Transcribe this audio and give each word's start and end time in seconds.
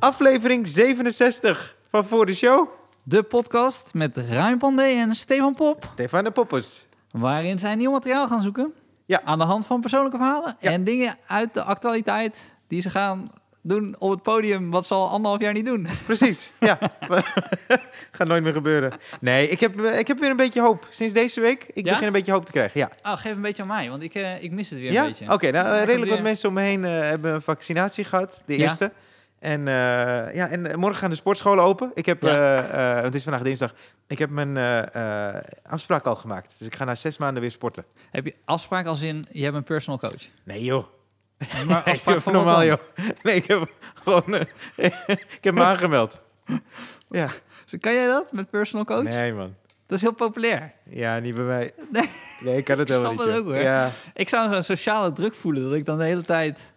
Aflevering 0.00 0.66
67 0.66 1.76
van 1.90 2.04
Voor 2.04 2.26
de 2.26 2.34
Show. 2.34 2.68
De 3.02 3.22
podcast 3.22 3.94
met 3.94 4.16
Ruim 4.16 4.58
Pandé 4.58 4.82
en 4.82 5.14
Stefan 5.14 5.54
Pop. 5.54 5.84
Stefan 5.84 6.24
de 6.24 6.30
Poppers. 6.30 6.86
Waarin 7.10 7.58
zij 7.58 7.74
nieuw 7.74 7.90
materiaal 7.90 8.28
gaan 8.28 8.42
zoeken. 8.42 8.72
Ja. 9.06 9.20
Aan 9.24 9.38
de 9.38 9.44
hand 9.44 9.66
van 9.66 9.80
persoonlijke 9.80 10.16
verhalen. 10.16 10.56
Ja. 10.60 10.70
En 10.70 10.84
dingen 10.84 11.16
uit 11.26 11.54
de 11.54 11.62
actualiteit 11.62 12.38
die 12.68 12.80
ze 12.80 12.90
gaan 12.90 13.28
doen 13.62 13.94
op 13.98 14.10
het 14.10 14.22
podium. 14.22 14.70
Wat 14.70 14.86
ze 14.86 14.94
al 14.94 15.08
anderhalf 15.08 15.42
jaar 15.42 15.52
niet 15.52 15.66
doen. 15.66 15.86
Precies, 16.04 16.52
ja. 16.60 16.78
Gaat 18.12 18.26
nooit 18.28 18.42
meer 18.42 18.52
gebeuren. 18.52 18.92
Nee, 19.20 19.48
ik 19.48 19.60
heb, 19.60 19.80
eh, 19.84 19.98
ik 19.98 20.06
heb 20.06 20.18
weer 20.18 20.30
een 20.30 20.36
beetje 20.36 20.60
hoop. 20.60 20.86
Sinds 20.90 21.14
deze 21.14 21.40
week, 21.40 21.66
ik 21.72 21.84
Ja? 21.84 21.90
begin 21.90 22.06
een 22.06 22.12
beetje 22.12 22.32
hoop 22.32 22.44
te 22.44 22.52
krijgen, 22.52 22.80
ja. 22.80 22.90
Oh, 23.02 23.16
geef 23.18 23.34
een 23.34 23.42
beetje 23.42 23.62
aan 23.62 23.68
mij, 23.68 23.90
want 23.90 24.02
ik, 24.02 24.14
eh, 24.14 24.42
ik 24.42 24.50
mis 24.50 24.70
het 24.70 24.78
weer 24.78 24.92
Ja? 24.92 25.02
een 25.02 25.08
beetje. 25.08 25.32
Oké, 25.32 25.50
nou, 25.50 25.66
Ja, 25.66 25.72
eh, 25.72 25.78
redelijk 25.78 26.04
wat 26.04 26.14
weer- 26.14 26.22
mensen 26.22 26.48
om 26.48 26.54
me 26.54 26.60
heen 26.62 26.82
hebben 26.82 27.34
een 27.34 27.42
vaccinatie 27.42 28.04
gehad. 28.04 28.40
De 28.46 28.56
Ja. 28.56 28.62
eerste. 28.64 28.92
En, 29.40 29.68
eh, 29.68 29.74
ja, 30.34 30.48
en 30.48 30.66
eh, 30.70 30.76
morgen 30.76 30.98
gaan 30.98 31.10
de 31.10 31.16
sportscholen 31.16 31.64
open. 31.64 31.90
Ik 31.94 32.06
heb, 32.06 32.22
Ja. 32.22 32.96
eh, 32.98 33.02
het 33.02 33.14
is 33.14 33.22
vandaag 33.22 33.42
dinsdag, 33.42 33.74
ik 34.06 34.18
heb 34.18 34.30
mijn 34.30 34.56
afspraak 35.62 36.06
al 36.06 36.14
gemaakt. 36.16 36.54
Dus 36.58 36.66
ik 36.66 36.74
ga 36.74 36.84
na 36.84 36.94
zes 36.94 37.18
maanden 37.18 37.42
weer 37.42 37.50
sporten. 37.50 37.84
Heb 38.10 38.24
je 38.24 38.34
afspraak 38.44 38.86
als 38.86 39.02
in, 39.02 39.26
je 39.30 39.44
hebt 39.44 39.56
een 39.56 39.62
personal 39.64 39.98
coach? 39.98 40.28
Nee 40.44 40.64
joh, 40.64 40.84
Maar 41.66 41.78
ik 41.86 41.92
afspraak 41.92 42.14
heb 42.14 42.22
van 42.22 42.32
normaal 42.32 42.64
joh. 42.64 42.78
Nee, 43.22 43.34
ik 43.34 43.46
heb 43.46 43.72
gewoon, 44.02 44.34
ik 45.38 45.38
heb 45.40 45.54
me 45.54 45.62
aangemeld. 45.62 46.20
Ja, 47.10 47.28
Dus 47.70 47.80
Kan 47.80 47.94
jij 47.94 48.06
dat 48.06 48.32
met 48.32 48.50
personal 48.50 48.84
coach? 48.84 49.02
nee 49.02 49.32
man. 49.32 49.54
Dat 49.86 49.96
is 49.98 50.04
heel 50.04 50.12
populair. 50.14 50.72
Ja, 50.84 51.18
niet 51.18 51.34
bij 51.34 51.44
mij. 51.44 51.72
Nee. 51.90 52.10
Nee, 52.40 52.56
ik 52.56 52.64
kan 52.64 52.78
het 52.78 52.88
Ik 52.88 52.94
helemaal 52.96 53.12
snap 53.14 53.26
niet. 53.26 53.34
het 53.36 53.44
joh. 53.44 53.46
ook, 53.46 53.52
hoor. 53.54 53.62
Ja, 53.62 53.90
Ik 54.14 54.28
zou 54.28 54.54
zo'n 54.54 54.62
sociale 54.62 55.12
druk 55.12 55.34
voelen 55.34 55.62
dat 55.62 55.72
ik 55.72 55.84
dan 55.86 55.98
de 55.98 56.04
hele 56.04 56.22
tijd 56.22 56.72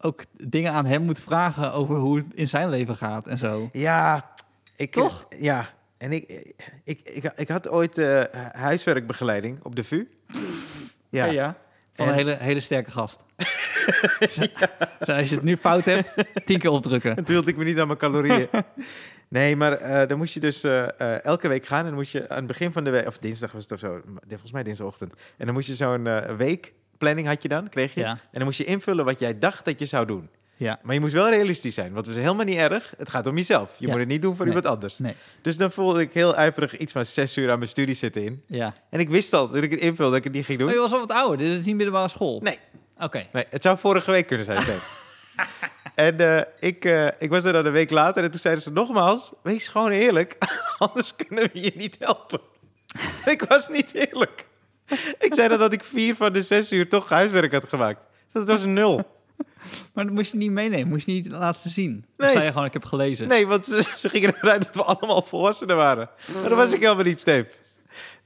ook 0.00 0.22
dingen 0.32 0.72
aan 0.72 0.86
hem 0.86 1.02
moet 1.02 1.20
vragen 1.20 1.72
over 1.72 1.96
hoe 1.96 2.16
het 2.16 2.26
in 2.34 2.48
zijn 2.48 2.68
leven 2.68 2.96
gaat 2.96 3.26
en 3.26 3.38
zo. 3.38 3.68
ja, 3.72 4.30
ik, 4.76 4.92
Toch? 4.92 5.26
ja, 5.38 5.68
en 5.98 6.12
ik, 6.12 6.52
ik, 6.84 7.00
ik, 7.04 7.32
ik 7.36 7.48
had 7.48 7.68
ooit 7.68 7.98
eh, 7.98 8.22
huiswerkbegeleiding 8.52 9.58
op 9.64 9.76
de 9.76 9.84
VU. 9.84 10.08
Ja, 11.10 11.24
ja. 11.24 11.56
Van 11.94 12.06
En- 12.06 12.12
een 12.12 12.18
hele, 12.18 12.36
hele 12.40 12.60
sterke 12.60 12.90
gast. 12.90 13.24
Dus 14.98 15.08
als 15.08 15.28
je 15.28 15.34
het 15.34 15.44
nu 15.44 15.56
fout 15.56 15.84
hebt, 15.84 16.10
tien 16.44 16.58
keer 16.58 16.70
opdrukken. 16.70 17.16
En 17.16 17.24
toen 17.24 17.34
hield 17.34 17.48
ik 17.48 17.56
me 17.56 17.64
niet 17.64 17.78
aan 17.78 17.86
mijn 17.86 17.98
calorieën. 17.98 18.48
Nee, 19.30 19.56
maar 19.56 19.72
eh, 19.72 20.08
dan 20.08 20.18
moest 20.18 20.34
je 20.34 20.40
dus 20.40 20.62
eh, 20.64 21.24
elke 21.24 21.48
week 21.48 21.66
gaan. 21.66 21.78
En 21.78 21.84
dan 21.86 21.94
moest 21.94 22.12
je 22.12 22.28
aan 22.28 22.36
het 22.36 22.46
begin 22.46 22.72
van 22.72 22.84
de 22.84 22.90
week, 22.90 23.06
of 23.06 23.18
dinsdag 23.18 23.52
was 23.52 23.62
het 23.62 23.72
of 23.72 23.78
zo, 23.78 24.00
volgens 24.28 24.52
mij 24.52 24.62
dinsdagochtend. 24.62 25.12
En 25.36 25.44
dan 25.46 25.54
moest 25.54 25.66
je 25.68 25.74
zo'n 25.74 26.06
eh, 26.06 26.36
weekplanning 26.98 27.26
had 27.26 27.42
je 27.42 27.48
dan, 27.48 27.68
kreeg 27.68 27.94
je. 27.94 28.00
Ja. 28.00 28.10
En 28.10 28.18
dan 28.32 28.44
moest 28.44 28.58
je 28.58 28.64
invullen 28.64 29.04
wat 29.04 29.18
jij 29.18 29.38
dacht 29.38 29.64
dat 29.64 29.78
je 29.78 29.84
zou 29.86 30.06
doen. 30.06 30.28
Ja. 30.56 30.78
Maar 30.82 30.94
je 30.94 31.00
moest 31.00 31.12
wel 31.12 31.28
realistisch 31.28 31.74
zijn, 31.74 31.92
want 31.92 32.06
het 32.06 32.14
is 32.16 32.22
helemaal 32.22 32.44
niet 32.44 32.56
erg. 32.56 32.94
Het 32.96 33.10
gaat 33.10 33.26
om 33.26 33.36
jezelf. 33.36 33.70
Je 33.78 33.84
Ja. 33.86 33.90
moet 33.90 34.00
het 34.00 34.08
niet 34.08 34.22
doen 34.22 34.36
voor 34.36 34.44
Nee. 34.46 34.54
iemand 34.54 34.74
anders. 34.74 34.98
Nee. 34.98 35.14
Dus 35.42 35.56
dan 35.56 35.70
voelde 35.72 36.00
ik 36.00 36.12
heel 36.12 36.34
ijverig 36.36 36.76
iets 36.78 36.92
van 36.92 37.04
zes 37.04 37.36
uur 37.36 37.50
aan 37.50 37.58
mijn 37.58 37.70
studie 37.70 37.94
zitten 37.94 38.24
in. 38.24 38.42
Ja. 38.46 38.74
En 38.90 39.00
ik 39.00 39.08
wist 39.08 39.32
al, 39.32 39.48
dat 39.48 39.62
ik 39.62 39.70
het 39.70 39.80
invulde, 39.80 40.08
dat 40.10 40.18
ik 40.18 40.24
het 40.24 40.32
niet 40.32 40.44
ging 40.44 40.58
doen. 40.58 40.68
Oh, 40.68 40.74
je 40.74 40.80
was 40.80 40.92
al 40.92 40.98
wat 40.98 41.12
ouder, 41.12 41.38
dus 41.38 41.48
het 41.48 41.58
is 41.58 41.66
niet 41.66 41.76
middelbare 41.76 42.08
school. 42.08 42.40
Nee, 42.42 42.58
Oké. 42.98 43.26
Nee, 43.32 43.44
het 43.50 43.62
zou 43.62 43.78
vorige 43.78 44.10
week 44.10 44.26
kunnen 44.26 44.44
zijn. 44.44 44.62
En 45.94 46.20
eh, 46.20 46.42
ik, 46.58 46.84
eh, 46.84 47.06
ik 47.18 47.30
was 47.30 47.44
er 47.44 47.52
dan 47.52 47.66
een 47.66 47.72
week 47.72 47.90
later 47.90 48.24
en 48.24 48.30
toen 48.30 48.40
zeiden 48.40 48.62
ze 48.62 48.72
nogmaals... 48.72 49.32
wees 49.42 49.68
gewoon 49.68 49.90
eerlijk, 49.90 50.36
anders 50.78 51.16
kunnen 51.16 51.50
we 51.52 51.60
je 51.62 51.72
niet 51.74 51.96
helpen. 51.98 52.40
ik 53.24 53.42
was 53.42 53.68
niet 53.68 53.94
eerlijk. 53.94 54.46
ik 55.26 55.34
zei 55.34 55.48
dan 55.48 55.58
dat 55.58 55.72
ik 55.72 55.84
vier 55.84 56.14
van 56.14 56.32
de 56.32 56.42
zes 56.42 56.72
uur 56.72 56.88
toch 56.88 57.08
huiswerk 57.08 57.52
had 57.52 57.68
gemaakt. 57.68 58.00
Dat 58.32 58.48
was 58.48 58.62
een 58.62 58.72
nul. 58.72 58.96
Maar 59.94 60.04
dat 60.04 60.14
moest 60.14 60.32
je 60.32 60.38
niet 60.38 60.50
meenemen, 60.50 60.88
moest 60.88 61.06
je 61.06 61.12
niet 61.12 61.28
laten 61.28 61.70
zien. 61.70 62.04
Nee. 62.16 62.30
zei 62.30 62.44
je 62.44 62.50
gewoon, 62.50 62.64
ik 62.64 62.72
heb 62.72 62.84
gelezen. 62.84 63.28
Nee, 63.28 63.46
want 63.46 63.66
ze, 63.66 63.92
ze 63.96 64.08
gingen 64.08 64.34
eruit 64.34 64.64
dat 64.64 64.76
we 64.76 64.82
allemaal 64.84 65.22
volwassenen 65.22 65.76
waren. 65.76 66.10
Maar 66.32 66.48
dat 66.48 66.58
was 66.58 66.72
ik 66.72 66.80
helemaal 66.80 67.04
niet, 67.04 67.20
Steve. 67.20 67.50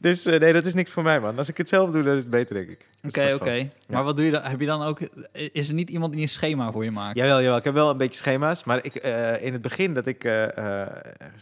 Dus 0.03 0.25
eh, 0.27 0.41
nee, 0.41 0.53
dat 0.53 0.67
is 0.67 0.75
niks 0.75 0.91
voor 0.91 1.03
mij, 1.03 1.21
man. 1.21 1.39
Als 1.39 1.49
ik 1.49 1.57
het 1.57 1.69
zelf 1.69 1.91
doe, 1.91 2.03
dan 2.03 2.13
is 2.15 2.21
het 2.23 2.31
beter, 2.31 2.55
denk 2.55 2.71
ik. 2.71 2.87
Oké, 3.07 3.35
oké. 3.35 3.71
Maar 3.89 4.05
wat 4.05 4.17
doe 4.17 4.25
je 4.25 4.31
dan? 4.31 4.43
Heb 4.43 4.61
je 4.61 4.67
dan 4.67 4.83
ook... 4.83 4.99
Is 5.33 5.69
er 5.69 5.75
niet 5.75 5.91
iemand 5.91 6.13
die 6.13 6.23
een 6.23 6.29
schema 6.29 6.73
voor 6.73 6.85
je 6.85 6.91
maakt? 6.91 7.17
Jawel, 7.17 7.41
jawel. 7.43 7.57
Ik 7.57 7.65
heb 7.65 7.75
wel 7.75 7.91
een 7.91 7.97
beetje 7.97 8.17
schema's. 8.17 8.65
Maar 8.65 8.85
ik, 8.85 8.95
eh, 8.95 9.43
in 9.45 9.53
het 9.53 9.63
begin 9.63 9.95
dat 9.95 10.07
ik 10.07 10.25
eh, 10.25 10.83
eh, 10.83 10.89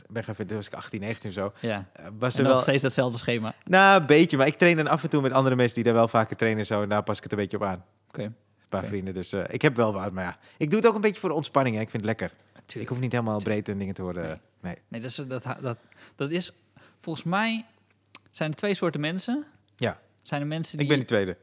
ben 0.09 0.25
gaan 0.25 0.35
vinden, 0.35 0.57
was 0.57 0.67
ik 0.67 0.75
18, 0.75 1.01
19 1.01 1.29
of 1.29 1.35
zo. 1.35 1.53
Ja. 1.61 1.89
eh, 1.93 2.05
was 2.19 2.35
En 2.39 2.45
er 2.45 2.51
wel... 2.51 2.59
steeds 2.59 2.83
datzelfde 2.83 3.19
schema. 3.19 3.55
Nou, 3.65 4.01
een 4.01 4.07
beetje. 4.07 4.37
Maar 4.37 4.47
ik 4.47 4.57
train 4.59 4.77
dan 4.77 4.87
af 4.89 5.03
en 5.03 5.09
toe 5.11 5.23
met 5.23 5.33
andere 5.33 5.57
mensen 5.57 5.75
die 5.75 5.85
daar 5.85 5.95
wel 5.95 6.09
vaker 6.09 6.37
trainen. 6.37 6.61
en 6.61 6.67
Zo, 6.67 6.83
en 6.83 6.89
daar 6.89 7.03
pas 7.03 7.17
ik 7.17 7.23
het 7.23 7.33
een 7.33 7.39
beetje 7.39 7.57
op 7.57 7.63
aan. 7.63 7.85
Oké. 8.09 8.23
Een 8.23 8.35
paar 8.69 8.85
vrienden. 8.85 9.15
Dus 9.15 9.33
eh, 9.33 9.41
ik 9.49 9.63
heb 9.63 9.77
wel 9.77 9.93
wat. 9.93 10.13
Maar 10.13 10.25
ja, 10.25 10.39
ik 10.57 10.71
doe 10.71 10.79
het 10.79 10.89
ook 10.89 10.95
een 10.95 11.01
beetje 11.01 11.21
voor 11.21 11.29
de 11.29 11.35
ontspanning. 11.35 11.77
Hè. 11.77 11.83
Ik 11.83 11.91
vind 11.91 12.07
het 12.07 12.19
lekker. 12.19 12.37
Ik 12.55 12.63
Tuurlijk. 12.67 12.91
hoef 12.91 13.01
niet 13.01 13.13
helemaal 13.13 13.39
breed 13.43 13.69
en 13.69 13.79
dingen 13.79 13.95
te 13.95 14.03
worden. 14.03 14.23
Nee. 14.23 14.37
Nee. 14.61 14.77
Nee, 14.89 15.01
dat 15.01 15.11
is, 15.11 15.17
dat, 15.17 15.43
dat, 15.61 15.77
dat 16.17 16.31
is... 16.31 16.53
Volgens 16.99 17.25
mij 17.25 17.65
zijn 18.31 18.51
er 18.51 18.57
twee 18.57 18.75
soorten 18.75 19.01
mensen. 19.01 19.47
Ja, 19.77 20.01
Zijn 20.23 20.41
er 20.41 20.47
mensen 20.47 20.79
die... 20.79 20.87
ik 20.87 20.89
ben 20.93 20.99
die 20.99 21.09
tweede. 21.09 21.37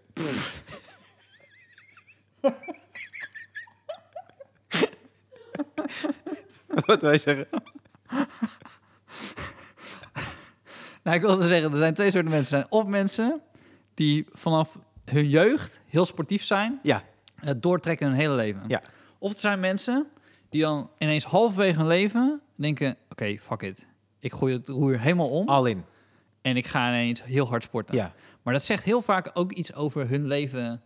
wat 6.85 7.01
wij 7.01 7.17
zeggen. 7.17 7.47
Nou, 11.03 11.15
ik 11.19 11.21
wilde 11.21 11.47
zeggen, 11.47 11.71
er 11.71 11.77
zijn 11.77 11.93
twee 11.93 12.11
soorten 12.11 12.31
mensen. 12.31 12.57
Er 12.57 12.65
zijn 12.69 12.81
of 12.83 12.89
mensen 12.89 13.41
die 13.93 14.25
vanaf 14.31 14.79
hun 15.05 15.29
jeugd 15.29 15.81
heel 15.85 16.05
sportief 16.05 16.43
zijn, 16.43 16.79
Ja, 16.83 17.03
het 17.35 17.61
doortrekken 17.61 18.07
hun 18.07 18.15
hele 18.15 18.33
leven. 18.35 18.63
ja. 18.67 18.81
Of 19.19 19.33
er 19.33 19.39
zijn 19.39 19.59
mensen 19.59 20.07
die 20.49 20.61
dan 20.61 20.89
ineens 20.97 21.23
halverwege 21.23 21.77
hun 21.77 21.87
leven 21.87 22.41
denken, 22.55 22.95
oké, 23.09 23.37
fuck 23.39 23.61
it. 23.61 23.87
Ik 24.19 24.33
gooi 24.33 24.53
het 24.53 24.67
roer 24.67 24.99
helemaal 24.99 25.29
om 25.29 25.47
All 25.49 25.69
in. 25.69 25.85
En 26.47 26.57
ik 26.57 26.67
ga 26.67 26.87
ineens 26.87 27.23
heel 27.23 27.47
hard 27.47 27.63
sporten. 27.63 27.95
Ja, 27.95 28.13
Maar 28.43 28.53
dat 28.53 28.63
zegt 28.63 28.83
heel 28.83 29.01
vaak 29.01 29.31
ook 29.33 29.51
iets 29.51 29.73
over 29.73 30.09
hun 30.09 30.27
leven 30.27 30.81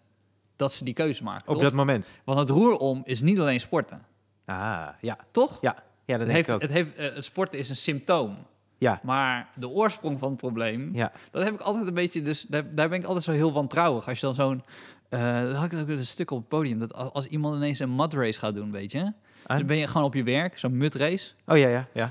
dat 0.56 0.74
ze 0.74 0.84
die 0.84 0.94
keuze 0.94 1.24
maken. 1.24 1.48
op 1.48 1.54
toch? 1.54 1.64
dat 1.64 1.74
moment. 1.74 2.08
Want 2.26 2.40
het 2.40 2.50
roer 2.50 2.78
om 2.78 3.02
is 3.06 3.22
niet 3.22 3.40
alleen 3.40 3.62
sporten, 3.62 4.02
Ah, 4.46 4.88
ja. 5.02 5.18
toch? 5.32 5.58
Ja, 5.62 5.76
ja 6.06 6.18
dat 6.18 6.20
het, 6.20 6.20
denk 6.20 6.32
heeft, 6.32 6.48
ik 6.48 6.54
ook. 6.56 6.62
het, 6.62 6.72
heeft, 6.72 6.96
eh, 6.96 7.16
het 7.16 7.24
sporten 7.24 7.60
is 7.60 7.70
een 7.70 7.76
symptoom. 7.76 8.38
Ja, 8.78 9.00
Maar 9.04 9.50
de 9.56 9.68
oorsprong 9.70 10.20
van 10.20 10.30
het 10.30 10.38
probleem, 10.40 10.90
ja. 10.94 11.12
dat 11.32 11.44
heb 11.44 11.54
ik 11.54 11.62
altijd 11.62 11.88
een 11.88 11.94
beetje. 11.94 12.22
Dus 12.22 12.46
daar, 12.50 12.76
daar 12.76 12.90
ben 12.90 13.00
ik 13.00 13.06
altijd 13.06 13.24
zo 13.24 13.32
heel 13.32 13.52
wantrouwig. 13.54 14.08
Als 14.08 14.20
je 14.20 14.26
dan 14.26 14.36
zo'n. 14.36 14.64
dat 15.10 15.56
had 15.56 15.72
ik 15.72 15.80
ook 15.80 15.88
een 15.88 16.06
stuk 16.06 16.32
op 16.32 16.38
het 16.38 16.48
podium. 16.48 16.80
Dat 16.80 16.94
als, 16.94 17.12
als 17.14 17.26
iemand 17.26 17.56
ineens 17.56 17.80
een 17.80 17.96
mud 17.96 18.14
race 18.14 18.40
gaat 18.40 18.56
doen, 18.56 18.72
weet 18.72 18.92
je. 18.92 19.14
Dan 19.48 19.66
ben 19.66 19.78
je 19.78 19.88
gewoon 19.88 20.04
op 20.04 20.14
je 20.14 20.24
werk, 20.24 20.58
zo'n 20.58 20.78
mud 20.78 20.96
race. 20.96 21.32
Oh 21.46 21.58
ja, 21.58 21.68
ja, 21.68 21.88
ja. 21.94 22.10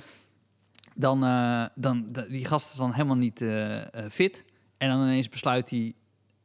Dan, 0.95 1.25
eh, 1.25 1.65
dan 1.75 2.07
die 2.29 2.45
gast 2.45 2.71
is 2.71 2.77
dan 2.77 2.93
helemaal 2.93 3.17
niet 3.17 3.41
eh, 3.41 3.77
eh, 3.77 4.11
fit. 4.11 4.45
En 4.77 4.89
dan 4.89 5.03
ineens 5.03 5.29
besluit 5.29 5.71
hij: 5.71 5.95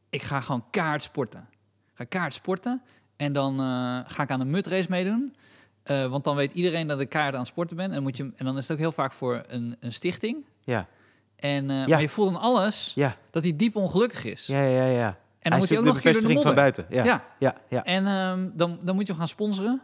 ik 0.09 0.21
ga 0.21 0.41
gewoon 0.41 0.65
kaart 0.69 1.03
sporten. 1.03 1.47
Ik 1.85 1.93
ga 1.93 2.03
kaart 2.03 2.33
sporten. 2.33 2.81
En 3.15 3.33
dan 3.33 3.59
ga 4.07 4.23
ik 4.23 4.31
aan 4.31 4.39
een 4.39 4.49
mud 4.49 4.67
race 4.67 4.89
meedoen. 4.89 5.35
Want 5.83 6.23
dan 6.23 6.35
weet 6.35 6.53
iedereen 6.53 6.87
dat 6.87 6.99
ik 6.99 7.09
kaart 7.09 7.33
aan 7.33 7.39
het 7.39 7.47
sporten 7.47 7.75
ben. 7.77 7.91
En, 7.91 8.03
moet 8.03 8.17
je, 8.17 8.31
en 8.35 8.45
dan 8.45 8.57
is 8.57 8.63
het 8.63 8.71
ook 8.71 8.83
heel 8.83 8.91
vaak 8.91 9.11
voor 9.11 9.43
een, 9.47 9.75
een 9.79 9.93
stichting. 9.93 10.45
Ja, 10.63 10.87
En, 11.35 11.69
Ja. 11.69 11.87
Maar 11.87 12.01
je 12.01 12.09
voelt 12.09 12.29
aan 12.29 12.41
alles 12.41 12.91
ja, 12.95 13.17
dat 13.31 13.43
hij 13.43 13.55
diep 13.55 13.75
ongelukkig 13.75 14.23
is. 14.23 14.45
ja, 14.45 14.63
ja, 14.63 14.85
ja. 14.85 15.07
En 15.45 15.51
Hij 15.51 15.59
dan 15.59 15.59
moet 15.59 15.67
je 15.67 15.77
ook 15.77 15.83
de 15.83 15.87
nog 15.87 15.95
een 15.95 16.01
keer 16.01 16.21
door 16.21 16.31
de 16.31 16.41
van 16.41 16.55
buiten. 16.55 16.85
Ja, 16.89 17.03
ja, 17.03 17.23
Ja. 17.39 17.55
ja. 17.69 17.83
En 17.83 18.07
ehm, 18.07 18.49
dan, 18.53 18.79
dan 18.83 18.95
moet 18.95 19.05
je 19.05 19.11
hem 19.11 19.19
gaan 19.19 19.27
sponsoren. 19.27 19.81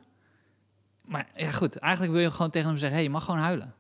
Maar 1.02 1.28
ja, 1.36 1.52
goed. 1.52 1.76
Eigenlijk 1.76 2.14
wil 2.14 2.22
je 2.22 2.32
gewoon 2.32 2.50
tegen 2.50 2.68
hem 2.68 2.78
zeggen... 2.78 2.96
hey, 2.96 3.06
je 3.06 3.12
mag 3.12 3.24
gewoon 3.24 3.40
huilen. 3.40 3.74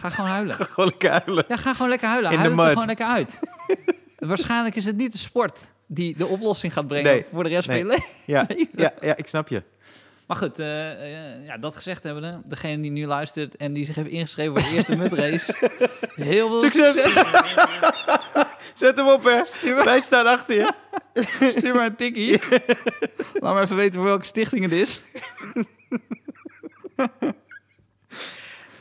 Ga 0.00 0.08
gewoon 0.08 0.30
huilen. 0.30 0.54
Gewoon 0.70 0.88
lekker 0.90 1.10
huilen. 1.10 1.44
Ja, 1.48 1.56
ga 1.56 1.72
gewoon 1.72 1.88
lekker 1.88 2.08
huilen. 2.08 2.32
In 2.32 2.38
Huil 2.38 2.58
er 2.62 2.68
gewoon 2.68 2.86
lekker 2.86 3.06
uit. 3.06 3.40
Waarschijnlijk 4.18 4.74
is 4.74 4.84
het 4.84 4.96
niet 4.96 5.12
de 5.12 5.18
sport 5.18 5.72
die 5.86 6.16
de 6.16 6.26
oplossing 6.26 6.72
gaat 6.72 6.86
brengen 6.86 7.12
Nee. 7.12 7.24
voor 7.32 7.42
de 7.42 7.48
rest 7.48 7.68
Nee. 7.68 7.80
van 7.80 7.88
je 7.90 7.94
leven. 7.96 8.12
Ja, 8.26 8.46
ja, 8.84 8.92
ja, 9.00 9.16
ik 9.16 9.26
snap 9.26 9.48
je. 9.48 9.62
Maar 10.26 10.36
goed, 10.36 10.58
eh, 10.58 10.90
eh, 10.92 11.46
ja, 11.46 11.58
dat 11.58 11.74
gezegd 11.74 12.02
hebben, 12.02 12.42
degene 12.46 12.82
die 12.82 12.90
nu 12.90 13.06
luistert 13.06 13.56
en 13.56 13.72
die 13.72 13.84
zich 13.84 13.94
heeft 13.94 14.08
ingeschreven 14.10 14.52
voor 14.60 14.70
de 14.70 14.76
eerste 14.76 14.96
mudrace. 14.96 15.54
Heel 16.14 16.48
veel 16.48 16.60
Succes! 16.60 17.02
succes. 17.02 17.24
Zet 18.74 18.96
hem 18.96 19.08
op, 19.08 19.24
hè. 19.24 19.40
Wij 19.84 20.00
staan 20.00 20.26
achter 20.26 20.56
je. 20.56 20.72
Stuur 21.50 21.74
maar 21.74 21.86
een 21.86 21.96
tikkie. 21.96 22.40
Laat 23.32 23.54
maar 23.54 23.62
even 23.62 23.76
weten 23.76 23.94
voor 23.94 24.04
welke 24.04 24.24
stichting 24.24 24.62
het 24.62 24.72
is. 24.72 25.02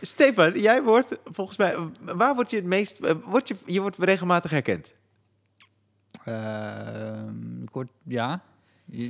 Stefan, 0.01 0.59
jij 0.59 0.83
wordt 0.83 1.18
volgens 1.24 1.57
mij... 1.57 1.75
Waar 2.01 2.36
word 2.36 2.50
je 2.51 2.56
het 2.57 2.65
meest... 2.65 3.00
eh, 3.00 3.15
Word 3.25 3.48
je, 3.48 3.56
je 3.65 3.81
wordt 3.81 3.98
regelmatig 3.98 4.51
herkend. 4.51 4.94
Ik 7.62 7.69
word, 7.69 7.92
ja. 8.07 8.44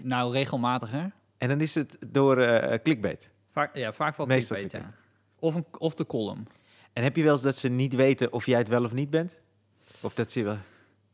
Nou, 0.04 0.32
regelmatiger. 0.32 1.12
En 1.38 1.50
dan 1.50 1.62
is 1.62 1.76
het 1.76 1.98
door 2.08 2.38
eh 2.42 2.80
clickbait. 2.84 3.32
Vaak, 3.52 3.76
ja, 3.76 3.94
vaak 3.94 4.16
wel 4.18 4.26
Meestal 4.26 4.58
clickbait, 4.58 4.84
ja. 4.84 4.94
Of, 5.40 5.56
een, 5.56 5.66
of 5.78 5.96
de 5.96 6.06
column. 6.06 6.48
En 6.94 7.04
heb 7.04 7.16
je 7.16 7.24
wel 7.24 7.34
eens 7.34 7.42
dat 7.42 7.58
ze 7.58 7.70
niet 7.70 7.94
weten 7.96 8.34
of 8.34 8.46
jij 8.46 8.58
het 8.58 8.68
wel 8.68 8.84
of 8.84 8.94
niet 8.94 9.10
bent? 9.10 9.40
Of 10.02 10.14
dat 10.14 10.32
ze 10.32 10.44
wel... 10.44 10.58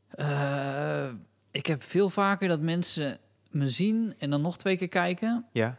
Eh, 0.10 1.08
ik 1.52 1.66
heb 1.66 1.84
veel 1.84 2.10
vaker 2.10 2.48
dat 2.48 2.62
mensen 2.62 3.18
me 3.52 3.70
zien 3.70 4.16
en 4.20 4.30
dan 4.30 4.42
nog 4.42 4.58
twee 4.58 4.78
keer 4.78 4.88
kijken. 4.88 5.46
Ja? 5.52 5.78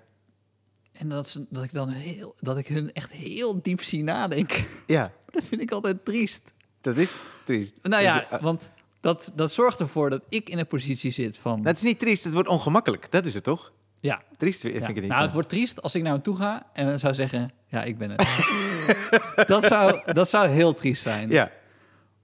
En 0.99 1.09
dat, 1.09 1.29
ze, 1.29 1.47
dat 1.49 1.65
ik 1.65 1.73
dan 1.73 1.89
heel, 1.89 2.35
dat 2.41 2.59
ik 2.59 2.67
hun 2.67 2.93
echt 2.93 3.13
heel 3.13 3.63
diep 3.63 3.83
zie 3.83 4.03
nadenken. 4.03 4.65
Ja, 4.87 5.13
Dat 5.33 5.45
vind 5.45 5.61
ik 5.61 5.71
altijd 5.71 6.05
triest. 6.05 6.53
dat 6.81 6.97
is 6.97 7.17
triest. 7.45 7.75
Nou 7.83 8.03
Dus, 8.03 8.13
ja, 8.13 8.31
eh, 8.31 8.43
want 8.43 8.71
dat, 9.01 9.33
dat 9.35 9.53
zorgt 9.53 9.81
ervoor 9.81 10.11
dat 10.11 10.23
ik 10.29 10.49
in 10.49 10.59
een 10.59 10.67
positie 10.67 11.11
zit 11.11 11.39
van... 11.39 11.67
het 11.67 11.77
is 11.77 11.83
niet 11.83 11.99
triest, 11.99 12.25
het 12.25 12.33
wordt 12.33 12.49
ongemakkelijk. 12.49 13.11
Dat 13.11 13.27
is 13.27 13.35
het 13.35 13.45
toch? 13.45 13.73
ja, 14.01 14.23
Triest 14.37 14.61
vind 14.61 14.75
ja. 14.75 14.81
ik 14.81 14.87
het 14.87 14.97
niet. 14.97 15.09
Nou, 15.09 15.23
het 15.23 15.33
wordt 15.33 15.49
triest 15.49 15.83
als 15.83 15.95
ik 15.95 16.03
naar 16.03 16.13
hem 16.13 16.23
toe 16.23 16.37
ga 16.37 16.67
en 16.73 16.87
dan 16.87 16.99
zou 16.99 17.15
zeggen... 17.15 17.53
Ja, 17.67 17.83
ik 17.83 17.99
ben 17.99 18.11
het. 18.11 18.27
dat, 19.47 19.65
zou, 19.65 20.13
dat 20.13 20.29
zou 20.29 20.49
heel 20.49 20.75
triest 20.75 21.03
zijn. 21.03 21.31
Ja, 21.31 21.51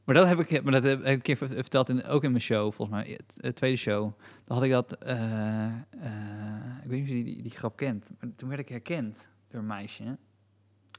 Maar 0.05 0.15
dat 0.15 0.27
heb 0.27 0.39
ik, 0.39 0.63
maar 0.63 0.73
dat 0.73 0.83
heb 0.83 0.99
ik 1.01 1.07
een 1.07 1.23
keer 1.23 1.37
ver- 1.37 1.49
verteld, 1.55 1.89
in, 1.89 2.05
ook 2.05 2.25
in 2.25 2.31
mijn 2.31 2.43
show, 2.43 2.73
volgens 2.73 2.89
mij, 3.05 3.19
het, 3.37 3.57
tweede 3.57 3.77
show. 3.77 4.19
Dan 4.45 4.57
had 4.57 4.63
ik 4.63 4.71
dat, 4.71 4.93
eh, 4.99 5.65
eh, 5.67 5.73
ik 6.83 6.89
weet 6.89 7.01
niet 7.01 7.03
of 7.11 7.17
je 7.17 7.25
die, 7.25 7.43
die 7.43 7.51
grap 7.51 7.77
kent, 7.77 8.11
maar 8.21 8.31
toen 8.37 8.49
werd 8.49 8.61
ik 8.61 8.69
herkend 8.69 9.29
door 9.47 9.61
een 9.61 9.67
meisje. 9.67 10.05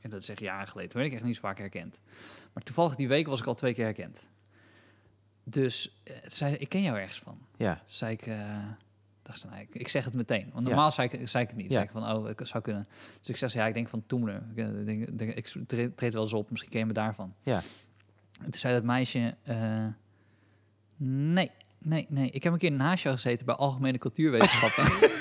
En 0.01 0.09
dat 0.09 0.21
is 0.21 0.29
echt 0.29 0.39
jaren 0.39 0.67
geleden, 0.67 0.91
toen 0.91 0.99
werd 0.99 1.11
ik 1.11 1.17
echt 1.17 1.27
niet 1.27 1.35
zo 1.35 1.41
vaak 1.41 1.57
herkend. 1.57 1.99
Maar 2.53 2.63
toevallig 2.63 2.95
die 2.95 3.07
week 3.07 3.27
was 3.27 3.39
ik 3.39 3.45
al 3.45 3.53
twee 3.55 3.73
keer 3.73 3.83
herkend. 3.83 4.27
Dus 5.43 6.01
eh, 6.03 6.15
zei 6.25 6.51
ze, 6.51 6.57
ik 6.57 6.69
ken 6.69 6.81
jou 6.81 6.97
ergens 6.97 7.19
van. 7.19 7.37
ja. 7.57 7.73
Toen 7.75 7.83
zei 7.85 8.11
ik, 8.11 8.25
dacht 9.21 9.39
ze, 9.39 9.47
nou, 9.47 9.61
ik, 9.61 9.75
ik 9.75 9.87
zeg 9.87 10.05
het 10.05 10.13
meteen. 10.13 10.49
Want 10.53 10.63
Ja. 10.67 10.73
normaal 10.73 10.91
zei, 10.91 11.07
ik, 11.11 11.27
zei 11.27 11.43
ik 11.43 11.49
het 11.49 11.57
niet. 11.59 11.67
Ja. 11.67 11.73
Zei 11.73 11.85
ik 11.85 11.91
van, 11.91 12.11
oh, 12.15 12.29
ik 12.29 12.39
zou 12.43 12.63
kunnen. 12.63 12.87
Dus 13.19 13.29
ik 13.29 13.35
zei, 13.35 13.51
ja, 13.53 13.67
ik 13.67 13.73
denk 13.73 13.87
van 13.87 14.03
Toemler. 14.05 14.43
Ik, 14.55 14.85
denk, 15.17 15.35
ik 15.35 15.47
treed, 15.67 15.97
treed 15.97 16.13
wel 16.13 16.21
eens 16.21 16.33
op, 16.33 16.49
misschien 16.49 16.71
ken 16.71 16.79
je 16.79 16.85
me 16.85 16.93
daarvan. 16.93 17.33
Ja. 17.43 17.61
En 18.37 18.51
toen 18.51 18.59
zei 18.59 18.73
dat 18.73 18.83
meisje, 18.83 19.35
eh, 19.43 19.85
nee, 20.97 21.51
nee, 21.79 22.05
nee. 22.09 22.29
Ik 22.29 22.43
heb 22.43 22.53
een 22.53 22.59
keer 22.59 22.69
in 22.69 22.75
een 22.75 22.85
haasje 22.85 23.09
gezeten 23.09 23.45
bij 23.45 23.55
Algemene 23.55 23.97
Cultuurwetenschappen. 23.97 24.83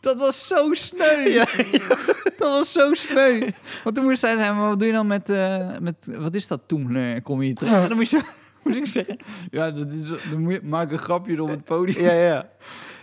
dat 0.00 0.18
was 0.18 0.46
zo 0.46 0.74
sneu. 0.74 1.44
Dat 2.38 2.52
was 2.58 2.72
zo 2.72 2.94
sneu. 2.94 3.50
Want 3.84 3.96
toen 3.96 4.04
moest 4.04 4.20
zij 4.20 4.36
zeggen, 4.36 4.56
maar 4.56 4.68
wat 4.68 4.78
doe 4.78 4.88
je 4.88 4.94
dan 4.94 5.06
met, 5.06 5.28
eh, 5.28 5.78
met 5.80 6.08
wat 6.18 6.34
is 6.34 6.46
dat 6.46 6.60
Toemler? 6.66 7.22
Kom 7.22 7.42
je 7.42 7.52
terug? 7.52 7.72
En 7.72 7.88
dan 7.88 7.96
moest, 7.96 8.10
je, 8.10 8.22
moest 8.62 8.78
ik 8.78 8.86
zeggen, 8.86 9.16
ja, 9.50 9.70
dat 9.70 9.90
is, 9.90 10.08
dan 10.30 10.42
moet 10.42 10.52
je, 10.52 10.60
maak 10.62 10.90
een 10.90 10.98
grapje 10.98 11.42
op 11.42 11.48
het 11.48 11.64
podium. 11.64 12.04
ja, 12.04 12.12
ja. 12.12 12.48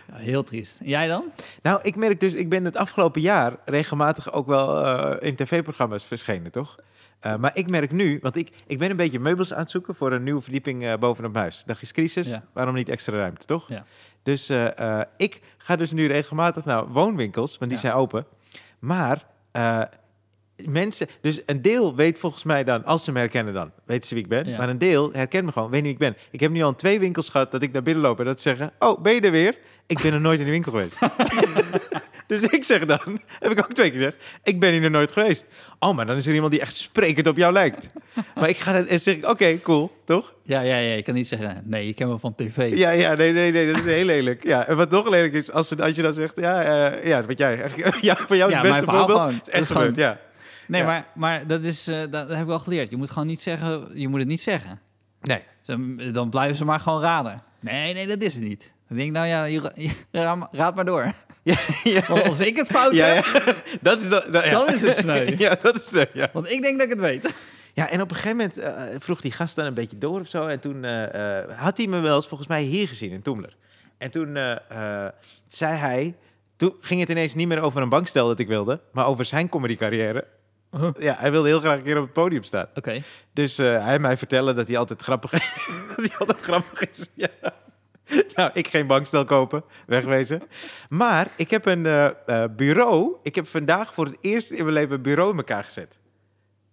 Ja, 0.07 0.17
heel 0.17 0.43
triest. 0.43 0.79
En 0.79 0.87
jij 0.87 1.07
dan? 1.07 1.23
Nou, 1.61 1.79
ik 1.83 1.95
merk 1.95 2.19
dus, 2.19 2.33
ik 2.33 2.49
ben 2.49 2.65
het 2.65 2.75
afgelopen 2.75 3.21
jaar 3.21 3.57
regelmatig 3.65 4.33
ook 4.33 4.47
wel 4.47 4.85
eh, 4.85 5.27
in 5.27 5.35
tv-programma's 5.35 6.03
verschenen, 6.03 6.51
toch? 6.51 6.75
Eh, 7.21 7.35
maar 7.35 7.51
ik 7.53 7.69
merk 7.69 7.91
nu, 7.91 8.19
want 8.21 8.35
ik, 8.35 8.49
ik 8.67 8.77
ben 8.77 8.89
een 8.89 8.95
beetje 8.95 9.19
meubels 9.19 9.53
aan 9.53 9.59
het 9.59 9.71
zoeken 9.71 9.95
voor 9.95 10.11
een 10.11 10.23
nieuwe 10.23 10.41
verdieping 10.41 10.83
eh, 10.85 10.93
bovenop 10.97 11.31
mijn 11.31 11.43
huis. 11.43 11.63
Dag 11.65 11.81
is 11.81 11.91
crisis, 11.91 12.27
Ja. 12.29 12.43
waarom 12.53 12.75
niet 12.75 12.89
extra 12.89 13.17
ruimte, 13.17 13.45
toch? 13.45 13.67
Ja. 13.69 13.85
Dus 14.23 14.49
eh, 14.49 15.01
ik 15.17 15.41
ga 15.57 15.75
dus 15.75 15.91
nu 15.91 16.07
regelmatig 16.07 16.65
naar 16.65 16.87
woonwinkels, 16.87 17.57
want 17.57 17.71
die 17.71 17.79
Ja. 17.81 17.87
zijn 17.87 17.93
open. 17.93 18.25
Maar 18.79 19.25
mensen, 20.65 21.07
dus 21.21 21.41
een 21.45 21.61
deel 21.61 21.95
weet 21.95 22.19
volgens 22.19 22.43
mij 22.43 22.63
dan, 22.63 22.85
als 22.85 23.03
ze 23.03 23.11
me 23.11 23.19
herkennen 23.19 23.53
dan, 23.53 23.71
weten 23.85 24.07
ze 24.07 24.13
wie 24.13 24.23
ik 24.23 24.29
ben. 24.29 24.49
Ja. 24.49 24.57
Maar 24.57 24.69
een 24.69 24.77
deel 24.77 25.11
herkent 25.11 25.45
me 25.45 25.51
gewoon, 25.51 25.69
weet 25.69 25.83
niet 25.83 25.97
wie 25.97 26.07
ik 26.07 26.15
ben. 26.15 26.23
Ik 26.31 26.39
heb 26.39 26.51
nu 26.51 26.61
al 26.61 26.75
twee 26.75 26.99
winkels 26.99 27.29
gehad 27.29 27.51
dat 27.51 27.61
ik 27.61 27.71
naar 27.71 27.81
binnen 27.81 28.03
loop 28.03 28.19
en 28.19 28.25
dat 28.25 28.41
ze 28.41 28.49
zeggen, 28.49 28.71
oh, 28.79 29.01
ben 29.01 29.13
je 29.13 29.21
er 29.21 29.31
weer? 29.31 29.57
Ik 29.85 30.01
ben 30.01 30.13
er 30.13 30.21
nooit 30.21 30.39
in 30.39 30.45
de 30.45 30.51
winkel 30.51 30.71
geweest. 30.71 30.99
dus 32.39 32.41
ik 32.49 32.63
zeg 32.63 32.85
dan, 32.85 32.99
heb 33.39 33.51
ik 33.51 33.57
ook 33.59 33.73
twee 33.73 33.89
keer 33.91 33.99
gezegd, 33.99 34.17
ik 34.43 34.59
ben 34.59 34.71
hier 34.71 34.81
nog 34.81 34.91
nooit 34.91 35.11
geweest. 35.11 35.45
Oh, 35.79 35.95
maar 35.95 36.05
dan 36.05 36.15
is 36.15 36.27
er 36.27 36.33
iemand 36.33 36.51
die 36.51 36.61
echt 36.61 36.75
sprekend 36.75 37.27
op 37.27 37.37
jou 37.37 37.53
lijkt. 37.53 37.85
maar 38.39 38.49
ik 38.49 38.57
ga 38.57 38.73
dan 38.73 38.87
en 38.87 38.99
zeg 38.99 39.15
ik, 39.15 39.27
oké, 39.29 39.59
cool, 39.61 39.91
toch? 40.05 40.33
Ja, 40.43 40.61
ja, 40.61 40.77
ja. 40.77 40.93
Je 40.95 41.01
kan 41.01 41.13
niet 41.13 41.27
zeggen, 41.27 41.61
nee, 41.65 41.87
ik 41.87 41.95
ken 41.95 42.07
me 42.07 42.19
van 42.19 42.35
tv. 42.35 42.77
Ja, 42.77 42.89
ja, 42.89 43.13
nee, 43.13 43.31
nee, 43.33 43.51
nee, 43.51 43.67
dat 43.67 43.77
is 43.77 43.85
heel 43.85 44.05
lelijk. 44.05 44.43
Ja, 44.43 44.67
en 44.67 44.75
wat 44.77 44.89
nog 44.89 45.09
lelijk 45.09 45.33
is, 45.33 45.51
als, 45.51 45.79
als 45.79 45.95
je 45.95 46.01
dan 46.01 46.13
zegt, 46.13 46.33
ja, 46.35 46.61
eh, 46.91 47.05
ja, 47.07 47.23
wat 47.25 47.37
jij, 47.37 47.57
ja, 48.01 48.15
van 48.27 48.37
jou 48.37 48.49
is 48.49 48.55
het 48.57 48.63
beste 48.67 48.85
voorbeeld. 48.85 49.19
gewoon. 49.19 49.41
is 49.45 49.49
echt 49.49 49.67
gewoon- 49.67 49.81
gebeurd, 49.81 49.97
ja. 49.97 50.19
Nee, 50.67 50.81
Ja. 50.81 50.87
maar, 50.87 51.05
maar 51.15 51.47
dat, 51.47 51.63
is, 51.63 51.87
eh, 51.87 51.99
dat, 51.99 52.11
dat 52.11 52.29
heb 52.29 52.39
ik 52.39 52.45
wel 52.45 52.59
geleerd. 52.59 52.89
Je 52.89 52.97
moet 52.97 53.09
gewoon 53.09 53.27
niet 53.27 53.41
zeggen, 53.41 53.87
je 53.93 54.07
moet 54.07 54.19
het 54.19 54.27
niet 54.27 54.41
zeggen. 54.41 54.79
Nee. 55.21 55.41
Dan 56.11 56.29
blijven 56.29 56.55
ze 56.55 56.65
maar 56.65 56.79
gewoon 56.79 57.01
raden. 57.01 57.43
Nee, 57.59 57.93
nee, 57.93 58.07
dat 58.07 58.21
is 58.21 58.33
het 58.33 58.43
niet. 58.43 58.71
Dan 58.87 58.97
denk 58.97 59.09
ik, 59.09 59.15
nou 59.15 59.27
ja, 59.27 59.43
je, 59.43 59.71
je- 59.75 60.45
raad 60.51 60.75
maar 60.75 60.85
door. 60.85 61.11
Ja, 61.43 61.55
ja. 61.83 62.01
Want 62.07 62.23
als 62.23 62.39
ik 62.39 62.55
het 62.57 62.67
fout 62.67 62.91
Ja, 62.95 63.05
heb, 63.05 63.25
ja. 63.25 63.53
Dat 63.81 64.01
is, 64.01 64.09
dat, 64.09 64.33
dat- 64.33 64.43
ja. 64.45 64.49
Dan 64.51 64.67
is 64.73 64.81
het 64.81 64.95
sneu. 64.97 65.33
ja, 65.37 65.57
dat 65.61 65.75
is 65.79 65.87
sneu, 65.87 66.05
ja. 66.13 66.29
want 66.33 66.51
ik 66.51 66.61
denk 66.61 66.77
dat 66.77 66.85
ik 66.87 66.93
het 66.93 67.01
weet. 67.01 67.35
Ja, 67.73 67.89
en 67.89 68.01
op 68.01 68.09
een 68.09 68.15
gegeven 68.15 68.37
moment 68.37 68.57
eh, 68.57 68.83
vroeg 68.99 69.21
die 69.21 69.31
gast 69.31 69.55
dan 69.55 69.65
een 69.65 69.73
beetje 69.73 69.97
door 69.97 70.19
of 70.19 70.27
zo. 70.27 70.47
En 70.47 70.59
toen 70.59 70.83
eh, 70.85 71.39
eh, 71.39 71.49
had 71.57 71.77
hij 71.77 71.87
me 71.87 71.99
wel 71.99 72.15
eens 72.15 72.27
volgens 72.27 72.49
mij 72.49 72.61
hier 72.61 72.87
gezien 72.87 73.11
in 73.11 73.21
Toemler. 73.21 73.55
En 73.97 74.11
toen 74.11 74.35
eh, 74.37 74.51
eh, 75.05 75.11
zei 75.47 75.75
hij... 75.77 76.15
Toen 76.55 76.75
ging 76.81 76.99
het 76.99 77.09
ineens 77.09 77.33
niet 77.35 77.47
meer 77.47 77.61
over 77.61 77.81
een 77.81 77.89
bankstel 77.89 78.27
dat 78.27 78.39
ik 78.39 78.47
wilde, 78.47 78.79
maar 78.91 79.05
over 79.05 79.25
zijn 79.25 79.49
comedycarrière. 79.49 80.25
Huh. 80.77 80.89
Ja, 80.99 81.15
hij 81.19 81.31
wilde 81.31 81.47
heel 81.47 81.59
graag 81.59 81.77
een 81.77 81.83
keer 81.83 81.97
op 81.97 82.03
het 82.03 82.13
podium 82.13 82.43
staan. 82.43 82.67
Oké. 82.75 83.01
Dus 83.33 83.57
eh, 83.57 83.83
hij 83.85 83.99
mij 83.99 84.17
vertellen 84.17 84.55
dat 84.55 84.67
hij 84.67 84.77
altijd 84.77 85.01
grappig 85.01 85.33
is. 85.33 85.55
dat 85.95 86.05
hij 86.05 86.17
altijd 86.17 86.39
grappig 86.39 86.89
is. 86.89 87.07
Ja. 87.13 87.27
Nou, 88.35 88.49
ik 88.53 88.67
geen 88.67 88.87
bankstel 88.87 89.23
kopen, 89.23 89.63
wegwezen. 89.87 90.41
Maar 90.89 91.27
ik 91.35 91.49
heb 91.49 91.65
een 91.65 91.85
eh, 91.85 92.05
eh, 92.25 92.49
bureau. 92.55 93.15
Ik 93.23 93.35
heb 93.35 93.47
vandaag 93.47 93.93
voor 93.93 94.05
het 94.05 94.17
eerst 94.21 94.51
in 94.51 94.63
mijn 94.63 94.75
leven 94.75 94.95
een 94.95 95.01
bureau 95.01 95.31
in 95.31 95.37
elkaar 95.37 95.63
gezet. 95.63 95.99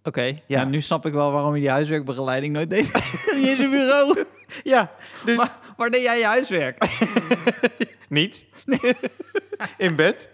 Oké, 0.02 0.22
Ja. 0.22 0.34
ja. 0.46 0.64
nu 0.64 0.80
snap 0.80 1.06
ik 1.06 1.12
wel 1.12 1.32
waarom 1.32 1.54
je 1.54 1.60
die 1.60 1.70
huiswerkbegeleiding 1.70 2.52
nooit 2.52 2.70
deed. 2.70 2.86
Is 3.42 3.58
een 3.58 3.70
bureau. 3.70 4.24
Ja, 4.62 4.90
dus 5.24 5.36
Waar, 5.36 5.58
waar 5.76 5.90
deed 5.90 6.02
jij 6.02 6.18
je 6.18 6.24
huiswerk? 6.24 6.84
niet. 8.08 8.44
in 9.76 9.96
bed. 9.96 10.28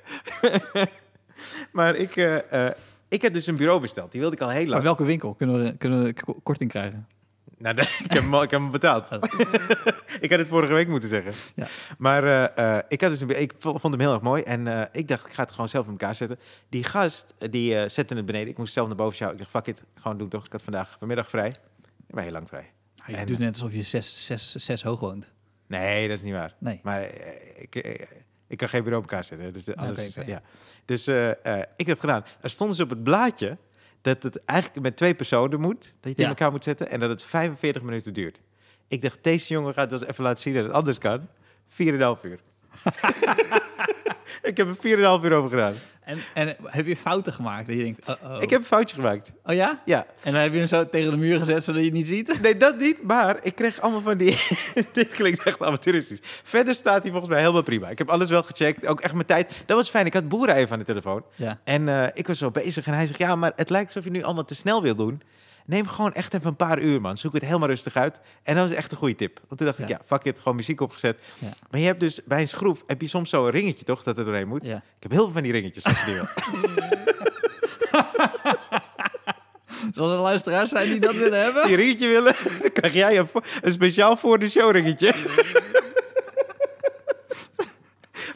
maar 1.72 1.94
ik, 1.94 2.16
eh, 2.16 2.68
ik 3.08 3.22
heb 3.22 3.32
dus 3.34 3.46
een 3.46 3.56
bureau 3.56 3.80
besteld. 3.80 4.12
Die 4.12 4.20
wilde 4.20 4.36
ik 4.36 4.42
al 4.42 4.48
heel 4.50 4.60
Maar 4.62 4.68
lang. 4.70 4.82
welke 4.82 5.04
winkel 5.04 5.34
kunnen 5.34 5.64
we, 5.64 5.76
kunnen 5.76 6.02
we 6.04 6.14
korting 6.42 6.70
krijgen? 6.70 7.08
Nou, 7.64 7.80
ik, 8.04 8.12
heb 8.12 8.22
hem, 8.22 8.34
al- 8.34 8.42
ik 8.42 8.50
heb 8.50 8.60
hem 8.60 8.70
betaald. 8.70 9.10
Oh. 9.10 9.22
ik 10.24 10.30
had 10.30 10.38
het 10.38 10.48
vorige 10.48 10.72
week 10.72 10.88
moeten 10.88 11.08
zeggen. 11.08 11.32
Ja. 11.54 11.66
Maar 11.98 12.24
eh, 12.54 12.76
eh, 12.76 12.84
ik, 12.88 13.00
had 13.00 13.10
dus 13.10 13.20
een, 13.20 13.40
ik 13.40 13.52
vo- 13.58 13.78
vond 13.78 13.92
hem 13.94 14.02
heel 14.02 14.12
erg 14.12 14.22
mooi. 14.22 14.42
En 14.42 14.66
eh, 14.68 14.82
ik 14.92 15.08
dacht, 15.08 15.26
ik 15.26 15.32
ga 15.32 15.42
het 15.42 15.50
gewoon 15.52 15.68
zelf 15.68 15.84
in 15.84 15.90
elkaar 15.90 16.14
zetten. 16.14 16.38
Die 16.68 16.84
gast, 16.84 17.34
die 17.50 17.88
zette 17.88 18.14
het 18.14 18.24
beneden. 18.26 18.48
Ik 18.48 18.58
moest 18.58 18.72
zelf 18.72 18.86
naar 18.86 18.96
boven 18.96 19.16
sjouwen. 19.16 19.40
Ik 19.40 19.44
dacht, 19.52 19.64
fuck 19.66 19.76
it, 19.76 19.84
gewoon 20.00 20.18
doen 20.18 20.28
toch. 20.28 20.44
Ik 20.46 20.52
had 20.52 20.62
vandaag 20.62 20.96
vanmiddag 20.98 21.28
vrij. 21.28 21.48
Ik 22.06 22.14
ben 22.14 22.22
heel 22.22 22.32
lang 22.32 22.48
vrij. 22.48 22.70
Ah, 23.02 23.08
je 23.08 23.16
En- 23.16 23.26
doet 23.26 23.38
net 23.38 23.48
alsof 23.54 23.72
je 23.72 23.82
zes, 23.82 24.26
zes, 24.26 24.54
zes 24.54 24.82
hoog 24.82 25.00
woont. 25.00 25.30
Nee, 25.66 26.08
dat 26.08 26.16
is 26.18 26.24
niet 26.24 26.32
waar. 26.34 26.54
Nee. 26.58 26.80
Maar 26.82 27.02
ik, 27.56 27.74
ik 28.46 28.56
kan 28.56 28.68
geen 28.68 28.82
bureau 28.82 29.04
op 29.04 29.10
elkaar 29.10 29.24
zetten. 29.24 29.52
Dus, 29.52 29.76
alles 29.76 30.16
oké. 30.16 30.26
ja. 30.30 30.42
dus 30.84 31.08
ik 31.76 31.86
heb 31.86 31.86
het 31.86 32.00
gedaan. 32.00 32.24
Er 32.40 32.50
stond 32.50 32.70
dus 32.70 32.80
op 32.80 32.90
het 32.90 33.02
blaadje 33.02 33.56
dat 34.04 34.22
het 34.22 34.44
eigenlijk 34.44 34.80
met 34.80 34.96
twee 34.96 35.14
personen 35.14 35.60
moet. 35.60 35.80
Dat 35.82 35.92
je 36.00 36.08
het 36.08 36.18
in 36.18 36.26
elkaar 36.26 36.50
moet 36.50 36.64
zetten. 36.64 36.90
En 36.90 37.00
dat 37.00 37.10
het 37.10 37.22
45 37.22 37.82
minuten 37.82 38.12
duurt. 38.12 38.40
Ik 38.88 39.02
dacht, 39.02 39.18
deze 39.22 39.52
jongen 39.52 39.74
gaat 39.74 39.92
eens 39.92 40.06
even 40.06 40.24
laten 40.24 40.42
zien 40.42 40.54
dat 40.54 40.64
het 40.64 40.72
anders 40.72 40.98
kan. 40.98 41.28
4,5 41.68 41.76
uur. 42.22 42.38
ik 44.50 44.56
heb 44.56 44.68
er 44.68 44.76
4,5 44.76 45.24
uur 45.24 45.32
over 45.32 45.50
gedaan. 45.50 45.74
En, 46.04 46.18
en 46.34 46.56
heb 46.62 46.86
je 46.86 46.96
fouten 46.96 47.32
gemaakt? 47.32 47.66
Dat 47.66 47.76
je 47.76 47.82
denkt, 47.82 48.08
oh, 48.08 48.14
oh. 48.24 48.42
Ik 48.42 48.50
heb 48.50 48.60
een 48.60 48.66
foutje 48.66 48.96
gemaakt. 48.96 49.30
Oh 49.44 49.54
ja? 49.54 49.82
Ja. 49.84 50.06
En 50.22 50.32
dan 50.32 50.42
heb 50.42 50.52
je 50.52 50.58
hem 50.58 50.66
zo 50.66 50.88
tegen 50.88 51.10
de 51.10 51.16
muur 51.16 51.38
gezet 51.38 51.64
zodat 51.64 51.80
je 51.80 51.86
het 51.86 51.96
niet 51.96 52.06
ziet? 52.06 52.38
Nee, 52.42 52.56
dat 52.56 52.78
niet. 52.78 53.02
Maar 53.02 53.38
ik 53.42 53.54
kreeg 53.54 53.80
allemaal 53.80 54.00
van 54.00 54.16
die... 54.16 54.36
Dit 54.92 55.12
klinkt 55.12 55.42
echt 55.42 55.62
amateuristisch. 55.62 56.18
Verder 56.22 56.74
staat 56.74 57.02
hij 57.02 57.10
volgens 57.10 57.30
mij 57.30 57.40
helemaal 57.40 57.62
prima. 57.62 57.88
Ik 57.88 57.98
heb 57.98 58.08
alles 58.08 58.30
wel 58.30 58.42
gecheckt. 58.42 58.86
Ook 58.86 59.00
echt 59.00 59.14
mijn 59.14 59.26
tijd. 59.26 59.52
Dat 59.66 59.76
was 59.76 59.90
fijn. 59.90 60.06
Ik 60.06 60.14
had 60.14 60.28
boeren 60.28 60.54
even 60.54 60.72
aan 60.72 60.78
de 60.78 60.84
telefoon. 60.84 61.24
Ja. 61.34 61.60
En 61.64 61.88
eh, 61.88 62.06
ik 62.12 62.26
was 62.26 62.38
zo 62.38 62.50
bezig. 62.50 62.86
En 62.86 62.94
hij 62.94 63.06
zegt, 63.06 63.18
ja, 63.18 63.36
maar 63.36 63.52
het 63.56 63.70
lijkt 63.70 63.86
alsof 63.86 64.04
je 64.04 64.10
nu 64.10 64.22
allemaal 64.22 64.44
te 64.44 64.54
snel 64.54 64.82
wil 64.82 64.94
doen. 64.94 65.22
Neem 65.66 65.86
gewoon 65.86 66.12
echt 66.12 66.34
even 66.34 66.46
een 66.46 66.56
paar 66.56 66.80
uur, 66.80 67.00
man. 67.00 67.16
Zoek 67.18 67.32
het 67.32 67.44
helemaal 67.44 67.68
rustig 67.68 67.96
uit. 67.96 68.20
En 68.42 68.54
dat 68.56 68.68
was 68.68 68.76
echt 68.76 68.90
een 68.90 68.96
goede 68.96 69.14
tip. 69.14 69.40
Want 69.48 69.58
toen 69.60 69.66
dacht 69.66 69.78
ik, 69.78 69.88
Ja. 69.88 70.00
fuck 70.06 70.24
it. 70.24 70.38
Gewoon 70.38 70.56
muziek 70.56 70.80
opgezet. 70.80 71.18
Ja. 71.38 71.48
Maar 71.70 71.80
je 71.80 71.86
hebt 71.86 72.00
dus 72.00 72.20
bij 72.24 72.40
een 72.40 72.48
schroef... 72.48 72.82
heb 72.86 73.00
je 73.00 73.08
soms 73.08 73.30
zo'n 73.30 73.50
ringetje, 73.50 73.84
toch? 73.84 74.02
Dat 74.02 74.18
er 74.18 74.24
doorheen 74.24 74.48
moet. 74.48 74.66
Ja. 74.66 74.76
Ik 74.76 75.02
heb 75.02 75.10
heel 75.10 75.22
veel 75.24 75.32
van 75.32 75.42
die 75.42 75.52
ringetjes. 75.52 75.84
Zoals 79.92 80.12
er 80.12 80.18
luisteraars 80.18 80.70
zijn 80.70 80.90
die 80.90 81.00
dat 81.00 81.14
willen 81.14 81.42
hebben. 81.42 81.66
die 81.66 81.76
ringetje 81.76 82.08
willen, 82.08 82.34
dan 82.62 82.72
krijg 82.72 82.92
jij 82.92 83.18
een, 83.62 83.72
speciaal 83.72 84.16
voor 84.16 84.38
de 84.38 84.48
show 84.50 84.70
ringetje. 84.70 85.14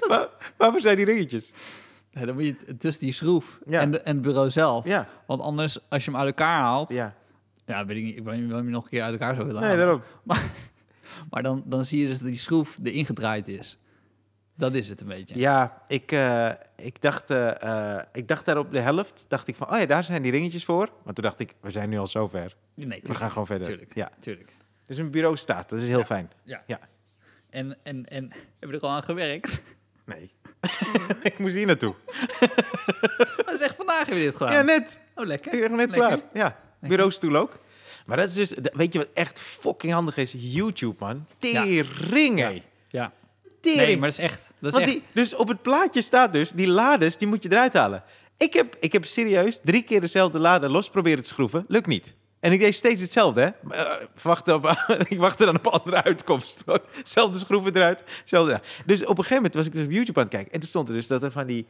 Waar- 0.08 0.28
waarvoor 0.56 0.80
zijn 0.80 0.96
die 0.96 1.04
ringetjes? 1.04 1.50
Dan 2.26 2.34
moet 2.34 2.44
je 2.44 2.76
tussen 2.76 3.04
die 3.04 3.12
schroef 3.12 3.58
Ja. 3.66 3.80
en, 3.80 3.90
de, 3.90 4.00
en 4.00 4.12
het 4.14 4.22
bureau 4.22 4.50
zelf. 4.50 4.84
Ja, 4.84 5.06
Want 5.26 5.40
anders, 5.40 5.78
als 5.88 6.04
je 6.04 6.10
hem 6.10 6.20
uit 6.20 6.28
elkaar 6.28 6.60
haalt... 6.60 6.88
Ja, 6.88 7.14
ja. 7.66 7.84
weet 7.86 7.96
ik 7.96 8.02
niet. 8.04 8.16
Ik 8.16 8.24
waarom 8.24 8.64
je 8.64 8.70
nog 8.70 8.84
een 8.84 8.90
keer 8.90 9.02
uit 9.02 9.12
elkaar 9.12 9.34
zou 9.34 9.46
willen 9.46 9.60
Nee, 9.62 9.70
halen. 9.70 9.84
daarom. 9.86 10.02
Maar 11.30 11.42
dan, 11.42 11.62
dan 11.66 11.84
zie 11.84 12.00
je 12.02 12.06
dus 12.06 12.18
dat 12.18 12.28
die 12.28 12.38
schroef 12.38 12.78
erin 12.82 13.06
gedraaid 13.06 13.48
is. 13.48 13.78
Dat 14.56 14.74
is 14.74 14.88
het 14.88 15.00
een 15.00 15.06
beetje. 15.06 15.38
Ja, 15.38 15.82
ik, 15.86 16.12
eh, 16.12 16.50
ik, 16.76 17.02
dacht, 17.02 17.30
eh, 17.30 17.98
ik 18.12 18.28
dacht 18.28 18.44
daar 18.44 18.58
op 18.58 18.72
de 18.72 18.80
helft, 18.80 19.24
dacht 19.28 19.48
ik 19.48 19.56
van, 19.56 19.70
oh 19.72 19.78
ja, 19.78 19.86
daar 19.86 20.04
zijn 20.04 20.22
die 20.22 20.30
ringetjes 20.30 20.64
voor. 20.64 20.88
Maar 21.04 21.14
toen 21.14 21.24
dacht 21.24 21.40
ik, 21.40 21.54
we 21.60 21.70
zijn 21.70 21.88
nu 21.88 21.98
al 21.98 22.06
zo 22.06 22.28
ver. 22.28 22.56
Nee, 22.74 23.00
We 23.02 23.14
gaan 23.14 23.30
gewoon 23.30 23.46
verder. 23.46 23.66
Tuurlijk, 23.66 23.94
Ja. 23.94 24.10
tuurlijk. 24.18 24.52
Dus 24.86 24.96
een 24.96 25.10
bureau 25.10 25.36
staat, 25.36 25.68
dat 25.68 25.80
is 25.80 25.88
heel 25.88 26.04
fijn. 26.04 26.30
Ja. 26.44 26.62
Ja. 26.66 26.78
En, 27.50 27.76
en, 27.82 28.04
en 28.06 28.32
heb 28.58 28.70
je 28.70 28.76
er 28.76 28.80
al 28.80 28.90
aan 28.90 29.02
gewerkt? 29.02 29.62
Nee. 30.08 30.30
ik 31.22 31.38
moest 31.38 31.54
hier 31.54 31.66
naartoe. 31.66 31.94
Dat 33.44 33.52
is 33.54 33.60
echt 33.60 33.76
vandaag 33.76 33.98
hebben 33.98 34.14
we 34.16 34.22
dit 34.24 34.36
gedaan. 34.36 34.52
Ja, 34.52 34.62
net. 34.62 34.98
Oh, 35.14 35.26
lekker. 35.26 35.52
Ik 35.52 35.60
ben 35.60 35.70
net 35.70 35.78
Lekker. 35.96 36.06
klaar. 36.06 36.20
Ja, 36.32 36.56
bureaustoel 36.80 37.36
ook. 37.36 37.58
Maar 38.06 38.16
dat 38.16 38.28
is 38.28 38.34
dus, 38.34 38.52
weet 38.72 38.92
je 38.92 38.98
wat 38.98 39.10
echt 39.14 39.40
fucking 39.40 39.92
handig 39.92 40.16
is? 40.16 40.34
YouTube, 40.36 40.94
man. 40.98 41.26
Tering. 41.38 42.62
Ja. 42.88 43.12
Tering. 43.60 43.86
Nee, 43.86 43.98
maar 43.98 44.08
dat 44.08 44.18
is 44.18 44.24
echt... 44.24 44.50
Dat 44.58 44.72
is 44.72 44.78
Want 44.78 44.84
echt 44.84 44.92
die, 44.92 45.02
dus 45.12 45.34
op 45.34 45.48
het 45.48 45.62
plaatje 45.62 46.02
staat 46.02 46.32
dus, 46.32 46.50
die 46.50 46.68
lades, 46.68 47.16
die 47.16 47.28
moet 47.28 47.42
je 47.42 47.52
eruit 47.52 47.74
halen. 47.74 48.02
Ik 48.36 48.52
heb, 48.52 48.76
ik 48.80 48.92
heb 48.92 49.04
serieus 49.04 49.60
drie 49.64 49.82
keer 49.82 50.00
dezelfde 50.00 50.38
lade 50.38 50.68
los 50.68 50.90
proberen 50.90 51.22
te 51.22 51.28
schroeven. 51.28 51.64
Lukt 51.68 51.86
niet. 51.86 52.14
En 52.40 52.52
ik 52.52 52.60
deed 52.60 52.74
steeds 52.74 53.02
hetzelfde, 53.02 53.40
hè. 53.40 53.50
Maar, 53.62 53.76
eh, 54.00 54.06
wacht 54.22 54.48
op, 54.48 54.66
ik 55.08 55.18
wachtte 55.18 55.44
dan 55.44 55.56
op 55.56 55.66
een 55.66 55.72
andere 55.72 56.02
uitkomst. 56.02 56.64
Zelfde 57.02 57.38
schroeven 57.38 57.74
eruit. 57.76 58.02
Zelfde, 58.24 58.52
ja. 58.52 58.60
Dus 58.86 59.00
op 59.02 59.08
een 59.08 59.16
gegeven 59.16 59.36
moment 59.36 59.54
was 59.54 59.66
ik 59.66 59.72
dus 59.72 59.84
op 59.84 59.90
YouTube 59.90 60.18
aan 60.18 60.24
het 60.24 60.34
kijken. 60.34 60.52
En 60.52 60.60
toen 60.60 60.68
stond 60.68 60.88
er 60.88 60.94
dus 60.94 61.06
dat 61.06 61.22
er 61.22 61.30
van 61.32 61.46
die 61.46 61.66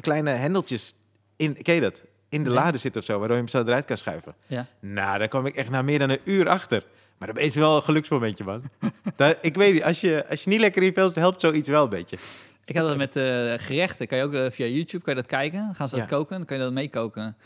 kleine 0.00 0.30
hendeltjes 0.30 0.94
in, 1.36 1.62
ken 1.62 1.74
je 1.74 1.80
dat? 1.80 2.02
In 2.28 2.44
de 2.44 2.50
lade 2.50 2.78
zitten 2.78 3.00
of 3.00 3.06
zo, 3.06 3.18
waardoor 3.18 3.36
je 3.36 3.42
hem 3.42 3.50
zo 3.50 3.62
eruit 3.62 3.84
kan 3.84 3.96
schuiven. 3.96 4.34
Ja. 4.46 4.66
Nou, 4.80 5.18
daar 5.18 5.28
kwam 5.28 5.46
ik 5.46 5.54
echt 5.56 5.70
na 5.70 5.82
meer 5.82 5.98
dan 5.98 6.10
een 6.10 6.20
uur 6.24 6.48
achter. 6.48 6.84
Maar 7.18 7.28
dat 7.34 7.38
is 7.38 7.54
wel 7.54 7.76
een 7.76 7.82
geluksmomentje, 7.82 8.44
man. 8.44 8.62
Dat, 9.16 9.36
ik 9.40 9.54
weet 9.54 9.72
niet, 9.72 9.82
als 9.82 10.00
je, 10.00 10.24
als 10.30 10.44
je 10.44 10.50
niet 10.50 10.60
lekker 10.60 10.82
in 10.82 10.88
je 10.88 10.94
vel 10.94 11.06
zit, 11.06 11.16
helpt 11.16 11.40
zoiets 11.40 11.68
wel 11.68 11.82
een 11.82 11.88
beetje. 11.88 12.16
Ik 12.64 12.76
had 12.76 12.86
dat 12.86 12.96
met 12.96 13.16
eh, 13.16 13.52
gerechten. 13.56 14.06
Kan 14.06 14.18
je 14.18 14.24
ook 14.24 14.32
eh, 14.34 14.50
via 14.50 14.66
YouTube 14.66 15.04
kan 15.04 15.14
je 15.14 15.20
dat 15.20 15.30
kijken. 15.30 15.74
Gaan 15.74 15.88
ze 15.88 15.96
dat 15.96 16.10
Ja. 16.10 16.16
koken. 16.16 16.36
Dan 16.36 16.46
kan 16.46 16.56
je 16.56 16.62
dat 16.62 16.72
meekoken. 16.72 17.36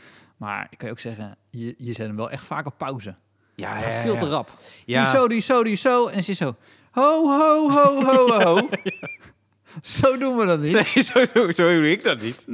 Maar 0.41 0.67
ik 0.71 0.79
kan 0.79 0.87
je 0.89 0.95
ook 0.95 1.01
zeggen, 1.01 1.37
je, 1.51 1.75
je 1.79 1.93
zet 1.93 2.07
hem 2.07 2.17
wel 2.17 2.31
echt 2.31 2.45
vaak 2.45 2.67
op 2.67 2.75
pauze. 2.79 3.15
Ja, 3.55 3.73
Het 3.75 3.83
gaat 3.83 3.93
ja, 3.93 4.01
veel 4.01 4.17
te 4.17 4.29
rap. 4.29 4.51
Ja. 4.85 5.03
Doe 5.03 5.21
zo, 5.21 5.29
doe 5.29 5.39
zo, 5.41 5.65
doe 5.65 5.75
zo. 5.75 6.07
En 6.07 6.23
ze 6.23 6.31
is 6.31 6.39
zo, 6.39 6.57
ho, 6.91 7.39
ho, 7.39 7.71
ho, 7.71 8.03
ho, 8.05 8.29
ho. 8.43 8.69
Zo 9.83 10.19
doen 10.19 10.37
we 10.37 10.47
dat 10.47 10.61
niet. 10.61 10.73
Nee, 10.73 11.05
zo, 11.05 11.25
doe- 11.33 11.53
zo 11.53 11.67
doe 11.75 11.91
ik 11.91 12.03
dat 12.05 12.21
niet. 12.21 12.45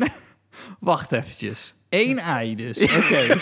Wacht 0.81 1.13
eventjes. 1.13 1.75
Eén 1.89 2.19
ei 2.19 2.55
dus. 2.55 2.79
Oké. 2.99 3.41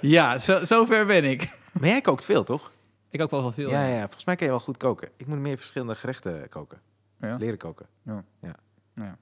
ja, 0.00 0.38
zo, 0.38 0.64
zover 0.64 1.06
ben 1.06 1.24
ik. 1.24 1.58
Maar 1.72 1.88
jij 1.88 2.00
kookt 2.00 2.24
veel, 2.24 2.44
toch? 2.44 2.72
Ik 3.10 3.22
ook 3.22 3.30
wel 3.30 3.52
veel. 3.52 3.70
Ja, 3.70 3.86
ja, 3.86 4.00
volgens 4.00 4.24
mij 4.24 4.36
kan 4.36 4.46
je 4.46 4.52
wel 4.52 4.62
goed 4.62 4.76
koken. 4.76 5.08
Ik 5.16 5.26
moet 5.26 5.38
meer 5.38 5.56
verschillende 5.56 5.94
gerechten 5.94 6.48
koken. 6.48 6.80
Ja. 7.20 7.36
Leren 7.36 7.58
koken. 7.58 7.86
Ja. 8.04 8.24
Ja. 8.42 8.54
Ja. 8.94 9.16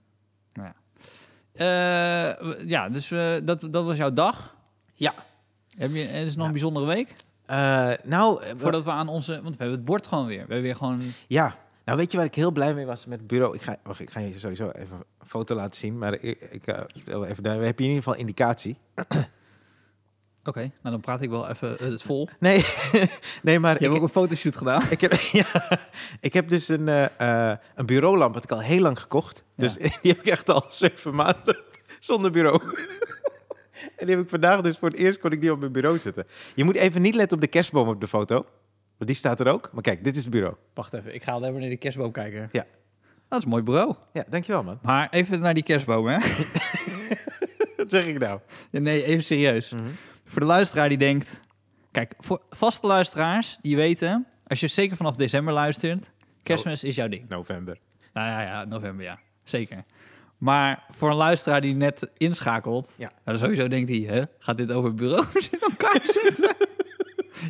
Nou 0.52 0.68
ja. 0.68 0.74
Eh, 0.98 1.04
w- 1.04 1.41
ja, 2.66 2.88
dus 2.88 3.10
eh, 3.10 3.32
dat, 3.44 3.68
dat 3.70 3.84
was 3.84 3.96
jouw 3.96 4.12
dag. 4.12 4.56
Ja. 4.94 5.14
Heb 5.76 5.94
je, 5.94 6.02
is 6.02 6.36
nog 6.36 6.46
een 6.46 6.52
bijzondere 6.52 6.86
week? 6.86 7.14
Eh, 7.46 7.92
nou, 8.04 8.42
eh, 8.42 8.52
Voordat 8.56 8.84
we 8.84 8.90
aan 8.90 9.08
onze... 9.08 9.32
Want 9.32 9.56
we 9.56 9.62
hebben 9.62 9.76
het 9.76 9.84
bord 9.84 10.06
gewoon 10.06 10.26
weer. 10.26 10.46
We 10.46 10.52
hebben 10.52 10.62
weer 10.62 10.76
gewoon... 10.76 11.00
ja. 11.26 11.56
Nou, 11.84 11.98
weet 11.98 12.10
je 12.10 12.16
waar 12.16 12.26
ik 12.26 12.34
heel 12.34 12.50
blij 12.50 12.74
mee 12.74 12.86
was 12.86 13.06
met 13.06 13.18
het 13.18 13.28
bureau? 13.28 13.54
Ik 13.54 13.62
ga, 13.62 13.76
wacht, 13.82 14.00
ik 14.00 14.10
ga 14.10 14.20
je 14.20 14.38
sowieso 14.38 14.70
even 14.70 14.96
een 15.18 15.26
foto 15.26 15.54
laten 15.54 15.80
zien. 15.80 15.98
Maar 15.98 16.12
ik, 16.12 16.40
ik 16.40 16.66
eh, 16.66 17.28
even, 17.28 17.42
daar 17.42 17.60
heb 17.60 17.78
je 17.78 17.84
in 17.84 17.90
ieder 17.90 18.02
geval 18.02 18.18
indicatie. 18.18 18.78
Oké, 20.44 20.60
nou 20.60 20.70
dan 20.82 21.00
praat 21.00 21.22
ik 21.22 21.30
wel 21.30 21.48
even 21.48 21.78
eh, 21.78 21.90
het 21.90 22.02
vol. 22.02 22.28
Nee, 22.38 22.64
nee 23.42 23.58
maar 23.58 23.74
Je 23.74 23.80
hebt 23.82 23.94
ik, 23.94 24.02
ook 24.02 24.02
een 24.02 24.12
fotoshoot 24.12 24.56
gedaan. 24.56 24.82
ik, 24.90 25.00
heb, 25.00 25.12
ja, 25.42 25.78
ik 26.20 26.32
heb 26.32 26.48
dus 26.48 26.68
een, 26.68 26.88
eh, 26.88 27.52
een 27.74 27.86
bureaulamp, 27.86 28.34
had 28.34 28.44
ik 28.44 28.50
al 28.50 28.60
heel 28.60 28.80
lang 28.80 29.00
gekocht. 29.00 29.44
Ja. 29.54 29.62
Dus 29.62 29.74
die 30.02 30.12
heb 30.12 30.18
ik 30.18 30.26
echt 30.26 30.48
al 30.48 30.64
zeven 30.68 31.14
maanden 31.14 31.62
zonder 31.98 32.30
bureau. 32.30 32.62
en 33.96 34.06
die 34.06 34.16
heb 34.16 34.24
ik 34.24 34.30
vandaag 34.30 34.60
dus 34.60 34.78
voor 34.78 34.88
het 34.88 34.98
eerst 34.98 35.18
kon 35.18 35.32
ik 35.32 35.40
die 35.40 35.52
op 35.52 35.58
mijn 35.58 35.72
bureau 35.72 35.98
zetten. 35.98 36.26
Je 36.54 36.64
moet 36.64 36.76
even 36.76 37.02
niet 37.02 37.14
letten 37.14 37.36
op 37.36 37.42
de 37.42 37.48
kerstboom 37.48 37.88
op 37.88 38.00
de 38.00 38.08
foto. 38.08 38.34
Want 38.96 39.10
die 39.10 39.14
staat 39.14 39.40
er 39.40 39.46
ook. 39.46 39.70
Maar 39.72 39.82
kijk, 39.82 40.04
dit 40.04 40.16
is 40.16 40.22
het 40.22 40.32
bureau. 40.32 40.54
Wacht 40.74 40.92
even, 40.92 41.14
ik 41.14 41.22
ga 41.22 41.36
even 41.36 41.52
naar 41.52 41.68
die 41.68 41.76
kerstboom 41.76 42.12
kijken. 42.12 42.48
Ja. 42.52 42.66
Dat 43.28 43.38
is 43.38 43.44
een 43.44 43.50
mooi 43.50 43.62
bureau. 43.62 43.94
Ja, 44.12 44.24
dankjewel 44.28 44.62
man. 44.62 44.78
Maar 44.82 45.08
even 45.10 45.40
naar 45.40 45.54
die 45.54 45.62
kerstboom, 45.62 46.06
hè? 46.06 46.18
Wat 47.76 47.90
zeg 47.90 48.06
ik 48.06 48.18
nou? 48.18 48.40
Ja, 48.70 48.80
nee, 48.80 49.04
even 49.04 49.24
serieus. 49.24 49.70
Mhm. 49.70 49.82
Voor 50.32 50.40
de 50.40 50.46
luisteraar 50.46 50.88
die 50.88 50.98
denkt... 50.98 51.40
Kijk, 51.90 52.14
voor 52.18 52.40
vaste 52.50 52.86
luisteraars 52.86 53.58
die 53.60 53.76
weten... 53.76 54.26
Als 54.46 54.60
je 54.60 54.68
zeker 54.68 54.96
vanaf 54.96 55.16
december 55.16 55.54
luistert... 55.54 56.10
Kerstmis 56.42 56.84
is 56.84 56.94
jouw 56.94 57.08
ding. 57.08 57.28
November. 57.28 57.78
Nou 58.12 58.28
ja, 58.28 58.42
ja, 58.42 58.64
november, 58.64 59.04
ja. 59.04 59.18
Zeker. 59.42 59.84
Maar 60.38 60.84
voor 60.90 61.10
een 61.10 61.16
luisteraar 61.16 61.60
die 61.60 61.74
net 61.74 62.10
inschakelt... 62.16 62.94
Ja. 62.98 63.12
dan 63.24 63.38
sowieso 63.38 63.68
denkt 63.68 63.88
hij... 63.88 63.98
Hè, 63.98 64.22
gaat 64.38 64.56
dit 64.56 64.72
over 64.72 64.94
bureaus 64.94 65.50
in 65.50 65.58
elkaar 65.60 66.00
zetten? 66.22 66.56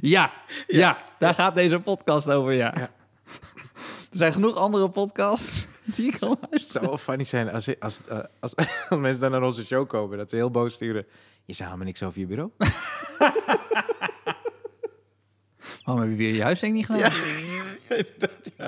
ja, 0.01 0.33
ja, 0.67 0.99
daar 1.19 1.35
gaat 1.35 1.55
deze 1.55 1.81
podcast 1.81 2.29
over, 2.29 2.53
ja. 2.53 2.75
Ja. 2.77 2.91
Er 4.11 4.19
zijn 4.19 4.33
genoeg 4.33 4.57
andere 4.57 4.89
podcasts 4.89 5.67
die 5.97 6.07
ik 6.07 6.21
kan 6.21 6.39
Het 6.51 6.69
zou 6.69 6.87
wel 6.87 6.99
funny 6.99 7.25
zijn 7.25 7.51
als, 7.51 7.81
als, 7.81 7.99
eh, 8.09 8.19
als, 8.41 8.55
als 8.89 9.01
mensen 9.01 9.21
dan 9.21 9.31
naar 9.31 9.43
onze 9.43 9.65
show 9.65 9.89
komen. 9.89 10.19
Dat 10.19 10.31
ze 10.31 10.37
heel 10.37 10.51
boos 10.51 10.75
sturen. 10.75 11.07
Je 11.45 11.53
zei 11.53 11.69
helemaal 11.69 11.87
niks 11.87 12.03
over 12.03 12.21
je 12.21 12.27
bureau. 12.27 12.51
Waarom 15.85 16.03
heb 16.03 16.11
je 16.11 16.17
weer 16.17 16.57
je 16.61 16.67
niet 16.67 16.87
gedaan? 16.87 17.13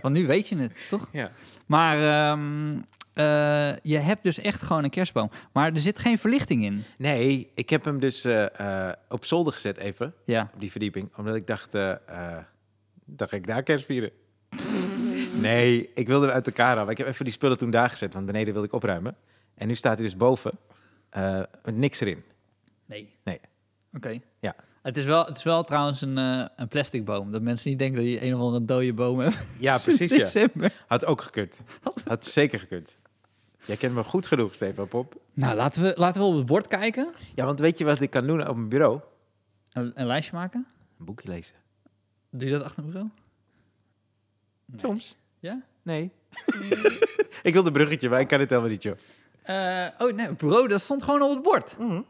Want 0.00 0.14
nu 0.14 0.26
weet 0.26 0.48
je 0.48 0.56
het, 0.56 0.86
toch? 0.88 1.08
Ja. 1.12 1.30
Maar 1.66 1.96
ehm, 1.96 2.76
eh, 3.12 3.76
je 3.82 3.98
hebt 3.98 4.22
dus 4.22 4.38
echt 4.38 4.62
gewoon 4.62 4.84
een 4.84 4.90
kerstboom. 4.90 5.30
Maar 5.52 5.72
er 5.72 5.78
zit 5.78 5.98
geen 5.98 6.18
verlichting 6.18 6.64
in. 6.64 6.84
Nee, 6.98 7.50
ik 7.54 7.70
heb 7.70 7.84
hem 7.84 8.00
dus 8.00 8.24
eh, 8.24 8.88
eh, 8.88 8.94
op 9.08 9.24
zolder 9.24 9.52
gezet 9.52 9.76
even. 9.76 10.14
Ja. 10.24 10.50
op 10.54 10.60
die 10.60 10.70
verdieping. 10.70 11.16
Omdat 11.16 11.34
ik 11.34 11.46
dacht, 11.46 11.72
dan 13.04 13.28
ga 13.28 13.36
ik 13.36 13.46
daar 13.46 13.62
kerst 13.62 13.84
vieren. 13.84 14.10
nee, 15.42 15.90
ik 15.94 16.06
wilde 16.06 16.26
hem 16.26 16.34
uit 16.34 16.46
elkaar 16.46 16.76
halen. 16.76 16.90
Ik 16.90 16.98
heb 16.98 17.06
even 17.06 17.24
die 17.24 17.34
spullen 17.34 17.58
toen 17.58 17.70
daar 17.70 17.90
gezet, 17.90 18.14
want 18.14 18.26
beneden 18.26 18.52
wilde 18.52 18.68
ik 18.68 18.74
opruimen. 18.74 19.16
En 19.54 19.66
nu 19.66 19.74
staat 19.74 19.94
hij 19.98 20.06
dus 20.06 20.16
boven. 20.16 20.58
eh, 21.10 21.42
met 21.64 21.76
niks 21.76 22.00
erin. 22.00 22.24
Nee. 22.86 23.16
Nee. 23.24 23.40
Oké. 23.92 24.20
Ja. 24.40 24.56
Het 24.82 24.96
is 24.96 25.04
wel, 25.04 25.24
het 25.24 25.36
is 25.36 25.42
wel 25.42 25.64
trouwens 25.64 26.00
een, 26.00 26.18
eh, 26.18 26.44
een 26.56 26.68
plastic 26.68 27.04
boom. 27.04 27.30
Dat 27.30 27.42
mensen 27.42 27.70
niet 27.70 27.78
denken 27.78 27.96
dat 28.02 28.10
je 28.10 28.22
een 28.22 28.34
of 28.34 28.40
andere 28.40 28.64
dode 28.64 28.94
boom 28.94 29.18
hebt. 29.18 29.46
Ja, 29.58 29.78
precies. 29.84 30.32
Ja. 30.32 30.48
Had 30.86 31.04
ook 31.04 31.20
gekund. 31.20 31.60
Had 32.04 32.26
zeker 32.26 32.58
gekund. 32.58 32.96
Jij 33.64 33.76
kent 33.76 33.94
me 33.94 34.02
goed 34.02 34.26
genoeg, 34.26 34.54
Stefan 34.54 34.88
Pop. 34.88 35.20
Nou, 35.32 35.56
laten 35.56 35.82
we, 35.82 35.92
laten 35.96 36.20
we 36.20 36.26
op 36.26 36.36
het 36.36 36.46
bord 36.46 36.68
kijken. 36.68 37.14
Ja, 37.34 37.44
want 37.44 37.58
weet 37.58 37.78
je 37.78 37.84
wat 37.84 38.00
ik 38.00 38.10
kan 38.10 38.26
doen 38.26 38.48
op 38.48 38.56
mijn 38.56 38.68
bureau? 38.68 39.00
Een, 39.72 39.92
een 39.94 40.06
lijstje 40.06 40.36
maken. 40.36 40.66
Een 40.98 41.04
boekje 41.04 41.28
lezen. 41.28 41.54
Doe 42.30 42.48
je 42.48 42.54
dat 42.54 42.64
achter 42.64 42.82
het 42.82 42.86
bureau? 42.92 43.10
Nee. 44.64 44.80
Soms. 44.80 45.16
Ja? 45.38 45.62
Nee. 45.82 46.12
ik 47.42 47.52
wilde 47.52 47.66
een 47.66 47.72
bruggetje, 47.72 48.08
maar 48.08 48.20
ik 48.20 48.28
kan 48.28 48.40
het 48.40 48.50
helemaal 48.50 48.70
niet, 48.70 48.82
joh. 48.82 48.96
Eh, 49.42 49.86
oh, 49.98 50.14
nee, 50.14 50.26
het 50.26 50.36
bureau, 50.36 50.68
dat 50.68 50.80
stond 50.80 51.02
gewoon 51.02 51.22
op 51.22 51.30
het 51.30 51.42
bord. 51.42 51.76
Nou, 51.78 52.04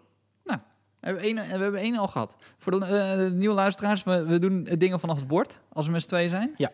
we 1.13 1.21
hebben 1.21 1.23
één, 1.23 1.59
we 1.59 1.63
hebben 1.63 1.81
één 1.81 1.97
al 1.97 2.09
gehad. 2.09 2.37
Voor 2.59 2.81
de, 2.81 2.87
eh, 2.87 3.31
nieuwe 3.31 3.55
luisteraars, 3.55 4.03
we, 4.03 4.27
we 4.27 4.39
doen 4.39 4.69
dingen 4.79 5.01
vanaf 5.01 5.17
het 5.17 5.27
bord, 5.27 5.61
als 5.73 5.87
we 5.87 5.93
met 5.93 6.03
z'n 6.03 6.09
tweeën 6.09 6.29
zijn. 6.29 6.55
Ja. 6.57 6.71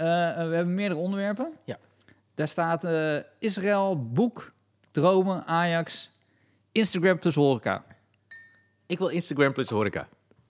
Eh, 0.00 0.28
eh, 0.30 0.48
we 0.48 0.54
hebben 0.54 0.74
meerdere 0.74 1.00
onderwerpen. 1.00 1.54
Ja. 1.64 1.78
Daar 2.34 2.48
staat 2.48 2.84
eh, 2.84 3.16
Israël, 3.38 4.10
boek, 4.12 4.52
dromen, 4.90 5.46
Ajax, 5.46 6.10
Instagram 6.72 7.18
plus 7.18 7.34
horeca. 7.34 7.84
Ik 8.86 8.98
wil 8.98 9.08
Instagram 9.08 9.52
plus 9.52 9.68
horeca. 9.68 10.08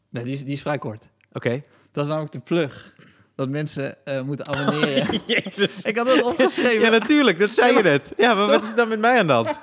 Nee, 0.08 0.24
die, 0.24 0.32
is, 0.32 0.44
die 0.44 0.52
is 0.52 0.60
vrij 0.60 0.78
kort. 0.78 1.04
Oké. 1.32 1.62
Dat 1.92 2.04
is 2.04 2.10
namelijk 2.10 2.32
de 2.32 2.40
plug. 2.40 2.94
Dat 3.40 3.48
mensen 3.48 4.04
eh, 4.04 4.22
moeten 4.22 4.46
abonneren. 4.46 5.20
Jezus. 5.26 5.82
Ik 5.82 5.96
had 5.96 6.06
dat 6.06 6.22
opgeschreven. 6.22 6.80
Ja, 6.80 6.90
natuurlijk. 6.90 7.38
Dat 7.38 7.50
zei 7.52 7.76
je 7.76 7.82
net. 7.82 8.12
Ja, 8.16 8.34
maar 8.34 8.46
wat 8.46 8.62
is 8.62 8.74
dan 8.74 8.88
met 8.88 8.98
mij 8.98 9.18
aan 9.18 9.26
de 9.26 9.32
hand? 9.32 9.58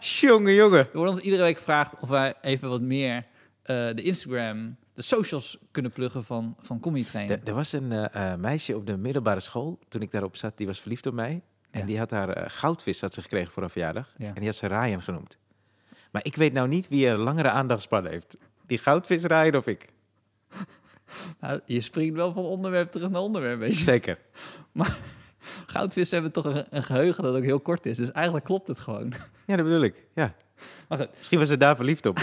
Jongen, 0.00 0.54
jongen. 0.54 0.78
Er 0.78 0.88
wordt 0.92 1.10
ons 1.12 1.20
iedere 1.20 1.42
week 1.42 1.56
gevraagd 1.56 1.92
of 2.00 2.08
wij 2.08 2.34
even 2.40 2.68
wat 2.68 2.80
meer 2.80 3.16
eh, 3.62 3.76
de 3.94 4.02
Instagram, 4.02 4.76
de 4.94 5.02
socials 5.02 5.58
kunnen 5.70 5.90
pluggen 5.92 6.24
van, 6.24 6.56
van 6.60 6.80
Comedy 6.80 7.04
Train. 7.04 7.30
Er, 7.30 7.40
er 7.44 7.54
was 7.54 7.72
een 7.72 7.92
eh, 7.92 8.34
meisje 8.34 8.76
op 8.76 8.86
de 8.86 8.96
middelbare 8.96 9.40
school, 9.40 9.78
toen 9.88 10.02
ik 10.02 10.10
daarop 10.10 10.36
zat, 10.36 10.56
die 10.56 10.66
was 10.66 10.80
verliefd 10.80 11.06
op 11.06 11.14
mij. 11.14 11.42
En 11.70 11.80
Ja. 11.80 11.86
die 11.86 11.98
had 11.98 12.10
haar 12.10 12.50
goudvis 12.50 13.00
had 13.00 13.14
ze 13.14 13.22
gekregen 13.22 13.52
voor 13.52 13.62
haar 13.62 13.70
verjaardag. 13.70 14.14
Ja. 14.18 14.26
En 14.26 14.34
die 14.34 14.44
had 14.46 14.56
ze 14.56 14.66
Ryan 14.66 15.02
genoemd. 15.02 15.38
Maar 16.10 16.24
ik 16.24 16.36
weet 16.36 16.52
nou 16.52 16.68
niet 16.68 16.88
wie 16.88 17.06
er 17.08 17.18
langere 17.18 17.50
aandachtspannen 17.50 18.10
heeft. 18.12 18.36
Die 18.66 18.78
goudvis 18.78 19.22
Ryan 19.22 19.56
of 19.56 19.66
ik. 19.66 19.84
Nou, 21.40 21.60
je 21.66 21.80
springt 21.80 22.14
wel 22.16 22.32
van 22.32 22.42
onderwerp 22.44 22.90
terug 22.92 23.10
naar 23.10 23.20
onderwerp, 23.20 23.58
weet 23.58 23.78
je. 23.78 23.84
Zeker. 23.84 24.18
Goudvissen 25.66 26.22
hebben 26.22 26.42
toch 26.42 26.54
een, 26.54 26.64
een 26.70 26.82
geheugen 26.82 27.22
dat 27.22 27.36
ook 27.36 27.42
heel 27.42 27.60
kort 27.60 27.86
is. 27.86 27.96
Dus 27.96 28.12
eigenlijk 28.12 28.44
klopt 28.44 28.66
het 28.66 28.78
gewoon. 28.78 29.12
Ja, 29.46 29.56
dat 29.56 29.64
bedoel 29.64 29.82
ik. 29.82 30.06
Ja. 30.14 30.34
Maar 30.88 30.98
goed, 30.98 31.08
Misschien 31.18 31.38
was 31.38 31.48
ze 31.48 31.56
daar 31.56 31.76
verliefd 31.76 32.06
op. 32.06 32.16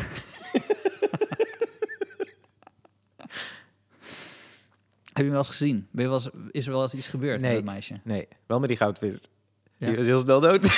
heb 5.14 5.14
je 5.14 5.22
hem 5.24 5.30
wel 5.30 5.38
eens 5.38 5.48
gezien? 5.48 5.88
Ben 5.92 6.04
je 6.04 6.10
wel 6.10 6.20
eens, 6.20 6.30
is 6.52 6.66
er 6.66 6.72
wel 6.72 6.82
eens 6.82 6.94
iets 6.94 7.08
gebeurd 7.10 7.40
Nee. 7.42 7.50
met 7.50 7.58
het 7.64 7.66
meisje? 7.74 8.00
Nee, 8.04 8.28
wel 8.48 8.60
met 8.60 8.68
die 8.70 8.78
goudvis. 8.78 9.20
Ja. 9.78 9.88
Die 9.88 9.96
was 9.98 10.06
heel 10.06 10.20
snel 10.20 10.40
dood. 10.40 10.64
ik 10.64 10.72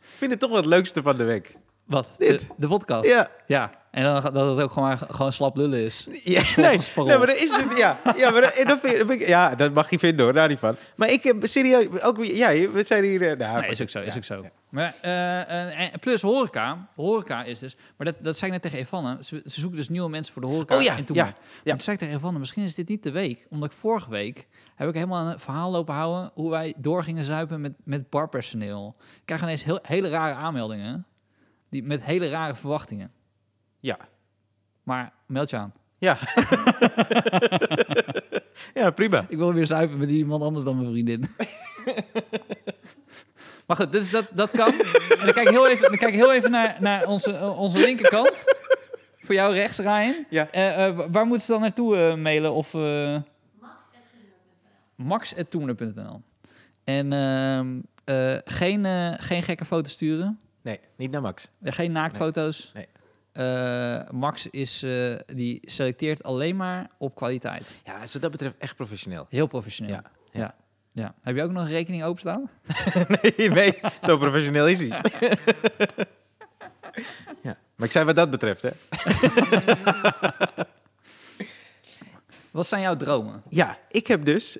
vind 0.00 0.30
het 0.30 0.40
toch 0.40 0.50
wel 0.50 0.58
het 0.58 0.66
leukste 0.68 1.02
van 1.02 1.16
de 1.16 1.24
week. 1.24 1.54
Wat? 1.90 2.10
Dit. 2.18 2.40
De, 2.40 2.46
de 2.56 2.68
podcast? 2.68 3.08
Ja. 3.08 3.28
Ja. 3.46 3.70
En 3.90 4.02
dan 4.02 4.14
dat 4.32 4.56
het 4.56 4.64
ook 4.64 4.70
gewoon, 4.70 4.88
maar, 4.88 4.98
gewoon 5.10 5.32
slap 5.32 5.56
lullen 5.56 5.84
is. 5.84 6.06
Ja, 6.24 6.42
nee, 6.56 6.78
nee, 6.96 7.18
maar 7.18 7.26
dat 7.26 7.36
is 7.36 7.56
het. 7.56 7.76
Ja, 7.78 7.96
ja, 8.16 8.30
maar 8.30 8.40
dat, 8.40 8.62
dat 8.66 8.80
vind, 8.80 8.96
dat 8.98 9.06
vind 9.08 9.20
ik- 9.20 9.26
ja, 9.26 9.54
dat 9.54 9.72
mag 9.72 9.90
je 9.90 9.98
vinden 9.98 10.24
hoor, 10.24 10.34
daar 10.34 10.48
niet 10.48 10.58
van. 10.58 10.74
Maar 10.96 11.10
ik 11.10 11.22
heb 11.22 11.36
serieus, 11.46 12.02
ook 12.02 12.24
ja, 12.24 12.48
we 12.50 12.82
zijn 12.86 13.04
hier. 13.04 13.22
eh, 13.30 13.38
Nou, 13.38 13.60
Nee, 13.60 13.70
is 13.70 13.82
ook 13.82 13.88
zo, 13.88 13.98
is 14.00 14.06
ja. 14.06 14.16
ook 14.16 14.24
zo. 14.24 14.44
Maar, 14.68 14.94
eh, 15.02 15.40
eh, 15.40 15.92
en 15.92 15.98
plus 15.98 16.22
horeca. 16.22 16.88
Horeca 16.94 17.42
is 17.44 17.58
dus... 17.58 17.76
Maar 17.96 18.06
dat, 18.06 18.14
dat 18.20 18.36
zei 18.36 18.46
ik 18.46 18.62
net 18.62 18.72
tegen 18.72 18.78
Evanne. 18.86 19.16
Ze, 19.20 19.42
ze 19.46 19.60
zoeken 19.60 19.78
dus 19.78 19.88
nieuwe 19.88 20.08
mensen 20.10 20.32
voor 20.32 20.42
de 20.42 20.48
horeca 20.48 20.76
Oh 20.76 20.82
ja, 20.82 20.96
in 20.96 21.04
Toen. 21.04 21.16
ja, 21.16 21.24
Maar 21.24 21.34
ja. 21.64 21.70
toen 21.70 21.80
zei 21.80 21.96
ik 21.96 22.02
tegen 22.02 22.16
Evanne, 22.18 22.38
misschien 22.38 22.62
is 22.62 22.74
dit 22.74 22.88
niet 22.88 23.02
de 23.02 23.10
week. 23.10 23.46
Omdat 23.50 23.72
ik 23.72 23.78
vorige 23.78 24.10
week 24.10 24.46
heb 24.74 24.88
ik 24.88 24.94
helemaal 24.94 25.26
een 25.26 25.40
verhaal 25.40 25.70
lopen 25.70 25.94
houden... 25.94 26.30
hoe 26.34 26.50
wij 26.50 26.74
door 26.78 27.04
gingen 27.04 27.24
zuipen 27.24 27.60
met, 27.60 27.76
met 27.84 28.10
barpersoneel. 28.10 28.96
Ik 29.00 29.20
krijg 29.24 29.42
ineens 29.42 29.64
heel, 29.64 29.78
hele 29.82 30.08
rare 30.08 30.34
aanmeldingen. 30.34 31.04
Die, 31.70 31.82
met 31.82 32.02
hele 32.02 32.28
rare 32.28 32.54
verwachtingen. 32.54 33.12
Ja, 33.80 33.98
Maar 34.82 35.12
meld 35.26 35.50
je 35.50 35.56
aan. 35.56 35.72
ja. 35.98 36.18
ja, 38.74 38.90
prima. 38.90 39.24
Ik 39.28 39.36
wil 39.36 39.52
weer 39.54 39.66
zuipen 39.66 39.98
met 39.98 40.10
iemand 40.10 40.42
anders 40.42 40.64
dan 40.64 40.76
mijn 40.76 40.88
vriendin. 40.90 41.20
maar 43.66 43.76
goed, 43.76 43.92
dus 43.92 44.10
dat, 44.10 44.26
dat 44.32 44.50
kan. 44.50 44.72
En 44.72 45.24
dan 45.24 45.32
kijk 45.32 45.46
ik 45.46 45.48
heel 45.48 45.68
even, 45.68 45.88
dan 45.88 45.98
kijk 45.98 46.12
ik 46.12 46.18
heel 46.18 46.32
even 46.32 46.50
naar, 46.50 46.76
naar 46.80 47.06
onze, 47.06 47.32
eh, 47.32 47.58
onze 47.58 47.78
linkerkant. 47.78 48.44
Voor 49.18 49.34
jou 49.34 49.54
rechts, 49.54 49.78
Ryan. 49.78 50.26
Ja. 50.30 50.50
Eh, 50.50 50.86
eh, 50.86 50.96
wa- 50.96 51.08
waar 51.08 51.26
moeten 51.26 51.46
ze 51.46 51.52
dan 51.52 51.60
naartoe 51.60 52.16
mailen? 52.16 52.52
Of, 52.52 52.74
max.toener.nl 54.96 56.22
En 56.84 57.12
ehm, 57.12 57.80
eh, 58.04 58.36
geen, 58.44 58.84
geen 59.20 59.42
gekke 59.42 59.64
foto's 59.64 59.92
sturen. 59.92 60.40
Nee, 60.70 60.80
niet 60.96 61.10
naar 61.10 61.20
Max. 61.20 61.48
Eh, 61.62 61.72
Geen 61.72 61.92
naaktfoto's. 61.92 62.72
Nee. 62.74 62.86
Eh, 63.32 64.10
Max 64.10 64.46
is, 64.46 64.82
eh, 64.82 65.16
die 65.26 65.60
selecteert 65.64 66.22
alleen 66.22 66.56
maar 66.56 66.90
op 66.98 67.14
kwaliteit. 67.14 67.70
Ja, 67.84 68.02
is 68.02 68.12
wat 68.12 68.22
dat 68.22 68.30
betreft 68.30 68.54
echt 68.58 68.76
professioneel. 68.76 69.26
Heel 69.28 69.46
professioneel. 69.46 69.94
Ja, 69.94 70.02
ja. 70.32 70.54
ja. 70.92 71.14
Heb 71.22 71.36
je 71.36 71.42
ook 71.42 71.50
nog 71.50 71.62
een 71.62 71.68
rekening 71.68 72.04
openstaan? 72.04 72.50
nee, 73.36 73.50
nee, 73.50 73.80
zo 74.02 74.18
professioneel 74.18 74.68
is 74.68 74.78
hij. 74.78 74.88
ja, 77.46 77.56
maar 77.74 77.86
ik 77.86 77.92
zei 77.92 78.04
wat 78.04 78.16
dat 78.16 78.30
betreft, 78.30 78.62
hè. 78.62 78.70
Wat 82.50 82.66
zijn 82.66 82.82
jouw 82.82 82.96
dromen? 82.96 83.42
Ja, 83.48 83.78
ik 83.88 84.06
heb 84.06 84.24
dus, 84.24 84.58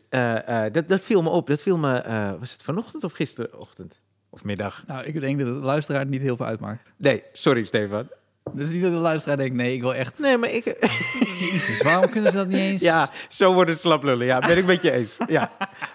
dat, 0.73 0.89
dat 0.89 1.05
viel 1.05 1.23
me 1.23 1.29
op. 1.29 1.47
Dat 1.47 1.63
viel 1.63 1.77
me, 1.77 2.37
was 2.39 2.53
het 2.53 2.63
vanochtend 2.63 3.05
of 3.05 3.13
gisterochtend? 3.13 4.01
Of 4.31 4.45
middag? 4.45 4.83
Nou, 4.87 5.05
ik 5.05 5.21
denk 5.21 5.39
dat 5.39 5.49
de 5.49 5.53
luisteraar 5.65 6.07
niet 6.07 6.23
heel 6.23 6.37
veel 6.37 6.47
uitmaakt. 6.47 6.93
Nee, 6.97 7.23
sorry 7.33 7.63
Stefan. 7.65 8.09
Dus 8.53 8.71
niet 8.73 8.83
dat 8.83 8.93
de 8.93 8.99
luisteraar 8.99 9.37
denkt, 9.37 9.57
nee, 9.57 9.75
ik 9.75 9.81
wil 9.81 9.95
echt... 9.95 10.19
Nee, 10.19 10.37
maar 10.37 10.51
ik... 10.51 10.65
Jezus, 11.51 11.83
waarom 11.83 12.11
kunnen 12.11 12.31
ze 12.31 12.37
dat 12.37 12.47
niet 12.47 12.57
eens? 12.59 12.83
Ja, 12.83 13.11
zo 13.29 13.55
wordt 13.55 13.71
het 13.71 13.79
slaplullen. 13.79 14.27
Ja, 14.27 14.39
ben 14.39 14.59
ik 14.59 14.65
met 14.67 14.83
je 14.83 14.93
eens. 14.93 15.19
Ja. 15.29 15.51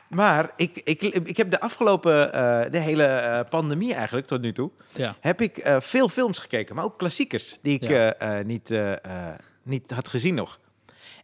Maar 0.10 0.52
ik, 0.56 0.82
ik, 0.84 1.02
ik 1.02 1.38
heb 1.38 1.52
de 1.52 1.60
afgelopen, 1.60 2.34
eh, 2.34 2.72
de 2.72 2.78
hele 2.78 3.04
eh, 3.04 3.50
pandemie 3.50 3.94
eigenlijk 3.94 4.28
tot 4.28 4.42
nu 4.42 4.52
toe, 4.54 4.72
Ja. 4.96 5.16
heb 5.20 5.42
ik 5.42 5.58
eh, 5.58 5.80
veel 5.80 6.10
films 6.10 6.40
gekeken. 6.40 6.76
Maar 6.76 6.84
ook 6.84 6.98
klassiekers 6.98 7.58
die 7.62 7.80
ik 7.80 7.88
Ja. 7.88 8.42
niet, 8.46 8.70
niet 9.64 9.92
had 9.92 10.08
gezien 10.08 10.36
nog. 10.36 10.60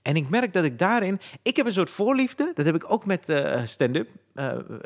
En 0.02 0.16
ik 0.16 0.30
merk 0.30 0.54
dat 0.54 0.64
ik 0.64 0.80
daarin... 0.80 1.20
Ik 1.42 1.56
heb 1.56 1.66
een 1.66 1.74
soort 1.74 1.90
voorliefde. 1.90 2.52
Dat 2.54 2.66
heb 2.66 2.76
ik 2.76 2.92
ook 2.92 3.06
met 3.06 3.26
stand-up. 3.66 4.08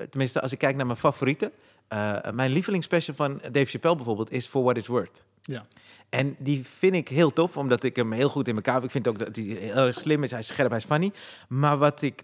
Tenminste, 0.10 0.42
als 0.42 0.52
ik 0.52 0.58
kijk 0.58 0.76
naar 0.76 0.86
mijn 0.86 0.98
favorieten. 0.98 1.52
Eh, 1.88 2.32
mijn 2.32 2.52
lievelingsspecial 2.52 3.16
van 3.16 3.42
Dave 3.52 3.66
Chappelle 3.66 3.96
bijvoorbeeld 3.96 4.32
is 4.32 4.48
For 4.48 4.64
What 4.64 4.78
It's 4.78 4.88
Worth. 4.88 5.24
Ja. 5.42 5.66
En 6.10 6.36
die 6.40 6.66
vind 6.66 6.94
ik 6.94 7.08
heel 7.08 7.34
tof, 7.34 7.58
omdat 7.58 7.84
ik 7.84 7.96
hem 7.96 8.12
heel 8.12 8.30
goed 8.30 8.48
in 8.48 8.56
elkaar 8.56 8.74
heb. 8.74 8.84
Ik 8.84 8.92
vind 8.92 9.08
ook 9.08 9.20
dat 9.20 9.36
hij 9.36 9.46
heel 9.46 9.86
erg 9.86 10.00
slim 10.00 10.24
is, 10.24 10.32
hij 10.32 10.40
is 10.40 10.48
scherp, 10.48 10.70
hij 10.70 10.78
is 10.78 10.86
funny. 10.86 11.12
Maar 11.48 11.78
wat 11.78 12.02
ik 12.02 12.24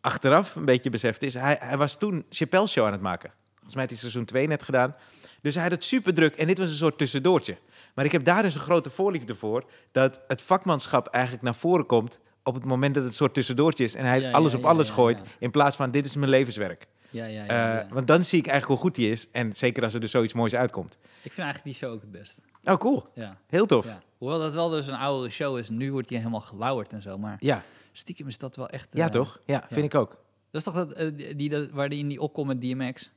achteraf 0.00 0.54
een 0.54 0.64
beetje 0.64 0.90
besefte 0.90 1.26
is, 1.26 1.34
hij, 1.34 1.56
hij 1.60 1.76
was 1.76 1.98
toen 1.98 2.24
Chappelle 2.30 2.66
Show 2.66 2.86
aan 2.86 2.92
het 2.92 3.00
maken. 3.00 3.32
Volgens 3.54 3.74
mij 3.74 3.82
heeft 3.82 4.00
hij 4.00 4.10
seizoen 4.10 4.24
2 4.24 4.46
net 4.46 4.62
gedaan. 4.62 4.94
Dus 5.42 5.54
hij 5.54 5.62
had 5.62 5.72
het 5.72 5.84
super 5.84 6.14
druk 6.14 6.36
en 6.36 6.46
dit 6.46 6.58
was 6.58 6.70
een 6.70 6.76
soort 6.76 6.98
tussendoortje. 6.98 7.56
Maar 7.94 8.04
ik 8.04 8.12
heb 8.12 8.24
daar 8.24 8.42
dus 8.42 8.54
een 8.54 8.60
grote 8.60 8.90
voorliefde 8.90 9.34
voor, 9.34 9.64
dat 9.92 10.20
het 10.26 10.42
vakmanschap 10.42 11.06
eigenlijk 11.06 11.44
naar 11.44 11.54
voren 11.54 11.86
komt 11.86 12.18
op 12.42 12.54
het 12.54 12.64
moment 12.64 12.94
dat 12.94 13.02
het 13.02 13.12
een 13.12 13.18
soort 13.18 13.34
tussendoortje 13.34 13.84
is 13.84 13.94
en 13.94 14.04
hij 14.04 14.20
Ja, 14.20 14.26
ja, 14.28 14.32
alles 14.32 14.54
op 14.54 14.64
alles 14.64 14.90
gooit, 14.90 15.20
in 15.38 15.50
plaats 15.50 15.76
van 15.76 15.90
dit 15.90 16.04
is 16.04 16.16
mijn 16.16 16.30
levenswerk. 16.30 16.86
Ja, 17.10 17.24
ja, 17.24 17.44
ja, 17.44 17.48
Eh, 17.48 17.88
ja. 17.88 17.94
Want 17.94 18.06
dan 18.06 18.24
zie 18.24 18.38
ik 18.38 18.46
eigenlijk 18.46 18.80
hoe 18.80 18.90
goed 18.90 18.96
hij 18.96 19.10
is 19.10 19.30
en 19.30 19.56
zeker 19.56 19.82
als 19.82 19.94
er 19.94 20.00
dus 20.00 20.10
zoiets 20.10 20.32
moois 20.32 20.54
uitkomt. 20.54 20.98
Ik 21.02 21.32
vind 21.32 21.46
eigenlijk 21.46 21.64
die 21.64 21.74
show 21.74 21.92
ook 21.92 22.00
het 22.00 22.10
best. 22.10 22.40
Oh, 22.62 22.74
cool. 22.74 23.06
Ja. 23.14 23.38
Heel 23.46 23.66
tof. 23.66 23.86
Hoewel 24.18 24.38
dat 24.38 24.54
wel 24.54 24.68
dus 24.68 24.86
een 24.86 24.94
oudere 24.94 25.30
show 25.30 25.58
is. 25.58 25.68
Nu 25.68 25.92
wordt 25.92 26.08
hij 26.08 26.18
helemaal 26.18 26.40
gelauwerd 26.40 26.92
en 26.92 27.02
zo. 27.02 27.18
Maar 27.18 27.36
Ja, 27.40 27.62
stiekem 27.92 28.26
is 28.26 28.38
dat 28.38 28.56
wel 28.56 28.68
echt... 28.68 28.88
ja 28.92 29.04
eh, 29.04 29.10
toch? 29.10 29.40
Ja, 29.44 29.64
vind 29.70 29.84
ik 29.84 29.94
ook. 29.94 30.10
Dat 30.50 30.60
is 30.60 30.62
toch 30.62 30.74
dat, 30.74 30.92
eh, 30.92 31.36
die, 31.36 31.48
dat, 31.48 31.70
waar 31.70 31.88
die 31.88 31.98
in 31.98 32.08
die 32.08 32.20
opkomt 32.20 32.46
met 32.46 32.60
DMX? 32.60 33.10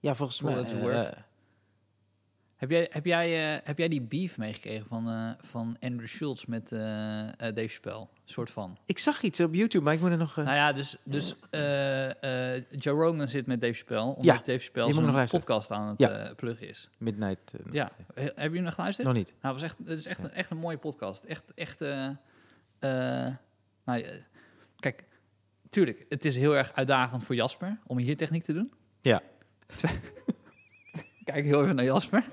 Ja, 0.00 0.14
volgens 0.14 0.40
mij. 0.40 0.52
what 0.52 0.64
it's 0.64 0.72
eh, 0.72 0.80
worth. 0.80 1.14
Heb 2.56 2.70
jij, 2.70 2.86
heb, 2.90 3.04
jij, 3.04 3.54
eh, 3.56 3.60
heb 3.66 3.78
jij 3.78 3.88
die 3.88 4.02
beef 4.02 4.38
meegekregen 4.38 4.86
van, 4.86 5.08
eh, 5.10 5.30
van 5.40 5.76
Andrew 5.80 6.06
Schultz 6.06 6.44
met 6.44 6.72
eh 6.72 6.78
Dave 7.38 7.68
Chappelle? 7.68 8.06
soort 8.26 8.50
van. 8.50 8.78
ik 8.86 8.98
zag 8.98 9.22
iets 9.22 9.40
op 9.40 9.54
YouTube, 9.54 9.84
maar 9.84 9.94
ik 9.94 10.00
moet 10.00 10.10
er 10.10 10.16
nog... 10.16 10.38
eh, 10.38 10.44
Nou 10.44 10.56
ja, 10.56 10.72
dus, 10.72 10.96
dus 11.04 11.34
Joe 12.70 12.94
Rogan 13.02 13.28
zit 13.28 13.46
met 13.46 13.60
Dave 13.60 13.72
Chappelle. 13.74 14.02
Omdat 14.02 14.24
Ja, 14.24 14.32
Dave 14.34 14.58
Chappelle 14.58 15.00
nog 15.00 15.14
zijn 15.14 15.28
podcast 15.28 15.70
aan 15.70 15.88
het 15.88 15.98
Ja. 15.98 16.32
pluggen 16.36 16.68
is. 16.68 16.88
Midnight. 16.98 17.52
Ja, 17.70 17.90
He- 18.14 18.22
heb 18.22 18.36
je 18.50 18.54
hem 18.54 18.62
nog 18.62 18.74
geluisterd? 18.74 19.06
Nog 19.06 19.16
niet. 19.16 19.34
Nou, 19.40 19.54
het, 19.54 19.62
was 19.62 19.62
echt, 19.62 19.78
het 19.88 19.98
is 19.98 20.06
echt, 20.06 20.18
een, 20.18 20.30
echt 20.30 20.50
een 20.50 20.56
mooie 20.56 20.78
podcast. 20.78 21.24
Echt, 21.24 21.54
echt... 21.54 21.80
nou, 23.84 24.04
kijk, 24.78 25.04
tuurlijk, 25.68 26.04
het 26.08 26.24
is 26.24 26.36
heel 26.36 26.56
erg 26.56 26.72
uitdagend 26.74 27.24
voor 27.24 27.34
Jasper 27.34 27.78
om 27.86 27.98
hier 27.98 28.16
techniek 28.16 28.42
te 28.44 28.52
doen. 28.52 28.72
Ja. 29.00 29.22
Kijk 31.24 31.44
heel 31.44 31.62
even 31.62 31.74
naar 31.74 31.84
Jasper, 31.84 32.24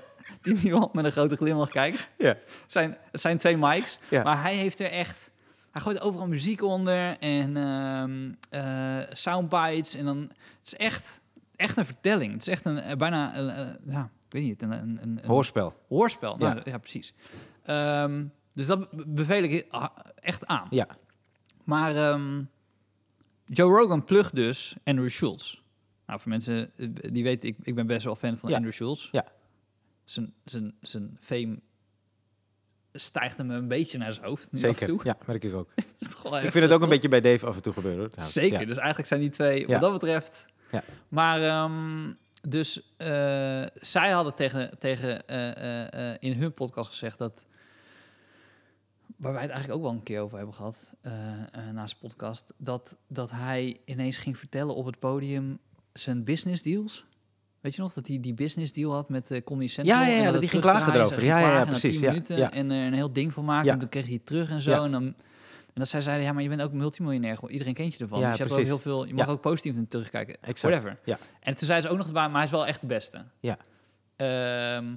die 0.54 0.58
nu 0.62 0.72
al 0.72 0.90
met 0.92 1.04
een 1.04 1.12
grote 1.12 1.36
glimlach 1.36 1.70
kijkt. 1.70 2.08
Ja. 2.18 2.28
Het 2.28 2.62
zijn, 2.66 2.96
het 3.10 3.20
zijn 3.20 3.38
twee 3.38 3.56
mics, 3.56 3.98
Ja. 4.10 4.22
maar 4.22 4.42
hij 4.42 4.54
heeft 4.54 4.78
er 4.80 4.90
echt... 4.90 5.30
Hij 5.70 5.80
gooit 5.80 6.00
overal 6.00 6.26
muziek 6.28 6.62
onder 6.62 7.18
en 7.18 7.56
ehm 7.56 8.32
eh, 8.50 8.98
soundbites. 9.12 9.94
En 9.94 10.04
dan, 10.04 10.18
het 10.58 10.66
is 10.66 10.74
echt, 10.76 11.20
echt 11.56 11.76
een 11.76 11.84
vertelling. 11.84 12.32
Het 12.32 12.40
is 12.40 12.48
echt 12.48 12.64
een, 12.64 12.78
eh, 12.78 12.96
bijna, 12.96 13.36
een, 13.36 13.48
eh, 13.50 13.66
ja, 13.84 14.10
ik 14.26 14.32
weet 14.32 14.42
niet, 14.42 14.62
een, 14.62 14.72
een, 14.72 14.98
een, 15.02 15.20
Hoorspel. 15.26 15.74
hoorspel. 15.88 16.36
Nou, 16.36 16.54
Ja. 16.56 16.60
ja, 16.64 16.78
precies. 16.78 17.14
Ehm, 17.64 18.24
dus 18.52 18.66
dat 18.66 18.90
be- 18.90 19.04
beveel 19.06 19.42
ik 19.42 19.66
ha- 19.70 19.92
echt 20.14 20.46
aan. 20.46 20.66
Ja. 20.70 20.86
Maar 21.64 21.96
ehm, 21.96 22.42
Joe 23.44 23.78
Rogan 23.78 24.04
plugt 24.04 24.34
dus 24.34 24.76
Andrew 24.84 25.08
Schultz. 25.08 25.60
Nou, 26.06 26.20
voor 26.20 26.30
mensen 26.30 26.70
die 27.12 27.22
weten, 27.22 27.48
ik, 27.48 27.56
ik 27.62 27.74
ben 27.74 27.86
best 27.86 28.04
wel 28.04 28.16
fan 28.16 28.36
van 28.36 28.48
Ja. 28.50 28.54
Andrew 28.56 28.72
Schultz. 28.74 29.08
Ja. 29.12 29.24
Zijn, 30.12 30.34
zijn, 30.44 30.74
zijn 30.80 31.16
fame 31.20 31.58
stijgt 32.92 33.38
hem 33.38 33.50
een 33.50 33.68
beetje 33.68 33.98
naar 33.98 34.12
zijn 34.12 34.26
hoofd. 34.26 34.52
nu 34.52 34.58
Af 34.58 34.64
en 34.64 34.70
Zeker. 34.74 34.86
toe. 34.86 35.00
Ja, 35.04 35.16
merk 35.26 35.44
ik 35.44 35.54
ook. 35.54 35.70
Ik 36.42 36.50
vind 36.52 36.54
het 36.64 36.70
ook 36.72 36.82
een 36.82 36.88
beetje 36.88 37.08
bij 37.08 37.20
Dave 37.20 37.46
af 37.46 37.56
en 37.56 37.62
toe 37.62 37.72
gebeuren. 37.72 38.10
hoor. 38.14 38.24
Zeker. 38.24 38.60
Ja. 38.60 38.66
Dus 38.66 38.76
eigenlijk 38.76 39.08
zijn 39.08 39.20
die 39.20 39.30
twee, 39.30 39.60
Ja. 39.60 39.66
wat 39.66 39.80
dat 39.80 39.92
betreft. 39.92 40.46
Ja. 40.72 40.82
Maar 41.08 41.42
ehm, 41.42 42.12
dus 42.48 42.94
eh, 42.96 43.08
zij 43.74 44.10
hadden 44.10 44.34
tegen, 44.34 44.78
tegen 44.78 45.26
eh, 45.26 46.10
eh, 46.12 46.16
in 46.20 46.32
hun 46.32 46.54
podcast 46.54 46.88
gezegd 46.90 47.18
dat. 47.18 47.44
Waar 49.16 49.32
wij 49.32 49.42
het 49.42 49.50
eigenlijk 49.50 49.80
ook 49.80 49.86
wel 49.86 49.96
een 49.98 50.02
keer 50.04 50.20
over 50.20 50.36
hebben 50.36 50.54
gehad 50.54 50.92
eh 51.00 51.32
eh, 51.52 51.70
naast 51.74 51.94
de 52.00 52.06
podcast. 52.08 52.52
Dat, 52.56 52.96
dat 53.08 53.30
hij 53.30 53.80
ineens 53.84 54.16
ging 54.16 54.38
vertellen 54.38 54.74
op 54.74 54.86
het 54.86 54.98
podium 54.98 55.58
zijn 55.92 56.24
business 56.24 56.62
deals. 56.62 57.04
Weet 57.62 57.74
je 57.74 57.82
nog 57.82 57.92
dat 57.92 58.06
hij 58.06 58.20
die 58.20 58.34
business 58.34 58.72
deal 58.72 58.92
had 58.92 59.08
met 59.08 59.30
uh, 59.30 59.40
Comedy 59.44 59.68
Central? 59.68 59.98
Ja, 59.98 60.06
ja, 60.06 60.12
ja, 60.12 60.18
en 60.18 60.24
dat 60.24 60.32
het 60.32 60.42
hij 60.42 60.50
ging 60.50 60.62
klagen 60.62 60.94
erover. 60.94 61.24
Ja, 61.24 61.38
ja, 61.38 61.58
ja, 61.58 61.64
precies, 61.64 61.98
10 61.98 62.36
ja, 62.36 62.52
en 62.52 62.70
er 62.70 62.86
een 62.86 62.92
heel 62.92 63.12
ding 63.12 63.32
van 63.32 63.44
maken. 63.44 63.70
En 63.70 63.78
toen 63.78 63.88
kreeg 63.88 64.04
hij 64.04 64.12
het 64.12 64.26
terug 64.26 64.50
en 64.50 64.60
zo. 64.60 64.84
En 64.84 64.90
dan 64.90 65.14
en 65.74 65.80
dat 65.80 65.88
zij 65.88 66.00
zeiden, 66.00 66.26
ja, 66.26 66.32
maar 66.32 66.42
je 66.42 66.48
bent 66.48 66.62
ook 66.62 66.72
multimiljonair. 66.72 67.34
Gewoon, 67.34 67.50
Iedereen 67.50 67.74
kent 67.74 67.94
je 67.94 68.02
ervan. 68.02 68.20
Ja, 68.20 68.28
dus 68.28 68.36
je 68.36 68.42
hebt 68.42 68.54
ook 68.56 68.64
heel 68.64 68.78
veel. 68.78 69.06
Je 69.06 69.14
mag 69.14 69.28
ook 69.28 69.40
positief 69.40 69.74
in 69.74 69.88
terugkijken. 69.88 70.36
Exact. 70.40 70.60
Whatever. 70.74 70.98
Ja. 71.04 71.18
En 71.40 71.56
toen 71.56 71.66
zei 71.66 71.80
ze 71.80 71.88
ook 71.88 71.96
nog 71.96 72.12
maar 72.12 72.32
hij 72.32 72.44
is 72.44 72.50
wel 72.50 72.66
echt 72.66 72.80
de 72.80 72.86
beste. 72.86 73.24
Ja. 73.40 73.56
Ehm, 74.16 74.94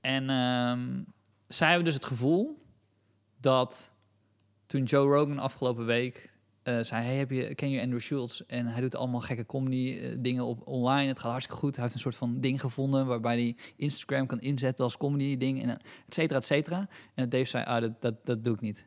en 0.00 0.30
ehm, 0.30 1.02
zij 1.46 1.66
hebben 1.68 1.84
dus 1.84 1.94
het 1.94 2.04
gevoel 2.04 2.62
dat 3.40 3.90
toen 4.66 4.82
Joe 4.82 5.14
Rogan 5.14 5.38
afgelopen 5.38 5.86
week 5.86 6.35
eh, 6.66 6.78
zei, 6.80 7.04
hey, 7.04 7.14
heb 7.16 7.30
je, 7.30 7.54
ken 7.54 7.70
je 7.70 7.80
Andrew 7.80 8.00
Schultz? 8.00 8.40
En 8.40 8.66
hij 8.66 8.80
doet 8.80 8.96
allemaal 8.96 9.20
gekke 9.20 9.46
comedy 9.46 9.98
eh, 9.98 10.14
dingen 10.18 10.44
op 10.44 10.66
online. 10.66 11.08
Het 11.08 11.18
gaat 11.18 11.30
hartstikke 11.30 11.60
goed. 11.60 11.74
Hij 11.74 11.82
heeft 11.82 11.94
een 11.94 12.00
soort 12.00 12.16
van 12.16 12.40
ding 12.40 12.60
gevonden 12.60 13.06
waarbij 13.06 13.34
hij 13.34 13.56
Instagram 13.76 14.26
kan 14.26 14.40
inzetten 14.40 14.84
als 14.84 14.96
comedy 14.96 15.36
ding 15.36 15.62
en 15.62 15.70
et 15.70 15.80
cetera, 16.08 16.38
et 16.38 16.44
cetera. 16.44 16.88
En 17.14 17.28
Dave 17.28 17.44
zei, 17.44 17.64
ah, 17.64 17.80
dat, 17.80 18.00
dat, 18.00 18.26
dat 18.26 18.44
doe 18.44 18.54
ik 18.54 18.60
niet. 18.60 18.86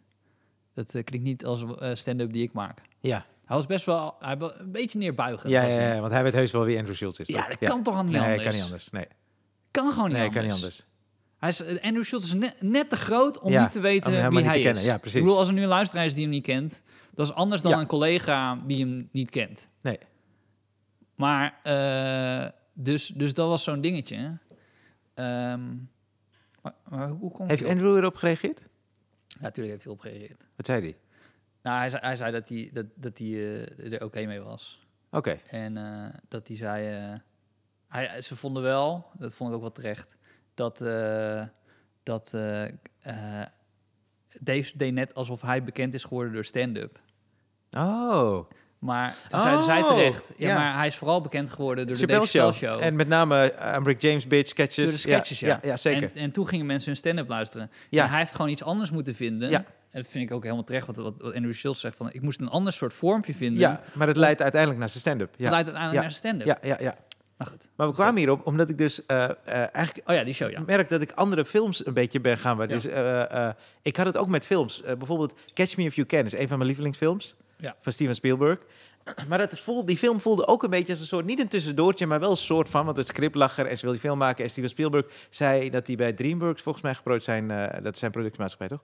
Dat 0.74 0.96
eh, 0.96 1.04
klinkt 1.04 1.28
niet 1.28 1.46
als 1.46 1.64
eh, 1.64 1.90
stand-up 1.94 2.34
die 2.34 2.44
ik 2.44 2.54
maak. 2.54 2.82
Ja. 3.00 3.26
Hij 3.46 3.58
was 3.58 3.66
best 3.66 3.86
wel 3.86 4.16
hij 4.20 4.38
was 4.38 4.52
een 4.58 4.72
beetje 4.72 5.00
neerbuigend. 5.00 5.52
Ja, 5.52 5.64
ja, 5.64 6.00
want 6.00 6.12
hij 6.12 6.24
weet 6.24 6.34
heus 6.34 6.52
wel 6.52 6.64
wie 6.64 6.78
Andrew 6.78 6.96
Schultz 6.96 7.20
is. 7.20 7.28
Ja, 7.28 7.48
dat 7.48 7.58
kan 7.58 7.84
toch 7.84 8.04
niet 8.04 8.12
nee, 8.12 8.22
anders? 8.22 8.44
kan 8.44 8.54
niet 8.54 8.64
anders. 8.64 8.90
Nee, 8.90 9.08
Kan 9.72 9.92
gewoon 9.92 10.08
niet 10.08 10.18
nee 10.18 10.28
anders. 10.28 10.36
kan 10.36 10.44
niet 10.44 10.54
anders. 10.54 10.86
Hij 11.40 11.50
is, 11.50 11.62
eh, 11.64 11.84
Andrew 11.84 12.04
Schultz 12.04 12.26
is 12.26 12.34
net, 12.34 12.62
net 12.62 12.90
te 12.90 12.96
groot 12.96 13.40
om 13.40 13.52
Ja, 13.52 13.62
niet 13.62 13.72
te 13.72 13.80
weten 13.80 14.30
wie 14.30 14.44
hij 14.44 14.58
is. 14.58 14.64
kennen. 14.64 14.84
Ja, 14.84 14.98
precies. 14.98 15.18
Ik 15.20 15.24
bedoel, 15.24 15.38
als 15.38 15.48
er 15.48 15.54
nu 15.54 15.62
een 15.62 15.68
luisteraar 15.68 16.06
is 16.06 16.14
die 16.14 16.22
hem 16.24 16.32
niet 16.32 16.44
kent, 16.44 16.82
dat 17.14 17.28
is 17.28 17.34
anders 17.34 17.62
dan 17.62 17.72
Ja. 17.72 17.80
een 17.80 17.88
collega 17.88 18.56
die 18.66 18.86
hem 18.86 19.10
niet 19.12 19.30
kent. 19.30 19.68
Nee. 19.82 19.98
Maar, 21.16 21.60
eh, 21.64 22.50
dus, 22.74 23.08
dus 23.08 23.34
dat 23.34 23.48
was 23.48 23.64
zo'n 23.64 23.82
dingetje. 23.82 24.38
Ehm, 25.14 25.76
maar, 26.62 26.74
maar 26.90 27.10
hoe 27.10 27.32
komt 27.32 27.50
Heeft? 27.50 27.66
Andrew 27.66 27.98
erop 27.98 28.16
gereageerd? 28.16 28.60
Ja, 29.28 29.38
natuurlijk 29.42 29.74
heeft 29.74 29.84
hij 29.84 29.94
op 29.94 30.00
gereageerd. 30.00 30.46
Wat 30.56 30.66
zei 30.66 30.82
hij? 30.82 30.98
Nou, 31.62 31.78
hij 31.78 31.90
zei, 31.90 32.02
hij 32.06 32.16
zei 32.16 32.32
dat 32.32 32.50
hij, 32.50 32.70
dat, 32.74 32.86
dat 32.96 33.18
hij 33.18 33.28
eh, 33.28 33.94
er 33.94 34.04
oké 34.04 34.26
mee 34.26 34.40
was. 34.40 34.88
Oké. 35.12 35.32
En 35.50 35.74
dat 36.28 36.48
hij 36.48 36.58
zei... 36.58 36.86
hij, 37.88 38.22
ze 38.22 38.36
vonden 38.36 38.64
wel, 38.64 39.06
dat 39.18 39.34
vond 39.34 39.50
ik 39.50 39.56
ook 39.56 39.62
wel 39.62 39.72
terecht... 39.72 40.18
dat, 40.60 40.82
eh, 40.82 41.44
dat 42.04 42.34
eh, 42.34 42.66
eh, 42.66 43.46
Dave 44.40 44.72
deed 44.76 44.94
net 44.94 45.14
alsof 45.14 45.42
hij 45.42 45.64
bekend 45.64 45.94
is 45.94 46.04
geworden 46.04 46.34
door 46.34 46.46
stand-up. 46.46 47.00
Oh. 47.78 48.50
Maar 48.80 49.16
toen 49.28 49.42
zeiden 49.42 49.64
zij 49.64 49.82
Oh, 49.82 49.88
terecht... 49.88 50.32
Ja, 50.38 50.48
ja. 50.48 50.56
maar 50.56 50.78
hij 50.78 50.88
is 50.88 50.96
vooral 50.96 51.22
bekend 51.22 51.50
geworden 51.50 51.88
door 51.88 51.98
de 51.98 52.06
Dave 52.06 52.28
Chappelle 52.28 52.54
Show. 52.54 52.82
En 52.82 52.96
met 52.96 53.08
name 53.08 53.54
uh, 53.60 53.76
I'm 53.76 53.86
Rick 53.86 54.02
James 54.02 54.28
bitch 54.28 54.50
sketches. 54.50 54.84
door 54.84 54.94
de 54.94 55.00
sketches, 55.00 55.40
ja. 55.40 55.48
Ja, 55.48 55.60
ja, 55.62 55.78
zeker. 55.78 56.12
En, 56.14 56.22
en 56.22 56.32
toen 56.32 56.48
gingen 56.48 56.66
mensen 56.66 56.88
hun 56.88 56.98
stand-up 56.98 57.28
luisteren. 57.28 57.72
Ja. 57.90 58.04
En 58.04 58.10
hij 58.10 58.20
heeft 58.20 58.36
gewoon 58.36 58.52
iets 58.52 58.64
anders 58.64 58.92
moeten 58.92 59.16
vinden. 59.16 59.50
Ja. 59.50 59.58
En 59.90 60.02
dat 60.02 60.08
vind 60.08 60.24
ik 60.24 60.32
ook 60.36 60.44
helemaal 60.44 60.64
terecht, 60.64 60.88
wat, 60.88 60.96
wat, 60.96 61.34
Andrew 61.36 61.54
Schultz 61.54 61.80
zegt. 61.80 61.96
Van, 61.96 62.12
ik 62.12 62.22
moest 62.22 62.40
een 62.40 62.50
ander 62.50 62.74
soort 62.74 62.94
vormpje 62.94 63.34
vinden. 63.34 63.60
ja, 63.60 63.82
maar 63.94 64.08
het 64.08 64.18
leidt 64.18 64.42
uiteindelijk 64.42 64.80
naar 64.80 64.90
zijn 64.90 65.02
stand-up. 65.02 65.30
Dat 65.32 65.40
Ja. 65.40 65.50
leidt 65.50 65.66
uiteindelijk 65.68 66.04
naar 66.04 66.16
stand-up. 66.16 66.46
ja, 66.48 66.58
ja, 66.62 66.78
ja. 66.80 66.96
Maar 67.40 67.48
goed. 67.48 67.70
Maar 67.76 67.88
we 67.88 67.94
kwamen 67.94 68.18
hierop 68.18 68.46
omdat 68.46 68.70
ik 68.70 68.78
dus 68.78 69.06
eh, 69.06 69.24
eh, 69.24 69.32
eigenlijk 69.46 70.10
Oh 70.10 70.16
ja, 70.16 70.24
die 70.24 70.34
show, 70.34 70.52
ja. 70.52 70.60
merk 70.66 70.90
dat 70.90 71.02
ik 71.02 71.12
andere 71.12 71.46
films 71.46 71.86
een 71.86 71.94
beetje 71.94 72.22
ben 72.22 72.38
gaan 72.38 72.58
waarderen. 72.58 72.84
Dus, 72.84 72.92
eh, 72.92 73.50
ik 73.82 73.96
had 73.96 74.06
het 74.06 74.18
ook 74.18 74.28
met 74.28 74.46
films. 74.46 74.82
Bijvoorbeeld 74.82 75.34
Catch 75.54 75.78
Me 75.78 75.84
If 75.84 75.96
You 75.96 76.08
Can 76.08 76.26
is 76.26 76.34
een 76.34 76.48
van 76.48 76.58
mijn 76.58 76.68
lievelingsfilms 76.70 77.36
Ja. 77.58 77.76
van 77.82 77.92
Steven 77.92 78.16
Spielberg. 78.16 78.60
Maar 79.28 79.38
dat 79.38 79.60
voelde, 79.60 79.86
die 79.86 79.98
film 79.98 80.22
voelde 80.22 80.48
ook 80.48 80.64
een 80.64 80.70
beetje 80.70 80.92
als 80.94 81.02
een 81.02 81.08
soort, 81.08 81.26
niet 81.26 81.40
een 81.40 81.48
tussendoortje, 81.48 82.06
maar 82.08 82.20
wel 82.20 82.30
een 82.32 82.38
soort 82.38 82.70
van, 82.70 82.86
want 82.86 82.98
het 82.98 83.08
script 83.08 83.36
lag 83.36 83.58
er 83.58 83.66
en 83.66 83.76
ze 83.78 83.82
wil 83.84 83.92
die 83.92 84.02
film 84.02 84.18
maken. 84.18 84.44
En 84.44 84.50
Steven 84.50 84.70
Spielberg 84.70 85.06
zei 85.30 85.70
dat 85.70 85.88
hij 85.88 85.96
bij 85.96 86.14
DreamWorks 86.14 86.62
volgens 86.62 86.84
mij 86.84 86.94
geproduceerd 86.94 87.46
zijn, 87.48 87.74
dat 87.84 87.94
is 87.94 88.00
zijn 88.00 88.12
productiemaatschappij 88.12 88.78
toch? 88.78 88.84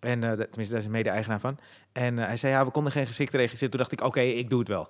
En 0.00 0.20
tenminste, 0.20 0.68
daar 0.68 0.78
is 0.78 0.84
een 0.84 0.90
mede-eigenaar 0.90 1.40
van. 1.40 1.58
En 1.92 2.16
hij 2.16 2.36
zei, 2.36 2.52
ja, 2.52 2.64
we 2.64 2.70
konden 2.70 2.92
geen 2.92 3.06
geschikte 3.06 3.36
regisseur. 3.36 3.70
Toen 3.70 3.78
dacht 3.78 3.92
ik, 3.92 4.00
oké, 4.00 4.20
ik 4.20 4.50
doe 4.50 4.58
het 4.58 4.68
wel. 4.68 4.88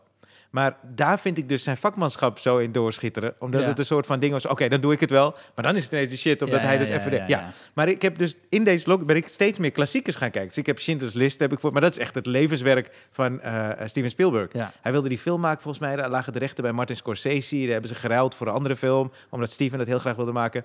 Maar 0.50 0.76
daar 0.82 1.20
vind 1.20 1.38
ik 1.38 1.48
dus 1.48 1.62
zijn 1.62 1.76
vakmanschap 1.76 2.38
zo 2.38 2.58
in 2.58 2.72
doorschitteren. 2.72 3.34
Omdat 3.38 3.60
Ja. 3.60 3.66
het 3.68 3.78
een 3.78 3.86
soort 3.86 4.06
van 4.06 4.18
ding 4.20 4.32
was, 4.32 4.46
oké, 4.46 4.68
dan 4.68 4.80
doe 4.80 4.92
ik 4.92 5.00
het 5.00 5.10
wel. 5.10 5.36
Maar 5.54 5.64
dan 5.64 5.76
is 5.76 5.84
het 5.84 5.92
ineens 5.92 6.10
de 6.10 6.16
shit, 6.18 6.42
omdat 6.42 6.60
Ja, 6.60 6.66
hij 6.66 6.78
dus 6.78 6.88
ja, 6.88 6.94
even... 6.98 7.12
ja, 7.12 7.18
de- 7.26 7.32
ja, 7.32 7.38
ja. 7.38 7.52
Maar 7.74 7.88
ik 7.88 8.02
heb 8.02 8.18
dus 8.18 8.34
in 8.48 8.64
deze 8.64 8.88
log 8.88 9.02
ben 9.04 9.16
ik 9.16 9.28
steeds 9.28 9.58
meer 9.58 9.70
klassiekers 9.70 10.16
gaan 10.16 10.30
kijken. 10.30 10.48
Dus 10.48 10.58
ik 10.58 10.66
heb 10.66 10.78
Schindler's 10.78 11.12
List, 11.14 11.40
heb 11.40 11.52
ik 11.52 11.60
voor, 11.60 11.72
maar 11.72 11.80
dat 11.80 11.90
is 11.92 11.98
echt 11.98 12.14
het 12.14 12.26
levenswerk 12.26 12.90
van 13.10 13.40
eh, 13.40 13.70
Steven 13.84 14.10
Spielberg. 14.10 14.52
Ja. 14.52 14.72
Hij 14.80 14.92
wilde 14.92 15.08
die 15.08 15.18
film 15.18 15.40
maken, 15.40 15.62
volgens 15.62 15.84
mij. 15.84 15.96
Daar 15.96 16.10
lagen 16.10 16.32
de 16.32 16.38
rechten 16.38 16.62
bij 16.62 16.72
Martin 16.72 16.96
Scorsese. 16.96 17.56
Daar 17.58 17.68
hebben 17.68 17.88
ze 17.88 17.94
geruild 17.94 18.34
voor 18.34 18.46
een 18.46 18.52
andere 18.54 18.76
film, 18.76 19.12
omdat 19.30 19.50
Steven 19.50 19.78
dat 19.78 19.86
heel 19.86 19.98
graag 19.98 20.16
wilde 20.16 20.32
maken. 20.32 20.64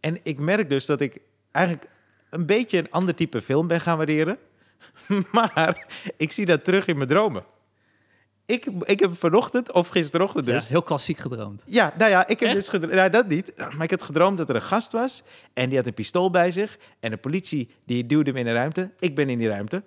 En 0.00 0.18
ik 0.22 0.38
merk 0.38 0.70
dus 0.70 0.86
dat 0.86 1.00
ik 1.00 1.18
eigenlijk 1.50 1.88
een 2.30 2.46
beetje 2.46 2.78
een 2.78 2.90
ander 2.90 3.14
type 3.14 3.42
film 3.42 3.66
ben 3.66 3.80
gaan 3.80 3.96
waarderen. 3.96 4.38
Maar 5.32 5.86
ik 6.16 6.32
zie 6.32 6.46
dat 6.46 6.64
terug 6.64 6.86
in 6.86 6.96
mijn 6.96 7.08
dromen. 7.08 7.44
Ik, 8.46 8.66
ik 8.82 9.00
heb 9.00 9.16
vanochtend, 9.16 9.72
of 9.72 9.88
gisterochtend 9.88 10.46
Ja, 10.46 10.52
dus... 10.52 10.68
heel 10.68 10.82
klassiek 10.82 11.18
gedroomd. 11.18 11.62
Ja, 11.66 11.94
nou 11.98 12.10
ja, 12.10 12.26
ik 12.26 12.40
heb 12.40 12.48
Echt? 12.48 12.58
dus 12.58 12.68
gedroomd, 12.68 12.94
nou, 12.94 13.10
dat 13.10 13.28
niet. 13.28 13.52
Maar 13.56 13.82
ik 13.82 13.90
had 13.90 14.02
gedroomd 14.02 14.38
dat 14.38 14.48
er 14.48 14.54
een 14.54 14.62
gast 14.62 14.92
was 14.92 15.22
en 15.52 15.68
die 15.68 15.78
had 15.78 15.86
een 15.86 15.94
pistool 15.94 16.30
bij 16.30 16.50
zich. 16.50 16.78
En 17.00 17.10
de 17.10 17.16
politie 17.16 17.70
die 17.86 18.06
duwde 18.06 18.30
hem 18.30 18.38
in 18.38 18.46
een 18.46 18.54
ruimte. 18.54 18.90
Ik 18.98 19.14
ben 19.14 19.28
in 19.28 19.38
die 19.38 19.48
ruimte. 19.48 19.82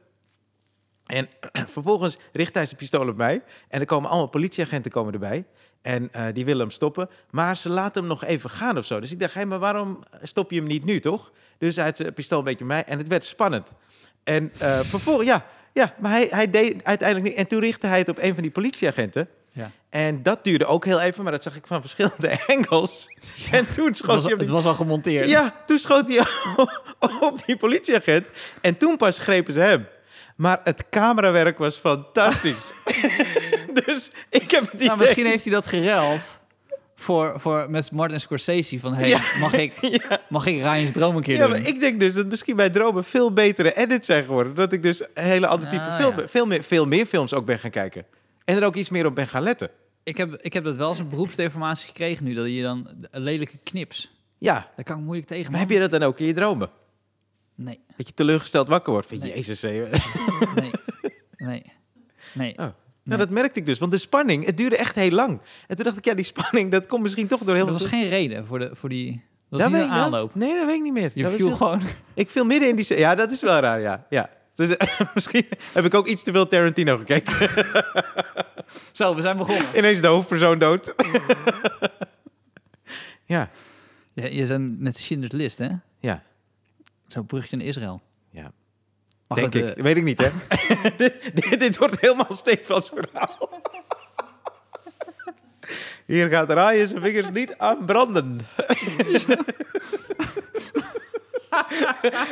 En 1.05 1.29
vervolgens 1.75 2.17
richt 2.31 2.53
hij 2.53 2.65
zijn 2.65 2.77
pistool 2.77 3.07
op 3.07 3.17
mij. 3.17 3.43
En 3.67 3.79
er 3.79 3.85
komen 3.85 4.09
allemaal 4.09 4.29
politieagenten 4.29 4.91
komen 4.91 5.13
erbij. 5.13 5.45
En 5.81 6.11
eh, 6.11 6.25
die 6.33 6.45
willen 6.45 6.61
hem 6.61 6.71
stoppen. 6.71 7.09
Maar 7.29 7.57
ze 7.57 7.69
laten 7.69 8.01
hem 8.01 8.09
nog 8.09 8.23
even 8.23 8.49
gaan 8.49 8.77
of 8.77 8.85
zo. 8.85 8.99
Dus 8.99 9.11
ik 9.11 9.19
dacht, 9.19 9.33
hé, 9.33 9.45
maar 9.45 9.59
waarom 9.59 10.03
stop 10.21 10.51
je 10.51 10.57
hem 10.57 10.67
niet 10.67 10.85
nu, 10.85 10.99
toch? 10.99 11.31
Dus 11.57 11.75
hij 11.75 11.85
had 11.85 11.97
zijn 11.97 12.13
pistool 12.13 12.39
een 12.39 12.45
beetje 12.45 12.63
op 12.63 12.69
mij. 12.69 12.83
En 12.83 12.97
het 12.97 13.07
werd 13.07 13.25
spannend. 13.25 13.73
En 14.23 14.51
eh, 14.59 14.79
vervolgens, 14.79 15.27
ja, 15.27 15.45
ja, 15.75 15.93
maar 15.99 16.11
hij, 16.11 16.27
hij 16.29 16.49
deed 16.49 16.83
uiteindelijk 16.83 17.27
niet. 17.29 17.37
En 17.37 17.47
toen 17.47 17.59
richtte 17.59 17.87
hij 17.87 17.97
het 17.97 18.09
op 18.09 18.17
een 18.21 18.33
van 18.33 18.43
die 18.43 18.51
politieagenten. 18.51 19.27
Ja. 19.49 19.71
En 19.89 20.23
dat 20.23 20.43
duurde 20.43 20.65
ook 20.65 20.85
heel 20.85 21.01
even, 21.01 21.23
maar 21.23 21.31
dat 21.31 21.43
zag 21.43 21.55
ik 21.55 21.67
van 21.67 21.81
verschillende 21.81 22.39
angles. 22.47 23.07
En 23.51 23.73
toen 23.73 23.85
Het 23.85 23.97
schoot 23.97 24.15
was, 24.15 24.23
hij 24.23 24.33
op 24.33 24.39
het 24.39 24.49
was 24.49 24.65
al 24.65 24.73
gemonteerd. 24.73 25.29
Ja, 25.29 25.55
toen 25.65 25.77
schoot 25.77 26.07
hij 26.07 26.19
op 27.29 27.45
die 27.45 27.57
politieagent. 27.57 28.27
En 28.61 28.77
toen 28.77 28.97
pas 28.97 29.19
grepen 29.19 29.53
ze 29.53 29.59
hem. 29.59 29.87
Maar 30.35 30.59
het 30.63 30.89
camerawerk 30.89 31.57
was 31.57 31.75
fantastisch. 31.75 32.73
dus 33.85 34.11
ik 34.29 34.51
heb 34.51 34.61
het 34.61 34.73
idee... 34.73 34.87
Nou, 34.87 34.99
misschien 34.99 35.25
heeft 35.25 35.43
hij 35.43 35.53
dat 35.53 35.65
gereld 35.65 36.39
voor, 37.05 37.39
voor 37.39 37.65
met 37.69 37.91
Martin 37.91 38.19
Scorsese. 38.19 38.79
Van, 38.79 38.93
hey, 38.93 39.09
Ja. 39.09 39.19
mag, 39.39 39.53
ik, 39.53 39.99
mag 40.29 40.45
ik 40.45 40.55
Ryan's 40.55 40.91
droom 40.91 41.15
een 41.15 41.21
keer 41.21 41.35
Ja, 41.35 41.41
doen? 41.47 41.49
maar 41.49 41.67
ik 41.67 41.79
denk 41.79 41.99
dus 41.99 42.13
dat 42.13 42.25
misschien 42.25 42.55
mijn 42.55 42.71
dromen 42.71 43.03
veel 43.03 43.33
betere 43.33 43.73
edits 43.73 44.05
zijn 44.05 44.23
geworden. 44.25 44.55
Dat 44.55 44.73
ik 44.73 44.83
dus 44.83 45.01
een 45.01 45.23
hele 45.23 45.47
andere 45.47 45.69
type 45.69 45.81
Ah, 45.83 45.95
film... 45.99 46.13
Veel, 46.27 46.45
meer, 46.45 46.63
veel 46.63 46.85
meer 46.85 47.05
films 47.05 47.33
ook 47.33 47.45
ben 47.45 47.59
gaan 47.59 47.71
kijken. 47.71 48.05
En 48.45 48.55
er 48.57 48.63
ook 48.65 48.75
iets 48.75 48.89
meer 48.89 49.05
op 49.05 49.15
ben 49.15 49.27
gaan 49.27 49.43
letten. 49.43 49.69
Ik 50.03 50.17
heb, 50.17 50.35
ik 50.41 50.53
heb 50.53 50.63
dat 50.63 50.75
wel 50.75 50.87
als 50.87 50.99
een 50.99 51.09
beroepsdeformatie 51.09 51.87
gekregen 51.87 52.23
nu. 52.25 52.33
Dat 52.33 52.47
je 52.49 52.61
dan 52.61 52.87
lelijke 53.11 53.57
knips. 53.63 54.11
Ja, 54.37 54.71
Daar 54.75 54.85
kan 54.85 54.97
ik 54.97 55.03
moeilijk 55.03 55.27
tegen. 55.27 55.51
maar 55.51 55.59
heb 55.59 55.69
je 55.69 55.79
dat 55.79 55.89
dan 55.89 56.03
ook 56.03 56.19
in 56.19 56.25
je 56.25 56.33
dromen? 56.33 56.69
Nee, 57.55 57.79
Dat 57.97 58.07
je 58.07 58.13
teleurgesteld 58.13 58.67
wakker 58.67 58.91
wordt 58.91 59.07
van... 59.07 59.17
Nee. 59.17 59.33
Jezus, 59.33 59.61
nee, 59.61 59.83
nee, 61.35 61.63
nee. 62.33 62.57
Oh. 62.57 62.67
Nou, 63.05 63.19
dat 63.19 63.29
merkte 63.29 63.59
ik 63.59 63.65
dus. 63.65 63.79
Want 63.79 63.91
de 63.91 63.97
spanning, 63.97 64.45
het 64.45 64.57
duurde 64.57 64.77
echt 64.77 64.95
heel 64.95 65.09
lang. 65.11 65.41
En 65.67 65.75
toen 65.75 65.85
dacht 65.85 65.97
ik, 65.97 66.05
ja, 66.05 66.13
die 66.13 66.25
spanning, 66.35 66.71
dat 66.71 66.85
komt 66.85 67.01
misschien 67.01 67.27
toch 67.27 67.43
door 67.43 67.55
heel 67.55 67.65
Er 67.65 67.71
was 67.71 67.81
veel... 67.81 67.89
geen 67.99 68.09
reden 68.09 68.45
voor, 68.45 68.59
de, 68.59 68.69
voor 68.73 68.89
die... 68.89 69.11
Dat 69.49 69.59
was 69.61 69.71
Dat 69.71 69.71
niet 69.79 69.89
een 69.89 69.95
aanloop. 69.95 70.35
Nee, 70.35 70.55
dat 70.55 70.65
weet 70.65 70.75
ik 70.75 70.81
niet 70.81 70.93
meer. 70.93 71.11
Je 71.13 71.21
Dat 71.21 71.31
was 71.31 71.39
viel 71.41 71.47
heel- 71.47 71.55
gewoon... 71.57 71.81
Ik 72.13 72.29
viel 72.29 72.45
midden 72.45 72.69
in 72.69 72.75
die... 72.75 72.97
Ja, 72.97 73.15
dat 73.15 73.31
is 73.31 73.41
wel 73.41 73.59
raar, 73.59 73.81
ja. 73.81 74.05
ja. 74.09 74.29
Dus, 74.55 74.75
misschien 75.13 75.45
heb 75.73 75.85
ik 75.85 75.93
ook 75.93 76.07
iets 76.07 76.23
te 76.23 76.31
veel 76.31 76.47
Tarantino 76.47 76.97
gekeken. 76.97 77.49
Zo, 78.91 79.15
we 79.15 79.21
zijn 79.21 79.37
begonnen. 79.37 79.65
Ineens 79.77 80.01
de 80.01 80.07
hoofdpersoon 80.07 80.59
dood. 80.59 80.95
ja, 83.25 83.49
Ja, 84.13 84.25
je 84.27 84.45
bent 84.47 84.79
met 84.79 84.97
Schindler's 84.97 85.33
List, 85.33 85.57
hè? 85.57 85.69
ja, 85.99 86.23
Zo'n 87.07 87.25
bruggetje 87.25 87.57
naar 87.57 87.65
Israël. 87.65 88.01
Denk 89.27 89.55
ik. 89.55 89.69
eh, 89.75 89.83
Weet 89.83 89.97
ik 89.97 90.03
niet, 90.03 90.21
hè? 90.21 90.29
dit, 91.33 91.59
dit 91.59 91.77
wordt 91.77 91.99
helemaal 91.99 92.33
Stefans 92.33 92.91
verhaal. 92.95 93.61
Hier 96.05 96.29
gaat 96.29 96.51
Ryan 96.51 96.87
zijn 96.87 97.01
vingers 97.01 97.29
niet 97.29 97.57
aan 97.57 97.85
branden. 97.85 98.39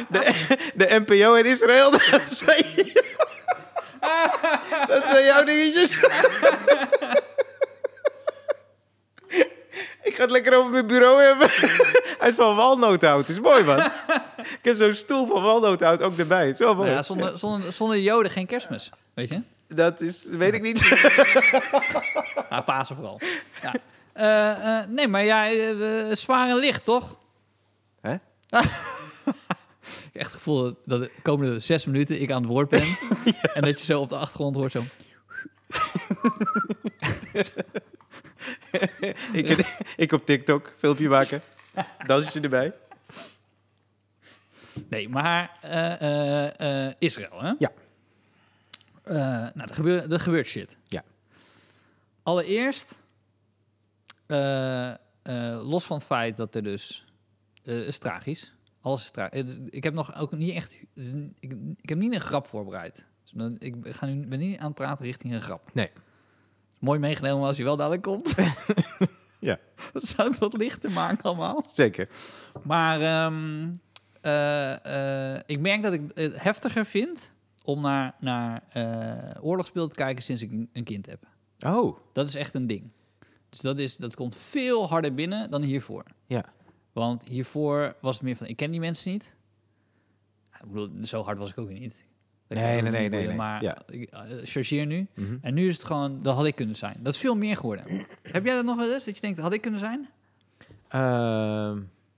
De, 0.09 0.47
de 0.75 1.03
NPO 1.05 1.33
in 1.33 1.45
Israël, 1.45 1.91
dat 1.91 2.21
zijn, 2.27 2.65
dat 4.87 5.07
zijn 5.07 5.25
jouw 5.25 5.43
dingetjes. 5.43 5.99
Ik 10.03 10.15
ga 10.15 10.21
het 10.21 10.31
lekker 10.31 10.57
over 10.57 10.71
mijn 10.71 10.87
bureau 10.87 11.23
hebben. 11.23 11.47
Hij 12.19 12.29
is 12.29 12.35
van 12.35 12.55
walnoothout. 12.55 13.29
is 13.29 13.39
mooi, 13.39 13.63
man. 13.63 13.79
Ik 14.37 14.59
heb 14.61 14.75
zo'n 14.75 14.93
stoel 14.93 15.27
van 15.27 15.41
walnoothout 15.41 16.01
ook 16.01 16.17
erbij. 16.17 16.47
Het 16.47 16.59
is 16.59 16.65
wel 16.65 16.75
mooi. 16.75 16.85
nou 16.85 16.99
ja, 16.99 17.03
zonder, 17.03 17.37
zonder, 17.37 17.71
zonder 17.71 17.99
Joden 17.99 18.31
geen 18.31 18.45
kerstmis. 18.45 18.89
Weet 19.13 19.29
je? 19.29 19.41
Dat 19.67 20.01
is, 20.01 20.25
weet 20.25 20.53
ik 20.53 20.61
niet. 20.61 20.81
Ja, 22.49 22.61
Pasen 22.61 22.95
vooral. 22.95 23.19
Ja. 23.61 23.73
Eh, 24.13 24.79
eh, 24.79 24.87
nee, 24.89 25.07
maar 25.07 25.23
ja, 25.23 25.47
eh, 25.47 26.09
eh, 26.09 26.15
zwaar 26.15 26.49
en 26.49 26.55
licht, 26.55 26.85
toch? 26.85 27.17
Hè? 28.01 28.13
Ik 28.13 28.19
heb 28.51 29.35
echt 30.13 30.31
het 30.31 30.41
gevoel 30.41 30.75
dat 30.85 31.01
de 31.01 31.11
komende 31.21 31.59
zes 31.59 31.85
minuten 31.85 32.21
ik 32.21 32.31
aan 32.31 32.41
het 32.41 32.51
woord 32.51 32.69
ben. 32.69 32.97
En 33.53 33.61
dat 33.61 33.79
je 33.79 33.85
zo 33.85 33.99
op 33.99 34.09
de 34.09 34.15
achtergrond 34.15 34.55
hoort 34.55 34.71
zo... 34.71 34.83
ik, 39.33 39.75
ik 39.95 40.11
op 40.11 40.25
TikTok 40.25 40.73
filmpje 40.77 41.09
maken. 41.09 41.41
Dansje 42.05 42.39
erbij. 42.39 42.73
Nee, 44.89 45.09
maar 45.09 45.57
eh, 45.61 46.01
eh, 46.01 46.87
eh, 46.87 46.93
Israël, 46.99 47.41
hè? 47.41 47.53
Ja. 47.59 47.71
Nou, 49.53 49.69
er 49.69 49.75
gebeurt, 49.75 50.11
er 50.11 50.19
gebeurt 50.19 50.47
shit. 50.47 50.77
Ja. 50.87 51.03
Allereerst, 52.23 52.99
los 55.61 55.83
van 55.83 55.97
het 55.97 56.05
feit 56.05 56.37
dat 56.37 56.55
er 56.55 56.63
dus... 56.63 57.05
is 57.63 57.97
tragisch. 57.97 58.53
Alles 58.81 59.03
is 59.03 59.11
tragisch. 59.11 59.57
Ik 59.69 59.83
heb 59.83 59.93
nog 59.93 60.15
ook 60.15 60.31
niet 60.31 60.55
echt... 60.55 60.77
Ik, 61.39 61.55
ik 61.81 61.89
heb 61.89 61.97
niet 61.97 62.13
een 62.13 62.21
grap 62.21 62.47
voorbereid. 62.47 63.07
Dus 63.23 63.49
ik 63.59 63.75
ga 63.83 64.05
nu, 64.05 64.27
ben 64.27 64.39
niet 64.39 64.59
aan 64.59 64.65
het 64.65 64.75
praten 64.75 65.05
richting 65.05 65.33
een 65.33 65.41
grap. 65.41 65.73
Nee. 65.73 65.89
Mooi 66.83 66.99
meegenomen 66.99 67.47
als 67.47 67.57
je 67.57 67.63
wel 67.63 67.75
dadelijk 67.77 68.01
komt. 68.01 68.35
Ja, 69.39 69.59
Dat 69.93 70.03
zou 70.03 70.29
het 70.29 70.37
wat 70.37 70.53
lichter 70.57 70.91
maken 70.91 71.23
allemaal. 71.23 71.65
zeker. 71.73 72.09
Maar 72.63 73.01
ehm, 73.01 73.73
eh, 74.21 75.33
eh, 75.35 75.41
ik 75.45 75.59
merk 75.59 75.83
dat 75.83 75.93
ik 75.93 76.01
het 76.13 76.41
heftiger 76.43 76.85
vind 76.85 77.31
om 77.63 77.81
naar, 77.81 78.15
naar 78.19 78.63
eh 78.69 79.43
oorlogsbeelden 79.45 79.91
te 79.95 80.03
kijken 80.03 80.23
sinds 80.23 80.41
ik 80.41 80.51
een- 80.73 80.83
kind 80.83 81.05
heb. 81.05 81.23
Oh, 81.59 81.97
Dat 82.13 82.27
is 82.27 82.35
echt 82.35 82.53
een 82.53 82.67
ding. 82.67 82.89
Dus 83.49 83.59
dat, 83.59 83.79
is, 83.79 83.97
dat 83.97 84.15
komt 84.15 84.35
veel 84.35 84.87
harder 84.89 85.13
binnen 85.13 85.49
dan 85.51 85.61
hiervoor. 85.61 86.03
ja. 86.27 86.45
Want 86.93 87.27
hiervoor 87.27 87.95
was 88.01 88.13
het 88.15 88.23
meer 88.23 88.35
van, 88.35 88.47
ik 88.47 88.55
ken 88.55 88.71
die 88.71 88.79
mensen 88.79 89.11
niet. 89.11 89.35
Ik 90.61 90.67
bedoel, 90.71 90.89
zo 91.05 91.23
hard 91.23 91.37
was 91.37 91.49
ik 91.49 91.57
ook 91.57 91.69
niet. 91.69 92.05
Dat 92.47 92.57
Nee, 92.57 92.81
nee, 92.81 92.91
nee, 92.91 93.09
nee. 93.09 93.35
Maar 93.35 93.61
Ja. 93.63 93.77
ik 93.87 94.09
eh, 94.09 94.19
chargeer 94.43 94.85
nu. 94.85 95.07
Mhm. 95.15 95.35
En 95.41 95.53
nu 95.53 95.67
is 95.67 95.73
het 95.75 95.83
gewoon, 95.85 96.21
dat 96.21 96.35
had 96.35 96.45
ik 96.45 96.55
kunnen 96.55 96.75
zijn. 96.75 96.95
Dat 96.99 97.13
is 97.13 97.19
veel 97.19 97.35
meer 97.35 97.57
geworden. 97.57 97.85
Heb 98.31 98.45
jij 98.45 98.55
dat 98.55 98.65
nog 98.65 98.75
wel 98.75 98.93
eens? 98.93 99.05
Dat 99.05 99.15
je 99.15 99.21
denkt, 99.21 99.39
had 99.39 99.53
ik 99.53 99.61
kunnen 99.61 99.79
zijn? 99.79 100.09
Ehm, 100.87 101.75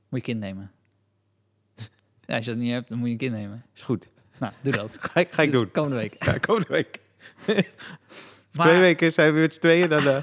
Moet 0.10 0.20
je 0.20 0.22
kind 0.22 0.40
nemen. 0.40 0.72
Ja, 2.26 2.36
als 2.36 2.46
je 2.46 2.52
dat 2.52 2.60
niet 2.60 2.72
hebt, 2.72 2.90
dan 2.90 2.98
moet 2.98 3.08
je 3.08 3.14
een 3.14 3.20
kind 3.20 3.34
nemen. 3.34 3.66
is 3.76 3.82
goed. 3.82 4.08
Nou, 4.38 4.54
doe 4.62 4.74
dat. 4.74 4.92
Ga 5.12 5.20
ik, 5.20 5.32
ga 5.32 5.42
ik 5.42 5.52
doen. 5.52 5.72
Komende 5.72 5.96
week. 5.96 6.24
Ja, 6.26 6.38
komende 6.38 6.68
week. 6.70 7.00
Maar, 8.52 8.68
Twee 8.68 8.80
weken 8.80 9.12
zijn 9.12 9.34
we 9.34 9.40
met 9.40 9.54
z'n 9.54 9.60
tweeën. 9.60 9.90
Dan, 9.90 10.08
eh, 10.08 10.18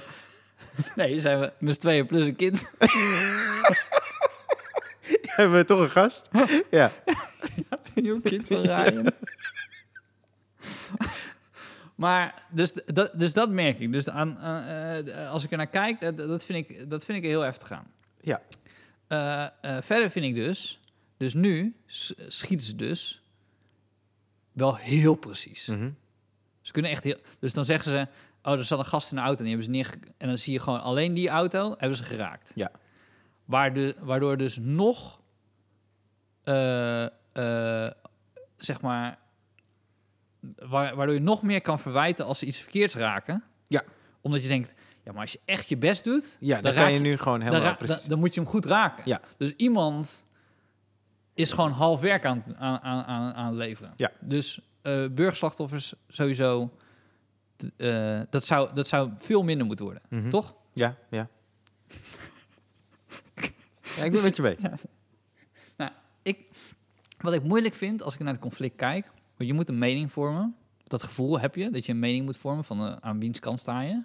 Nee, 0.96 1.20
zijn 1.20 1.40
we 1.40 1.52
met 1.58 1.74
z'n 1.74 1.80
tweeën 1.80 2.06
plus 2.06 2.26
een 2.26 2.36
kind. 2.36 2.74
hebben 5.22 5.58
we 5.58 5.64
toch 5.64 5.80
een 5.80 5.90
gast. 5.90 6.28
Ja. 6.70 6.90
Dat 7.68 7.80
is 7.94 8.04
een 8.04 8.22
kind 8.22 8.46
van 8.46 8.60
Ryan. 8.60 9.12
Maar, 11.94 12.42
dus, 12.50 12.72
dat, 12.72 13.11
dus 13.18 13.33
dat 13.33 13.50
merk 13.50 13.78
ik. 13.78 13.92
Dus 13.92 14.09
aan, 14.09 14.38
aan, 14.38 14.64
eh, 15.07 15.31
als 15.31 15.44
ik 15.44 15.50
er 15.50 15.57
naar 15.57 15.66
kijk, 15.66 16.00
dat, 16.00 16.16
dat, 16.16 16.44
vind 16.44 16.70
ik, 16.70 16.90
dat 16.90 17.05
vind 17.05 17.18
ik 17.18 17.24
heel 17.24 17.40
heftig 17.40 17.70
aan. 17.70 17.87
Ja. 18.20 18.42
Eh, 19.07 19.44
eh, 19.44 19.83
verder 19.83 20.11
vind 20.11 20.24
ik 20.24 20.35
dus, 20.35 20.81
dus 21.16 21.35
nu 21.35 21.76
schieten 22.28 22.66
ze 22.66 22.76
dus 22.76 23.22
wel 24.52 24.76
heel 24.76 25.14
precies. 25.14 25.66
Mhm. 25.66 25.90
Ze 26.61 26.72
kunnen 26.72 26.90
echt 26.90 27.05
heel. 27.05 27.18
Dus 27.38 27.52
dan 27.52 27.64
zeggen 27.64 27.90
ze: 27.90 28.07
Oh, 28.42 28.52
er 28.52 28.64
zat 28.64 28.78
een 28.78 28.85
gast 28.85 29.11
in 29.11 29.16
de 29.16 29.22
auto 29.22 29.38
en 29.38 29.44
die 29.44 29.55
hebben 29.57 29.64
ze 29.74 29.78
neerge... 29.78 29.94
En 30.18 30.28
dan 30.28 30.38
zie 30.38 30.52
je 30.52 30.59
gewoon 30.59 30.81
alleen 30.83 31.14
die 31.14 31.28
auto 31.28 31.74
hebben 31.78 31.96
ze 31.96 32.05
geraakt. 32.05 32.52
Ja. 32.55 32.70
Waar 33.44 33.72
de, 33.72 33.96
waardoor 34.00 34.37
dus 34.37 34.59
nog. 34.61 35.20
eh, 36.42 37.05
eh, 37.33 37.90
zeg 38.57 38.81
maar. 38.81 39.18
Wa- 40.57 40.94
waardoor 40.94 41.14
je 41.14 41.20
nog 41.20 41.42
meer 41.42 41.61
kan 41.61 41.78
verwijten 41.78 42.26
als 42.26 42.38
ze 42.38 42.46
iets 42.46 42.59
verkeerds 42.59 42.94
raken. 42.94 43.44
Ja. 43.66 43.83
Omdat 44.20 44.42
je 44.42 44.48
denkt: 44.48 44.72
Ja, 45.05 45.12
maar 45.12 45.20
als 45.20 45.33
je 45.33 45.40
echt 45.44 45.68
je 45.68 45.76
best 45.76 46.05
doet. 46.05 46.37
Ja, 46.40 46.61
dan, 46.61 46.72
raak 46.72 46.85
kan 46.85 46.92
je 46.92 46.98
nu 47.00 47.16
gewoon 47.16 47.38
dan, 47.38 47.48
helemaal 47.48 47.70
ra- 47.70 47.76
precies. 47.76 47.96
dan, 48.00 48.09
dan 48.09 48.18
moet 48.18 48.35
je 48.35 48.40
hem 48.40 48.48
goed 48.48 48.64
raken. 48.64 49.02
Ja. 49.07 49.20
Dus 49.37 49.52
iemand 49.57 50.24
is 51.35 51.52
gewoon 51.52 51.70
half 51.70 52.00
werk 52.00 52.24
aan, 52.24 52.44
aan, 52.59 52.81
aan, 52.81 53.35
aan, 53.35 53.55
leveren. 53.57 53.92
Ja. 53.96 54.11
Dus 54.20 54.61
eh 54.83 55.07
burgerslachtoffers 55.09 55.94
sowieso, 56.09 56.70
eh, 57.76 58.20
dat, 58.31 58.44
zou, 58.44 58.74
dat 58.74 58.87
zou 58.87 59.11
veel 59.16 59.42
minder 59.42 59.66
moeten 59.66 59.85
worden, 59.85 60.02
Mhm. 60.09 60.31
toch? 60.31 60.55
Ja, 60.72 60.96
ja. 61.11 61.28
ja, 63.96 64.05
ik 64.05 64.12
ben 64.12 64.22
met 64.22 64.37
je 64.37 64.42
mee. 64.42 64.57
Nou, 65.76 65.90
ik, 66.22 66.48
wat 67.18 67.35
ik 67.35 67.42
moeilijk 67.42 67.74
vind 67.74 68.02
als 68.02 68.14
ik 68.14 68.20
naar 68.20 68.33
het 68.33 68.42
conflict 68.42 68.76
kijk, 68.76 69.11
want 69.42 69.55
je 69.55 69.61
moet 69.61 69.68
een 69.68 69.78
mening 69.78 70.12
vormen. 70.12 70.57
Dat 70.85 71.02
gevoel 71.02 71.40
heb 71.40 71.55
je, 71.55 71.70
dat 71.70 71.87
je 71.87 71.92
een 71.92 71.98
mening 71.98 72.24
moet 72.24 72.37
vormen 72.37 72.64
van 72.64 72.87
eh, 72.87 72.96
aan 73.00 73.20
wiens 73.20 73.40
kant 73.40 73.61
sta 73.61 73.81
je. 73.81 74.02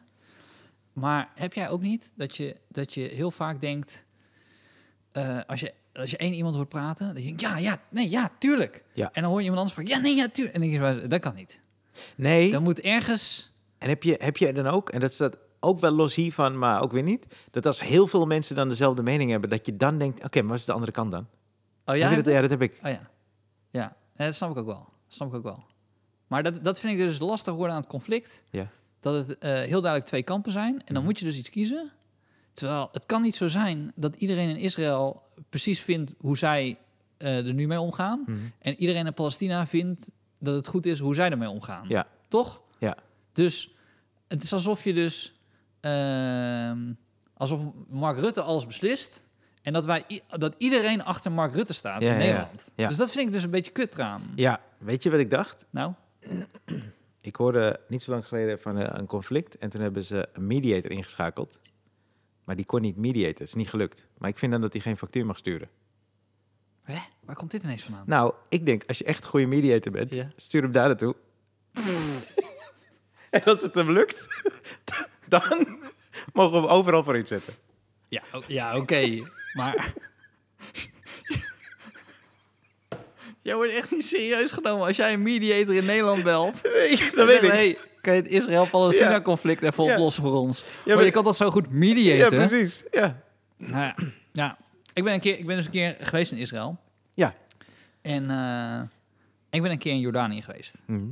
Maar 0.93 1.32
heb 1.36 1.54
jij 1.54 1.69
ook 1.69 1.82
niet 1.82 2.12
dat 2.15 2.38
je, 2.38 2.56
dat 2.67 2.93
je 2.93 3.02
heel 3.02 3.32
vaak 3.32 3.62
denkt, 3.62 4.06
eh, 5.12 5.39
als, 5.47 5.60
je, 5.60 5.73
als 5.93 6.12
je 6.12 6.17
één 6.17 6.34
iemand 6.34 6.56
hoort 6.56 6.69
praten, 6.69 7.08
dat 7.08 7.17
je 7.17 7.23
denkt, 7.23 7.41
ja, 7.41 7.58
ja, 7.58 7.82
nee, 7.89 8.10
ja, 8.10 8.30
tuurlijk. 8.39 8.84
Ja. 8.93 9.10
En 9.13 9.21
dan 9.21 9.32
hoor 9.32 9.39
je 9.39 9.45
iemand 9.50 9.62
anders 9.62 9.80
praten, 9.80 9.95
ja, 9.95 10.10
nee, 10.10 10.15
ja, 10.15 10.28
tuurlijk. 10.28 10.56
En 10.56 10.62
dan 10.62 10.69
denk 10.69 11.02
je, 11.02 11.08
dat 11.08 11.19
kan 11.19 11.36
niet. 11.36 11.60
Nee, 12.15 12.52
Dan 12.52 12.63
moet 12.63 12.80
ergens, 12.80 13.52
en 13.78 13.89
heb 13.89 14.04
je, 14.04 14.15
heb 14.19 14.38
je 14.38 14.54
dan 14.54 14.67
ook, 14.67 14.89
en 14.89 15.00
dat 15.00 15.13
staat 15.13 15.38
ook 15.60 15.80
wel 15.80 15.91
los 15.91 16.15
hiervan, 16.15 16.58
maar 16.58 16.82
ook 16.82 16.91
weer 16.91 17.04
niet, 17.04 17.26
dat 17.52 17.65
als 17.65 17.82
heel 17.82 18.08
veel 18.08 18.26
mensen 18.26 18.56
dan 18.56 18.69
dezelfde 18.69 19.04
mening 19.04 19.32
hebben, 19.32 19.50
dat 19.50 19.65
je 19.65 19.78
dan 19.78 19.97
denkt, 19.97 20.23
oké, 20.23 20.39
maar 20.39 20.50
wat 20.50 20.60
is 20.60 20.65
de 20.65 20.73
andere 20.73 20.91
kant 20.91 21.12
dan? 21.12 21.28
oh 21.86 21.95
ja, 21.95 22.10
je 22.10 22.15
dat, 22.15 22.34
ja, 22.34 22.41
dat 22.41 22.50
heb 22.50 22.62
ik. 22.62 22.73
Oh 22.84 22.91
ja. 22.91 23.10
Ja, 23.71 23.95
ja 24.13 24.26
dat 24.26 24.36
snap 24.36 24.52
ik 24.52 24.58
ook 24.58 24.65
wel. 24.65 24.95
Dat 25.08 25.13
snap 25.15 25.28
ik 25.28 25.34
ook 25.36 25.43
wel. 25.43 25.63
Maar 26.28 26.43
dat, 26.43 26.63
dat 26.63 26.80
vind 26.80 26.93
ik 26.93 27.00
dus 27.00 27.20
lastig 27.20 27.54
worden 27.54 27.76
aan 27.76 27.82
het 27.82 27.89
conflict. 27.89 28.43
Ja. 28.50 28.67
Dat 29.00 29.28
het 29.28 29.38
eh, 29.38 29.52
heel 29.52 29.82
duidelijk 29.82 30.06
twee 30.06 30.24
kampen 30.24 30.52
zijn. 30.52 30.74
En 30.74 30.86
dan 30.86 30.96
Mhm. 30.96 31.04
moet 31.06 31.20
je 31.20 31.26
dus 31.26 31.38
iets 31.38 31.50
kiezen. 31.50 31.91
Terwijl 32.54 32.89
het 32.91 33.06
kan 33.06 33.22
niet 33.22 33.36
zo 33.36 33.48
zijn 33.48 33.91
dat 33.96 34.15
iedereen 34.15 34.50
in 34.50 34.56
Israël 34.58 35.24
precies 35.50 35.80
vindt 35.82 36.13
hoe 36.20 36.38
zij 36.38 36.78
eh, 37.17 37.48
er 37.48 37.54
nu 37.54 37.67
mee 37.67 37.80
omgaan. 37.80 38.24
Mhm. 38.26 38.38
En 38.60 38.76
iedereen 38.80 39.06
in 39.06 39.13
Palestina 39.13 39.67
vindt 39.67 40.12
dat 40.39 40.56
het 40.56 40.67
goed 40.67 40.86
is 40.86 41.00
hoe 41.00 41.15
zij 41.15 41.30
ermee 41.30 41.50
omgaan. 41.50 41.86
Ja. 41.88 42.08
Toch? 42.28 42.62
Ja. 42.80 42.96
Dus 43.34 43.76
het 44.28 44.43
is 44.43 44.54
alsof 44.54 44.84
je 44.84 44.93
dus... 44.93 45.34
ehm, 45.80 46.93
alsof 47.34 47.62
Mark 47.89 48.20
Rutte 48.20 48.41
alles 48.41 48.65
beslist... 48.67 49.26
En 49.62 49.74
dat, 49.74 49.86
wij, 49.86 50.04
dat 50.38 50.56
iedereen 50.58 51.04
achter 51.04 51.32
Mark 51.32 51.54
Rutte 51.54 51.74
staat 51.74 52.02
Ja, 52.02 52.08
in 52.08 52.13
ja. 52.13 52.20
Nederland. 52.26 52.72
Ja. 52.76 52.88
Dus 52.88 52.98
dat 52.98 53.12
vind 53.12 53.28
ik 53.28 53.32
dus 53.34 53.43
een 53.43 53.50
beetje 53.50 53.72
kut 53.72 53.93
eraan. 53.93 54.22
Ja, 54.36 54.60
weet 54.78 55.04
je 55.04 55.10
wat 55.10 55.20
ik 55.20 55.30
dacht? 55.30 55.66
Nou, 55.70 55.94
Ik 57.22 57.36
hoorde 57.36 57.80
niet 57.88 58.04
zo 58.04 58.12
lang 58.12 58.26
geleden 58.28 58.60
van 58.60 58.78
eh, 58.78 58.98
een 59.00 59.06
conflict 59.06 59.58
en 59.58 59.70
toen 59.70 59.82
hebben 59.82 60.04
ze 60.04 60.30
een 60.34 60.48
mediator 60.48 60.92
ingeschakeld. 60.92 61.60
Maar 62.44 62.56
die 62.56 62.66
kon 62.66 62.82
niet 62.82 62.98
mediaten, 62.98 63.38
het 63.40 63.48
is 63.48 63.54
niet 63.54 63.70
gelukt. 63.70 64.08
Maar 64.18 64.30
ik 64.30 64.38
vind 64.38 64.52
dan 64.52 64.62
dat 64.62 64.74
hij 64.74 64.82
geen 64.82 64.98
factuur 64.98 65.26
mag 65.26 65.38
sturen. 65.38 65.70
hè? 66.84 66.98
waar 67.26 67.36
komt 67.36 67.52
dit 67.52 67.63
ineens 67.63 67.84
vandaan? 67.84 68.04
Nou, 68.08 68.34
ik 68.50 68.66
denk, 68.66 68.84
als 68.88 68.98
je 68.98 69.04
echt 69.04 69.24
een 69.24 69.30
goede 69.30 69.46
mediator 69.46 69.92
bent, 69.92 70.13
Ja. 70.13 70.30
stuur 70.36 70.62
hem 70.62 70.72
daar 70.72 70.88
naartoe. 70.88 71.16
en 73.30 73.44
als 73.44 73.62
het 73.62 73.76
hem 73.76 73.92
lukt, 73.92 74.28
dan 75.28 75.42
mogen 76.34 76.62
we 76.62 76.68
hem 76.68 76.76
overal 76.78 77.04
voor 77.04 77.18
inzetten. 77.18 77.54
Ja, 78.08 78.22
o- 78.34 78.44
ja 78.48 78.78
oké. 78.78 79.22
maar... 79.54 79.94
Jij 83.47 83.55
wordt 83.55 83.71
echt 83.73 83.91
niet 83.91 84.05
serieus 84.05 84.51
genomen 84.51 84.88
als 84.88 84.95
jij 84.95 85.13
een 85.13 85.21
mediator 85.21 85.75
in 85.75 85.86
Nederland 85.86 86.23
belt. 86.23 86.62
dat 87.15 87.27
weet 87.27 87.41
ik. 87.41 87.51
Hey, 87.51 87.77
kan 88.01 88.13
je 88.15 88.21
het 88.21 88.29
Israël-Palestina-conflict 88.29 89.63
even 89.63 89.83
Ja. 89.83 89.91
oplossen 89.93 90.23
voor 90.23 90.33
ons? 90.33 90.63
maar 90.86 90.95
maar- 90.95 91.05
je 91.05 91.12
kan 91.12 91.23
toch 91.23 91.36
zo 91.36 91.49
goed 91.49 91.65
Ja, 91.69 91.75
mediaten? 91.75 92.38
precies. 92.38 92.83
Ja. 92.91 93.21
Nou 93.57 93.73
ja, 93.83 93.95
ja. 94.31 94.57
Ik, 94.93 95.03
ben 95.03 95.13
een 95.13 95.19
keer, 95.19 95.38
ik 95.38 95.45
ben 95.45 95.55
dus 95.55 95.65
een 95.65 95.71
keer 95.71 95.97
geweest 95.99 96.31
in 96.31 96.38
Israël. 96.38 96.77
Ja. 97.13 97.36
En 98.01 98.29
eh, 98.29 98.81
ik 99.49 99.62
ben 99.62 99.71
een 99.71 99.77
keer 99.77 99.91
in 99.91 99.99
Jordanië 99.99 100.41
geweest. 100.41 100.77
Mhm. 100.86 101.07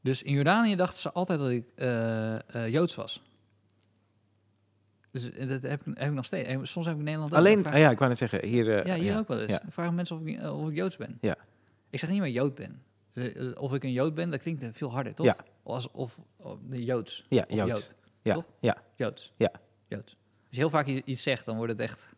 Dus 0.00 0.22
in 0.22 0.32
Jordanië 0.32 0.76
dachten 0.76 1.00
ze 1.00 1.12
altijd 1.12 1.38
dat 1.38 1.50
ik 1.50 1.64
eh, 1.74 2.34
eh, 2.34 2.68
Joods 2.72 2.94
was. 2.94 3.22
Dus 5.12 5.30
eh, 5.30 5.48
dat 5.48 5.62
heb 5.62 5.86
ik, 5.86 5.98
heb 5.98 6.08
ik 6.08 6.14
nog 6.14 6.24
steeds. 6.24 6.48
En 6.48 6.66
Soms 6.66 6.84
heb 6.86 6.94
ik 6.94 7.00
in 7.00 7.04
Nederland 7.06 7.32
ook. 7.32 7.38
Alleen, 7.38 7.66
ah, 7.66 7.78
ja, 7.78 7.90
ik 7.90 7.98
wou 7.98 8.08
net 8.10 8.18
zeggen, 8.18 8.44
hier... 8.46 8.78
eh, 8.78 8.86
ja, 8.86 8.94
hier 9.02 9.18
ook 9.18 9.28
wel 9.28 9.40
eens. 9.40 9.52
Ja. 9.52 9.62
Vragen 9.68 9.94
mensen 9.94 10.16
of 10.16 10.22
ik, 10.24 10.38
eh, 10.38 10.58
of 10.60 10.68
ik 10.68 10.74
Joods 10.76 10.96
ben. 10.96 11.18
Ja. 11.20 11.36
Ik 11.90 11.98
zeg 11.98 12.10
niet 12.10 12.20
meer 12.20 12.30
Jood 12.30 12.54
ben. 12.54 12.82
Eh, 13.14 13.36
eh, 13.50 13.62
Of 13.62 13.74
ik 13.74 13.84
een 13.84 13.92
Jood 13.92 14.14
ben, 14.14 14.30
dat 14.30 14.40
klinkt 14.40 14.64
veel 14.72 14.92
harder, 14.92 15.14
toch? 15.14 15.26
Ja. 15.26 15.36
Als, 15.62 15.90
of, 15.90 16.20
of 16.36 16.58
de 16.68 16.84
Joods. 16.84 17.26
Ja, 17.28 17.44
Joods. 17.48 17.70
Jood. 17.70 17.94
Ja, 18.22 18.34
Toch? 18.34 18.44
ja, 18.60 18.76
Joods. 18.96 19.32
Ja. 19.36 19.50
Joods. 19.88 20.10
Als 20.12 20.50
je 20.50 20.56
heel 20.56 20.70
vaak 20.70 20.86
iets 20.86 21.22
zegt, 21.22 21.44
dan 21.44 21.56
wordt 21.56 21.72
het 21.72 21.80
echt... 21.80 22.08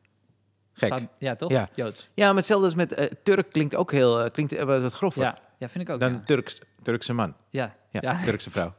gek. 0.72 0.86
staat- 0.88 1.08
ja, 1.18 1.36
toch? 1.36 1.50
Ja. 1.50 1.68
Joods. 1.74 2.08
Ja, 2.14 2.26
maar 2.26 2.34
hetzelfde 2.36 2.64
als 2.66 2.74
met 2.74 2.92
eh, 2.92 3.04
Turk 3.22 3.50
klinkt 3.52 3.74
ook 3.74 3.92
heel, 3.92 4.20
eh, 4.24 4.30
klinkt 4.30 4.52
eh, 4.52 4.64
wat 4.64 4.92
grover 4.92 5.22
Ja. 5.22 5.38
ja, 5.58 5.68
vind 5.68 5.88
ik 5.88 5.94
ook. 5.94 6.00
dan 6.00 6.12
ja. 6.12 6.22
Turks, 6.22 6.60
Turkse 6.82 7.12
man. 7.12 7.34
Ja. 7.50 7.76
Ja, 7.90 8.00
Ja. 8.02 8.22
Turkse 8.24 8.50
vrouw. 8.50 8.74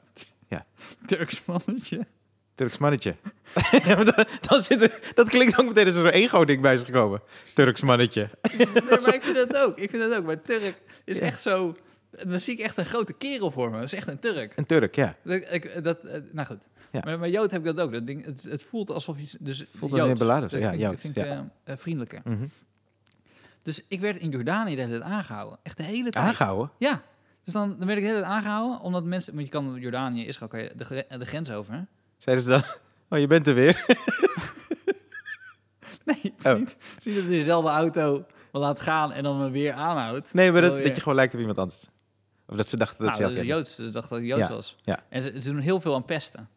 Turks 1.05 1.45
mannetje. 1.45 2.05
Turks 2.55 2.77
mannetje. 2.77 3.15
ja, 3.85 3.95
maar 3.95 4.05
dan, 4.15 4.25
dan 4.41 4.61
zit 4.61 4.81
er, 4.81 4.99
dat 5.15 5.29
klinkt 5.29 5.59
ook 5.59 5.67
meteen 5.67 5.85
als 5.85 5.93
zo'n 5.93 6.07
ego-ding 6.07 6.61
bij 6.61 6.73
is 6.73 6.83
gekomen. 6.83 7.21
Turks 7.53 7.81
mannetje. 7.81 8.29
Nee, 8.57 8.67
maar 8.89 9.13
ik 9.15 9.23
vind 9.23 9.37
het 9.37 9.57
ook. 9.57 9.77
Ik 9.79 9.89
vind 9.89 10.03
het 10.03 10.15
ook. 10.15 10.25
Maar 10.25 10.41
Turk 10.41 10.81
is 11.03 11.17
Ja. 11.17 11.23
echt 11.23 11.41
zo... 11.41 11.75
Dan 12.25 12.39
zie 12.39 12.53
ik 12.53 12.59
echt 12.59 12.77
een 12.77 12.85
grote 12.85 13.13
kerel 13.13 13.51
voor 13.51 13.69
me. 13.69 13.75
Dat 13.75 13.83
is 13.85 13.93
echt 13.93 14.07
een 14.07 14.19
Turk. 14.19 14.53
Een 14.55 14.65
Turk, 14.65 14.95
ja. 14.95 15.15
Dat, 15.23 15.41
ik, 15.49 15.83
dat, 15.83 16.03
eh, 16.03 16.21
nou 16.31 16.47
goed. 16.47 16.61
Ja. 16.91 17.01
Maar 17.03 17.19
bij 17.19 17.29
Jood 17.29 17.51
heb 17.51 17.65
ik 17.67 17.75
dat 17.75 17.85
ook. 17.85 17.91
Dat 17.91 18.07
ding, 18.07 18.25
het, 18.25 18.43
het 18.49 18.63
voelt 18.63 18.89
alsof 18.89 19.19
iets... 19.19 19.35
Dus 19.39 19.63
Voelt 19.77 19.91
Joods. 19.91 20.05
meer 20.05 20.15
beladen, 20.17 20.49
Dat 20.49 20.59
ja, 20.59 20.69
vind, 20.69 20.81
ik- 20.81 20.87
Joods, 20.87 21.01
vind 21.01 21.17
ik 21.17 21.23
ja. 21.25 21.31
eh, 21.63 21.73
eh, 21.73 21.79
vriendelijker. 21.79 22.21
Mhm. 22.23 22.45
Dus 23.63 23.81
ik 23.87 23.99
werd 23.99 24.17
in 24.17 24.29
Jordanië 24.29 24.75
de 24.75 24.81
hele 24.81 24.97
tijd 24.99 25.11
aangehouden. 25.11 25.59
Echt 25.63 25.77
de 25.77 25.83
hele 25.83 26.09
tijd. 26.11 26.25
Aangehouden? 26.25 26.71
Ja. 26.77 27.01
Dus 27.43 27.53
dan, 27.53 27.75
dan 27.77 27.87
werd 27.87 27.99
ik 27.99 28.03
de 28.05 28.09
hele 28.09 28.21
tijd 28.21 28.31
aangehouden. 28.33 28.79
Omdat 28.79 29.03
mensen... 29.03 29.33
Want 29.33 29.45
je 29.45 29.51
kan 29.51 29.75
Jordanië, 29.79 30.25
Israël, 30.25 30.49
kan 30.49 30.59
je 30.59 30.71
de 31.17 31.25
grens 31.25 31.51
over. 31.51 31.85
Zeiden 32.17 32.43
ze 32.45 32.49
dan, 32.49 32.63
oh, 33.09 33.19
je 33.19 33.27
bent 33.27 33.47
er 33.47 33.53
weer. 33.55 33.85
Nee, 36.05 36.19
het 36.21 36.45
is 36.45 36.51
Oh. 36.51 36.57
niet, 36.57 36.69
het 36.93 36.97
is 36.99 37.05
niet 37.05 37.15
dat 37.15 37.23
hij 37.23 37.33
dezelfde 37.37 37.69
auto 37.69 38.25
me 38.51 38.59
laat 38.59 38.81
gaan 38.81 39.11
en 39.11 39.23
dan 39.23 39.39
me 39.39 39.49
weer 39.49 39.73
aanhoudt. 39.73 40.33
Nee, 40.33 40.51
maar 40.51 40.61
dat, 40.61 40.83
dat 40.83 40.95
je 40.95 41.01
gewoon 41.01 41.15
lijkt 41.15 41.33
op 41.33 41.39
iemand 41.39 41.57
anders. 41.57 41.87
Of 42.47 42.55
dat 42.57 42.67
ze 42.67 42.77
dachten 42.77 43.05
dat 43.05 43.19
Nou, 43.19 43.29
ze 43.31 43.35
dat. 43.37 43.45
Joods. 43.45 43.75
Ze 43.75 43.89
dachten 43.89 44.09
dat 44.09 44.19
ik 44.19 44.25
Joods 44.25 44.47
Ja, 44.47 44.53
was. 44.53 44.75
ja. 44.83 44.99
En 45.09 45.21
ze, 45.21 45.41
ze 45.41 45.51
doen 45.51 45.59
heel 45.59 45.81
veel 45.81 45.95
aan 45.95 46.05
pesten. 46.05 46.49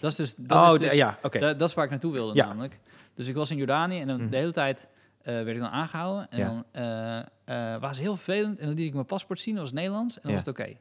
Dat 0.00 0.10
is 0.10 0.16
dus, 0.16 0.34
dat 0.34 0.68
oh, 0.68 0.72
is 0.74 0.78
dus 0.78 0.92
ja, 0.92 1.18
oké. 1.22 1.38
da- 1.38 1.54
dat 1.54 1.68
is 1.68 1.74
waar 1.74 1.84
ik 1.84 1.90
naartoe 1.90 2.12
wilde 2.12 2.34
Ja. 2.34 2.46
namelijk. 2.46 2.78
Dus 3.14 3.26
ik 3.26 3.34
was 3.34 3.50
in 3.50 3.56
Jordanië 3.56 4.00
en 4.00 4.06
dan 4.06 4.20
Mhm. 4.20 4.30
de 4.30 4.36
hele 4.36 4.52
tijd 4.52 4.88
eh, 5.22 5.34
werd 5.34 5.48
ik 5.48 5.58
dan 5.58 5.68
aangehouden. 5.68 6.30
En 6.30 6.38
dan 6.46 6.64
eh 6.72 7.18
eh, 7.44 7.80
was 7.80 7.90
het 7.90 7.98
heel 7.98 8.16
vervelend. 8.16 8.58
En 8.58 8.66
dan 8.66 8.74
liet 8.74 8.86
ik 8.86 8.94
mijn 8.94 9.06
paspoort 9.06 9.40
zien, 9.40 9.54
dat 9.54 9.62
was 9.62 9.72
Nederlands. 9.72 10.14
En 10.16 10.20
dan 10.22 10.30
was 10.32 10.40
het 10.40 10.48
oké. 10.60 10.76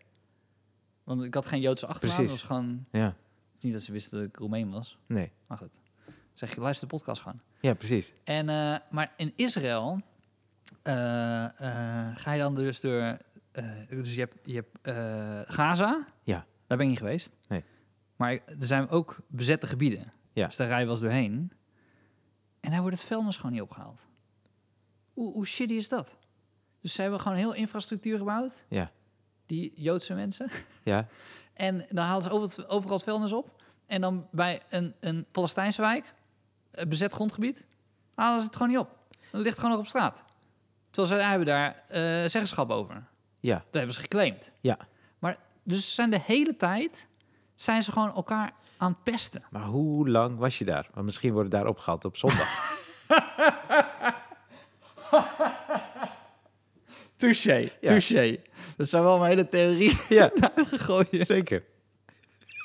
Want 1.03 1.23
ik 1.23 1.33
had 1.33 1.45
geen 1.45 1.61
Joodse 1.61 1.85
achternaam. 1.85 2.17
Dat 2.21 2.29
was 2.29 2.43
gewoon... 2.43 2.85
Ja, 2.91 3.15
is 3.62 3.67
niet 3.67 3.74
dat 3.74 3.86
ze 3.86 3.91
wisten 3.91 4.17
dat 4.17 4.28
ik 4.28 4.36
Roemeen 4.36 4.71
was. 4.71 4.97
nee. 5.08 5.32
Maar 5.47 5.58
goed. 5.58 5.80
Zeg 6.34 6.56
je, 6.56 6.62
luister 6.62 6.88
de 6.88 6.95
podcast 6.95 7.21
gewoon. 7.21 7.41
Ja, 7.60 7.74
precies. 7.74 8.13
En, 8.24 8.50
eh, 8.50 8.78
maar 8.89 9.13
in 9.17 9.34
Israël 9.36 10.02
eh, 10.82 11.43
eh, 11.43 12.17
ga 12.17 12.32
je 12.32 12.39
dan 12.39 12.56
dus 12.56 12.82
door... 12.82 13.17
dus 13.89 14.15
je 14.15 14.19
hebt, 14.19 14.36
je 14.43 14.54
hebt 14.54 15.50
Gaza. 15.54 16.08
Ja. 16.24 16.45
Daar 16.67 16.78
ben 16.78 16.88
niet 16.88 16.97
geweest. 16.97 17.34
Nee. 17.47 17.63
Maar 18.15 18.32
er 18.32 18.56
zijn 18.60 18.89
ook 18.89 19.19
bezette 19.28 19.67
gebieden. 19.67 20.13
Ja. 20.34 20.47
Dus 20.47 20.56
daar 20.56 20.67
rij 20.67 20.80
je 20.80 20.86
wel 20.86 20.93
eens 20.93 21.04
doorheen. 21.04 21.52
En 22.60 22.71
daar 22.71 22.82
wordt 22.82 22.95
het 22.95 23.06
vuilnis 23.06 23.36
gewoon 23.36 23.52
niet 23.52 23.62
opgehaald. 23.62 24.08
Hoe, 25.13 25.34
hoe 25.34 25.45
shitty 25.45 25.74
is 25.74 25.89
dat? 25.89 26.17
Dus 26.82 26.93
ze 26.93 27.02
hebben 27.02 27.19
gewoon 27.19 27.38
heel 27.38 27.54
infrastructuur 27.54 28.17
gebouwd. 28.17 28.65
Ja. 28.69 28.91
Die 29.45 29.71
Joodse 29.76 30.13
mensen. 30.13 30.50
Ja, 30.84 31.08
En 31.53 31.85
dan 31.89 32.05
halen 32.05 32.23
ze 32.23 32.29
over 32.29 32.69
overal 32.69 32.95
het 32.95 33.03
vuilnis 33.05 33.31
op. 33.31 33.61
En 33.85 34.01
dan 34.01 34.27
bij 34.31 34.61
een, 34.69 34.93
een 34.99 35.25
Palestijnse 35.31 35.81
wijk, 35.81 36.13
een 36.71 36.89
bezet 36.89 37.13
grondgebied, 37.13 37.65
halen 38.15 38.39
ze 38.39 38.45
het 38.45 38.55
gewoon 38.55 38.69
niet 38.71 38.77
op. 38.77 38.89
Dan 39.31 39.41
ligt 39.41 39.45
het 39.49 39.55
gewoon 39.55 39.71
nog 39.71 39.79
op 39.79 39.87
straat. 39.87 40.23
Terwijl 40.89 41.19
zij 41.19 41.29
hebben 41.29 41.47
daar 41.47 41.83
eh, 41.87 42.01
zeggenschap 42.29 42.69
over. 42.69 43.03
ja, 43.39 43.55
Dat 43.55 43.73
hebben 43.73 43.93
ze 43.93 43.99
geclaimd. 43.99 44.51
ja. 44.61 44.77
Maar 45.19 45.37
dus 45.63 45.87
ze 45.87 45.93
zijn 45.93 46.09
de 46.09 46.19
hele 46.25 46.55
tijd 46.57 47.07
zijn 47.55 47.83
ze 47.83 47.91
gewoon 47.91 48.15
elkaar 48.15 48.51
aan 48.77 48.91
het 48.91 49.03
pesten. 49.03 49.43
Maar 49.49 49.63
hoe 49.63 50.09
lang 50.09 50.37
was 50.37 50.57
je 50.57 50.65
daar? 50.65 50.87
Want 50.93 51.05
misschien 51.05 51.33
wordt 51.33 51.51
het 51.51 51.61
daar 51.61 51.69
opgehaald 51.69 52.05
op 52.05 52.17
zondag. 52.17 52.69
Touché, 57.21 57.57
Ja. 57.81 57.88
touché. 57.89 58.38
Dat 58.77 58.89
zou 58.89 59.03
wel 59.03 59.17
mijn 59.17 59.29
hele 59.29 59.49
theorie 59.49 59.97
ja, 60.19 60.31
gooien. 60.88 61.25
zeker. 61.25 61.63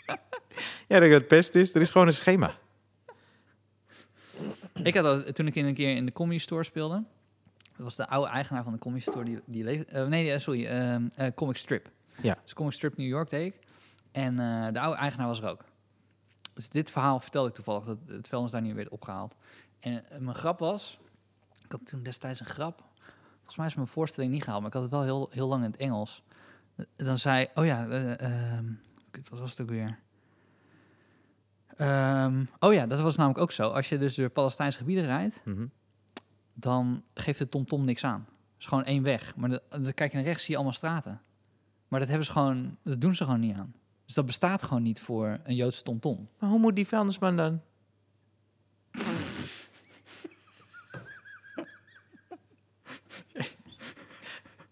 ja, 0.88 1.00
dat 1.00 1.10
het 1.10 1.26
pest 1.28 1.54
is. 1.54 1.74
Er 1.74 1.80
is 1.80 1.90
gewoon 1.90 2.06
een 2.06 2.12
schema. 2.12 2.58
Ik 4.82 4.94
had 4.94 5.04
dat 5.04 5.34
toen 5.34 5.46
ik 5.46 5.54
in 5.54 5.64
een 5.64 5.74
keer 5.74 5.96
in 5.96 6.06
de 6.06 6.12
comedy 6.12 6.38
store 6.38 6.64
speelde. 6.64 6.94
Dat 7.76 7.84
was 7.84 7.96
de 7.96 8.08
oude 8.08 8.30
eigenaar 8.30 8.62
van 8.64 8.72
de 8.72 8.78
comedy 8.78 9.02
store 9.02 9.24
die, 9.24 9.38
die 9.44 9.64
leefde. 9.64 9.84
eh, 9.84 10.06
nee, 10.06 10.32
eh, 10.32 10.38
sorry, 10.38 10.66
ehm, 10.66 11.08
eh, 11.14 11.26
Comic 11.34 11.56
Strip. 11.56 11.88
Ja. 12.20 12.38
Dus 12.42 12.54
Comic 12.54 12.72
Strip 12.72 12.96
New 12.96 13.06
York 13.08 13.30
deed 13.30 13.54
ik. 13.54 13.60
En 14.12 14.40
eh, 14.40 14.72
de 14.72 14.80
oude 14.80 14.98
eigenaar 14.98 15.26
was 15.26 15.40
er 15.40 15.48
ook. 15.48 15.64
Dus 16.54 16.68
dit 16.68 16.90
verhaal 16.90 17.20
vertelde 17.20 17.48
ik 17.48 17.54
toevallig, 17.54 17.84
dat 17.84 17.98
het 18.06 18.28
vuilnis 18.28 18.52
daar 18.52 18.62
niet 18.62 18.74
werd 18.74 18.88
opgehaald. 18.88 19.34
En 19.80 20.04
mijn 20.18 20.36
grap 20.36 20.58
was, 20.58 20.98
ik 21.64 21.72
had 21.72 21.86
toen 21.86 22.02
destijds 22.02 22.40
een 22.40 22.46
grap. 22.46 22.82
Volgens 23.46 23.56
mij 23.56 23.66
is 23.66 23.74
mijn 23.74 23.86
voorstelling 23.86 24.32
niet 24.32 24.42
gehaald, 24.42 24.60
maar 24.60 24.68
ik 24.68 24.74
had 24.74 24.82
het 24.82 24.92
wel 24.92 25.02
heel, 25.02 25.28
heel 25.32 25.48
lang 25.48 25.64
in 25.64 25.70
het 25.70 25.80
Engels. 25.80 26.22
Dan 26.96 27.18
zei, 27.18 27.46
oh 27.54 27.64
ja, 27.64 27.84
kut, 29.10 29.28
wat 29.28 29.38
was 29.38 29.50
het 29.50 29.60
ook 29.60 29.68
weer? 29.68 29.98
Ehm, 31.76 32.44
oh 32.60 32.72
ja, 32.72 32.86
dat 32.86 33.00
was 33.00 33.16
namelijk 33.16 33.40
ook 33.40 33.52
zo. 33.52 33.68
Als 33.68 33.88
je 33.88 33.98
dus 33.98 34.14
door 34.14 34.28
Palestijnse 34.28 34.78
gebieden 34.78 35.04
rijdt, 35.04 35.40
Mhm. 35.44 35.66
dan 36.54 37.02
geeft 37.14 37.38
de 37.38 37.48
TomTom 37.48 37.84
niks 37.84 38.04
aan. 38.04 38.20
Het 38.20 38.58
is 38.58 38.66
gewoon 38.66 38.84
één 38.84 39.02
weg. 39.02 39.36
Maar 39.36 39.48
de- 39.48 39.62
dan 39.68 39.94
kijk 39.94 40.10
je 40.10 40.16
naar 40.16 40.26
rechts, 40.26 40.40
zie 40.42 40.50
je 40.50 40.56
allemaal 40.56 40.74
straten. 40.76 41.20
Maar 41.88 42.00
dat 42.00 42.08
hebben 42.08 42.26
ze 42.26 42.32
gewoon, 42.32 42.76
dat 42.82 43.00
doen 43.00 43.14
ze 43.14 43.24
gewoon 43.24 43.40
niet 43.40 43.56
aan. 43.56 43.74
Dus 44.04 44.14
dat 44.14 44.26
bestaat 44.26 44.62
gewoon 44.62 44.82
niet 44.82 45.00
voor 45.00 45.38
een 45.44 45.54
Joodse 45.54 45.82
TomTom. 45.82 46.28
Maar 46.38 46.50
hoe 46.50 46.58
moet 46.58 46.76
die 46.76 46.86
vuilnisman 46.86 47.36
dan? 47.36 47.60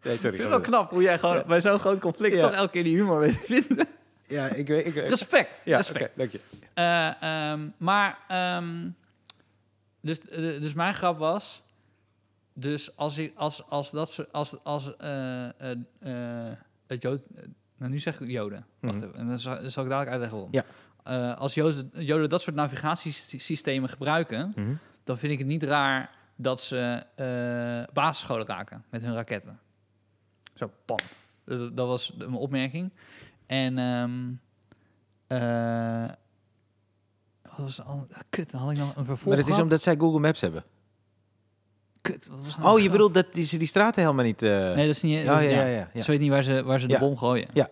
Nee, 0.05 0.14
sorry. 0.14 0.14
Ik 0.14 0.21
vind 0.21 0.38
het 0.38 0.49
wel 0.49 0.61
knap 0.61 0.90
hoe 0.90 1.03
jij 1.03 1.19
gewoon 1.19 1.43
bij 1.47 1.61
zo'n 1.61 1.79
groot 1.79 2.01
conflict 2.01 2.40
toch 2.40 2.53
elke 2.53 2.71
keer 2.71 2.85
die 2.85 2.97
humor 2.97 3.19
weet 3.19 3.47
te 3.47 3.62
vinden. 3.62 3.87
Ja, 4.27 4.47
ik 4.49 4.67
weet... 4.69 4.87
Ik, 4.87 4.95
Respect. 4.95 5.51
ja, 5.64 5.77
respect. 5.77 6.17
dank 6.17 6.31
je. 6.31 6.40
Eh, 6.75 7.23
ehm, 7.23 7.69
maar, 7.77 8.19
ehm, 8.29 8.88
dus, 10.01 10.21
eh, 10.21 10.37
dus 10.38 10.75
mijn 10.75 10.95
grap 10.95 11.19
was, 11.19 11.62
dus 12.53 12.97
als 12.97 13.19
ik, 13.19 13.33
als, 13.37 13.64
als 13.69 13.90
dat 13.90 14.27
als, 14.33 14.64
als 14.64 14.97
eh, 14.97 15.45
eh, 15.49 16.53
het 16.87 17.03
Jood, 17.03 17.21
nou 17.77 17.90
nu 17.90 17.99
zeg 17.99 18.21
ik 18.21 18.29
Joden, 18.31 18.67
wacht 18.81 18.95
Mhm. 18.95 19.05
even, 19.05 19.19
en 19.19 19.27
dan 19.29 19.38
zal, 19.38 19.61
dan 19.61 19.71
zal 19.71 19.83
ik 19.85 19.88
dadelijk 19.90 20.11
uitleggen 20.12 20.38
waarom. 20.38 20.64
Ja. 21.05 21.31
Als 21.33 21.55
Joden, 21.55 21.90
Joden 21.93 22.29
dat 22.29 22.40
soort 22.40 22.57
navigatiesystemen 22.57 23.88
gebruiken, 23.88 24.53
Mhm. 24.57 24.75
dan 25.05 25.19
vind 25.19 25.33
ik 25.33 25.38
het 25.38 25.47
niet 25.47 25.62
raar 25.62 26.11
dat 26.37 26.61
ze 26.61 27.03
basisscholen 27.93 28.47
raken 28.47 28.85
met 28.90 29.03
hun 29.03 29.14
raketten. 29.14 29.59
Zo, 30.55 30.71
pam. 30.85 30.99
Dat, 31.45 31.77
dat 31.77 31.87
was 31.87 32.12
mijn 32.17 32.35
opmerking. 32.35 32.90
En 33.47 33.79
ehm 33.79 34.33
eh, 35.27 36.09
wat 37.43 37.57
was 37.57 37.83
al, 37.83 38.07
ah, 38.12 38.21
kut, 38.31 38.51
dan 38.51 38.61
had 38.61 38.71
ik 38.71 38.79
nog 38.79 38.97
een 38.97 39.05
vervolg. 39.05 39.35
Maar 39.37 39.45
het 39.45 39.53
is 39.55 39.61
omdat 39.61 39.83
zij 39.83 39.97
Google 39.97 40.21
Maps 40.21 40.40
hebben. 40.40 40.64
Kut, 42.01 42.29
wat 42.29 42.38
was 42.45 42.59
nou 42.59 42.75
Oh, 42.77 42.81
je 42.83 42.90
bedoelt 42.90 43.14
dat 43.14 43.33
die, 43.33 43.45
ze 43.45 43.57
die 43.59 43.67
straten 43.69 44.03
helemaal 44.03 44.25
niet... 44.25 44.43
eh, 44.43 44.51
Nee, 44.51 44.87
dat 44.87 44.95
is 44.95 45.03
niet. 45.03 45.23
ja, 45.25 45.38
ja, 45.38 45.51
ja, 45.51 45.64
ja, 45.67 45.90
ja. 45.93 46.01
Ze 46.01 46.11
weet 46.11 46.21
niet 46.21 46.31
waar 46.31 46.43
ze, 46.43 46.62
waar 46.62 46.81
ze 46.81 46.87
de 46.87 46.99
bom 46.99 47.17
gooien. 47.17 47.49
Ja. 47.53 47.69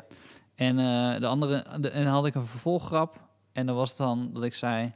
En 0.55 0.79
eh, 0.79 1.21
de 1.21 1.27
andere, 1.27 1.65
de, 1.81 1.91
en 1.91 2.05
dan 2.05 2.13
had 2.13 2.27
ik 2.27 2.35
een 2.35 2.47
vervolggrap. 2.47 3.21
En 3.53 3.67
dan 3.67 3.77
was 3.77 3.97
dan 3.97 4.31
dat 4.33 4.43
ik 4.45 4.55
zei. 4.55 4.93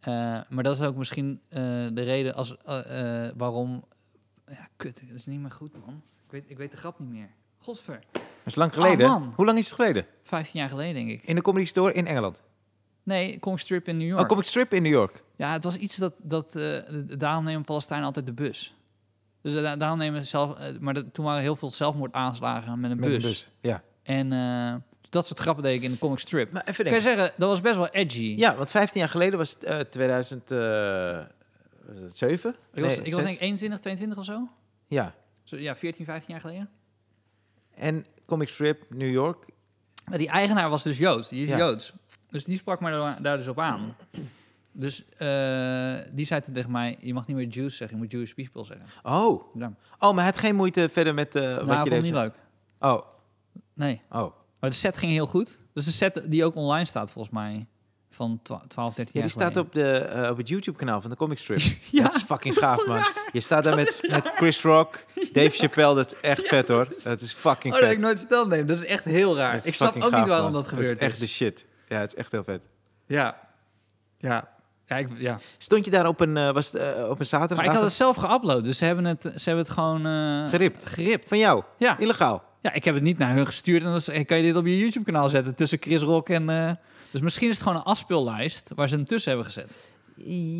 eh, 0.00 0.40
maar 0.48 0.62
dat 0.64 0.78
is 0.80 0.86
ook 0.86 0.96
misschien 0.96 1.40
eh, 1.48 1.60
de 1.92 2.02
reden 2.02 2.34
als, 2.34 2.56
waarom. 3.36 3.84
Ja, 4.46 4.68
kut, 4.76 5.02
dat 5.08 5.16
is 5.16 5.26
niet 5.26 5.40
meer 5.40 5.50
goed, 5.50 5.72
man. 5.86 6.02
Ik 6.30 6.36
weet, 6.40 6.50
ik 6.50 6.58
weet 6.58 6.70
de 6.70 6.76
grap 6.76 6.98
niet 6.98 7.08
meer. 7.08 7.28
Godver. 7.58 8.00
Dat 8.12 8.22
is 8.44 8.54
lang 8.54 8.74
geleden. 8.74 9.06
Oh, 9.06 9.12
man. 9.12 9.32
Hoe 9.36 9.46
lang 9.46 9.58
is 9.58 9.64
het 9.66 9.74
geleden? 9.74 10.06
15 10.22 10.60
jaar 10.60 10.68
geleden, 10.68 10.94
denk 10.94 11.10
ik. 11.10 11.22
In 11.22 11.34
de 11.34 11.40
Comedy 11.40 11.64
Store 11.64 11.92
in 11.92 12.06
Engeland. 12.06 12.42
Nee, 13.02 13.38
Comic 13.38 13.60
Strip 13.60 13.88
in 13.88 13.96
New 13.96 14.08
York. 14.08 14.22
Oh, 14.22 14.28
Comic 14.28 14.44
Strip 14.44 14.74
in 14.74 14.82
New 14.82 14.92
York. 14.92 15.22
Ja, 15.36 15.52
het 15.52 15.64
was 15.64 15.76
iets 15.76 15.96
dat, 15.96 16.14
dat 16.22 16.56
uh, 16.56 16.78
daarom 17.18 17.44
nemen 17.44 17.64
Palestijnen 17.64 18.06
altijd 18.06 18.26
de 18.26 18.32
bus. 18.32 18.74
Dus 19.42 19.54
da 19.54 19.76
daarom 19.76 19.98
nemen 19.98 20.22
ze 20.22 20.28
zelf, 20.28 20.58
uh, 20.58 20.64
maar 20.80 20.94
dat, 20.94 21.14
toen 21.14 21.24
waren 21.24 21.40
heel 21.40 21.56
veel 21.56 21.70
zelfmoordaanslagen 21.70 22.80
met 22.80 22.90
een 22.90 23.00
Met 23.00 23.08
bus. 23.08 23.24
een 23.24 23.30
bus, 23.30 23.50
ja. 23.60 23.82
En 24.02 24.28
dat 25.08 25.26
soort 25.26 25.38
grappen 25.38 25.62
deed 25.62 25.76
ik 25.76 25.82
in 25.82 25.90
de 25.90 25.98
comic 25.98 26.18
strip. 26.18 26.52
Maar 26.52 26.64
even 26.64 26.84
Kan 26.84 26.94
je 26.94 27.00
zeggen, 27.00 27.32
dat 27.36 27.48
was 27.48 27.60
best 27.60 27.76
wel 27.76 27.88
edgy. 27.88 28.34
Ja, 28.36 28.56
want 28.56 28.70
15 28.70 29.00
jaar 29.00 29.08
geleden 29.08 29.38
was 29.38 29.50
het 29.50 29.64
uh, 29.64 29.78
2007. 29.80 32.56
Ik 32.72 32.82
was, 32.82 32.98
ik 32.98 33.14
was 33.14 33.22
denk 33.24 33.34
ik 33.34 33.40
21, 33.40 33.80
22 33.80 34.18
of 34.18 34.24
zo. 34.24 34.48
Ja. 34.86 35.14
Ja, 35.50 35.76
14, 35.76 36.04
15 36.04 36.32
jaar 36.32 36.40
geleden. 36.40 36.68
En 37.74 38.06
comic 38.26 38.48
strip 38.48 38.84
New 38.88 39.10
York. 39.10 39.46
Maar 40.04 40.18
die 40.18 40.28
eigenaar 40.28 40.70
was 40.70 40.82
dus 40.82 40.98
Joods. 40.98 41.28
Die 41.28 41.42
is 41.42 41.48
ja. 41.48 41.56
Joods. 41.56 41.92
Dus 42.30 42.44
die 42.44 42.56
sprak 42.56 42.80
me 42.80 43.16
daar, 43.20 43.36
dus 43.36 43.46
op 43.46 43.58
aan. 43.58 43.96
Dus 44.72 45.04
uh, 45.18 45.98
die 46.14 46.26
zei 46.26 46.40
toen 46.40 46.54
tegen 46.54 46.70
mij: 46.70 46.96
Je 47.00 47.14
mag 47.14 47.26
niet 47.26 47.36
meer 47.36 47.46
Jews 47.46 47.76
zeggen, 47.76 47.96
je 47.96 48.02
moet 48.02 48.12
Jewish 48.12 48.32
people 48.32 48.64
zeggen. 48.64 48.86
Oh. 49.02 49.54
Ja. 49.54 49.72
Oh, 49.98 50.14
maar 50.14 50.24
het 50.24 50.36
geen 50.36 50.56
moeite 50.56 50.88
verder 50.88 51.14
met. 51.14 51.36
Uh, 51.36 51.42
nou, 51.42 51.56
wat 51.56 51.68
je 51.68 51.74
vond 51.74 51.90
het 51.90 52.02
niet 52.02 52.12
leuk. 52.12 52.34
Oh. 52.78 53.06
Nee. 53.74 54.02
Oh. 54.10 54.34
Maar 54.60 54.70
de 54.70 54.76
set 54.76 54.98
ging 54.98 55.12
heel 55.12 55.26
goed. 55.26 55.58
Dus 55.72 55.84
de 55.84 55.90
set 55.90 56.30
die 56.30 56.44
ook 56.44 56.54
online 56.54 56.84
staat, 56.84 57.10
volgens 57.10 57.34
mij. 57.34 57.66
Van 58.12 58.40
12, 58.42 58.94
13 58.94 58.96
ja, 58.96 59.10
jaar 59.12 59.22
die 59.22 59.30
staat 59.30 59.56
op, 59.56 59.72
de, 59.72 60.10
uh, 60.14 60.30
op 60.30 60.36
het 60.36 60.48
YouTube-kanaal 60.48 61.00
van 61.00 61.10
de 61.10 61.16
Comic 61.16 61.38
Strip. 61.38 61.60
ja, 61.90 62.02
dat 62.02 62.14
is 62.14 62.22
fucking 62.22 62.54
gaaf, 62.54 62.80
is 62.80 62.86
man. 62.86 62.96
Raar. 62.96 63.12
Je 63.32 63.40
staat 63.40 63.64
daar 63.64 63.76
met, 63.76 64.02
met 64.10 64.30
Chris 64.34 64.62
Rock, 64.62 65.04
Dave 65.32 65.50
Chappelle. 65.50 65.94
Dat 65.94 66.12
is 66.12 66.20
echt 66.20 66.42
ja, 66.42 66.48
vet, 66.48 66.68
hoor. 66.68 66.88
Dat 67.02 67.20
is 67.20 67.32
fucking 67.32 67.74
oh, 67.74 67.78
vet. 67.78 67.80
dat 67.80 67.88
heb 67.88 67.98
ik 67.98 67.98
nooit 67.98 68.18
verteld, 68.18 68.48
nee. 68.48 68.64
Dat 68.64 68.76
is 68.76 68.84
echt 68.84 69.04
heel 69.04 69.36
raar. 69.36 69.60
Ik 69.66 69.74
snap 69.74 69.96
ook 69.96 70.02
gaaf, 70.02 70.20
niet 70.20 70.28
waarom 70.28 70.52
man. 70.52 70.60
dat 70.60 70.68
gebeurt. 70.68 70.88
Dat 70.88 71.00
is 71.00 71.06
echt 71.06 71.20
de 71.20 71.26
shit. 71.26 71.66
Ja, 71.88 72.00
het 72.00 72.12
is 72.12 72.18
echt 72.18 72.32
heel 72.32 72.44
vet. 72.44 72.60
Ja. 73.06 73.36
Ja. 74.18 74.48
Ja, 74.86 74.96
ik, 74.96 75.08
ja. 75.16 75.38
Stond 75.58 75.84
je 75.84 75.90
daar 75.90 76.06
op 76.06 76.20
een, 76.20 76.36
uh, 76.36 76.52
was 76.52 76.74
uh, 76.74 77.08
op 77.08 77.20
een 77.20 77.26
zaterdag? 77.26 77.56
Maar 77.56 77.66
ik 77.66 77.72
had 77.72 77.82
het 77.82 77.92
zelf 77.92 78.16
geüpload, 78.16 78.62
dus 78.62 78.78
ze 78.78 78.84
hebben 78.84 79.04
het, 79.04 79.22
ze 79.22 79.48
hebben 79.48 79.64
het 79.64 79.72
gewoon... 79.72 80.04
Geript. 80.48 80.86
geript. 80.86 81.28
Van 81.28 81.38
jou? 81.38 81.62
Ja. 81.78 81.98
Illegaal? 81.98 82.42
Ja, 82.62 82.72
ik 82.72 82.84
heb 82.84 82.94
het 82.94 83.02
niet 83.02 83.18
naar 83.18 83.34
hun 83.34 83.46
gestuurd. 83.46 83.82
En 83.82 83.90
dan 83.90 84.24
kan 84.24 84.36
je 84.36 84.42
dit 84.42 84.56
op 84.56 84.66
je 84.66 84.78
YouTube-kanaal 84.78 85.28
zetten 85.28 85.54
tussen 85.54 85.78
Chris 85.80 86.02
Rock 86.02 86.28
en... 86.28 86.78
Dus 87.10 87.20
misschien 87.20 87.48
is 87.48 87.54
het 87.54 87.66
gewoon 87.66 87.78
een 87.78 87.86
afspeellijst 87.86 88.70
waar 88.74 88.88
ze 88.88 88.94
hem 88.94 89.04
tussen 89.04 89.30
hebben 89.30 89.52
gezet. 89.52 89.72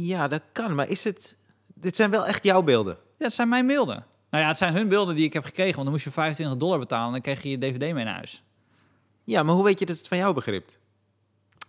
Ja, 0.06 0.28
dat 0.28 0.42
kan. 0.52 0.74
Maar 0.74 0.88
is 0.88 1.04
het... 1.04 1.36
Dit 1.74 1.96
zijn 1.96 2.10
wel 2.10 2.26
echt 2.26 2.44
jouw 2.44 2.62
beelden? 2.62 2.96
Ja, 3.18 3.24
het 3.24 3.34
zijn 3.34 3.48
mijn 3.48 3.66
beelden. 3.66 4.04
Nou 4.30 4.42
ja, 4.42 4.48
het 4.48 4.58
zijn 4.58 4.74
hun 4.74 4.88
beelden 4.88 5.14
die 5.14 5.24
ik 5.24 5.32
heb 5.32 5.44
gekregen. 5.44 5.72
Want 5.72 5.82
dan 5.82 5.92
moest 5.92 6.04
je 6.04 6.10
25 6.10 6.58
dollar 6.58 6.78
betalen 6.78 7.06
en 7.06 7.12
dan 7.12 7.20
kreeg 7.20 7.42
je 7.42 7.50
je 7.50 7.58
DVD 7.58 7.94
mee 7.94 8.04
naar 8.04 8.14
huis. 8.14 8.42
Ja, 9.24 9.42
maar 9.42 9.54
hoe 9.54 9.64
weet 9.64 9.78
je 9.78 9.86
dat 9.86 9.96
het 9.96 10.08
van 10.08 10.18
jou 10.18 10.34
begript? 10.34 10.78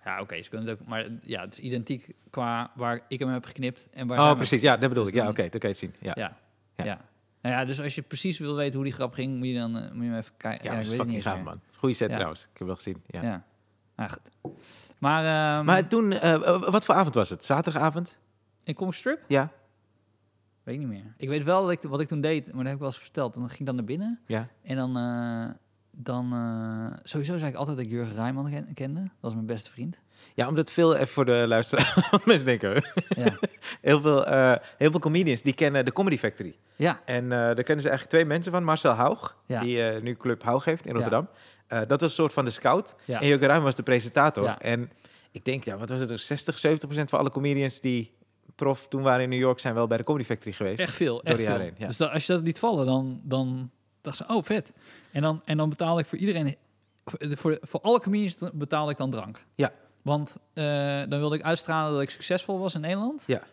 Ja, 0.04 0.14
oké, 0.14 0.22
okay, 0.22 0.44
ze 0.44 0.50
kunnen 0.50 0.68
het 0.68 0.80
ook, 0.80 0.88
maar 0.88 1.08
ja, 1.24 1.42
het 1.42 1.54
is 1.54 1.60
identiek 1.60 2.16
qua 2.30 2.72
waar 2.76 3.02
ik 3.08 3.20
hem 3.20 3.30
heb 3.30 3.46
geknipt 3.46 3.88
en 3.92 4.08
waar. 4.08 4.20
Oh, 4.20 4.36
precies, 4.36 4.62
ja, 4.62 4.78
dat 4.78 4.90
bedoel 4.90 5.04
dus 5.04 5.14
ik. 5.14 5.20
Ja, 5.20 5.30
oké, 5.30 5.32
okay, 5.32 5.50
dan 5.50 5.60
kan 5.60 5.70
je 5.70 5.76
het 5.76 5.84
zien. 5.86 5.96
Ja. 6.00 6.12
Ja. 6.16 6.38
ja. 6.76 6.84
ja. 6.86 7.02
Nou 7.42 7.56
ja, 7.56 7.66
dus 7.66 7.82
als 7.82 7.96
je 7.96 8.02
precies 8.02 8.40
wil 8.40 8.56
weten 8.56 8.76
hoe 8.76 8.84
die 8.84 8.94
grap 8.94 9.14
ging, 9.14 9.38
moet 9.38 9.48
je 9.48 9.54
dan 9.54 9.78
uh, 9.78 9.92
moet 9.92 10.06
je 10.06 10.18
even 10.18 10.34
kijken. 10.38 10.66
Ja, 10.66 10.72
ja 10.72 10.78
dat 10.78 10.92
is 10.92 10.98
fucking 10.98 11.24
gaaf, 11.24 11.42
man. 11.42 11.62
Goeie 11.78 11.96
set 11.96 12.10
ja. 12.10 12.14
trouwens. 12.14 12.42
Ik 12.42 12.58
heb 12.58 12.68
wel 12.68 12.76
gezien. 12.76 13.04
Ja. 13.08 13.22
ja. 13.22 13.46
Nou, 14.02 14.12
goed. 14.14 14.56
Maar, 14.98 15.56
ehm, 15.58 15.66
Maar 15.66 15.88
toen, 15.88 16.12
eh, 16.12 16.60
wat 16.70 16.86
voor 16.86 16.96
avond 16.96 17.16
was 17.16 17.30
het? 17.30 17.46
Zaterdagavond? 17.46 18.18
in 18.64 18.74
Comic 18.76 18.94
Strip? 18.94 19.20
Ja. 19.28 19.50
Weet 20.64 20.76
ik 20.76 20.80
niet 20.82 20.90
meer. 20.90 21.14
Ik 21.18 21.30
weet 21.30 21.44
wel 21.44 21.62
dat 21.62 21.72
ik, 21.72 21.82
wat 21.82 22.00
ik 22.00 22.08
toen 22.08 22.22
deed, 22.22 22.46
maar 22.46 22.56
dat 22.56 22.64
heb 22.66 22.74
ik 22.74 22.80
wel 22.80 22.88
eens 22.88 22.98
verteld. 23.00 23.34
Dan 23.34 23.48
ging 23.48 23.60
ik 23.60 23.66
dan 23.66 23.76
naar 23.76 23.84
binnen 23.84 24.20
Ja. 24.26 24.48
en 24.64 24.76
dan... 24.76 24.98
eh, 24.98 25.50
dan 25.98 26.34
eh, 26.34 26.98
sowieso 27.04 27.38
zei 27.38 27.52
ik 27.52 27.58
altijd 27.58 27.78
dat 27.78 27.86
ik 27.86 27.92
Jurgen 27.92 28.16
Rijman 28.16 28.50
ken- 28.50 28.74
kende. 28.74 29.00
Dat 29.00 29.10
was 29.20 29.34
mijn 29.34 29.46
beste 29.46 29.72
vriend. 29.72 29.98
Ja, 30.34 30.48
omdat 30.48 30.72
veel, 30.72 30.96
even 30.96 31.08
voor 31.08 31.26
de 31.26 31.44
luisteraar, 31.48 32.08
want 32.12 32.26
mensen 32.26 32.46
denken, 32.46 32.84
Ja. 33.10 33.34
heel 33.82 34.02
veel, 34.02 34.24
heel 34.78 34.92
veel 34.92 35.00
comedians 35.00 35.42
die 35.42 35.54
kennen 35.54 35.86
de 35.86 35.92
Comedy 35.94 36.18
Factory. 36.18 36.56
ja. 36.76 37.00
En 37.06 37.24
eh, 37.24 37.30
daar 37.30 37.64
kennen 37.64 37.82
ze 37.82 37.90
eigenlijk 37.90 38.10
twee 38.10 38.26
mensen 38.26 38.52
van. 38.52 38.64
Marcel 38.64 38.94
Haug, 38.94 39.38
Ja. 39.46 39.60
die 39.62 39.84
nu 40.02 40.16
Club 40.16 40.44
Haug 40.44 40.66
heeft 40.66 40.86
in 40.86 40.92
Rotterdam. 40.94 41.28
Eh, 41.72 41.80
dat 41.88 42.02
was 42.02 42.10
een 42.10 42.16
soort 42.16 42.34
van 42.34 42.46
de 42.46 42.52
scout. 42.52 42.96
Ja. 43.06 43.22
En 43.22 43.28
Jurgen 43.28 43.48
Ruim 43.48 43.64
was 43.64 43.76
de 43.76 43.84
presentator. 43.84 44.44
Ja. 44.44 44.60
En 44.60 44.92
ik 45.32 45.46
denk, 45.46 45.64
ja, 45.64 45.78
wat 45.78 45.90
was 45.90 46.00
het? 46.00 46.08
nou, 46.08 46.20
60, 46.20 46.60
70 46.60 46.88
procent 46.90 47.10
van 47.10 47.20
alle 47.20 47.30
comedians 47.32 47.80
die 47.80 48.12
prof 48.56 48.88
toen 48.88 49.02
waren 49.02 49.24
in 49.24 49.30
New 49.30 49.40
York... 49.40 49.60
zijn 49.60 49.74
wel 49.74 49.88
bij 49.88 49.98
de 49.98 50.04
Comedy 50.04 50.26
Factory 50.26 50.54
geweest. 50.54 50.80
Echt 50.80 50.96
veel, 50.96 51.14
Door 51.16 51.24
echt 51.24 51.44
veel. 51.44 51.58
heen, 51.60 51.74
ja. 51.78 51.88
Dus 51.88 51.98
dat, 51.98 52.12
als 52.12 52.26
je 52.26 52.34
dat 52.34 52.42
liet 52.44 52.60
vallen, 52.60 52.86
dan, 52.86 53.22
dan 53.24 53.70
dacht 54.02 54.18
ze, 54.18 54.24
oh 54.28 54.44
vet. 54.44 54.74
En 55.12 55.22
dan, 55.22 55.42
en 55.46 55.58
dan 55.58 55.70
betaalde 55.70 56.02
ik 56.02 56.08
voor 56.08 56.18
iedereen, 56.18 56.56
voor, 57.06 57.20
voor, 57.38 57.58
voor 57.62 57.82
alle 57.82 58.00
comedians 58.00 58.38
betaalde 58.54 58.92
ik 58.92 58.98
dan 58.98 59.10
drank. 59.12 59.46
Ja. 59.56 59.72
Want 60.02 60.36
eh, 60.54 60.64
dan 61.10 61.20
wilde 61.20 61.36
ik 61.36 61.42
uitstralen 61.44 61.94
dat 61.94 62.02
ik 62.02 62.10
succesvol 62.10 62.60
was 62.60 62.76
in 62.76 62.82
Nederland. 62.82 63.24
Ja. 63.28 63.44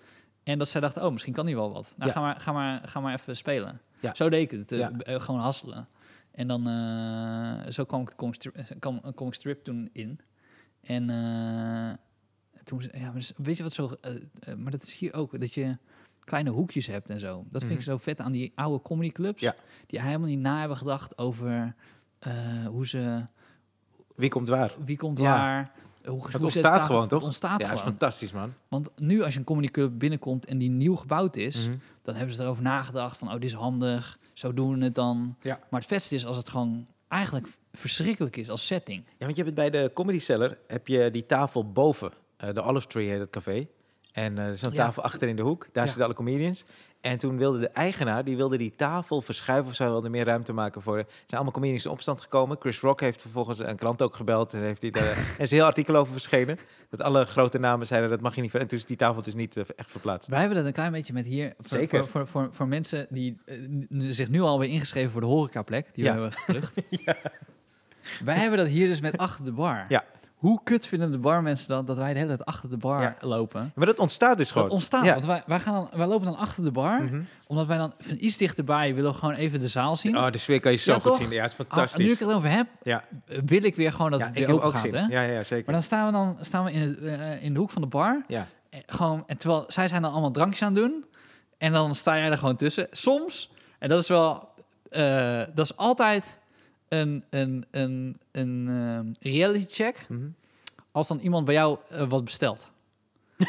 En 0.43 0.59
dat 0.59 0.69
zij 0.69 0.81
dachten, 0.81 1.05
oh, 1.05 1.13
misschien 1.13 1.33
kan 1.33 1.47
die 1.47 1.55
wel 1.57 1.73
wat. 1.73 1.95
Nou, 1.97 2.11
Ja. 2.11 2.17
ga, 2.17 2.21
maar, 2.23 2.41
ga, 2.41 2.53
maar, 2.53 2.81
ga 2.85 3.01
maar 3.01 3.15
even 3.15 3.37
spelen. 3.37 3.81
Ja. 4.01 4.15
Zo 4.15 4.29
deed 4.29 4.53
ik 4.53 4.59
het, 4.59 4.71
Ja. 4.79 4.91
eh, 4.99 5.21
gewoon 5.21 5.41
hasselen. 5.41 5.89
En 6.39 6.47
dan, 6.49 6.67
eh, 6.69 7.71
zo 7.71 7.85
kwam 7.85 8.01
ik 8.01 8.13
comic 8.17 8.35
strip, 8.35 8.57
eh, 8.57 8.65
kwam 8.79 8.99
een 9.03 9.15
comic 9.15 9.35
strip 9.35 9.65
toen 9.65 9.89
in. 9.93 10.21
En 10.81 11.11
eh, 11.11 11.93
toen, 12.65 12.83
ja, 12.93 13.13
weet 13.37 13.57
je 13.57 13.63
wat 13.63 13.73
zo, 13.73 13.91
eh, 14.01 14.13
eh, 14.41 14.55
maar 14.55 14.71
dat 14.71 14.83
is 14.83 14.95
hier 14.99 15.15
ook, 15.15 15.41
dat 15.41 15.55
je 15.55 15.77
kleine 16.25 16.51
hoekjes 16.51 16.87
hebt 16.87 17.11
en 17.11 17.21
zo. 17.21 17.45
Dat 17.51 17.61
vind 17.63 17.73
ik 17.73 17.79
Mhm. 17.79 17.91
zo 17.91 17.97
vet 17.97 18.21
aan 18.21 18.33
die 18.33 18.53
oude 18.55 18.83
comedyclubs. 18.83 19.41
Ja. 19.43 19.55
Die 19.87 20.01
helemaal 20.01 20.29
niet 20.29 20.39
na 20.39 20.59
hebben 20.59 20.77
gedacht 20.77 21.19
over 21.19 21.75
eh, 22.19 22.33
hoe 22.67 22.87
ze, 22.87 23.27
Wie 24.15 24.31
komt 24.31 24.49
waar? 24.49 24.73
wie 24.85 24.97
komt 24.97 25.19
Ja. 25.19 25.25
waar. 25.25 25.73
Hoe, 26.05 26.21
hoe 26.21 26.31
ze 26.31 26.39
ontstaat 26.43 26.81
gewoon, 26.87 27.09
toch? 27.09 27.19
Het 27.19 27.27
ontstaat 27.29 27.51
Ja, 27.61 27.67
dat 27.67 27.75
is 27.77 27.81
gewoon. 27.81 27.93
fantastisch, 27.99 28.33
man. 28.33 28.53
Want 28.69 28.91
nu 29.01 29.23
als 29.23 29.33
je 29.33 29.39
een 29.39 29.45
comedyclub 29.45 29.99
binnenkomt 29.99 30.47
en 30.47 30.59
die 30.59 30.71
nieuw 30.71 30.97
gebouwd 30.97 31.37
is, 31.37 31.67
Mhm. 31.69 31.77
dan 32.03 32.15
hebben 32.15 32.35
ze 32.35 32.43
erover 32.43 32.63
nagedacht 32.63 33.19
van, 33.19 33.29
oh, 33.29 33.35
dit 33.35 33.45
is 33.45 33.53
handig, 33.53 34.18
zo 34.39 34.55
doen 34.55 34.79
we 34.79 34.85
het 34.85 34.95
dan. 34.95 35.37
Ja. 35.43 35.59
Maar 35.71 35.81
het 35.81 35.89
vetste 35.89 36.15
is 36.15 36.27
als 36.27 36.37
het 36.37 36.49
gewoon 36.49 36.87
eigenlijk 37.09 37.47
verschrikkelijk 37.73 38.37
is 38.37 38.51
als 38.51 38.67
setting. 38.67 39.05
Ja, 39.07 39.13
want 39.27 39.37
je 39.37 39.43
hebt 39.43 39.57
het 39.59 39.71
bij 39.71 39.81
de 39.83 39.91
Comedy 39.95 40.19
Cellar, 40.19 40.59
heb 40.67 40.89
je 40.89 41.11
die 41.11 41.27
tafel 41.27 41.73
boven. 41.73 42.13
eh, 42.37 42.55
de 42.55 42.63
Olive 42.63 42.87
Tree 42.87 43.09
heet 43.09 43.19
het 43.21 43.31
café. 43.31 43.67
En 44.13 44.39
eh, 44.39 44.45
er 44.47 44.53
is 44.53 44.61
zo'n 44.61 44.73
Ja. 44.73 44.85
tafel 44.85 45.03
achter 45.03 45.29
in 45.29 45.37
de 45.37 45.43
hoek. 45.43 45.63
Daar 45.73 45.83
Ja. 45.83 45.89
zitten 45.89 46.05
alle 46.05 46.15
comedians. 46.15 46.65
En 47.01 47.19
toen 47.19 47.37
wilde 47.37 47.59
de 47.59 47.69
eigenaar, 47.69 48.25
die 48.25 48.37
wilde 48.37 48.57
die 48.57 48.73
tafel 48.77 49.21
verschuiven 49.23 49.71
of 49.71 49.75
zo, 49.75 49.85
wilde 49.85 50.09
meer 50.09 50.25
ruimte 50.25 50.53
maken 50.53 50.83
voor. 50.83 50.97
Er 50.99 51.05
zijn 51.09 51.25
allemaal 51.31 51.53
comedians 51.53 51.85
in 51.85 51.91
opstand 51.91 52.21
gekomen. 52.21 52.57
Chris 52.61 52.81
Rock 52.81 53.01
heeft 53.01 53.21
vervolgens 53.21 53.59
een 53.59 53.77
krant 53.77 54.03
ook 54.03 54.15
gebeld 54.15 54.53
en 54.55 54.61
heeft 54.61 54.83
hij 54.83 54.91
daar 54.91 55.05
er 55.05 55.17
is 55.39 55.51
een 55.51 55.57
heel 55.57 55.67
artikel 55.67 55.97
over 55.97 56.13
verschenen. 56.13 56.59
Dat 56.91 57.01
alle 57.03 57.25
grote 57.25 57.59
namen 57.59 57.87
zeiden 57.87 58.11
dat 58.11 58.21
mag 58.21 58.35
je 58.35 58.41
niet. 58.41 58.55
En 58.55 58.67
toen 58.67 58.79
is 58.79 58.85
die 58.85 58.97
tafel 58.97 59.23
dus 59.23 59.35
niet 59.35 59.57
eh, 59.57 59.65
echt 59.77 59.91
verplaatst. 59.91 60.29
Wij 60.29 60.39
hebben 60.39 60.57
dat 60.59 60.67
een 60.67 60.73
klein 60.73 60.93
beetje 60.93 61.13
met 61.13 61.27
hier. 61.27 61.55
Voor, 61.59 61.79
Zeker. 61.79 61.99
Voor, 61.99 62.09
voor, 62.09 62.27
voor, 62.29 62.49
voor 62.55 62.69
mensen 62.69 63.07
die 63.11 63.39
eh, 63.45 63.57
zich 63.99 64.29
nu 64.29 64.41
alweer 64.41 64.69
ingeschreven 64.69 65.11
voor 65.11 65.21
de 65.21 65.27
horecaplek, 65.27 65.95
die 65.95 66.05
Ja. 66.05 66.15
we 66.15 66.21
hebben 66.21 66.39
gevlucht. 66.39 66.75
Wij 68.25 68.37
hebben 68.37 68.59
dat 68.59 68.69
hier 68.69 68.89
dus 68.89 69.01
met 69.01 69.19
achter 69.19 69.45
de 69.45 69.53
bar. 69.53 69.85
Ja. 69.89 70.05
Hoe 70.39 70.61
kut 70.65 70.87
vinden 70.87 71.13
de 71.13 71.19
barmensen 71.19 71.69
dan 71.69 71.85
dat 71.87 71.97
wij 71.97 72.13
de 72.13 72.19
hele 72.19 72.29
tijd 72.37 72.45
achter 72.45 72.71
de 72.71 72.77
bar 72.77 73.03
Ja. 73.03 73.17
lopen? 73.21 73.73
Maar 73.75 73.87
dat 73.87 73.99
ontstaat 73.99 74.37
dus 74.37 74.49
gewoon. 74.51 74.65
Dat 74.65 74.73
ontstaat, 74.73 75.05
Ja. 75.05 75.13
want 75.13 75.25
wij, 75.25 75.43
wij, 75.47 75.61
gaan 75.61 75.75
dan, 75.75 75.89
wij 75.99 76.07
lopen 76.07 76.27
dan 76.27 76.37
achter 76.37 76.65
de 76.65 76.71
bar, 76.71 77.03
Mhm. 77.03 77.21
omdat 77.47 77.67
wij 77.67 77.77
dan 77.79 77.93
van 77.99 78.17
iets 78.21 78.37
dichterbij 78.37 78.95
willen 78.95 79.15
gewoon 79.15 79.35
even 79.35 79.61
de 79.61 79.69
zaal 79.69 79.97
zien. 79.97 80.17
Oh, 80.19 80.31
de 80.31 80.39
sfeer 80.39 80.61
kan 80.61 80.73
je 80.73 80.79
zo 80.79 80.91
Ja, 80.91 80.97
goed 80.97 81.05
toch? 81.07 81.17
zien. 81.17 81.31
Ja, 81.31 81.43
het 81.43 81.53
is 81.53 81.59
Ah, 81.59 81.67
fantastisch. 81.67 82.05
nu 82.05 82.13
ik 82.13 82.19
het 82.19 82.29
erover 82.29 82.51
heb, 82.51 82.67
ja, 82.83 83.05
wil 83.45 83.65
ik 83.65 83.77
weer 83.77 83.93
gewoon 83.93 84.11
dat 84.11 84.21
het 84.21 84.37
ik 84.37 84.47
weer 84.47 84.55
open 84.55 84.67
ook 84.67 84.73
gaat. 84.73 84.81
zin. 84.81 84.95
Hè? 84.95 85.07
Ja, 85.07 85.21
ja, 85.23 85.43
zeker. 85.43 85.65
Maar 85.65 85.75
dan 85.75 85.83
staan 85.83 86.07
we 86.07 86.13
dan 86.13 86.37
staan 86.41 86.65
we 86.65 86.73
in, 86.73 86.81
het, 86.81 86.99
eh, 87.03 87.43
in 87.43 87.53
de 87.53 87.59
hoek 87.59 87.71
van 87.71 87.83
de 87.83 87.89
bar. 87.89 88.25
Ja. 88.29 88.47
Eh, 88.71 88.81
Gewoon, 88.87 89.25
en 89.27 89.37
terwijl 89.37 89.65
zij 89.67 89.89
zijn 89.89 90.03
dan 90.03 90.11
allemaal 90.13 90.31
drankjes 90.31 90.63
aan 90.63 90.75
het 90.75 90.83
doen. 90.83 91.05
En 91.59 91.73
dan 91.73 91.95
sta 91.95 92.17
jij 92.19 92.31
er 92.31 92.39
gewoon 92.39 92.57
tussen. 92.57 92.87
Soms, 92.91 93.51
en 93.79 93.89
dat 93.89 94.01
is 94.03 94.09
wel, 94.09 94.49
eh, 94.91 95.39
dat 95.55 95.65
is 95.65 95.77
altijd 95.77 96.39
een, 96.89 97.25
een, 97.31 97.65
een, 97.71 98.21
een 98.33 98.69
eh, 99.23 99.33
reality 99.33 99.67
check. 99.69 99.97
Mhm. 100.09 100.21
Als 100.93 101.09
dan 101.09 101.19
iemand 101.23 101.45
bij 101.45 101.55
jou 101.55 101.79
eh, 101.91 102.03
wat 102.09 102.25
bestelt. 102.25 102.71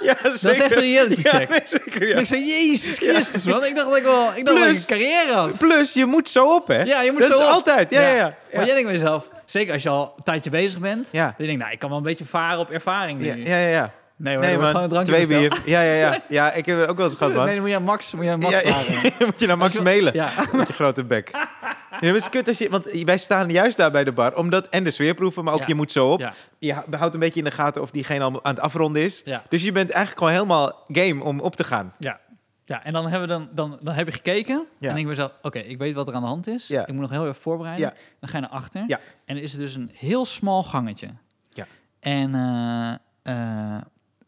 Ja, 0.00 0.14
zeker. 0.14 0.30
Dat 0.30 0.50
is 0.50 0.60
echt 0.60 0.72
een 0.72 0.80
reality 0.80 1.22
check. 1.22 1.62
zeker, 1.64 2.08
ja. 2.08 2.14
En 2.14 2.20
ik 2.20 2.26
zei, 2.26 2.44
Jezus 2.46 2.98
Christus, 2.98 3.44
man. 3.44 3.64
Ik 3.64 3.74
dacht 3.74 3.88
dat 3.88 3.96
ik 3.96 4.02
wel, 4.02 4.34
ik 4.34 4.44
dacht 4.44 4.58
dat 4.58 4.68
ik 4.68 4.74
een 4.76 4.86
carrière 4.86 5.32
had. 5.32 5.58
Plus, 5.58 5.92
je 5.92 6.06
moet 6.06 6.28
zo 6.28 6.54
op, 6.54 6.66
hè? 6.66 6.82
Ja, 6.82 7.02
je 7.02 7.12
moet 7.12 7.20
dat 7.20 7.36
zo 7.36 7.42
is 7.42 7.48
op. 7.48 7.52
altijd. 7.52 7.90
Ja, 7.90 8.00
ja, 8.00 8.14
ja. 8.14 8.36
Maar 8.52 8.64
jij 8.64 8.74
denkt 8.74 8.90
bij 8.90 8.98
jezelf, 8.98 9.28
zeker 9.44 9.72
als 9.72 9.82
je 9.82 9.88
al 9.88 10.12
een 10.16 10.22
tijdje 10.22 10.50
bezig 10.50 10.78
bent. 10.78 11.08
Ja. 11.10 11.24
Dan 11.24 11.34
denk 11.36 11.50
ik, 11.50 11.58
nou, 11.58 11.72
ik 11.72 11.78
kan 11.78 11.88
wel 11.88 11.98
een 11.98 12.04
beetje 12.04 12.24
varen 12.24 12.58
op 12.58 12.70
ervaring 12.70 13.18
nu. 13.18 13.26
Ja, 13.26 13.56
ja, 13.58 13.68
ja. 13.68 13.92
Nee 14.22 14.34
hoor, 14.34 14.42
Nee, 14.44 14.52
er 14.52 14.60
wordt 14.60 14.72
man. 14.72 14.82
gewoon 14.82 15.00
een 15.00 15.06
drankje 15.06 15.26
Twee 15.26 15.48
bier. 15.48 15.62
Ja, 15.64 15.82
ja, 15.82 15.92
ja. 15.92 16.20
Ja, 16.28 16.52
ik 16.52 16.66
heb 16.66 16.78
het 16.80 16.88
ook 16.88 16.96
wel 16.96 17.06
eens 17.06 17.16
gehad, 17.16 17.34
man. 17.34 17.44
Nee, 17.44 17.52
dan 17.52 17.62
moet 17.62 17.70
je 17.72 17.76
aan 17.76 17.82
Max, 17.82 18.12
moet 18.14 18.24
je 18.24 18.30
aan 18.30 18.38
Max 18.38 18.60
ja, 18.60 19.00
moet 19.26 19.40
je 19.40 19.46
naar 19.46 19.58
Max 19.58 19.80
mailen. 19.80 20.14
Ja. 20.14 20.32
Met 20.52 20.66
je 20.66 20.72
grote 20.72 21.04
bek. 21.04 21.28
Ja, 21.32 21.48
maar 21.90 22.00
het 22.00 22.14
is 22.14 22.28
kut 22.28 22.48
als 22.48 22.58
je... 22.58 22.70
Want 22.70 22.90
wij 23.04 23.18
staan 23.18 23.50
juist 23.50 23.76
daar 23.76 23.90
bij 23.90 24.04
de 24.04 24.12
bar. 24.12 24.36
Omdat, 24.36 24.68
en 24.68 24.84
de 24.84 24.90
sfeerproeven, 24.90 25.44
maar 25.44 25.54
ook 25.54 25.60
Ja. 25.60 25.66
je 25.66 25.74
moet 25.74 25.92
zo 25.92 26.10
op. 26.10 26.20
Ja. 26.20 26.34
Je 26.58 26.74
houdt 26.90 27.14
een 27.14 27.20
beetje 27.20 27.38
in 27.38 27.44
de 27.44 27.50
gaten 27.50 27.82
of 27.82 27.90
diegene 27.90 28.24
al 28.24 28.44
aan 28.44 28.54
het 28.54 28.60
afronden 28.62 29.02
is. 29.02 29.22
Ja. 29.24 29.42
Dus 29.48 29.62
je 29.62 29.72
bent 29.72 29.90
eigenlijk 29.90 30.18
gewoon 30.18 30.32
helemaal 30.32 30.84
game 30.88 31.24
om 31.24 31.40
op 31.40 31.56
te 31.56 31.64
gaan. 31.64 31.94
Ja. 31.98 32.20
Ja, 32.64 32.84
en 32.84 32.92
dan, 32.92 33.08
hebben 33.08 33.28
we 33.28 33.34
dan, 33.34 33.48
dan, 33.52 33.78
dan 33.82 33.94
heb 33.94 34.06
je 34.06 34.12
gekeken. 34.12 34.54
Ja. 34.78 34.88
En 34.88 34.94
denk 34.94 34.98
ik 34.98 35.06
mezelf, 35.06 35.32
oké, 35.42 35.58
ik 35.58 35.78
weet 35.78 35.94
wat 35.94 36.08
er 36.08 36.14
aan 36.14 36.22
de 36.22 36.28
hand 36.28 36.46
is. 36.46 36.66
Ja. 36.66 36.80
Ik 36.86 36.92
moet 36.92 37.00
nog 37.00 37.10
heel 37.10 37.22
even 37.22 37.34
voorbereiden. 37.34 37.86
Ja. 37.86 37.94
Dan 38.20 38.28
ga 38.28 38.36
je 38.36 38.42
naar 38.42 38.52
achter. 38.52 38.84
Ja. 38.86 38.98
En 39.24 39.34
dan 39.34 39.44
is 39.44 39.52
het 39.52 39.60
dus 39.60 39.74
een 39.74 39.90
heel 39.94 40.24
smal 40.24 40.62
gangetje. 40.62 41.08
Ja. 41.52 41.66
En 42.00 42.34
eh, 42.34 43.74
eh, 43.76 43.82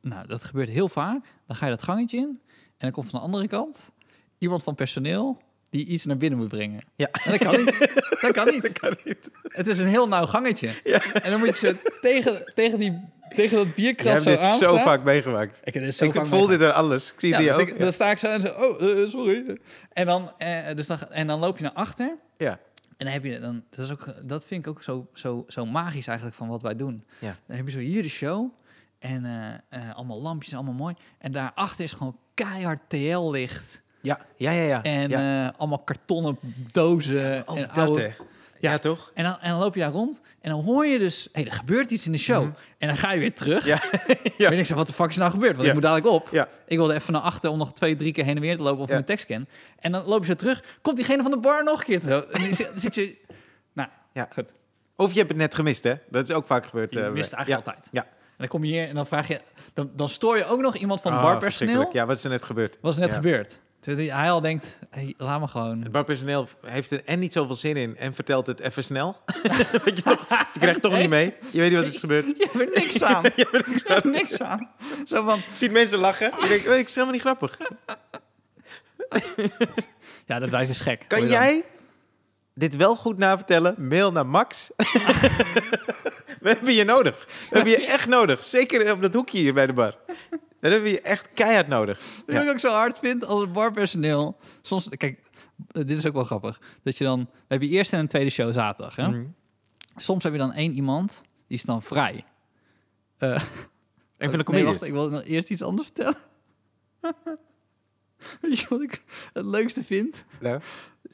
nou, 0.04 0.26
dat 0.26 0.44
gebeurt 0.44 0.68
heel 0.68 0.88
vaak. 0.88 1.34
Dan 1.46 1.56
ga 1.56 1.64
je 1.64 1.70
dat 1.70 1.82
gangetje 1.82 2.16
in. 2.16 2.40
En 2.48 2.74
dan 2.78 2.90
komt 2.90 3.10
van 3.10 3.18
de 3.18 3.24
andere 3.24 3.46
kant 3.46 3.92
iemand 4.38 4.62
van 4.62 4.74
personeel 4.74 5.42
die 5.70 5.86
iets 5.86 6.04
naar 6.04 6.16
binnen 6.16 6.38
moet 6.38 6.48
brengen. 6.48 6.82
Ja. 6.94 7.08
En 7.10 7.30
dat 7.30 7.40
kan 7.40 7.64
niet. 7.64 7.78
Dat 8.20 8.32
kan 8.32 8.46
niet. 8.46 8.72
kan 8.80 8.96
niet. 9.04 9.30
Het 9.42 9.66
is 9.66 9.78
een 9.78 9.86
heel 9.86 10.08
nauw 10.08 10.26
gangetje. 10.26 10.68
En 11.22 11.30
dan 11.30 11.40
moet 11.40 11.58
je 11.58 11.76
tegen, 12.00 12.52
tegen, 12.54 12.78
die, 12.78 13.00
tegen 13.28 13.56
dat 13.56 13.74
bierkrat 13.74 14.12
hebt 14.12 14.22
zo 14.22 14.30
dit 14.30 14.42
zo 14.42 14.50
aanstaan. 14.50 14.78
vaak 14.78 15.02
meegemaakt. 15.02 15.60
Ik 15.64 15.74
heb 15.74 15.82
dit 15.82 15.94
zo 15.94 16.04
ik 16.04 16.12
vaak 16.12 16.26
voel 16.26 16.46
dit 16.46 16.62
aan 16.62 16.74
alles. 16.74 17.12
Ik 17.12 17.20
zie 17.20 17.28
ja, 17.28 17.34
het 17.34 17.44
hier 17.44 17.54
dus 17.54 17.62
ook. 17.62 17.68
ik, 17.68 17.78
dan 17.78 17.92
sta 17.92 18.10
ik 18.10 18.18
zo 18.18 18.26
en 18.26 18.40
zo, 18.40 18.48
oh, 18.48 19.02
eh, 19.02 19.08
sorry. 19.08 19.58
En 19.92 20.06
dan, 20.06 20.32
eh, 20.38 20.74
dus 20.74 20.86
dan, 20.86 20.98
en 21.10 21.26
dan 21.26 21.40
loop 21.40 21.56
je 21.56 21.62
naar 21.62 21.72
achter. 21.72 22.16
ja. 22.36 22.58
En 22.96 23.04
dan 23.04 23.14
heb 23.14 23.24
je, 23.24 23.40
dan, 23.40 23.64
dat, 23.70 23.84
is 23.84 23.92
ook, 23.92 24.14
dat 24.22 24.46
vind 24.46 24.66
ik 24.66 24.70
ook 24.70 24.82
zo, 24.82 25.08
zo, 25.12 25.44
zo 25.48 25.66
magisch 25.66 26.06
eigenlijk 26.06 26.36
van 26.36 26.48
wat 26.48 26.62
wij 26.62 26.76
doen. 26.76 27.04
Ja. 27.18 27.36
Dan 27.46 27.56
heb 27.56 27.66
je 27.66 27.72
zo 27.72 27.78
hier 27.78 28.02
de 28.02 28.08
show. 28.08 28.52
En 29.04 29.24
eh, 29.24 29.80
eh, 29.88 29.94
allemaal 29.96 30.20
lampjes, 30.20 30.54
allemaal 30.54 30.74
mooi. 30.74 30.94
En 31.18 31.32
daarachter 31.32 31.84
is 31.84 31.92
gewoon 31.92 32.16
keihard 32.34 32.80
TL-licht. 32.88 33.82
Ja, 34.02 34.20
ja, 34.36 34.50
ja. 34.50 34.62
ja. 34.62 34.82
En 34.82 35.08
ja. 35.08 35.46
eh, 35.46 35.58
allemaal 35.58 35.78
kartonnen 35.78 36.38
dozen. 36.72 37.42
Oh, 37.48 37.58
en 37.58 37.62
dat, 37.74 37.76
oude. 37.88 38.14
Ja, 38.60 38.78
toch? 38.78 39.10
en 39.14 39.24
dan, 39.24 39.40
en 39.40 39.50
dan 39.50 39.58
loop 39.58 39.74
je 39.74 39.80
daar 39.80 39.90
rond. 39.90 40.20
En 40.40 40.50
dan 40.50 40.64
hoor 40.64 40.86
je 40.86 40.98
dus, 40.98 41.24
hé, 41.24 41.28
hey, 41.32 41.44
er 41.44 41.56
gebeurt 41.56 41.90
iets 41.90 42.06
in 42.06 42.12
de 42.12 42.18
show. 42.18 42.44
En 42.78 42.88
dan 42.88 42.96
ga 42.96 43.12
je 43.12 43.18
weer 43.18 43.34
terug. 43.34 43.58
Mhm. 43.60 43.68
Ja. 43.68 43.82
ja. 44.38 44.50
En 44.50 44.58
ik 44.58 44.66
zeg, 44.66 44.76
wat 44.76 44.86
de 44.86 44.92
fuck 44.92 45.08
is 45.08 45.16
nou 45.16 45.30
gebeurd? 45.30 45.52
Want 45.52 45.62
Ja. 45.62 45.68
ik 45.68 45.74
moet 45.74 45.82
dadelijk 45.82 46.06
op. 46.14 46.28
Ja. 46.30 46.48
Ik 46.66 46.76
wilde 46.76 46.94
even 46.94 47.12
naar 47.12 47.22
achter 47.22 47.50
om 47.50 47.58
nog 47.58 47.72
twee, 47.72 47.96
drie 47.96 48.12
keer 48.12 48.24
heen 48.24 48.36
en 48.36 48.42
weer 48.42 48.56
te 48.56 48.62
lopen 48.62 48.82
of 48.82 48.88
mijn 48.88 49.04
tekst 49.04 49.26
ken. 49.26 49.48
En 49.78 49.92
dan 49.92 50.04
loop 50.04 50.20
je 50.20 50.26
zo 50.26 50.34
terug. 50.34 50.64
Komt 50.82 50.96
diegene 50.96 51.22
van 51.22 51.30
de 51.30 51.38
bar 51.38 51.64
nog 51.64 51.78
een 51.78 51.84
keer 51.84 52.00
terug. 52.00 52.24
En 52.24 52.44
dan 52.44 52.54
zit, 52.80 52.94
je... 52.94 53.16
Nou, 53.72 53.88
Ja. 54.12 54.28
goed. 54.32 54.52
Of 54.96 55.12
je 55.12 55.18
hebt 55.18 55.28
het 55.30 55.38
net 55.38 55.54
gemist, 55.54 55.84
hè? 55.84 55.94
Dat 56.10 56.28
is 56.28 56.34
ook 56.34 56.46
vaak 56.46 56.66
gebeurd. 56.66 56.92
Je 56.92 57.10
mist 57.12 57.32
eigenlijk 57.32 57.66
altijd. 57.66 57.88
Ja. 57.92 58.06
En 58.36 58.40
dan 58.40 58.48
kom 58.48 58.64
je 58.64 58.72
hier 58.72 58.88
en 58.88 58.94
dan 58.94 59.06
vraag 59.06 59.28
je... 59.28 59.40
Dan, 59.72 59.90
dan 59.96 60.08
stoor 60.08 60.36
je 60.36 60.46
ook 60.46 60.60
nog 60.60 60.76
iemand 60.76 61.00
van 61.00 61.12
het 61.12 61.20
Ah, 61.22 61.26
barpersoneel. 61.30 61.88
Ja, 61.92 62.06
wat 62.06 62.16
is 62.16 62.24
er 62.24 62.30
net 62.30 62.44
gebeurd? 62.44 62.78
Wat 62.80 62.90
is 62.92 62.96
er 62.98 63.02
net 63.04 63.10
Ja. 63.14 63.16
gebeurd? 63.22 63.60
Terwijl 63.80 64.10
hij 64.10 64.30
al 64.30 64.40
denkt, 64.40 64.78
hey, 64.90 65.14
laat 65.16 65.40
me 65.40 65.48
gewoon... 65.48 65.82
Het 65.82 65.92
barpersoneel 65.92 66.48
heeft 66.66 66.90
er 66.90 67.04
en 67.04 67.18
niet 67.18 67.32
zoveel 67.32 67.54
zin 67.54 67.76
in 67.76 67.96
en 67.96 68.14
vertelt 68.14 68.46
het 68.46 68.60
even 68.60 68.84
snel. 68.84 69.16
Je, 69.84 70.02
toch, 70.04 70.28
je 70.52 70.58
krijgt 70.60 70.82
toch 70.82 70.96
niet 70.98 71.08
mee. 71.08 71.34
Je 71.50 71.58
weet 71.58 71.68
niet 71.70 71.78
wat 71.78 71.88
er 71.88 71.94
is 71.94 72.00
gebeurd. 72.00 72.26
Je 72.38 72.48
hebt 72.52 72.74
er 72.74 72.82
niks 72.82 73.02
aan. 73.02 73.22
Je 73.36 73.48
hebt 73.50 73.88
er 74.04 74.10
niks 74.10 74.40
aan. 74.40 74.68
Zo 75.04 75.24
van, 75.24 75.38
ziet 75.54 75.70
mensen 75.72 75.98
lachen. 75.98 76.32
Je 76.40 76.48
denkt, 76.48 76.68
oh, 76.68 76.74
ik 76.76 76.86
is 76.86 76.94
helemaal 76.94 77.14
niet 77.14 77.22
grappig. 77.22 77.58
ja, 80.26 80.38
dat 80.38 80.50
wijf 80.50 80.68
is 80.68 80.80
gek. 80.80 81.04
Kan 81.08 81.28
jij 81.28 81.64
dit 82.54 82.76
wel 82.76 82.96
goed 82.96 83.18
navertellen? 83.18 83.74
Mail 83.88 84.12
naar 84.12 84.26
Max. 84.26 84.70
We 86.44 86.50
hebben 86.50 86.74
je 86.74 86.84
nodig. 86.84 87.24
We 87.50 87.56
hebben 87.56 87.72
je 87.72 87.86
echt 87.86 88.08
nodig. 88.08 88.44
Zeker 88.44 88.92
op 88.92 89.02
dat 89.02 89.14
hoekje 89.14 89.38
hier 89.38 89.54
bij 89.54 89.66
de 89.66 89.72
bar. 89.72 89.98
Dan 90.60 90.70
hebben 90.72 90.82
we 90.82 90.90
je 90.90 91.00
echt 91.00 91.28
keihard 91.34 91.68
nodig. 91.68 92.00
Wat 92.26 92.42
ik 92.42 92.48
ook 92.50 92.60
zo 92.60 92.68
hard 92.68 92.98
vind 92.98 93.24
als 93.24 93.50
barpersoneel. 93.50 94.36
Soms, 94.62 94.88
kijk, 94.88 95.20
eh, 95.72 95.86
dit 95.86 95.98
is 95.98 96.06
ook 96.06 96.12
wel 96.14 96.24
grappig. 96.24 96.60
Dat 96.82 96.98
je 96.98 97.04
dan, 97.04 97.18
we 97.20 97.28
hebben 97.48 97.68
je 97.68 97.74
eerste 97.74 97.94
en 97.96 98.02
een 98.02 98.08
tweede 98.08 98.30
show 98.30 98.52
zaterdag. 98.52 98.96
Hè? 98.96 99.08
Mhm. 99.08 99.24
soms 99.96 100.22
heb 100.24 100.32
je 100.32 100.38
dan 100.38 100.52
één 100.52 100.72
iemand, 100.72 101.22
die 101.46 101.56
is 101.56 101.62
dan 101.64 101.82
vrij. 101.82 102.24
Eh, 103.16 103.30
Een 103.30 103.40
van 103.40 103.44
de 104.18 104.28
nee, 104.36 104.44
comedians. 104.44 104.72
wacht, 104.72 104.82
ik 104.86 104.92
wil 104.92 105.08
nog 105.08 105.24
eerst 105.24 105.50
iets 105.50 105.62
anders 105.62 105.88
vertellen. 105.94 106.16
Weet 108.40 108.58
je 108.60 108.66
wat 108.68 108.82
ik 108.82 109.02
het 109.32 109.44
leukste 109.44 109.84
vind? 109.84 110.24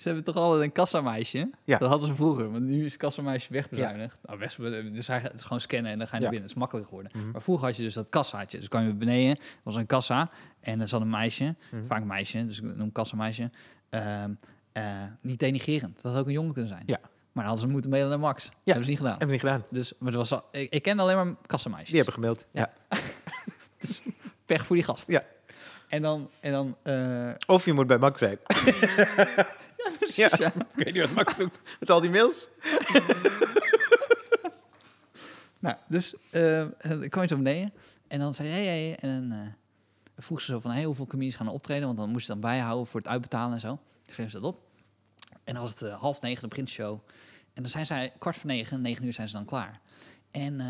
Ze 0.01 0.07
hebben 0.09 0.25
toch 0.25 0.37
altijd 0.37 0.63
een 0.63 0.73
kassameisje? 0.73 1.51
Ja. 1.65 1.79
Dat 1.79 1.89
hadden 1.89 2.09
ze 2.09 2.15
vroeger, 2.15 2.51
want 2.51 2.65
nu 2.65 2.85
is 2.85 2.97
kassameisje 2.97 3.53
wegbezuinigd. 3.53 4.19
Nou, 4.23 4.39
weg, 4.39 4.55
dus 4.93 5.07
hij, 5.07 5.19
het 5.19 5.33
is 5.35 5.43
gewoon 5.43 5.61
scannen 5.61 5.93
en 5.93 5.99
dan 5.99 6.07
ga 6.07 6.17
je 6.17 6.23
Ja. 6.23 6.31
naar 6.31 6.31
binnen. 6.31 6.49
Het 6.49 6.51
is 6.51 6.61
makkelijker 6.63 6.91
geworden. 6.95 7.21
Mhm. 7.23 7.31
Maar 7.31 7.43
vroeger 7.43 7.67
had 7.67 7.77
je 7.77 7.83
dus 7.83 7.95
dat 7.95 8.09
kassaatje. 8.09 8.59
Dus 8.59 8.69
kwam 8.69 8.87
je 8.87 8.93
beneden, 8.95 9.39
was 9.63 9.77
een 9.77 9.87
kassa 9.87 10.31
en 10.61 10.81
er 10.81 10.89
zat 10.89 11.01
een 11.01 11.11
meisje, 11.11 11.55
Mhm. 11.71 11.87
vaak 11.87 12.01
een 12.01 12.07
meisje, 12.07 12.47
dus 12.47 12.61
ik 12.61 12.77
noem 12.77 12.93
kassameisje. 12.93 13.51
Ehm 13.91 14.31
eh, 14.73 14.85
niet 15.21 15.39
denigerend, 15.39 16.03
dat 16.03 16.13
had 16.13 16.21
ook 16.21 16.27
een 16.27 16.33
jongen 16.33 16.53
kunnen 16.53 16.71
zijn. 16.71 16.83
Ja. 16.87 16.99
Maar 17.01 17.11
dan 17.33 17.45
hadden 17.45 17.61
ze 17.61 17.69
moeten 17.69 17.91
mailen 17.91 18.09
naar 18.11 18.21
Max. 18.21 18.45
Dat 18.45 18.53
hebben 18.65 18.85
ze 18.85 18.91
niet 18.91 18.99
gedaan. 18.99 19.19
hebben 19.19 19.27
we 19.29 19.33
niet 19.45 19.53
gedaan. 19.53 19.65
Dus, 19.71 19.93
maar 19.99 20.09
het 20.09 20.17
was 20.17 20.33
al, 20.33 20.45
ik, 20.53 20.73
ik 20.73 20.83
kende 20.83 21.03
alleen 21.03 21.17
maar 21.17 21.35
kassameisjes. 21.47 21.89
Die 21.89 21.97
hebben 21.97 22.15
gemaild. 22.15 22.47
Ja. 22.53 22.71
Ja. 22.89 22.99
Dus 23.81 24.03
pech 24.45 24.67
voor 24.67 24.77
die 24.77 24.85
gast. 24.85 25.07
Ja. 25.09 25.23
En 25.89 26.03
dan, 26.03 26.31
en 26.41 26.53
dan 26.53 26.77
eh, 26.83 27.31
Of 27.47 27.65
je 27.65 27.73
moet 27.73 27.87
bij 27.87 27.99
Max 27.99 28.19
zijn. 28.19 28.39
ja, 29.85 29.97
precies, 29.99 30.17
Ja. 30.17 30.31
ja. 30.39 30.53
Ik 30.55 30.85
weet 30.85 30.95
niet 30.95 31.03
wat 31.03 31.15
Max 31.15 31.37
doet 31.37 31.61
met 31.81 31.91
al 31.91 32.01
die 32.01 32.11
mails. 32.11 32.49
Nou, 35.61 35.77
dus 35.89 36.15
eh, 36.31 36.67
dan 36.79 37.09
kwam 37.09 37.23
je 37.23 37.29
zo 37.29 37.37
beneden 37.37 37.73
en 38.09 38.21
dan 38.21 38.35
zei 38.35 38.49
hij, 38.49 38.65
hey, 38.65 38.79
hey, 38.79 38.97
en 38.97 39.29
dan 39.29 39.39
eh, 39.39 39.47
vroeg 40.17 40.41
ze 40.41 40.53
zo 40.53 40.61
van, 40.61 40.71
hey, 40.71 40.85
hoeveel 40.85 41.07
comedians 41.07 41.37
gaan 41.37 41.47
er 41.47 41.53
optreden? 41.53 41.87
Want 41.87 41.99
dan 41.99 42.11
moest 42.11 42.27
je 42.27 42.33
dan 42.33 42.41
bijhouden 42.41 42.87
voor 42.87 43.01
het 43.01 43.09
uitbetalen 43.09 43.53
en 43.53 43.61
zo. 43.61 43.69
Dan 43.69 44.13
schreven 44.15 44.31
ze 44.31 44.41
dat 44.41 44.53
op. 44.53 44.61
En 45.45 45.55
dan 45.55 45.63
was 45.63 45.81
het 45.81 45.83
eh, 45.83 45.99
half 46.01 46.21
negen, 46.21 46.43
de 46.43 46.49
printshow. 46.49 47.01
En 47.53 47.63
dan 47.63 47.71
zijn 47.71 47.87
zij 47.87 48.13
kwart 48.19 48.37
voor 48.37 48.51
negen, 48.51 48.81
negen 48.81 49.05
uur 49.05 49.13
zijn 49.13 49.29
ze 49.29 49.35
dan 49.35 49.45
klaar. 49.45 49.81
En 50.31 50.61
eh, 50.61 50.67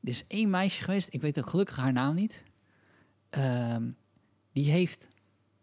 er 0.00 0.08
is 0.08 0.24
één 0.26 0.50
meisje 0.50 0.84
geweest, 0.84 1.08
ik 1.12 1.20
weet 1.20 1.44
gelukkig 1.44 1.76
haar 1.76 1.92
naam 1.92 2.14
niet. 2.14 2.44
Ehm, 3.30 3.90
die 4.52 4.70
heeft 4.70 5.08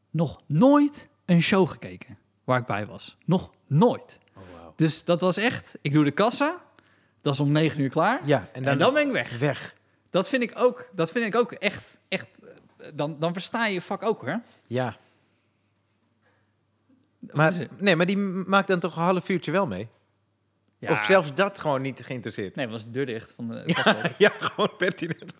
nog 0.10 0.41
nooit 0.45 1.10
een 1.26 1.41
show 1.41 1.68
gekeken 1.68 2.18
waar 2.47 2.59
ik 2.59 2.65
bij 2.65 2.85
was. 2.85 3.17
Nog 3.25 3.51
nooit. 3.65 4.19
Oh, 4.35 4.43
wow. 4.61 4.71
Dus 4.75 5.03
dat 5.03 5.21
was 5.21 5.37
echt, 5.37 5.77
ik 5.81 5.93
doe 5.93 6.03
de 6.03 6.11
kassa, 6.11 6.63
dat 7.21 7.33
is 7.33 7.39
om 7.39 7.51
negen 7.51 7.81
uur 7.81 7.89
klaar. 7.89 8.21
Ja, 8.25 8.49
En 8.51 8.77
dan, 8.77 8.93
ben 8.93 9.07
ik 9.07 9.11
weg. 9.11 9.37
weg. 9.37 9.75
Dat 10.09 10.29
vind 10.29 10.43
ik 10.43 10.51
ook, 10.55 10.89
dat 10.93 11.11
vind 11.11 11.25
ik 11.25 11.35
ook 11.35 11.51
echt, 11.51 11.99
echt 12.07 12.27
eh, 12.39 12.87
dan, 12.93 13.19
dan 13.19 13.33
versta 13.33 13.65
je 13.65 13.73
je 13.73 13.81
vak 13.81 14.03
ook 14.03 14.21
hoor. 14.21 14.41
Ja. 14.65 14.97
Wat 17.19 17.35
Maar, 17.35 17.67
nee, 17.77 17.95
maar 17.95 18.05
die 18.05 18.17
maakt 18.17 18.67
dan 18.67 18.79
toch 18.79 18.95
een 18.95 19.03
half 19.03 19.29
uurtje 19.29 19.51
wel 19.51 19.67
mee? 19.67 19.87
Ja. 20.80 20.91
Of 20.91 21.03
zelfs 21.05 21.34
dat 21.34 21.59
gewoon 21.59 21.82
niet 21.82 21.99
geïnteresseerd? 22.05 22.55
Nee, 22.55 22.67
was 22.67 22.84
de 22.84 22.89
deur 22.89 23.05
dicht 23.05 23.34
van 23.36 23.47
de. 23.47 23.63
Ja, 23.65 23.95
ja 24.28 24.32
gewoon 24.38 24.75
pertinent. 24.78 25.34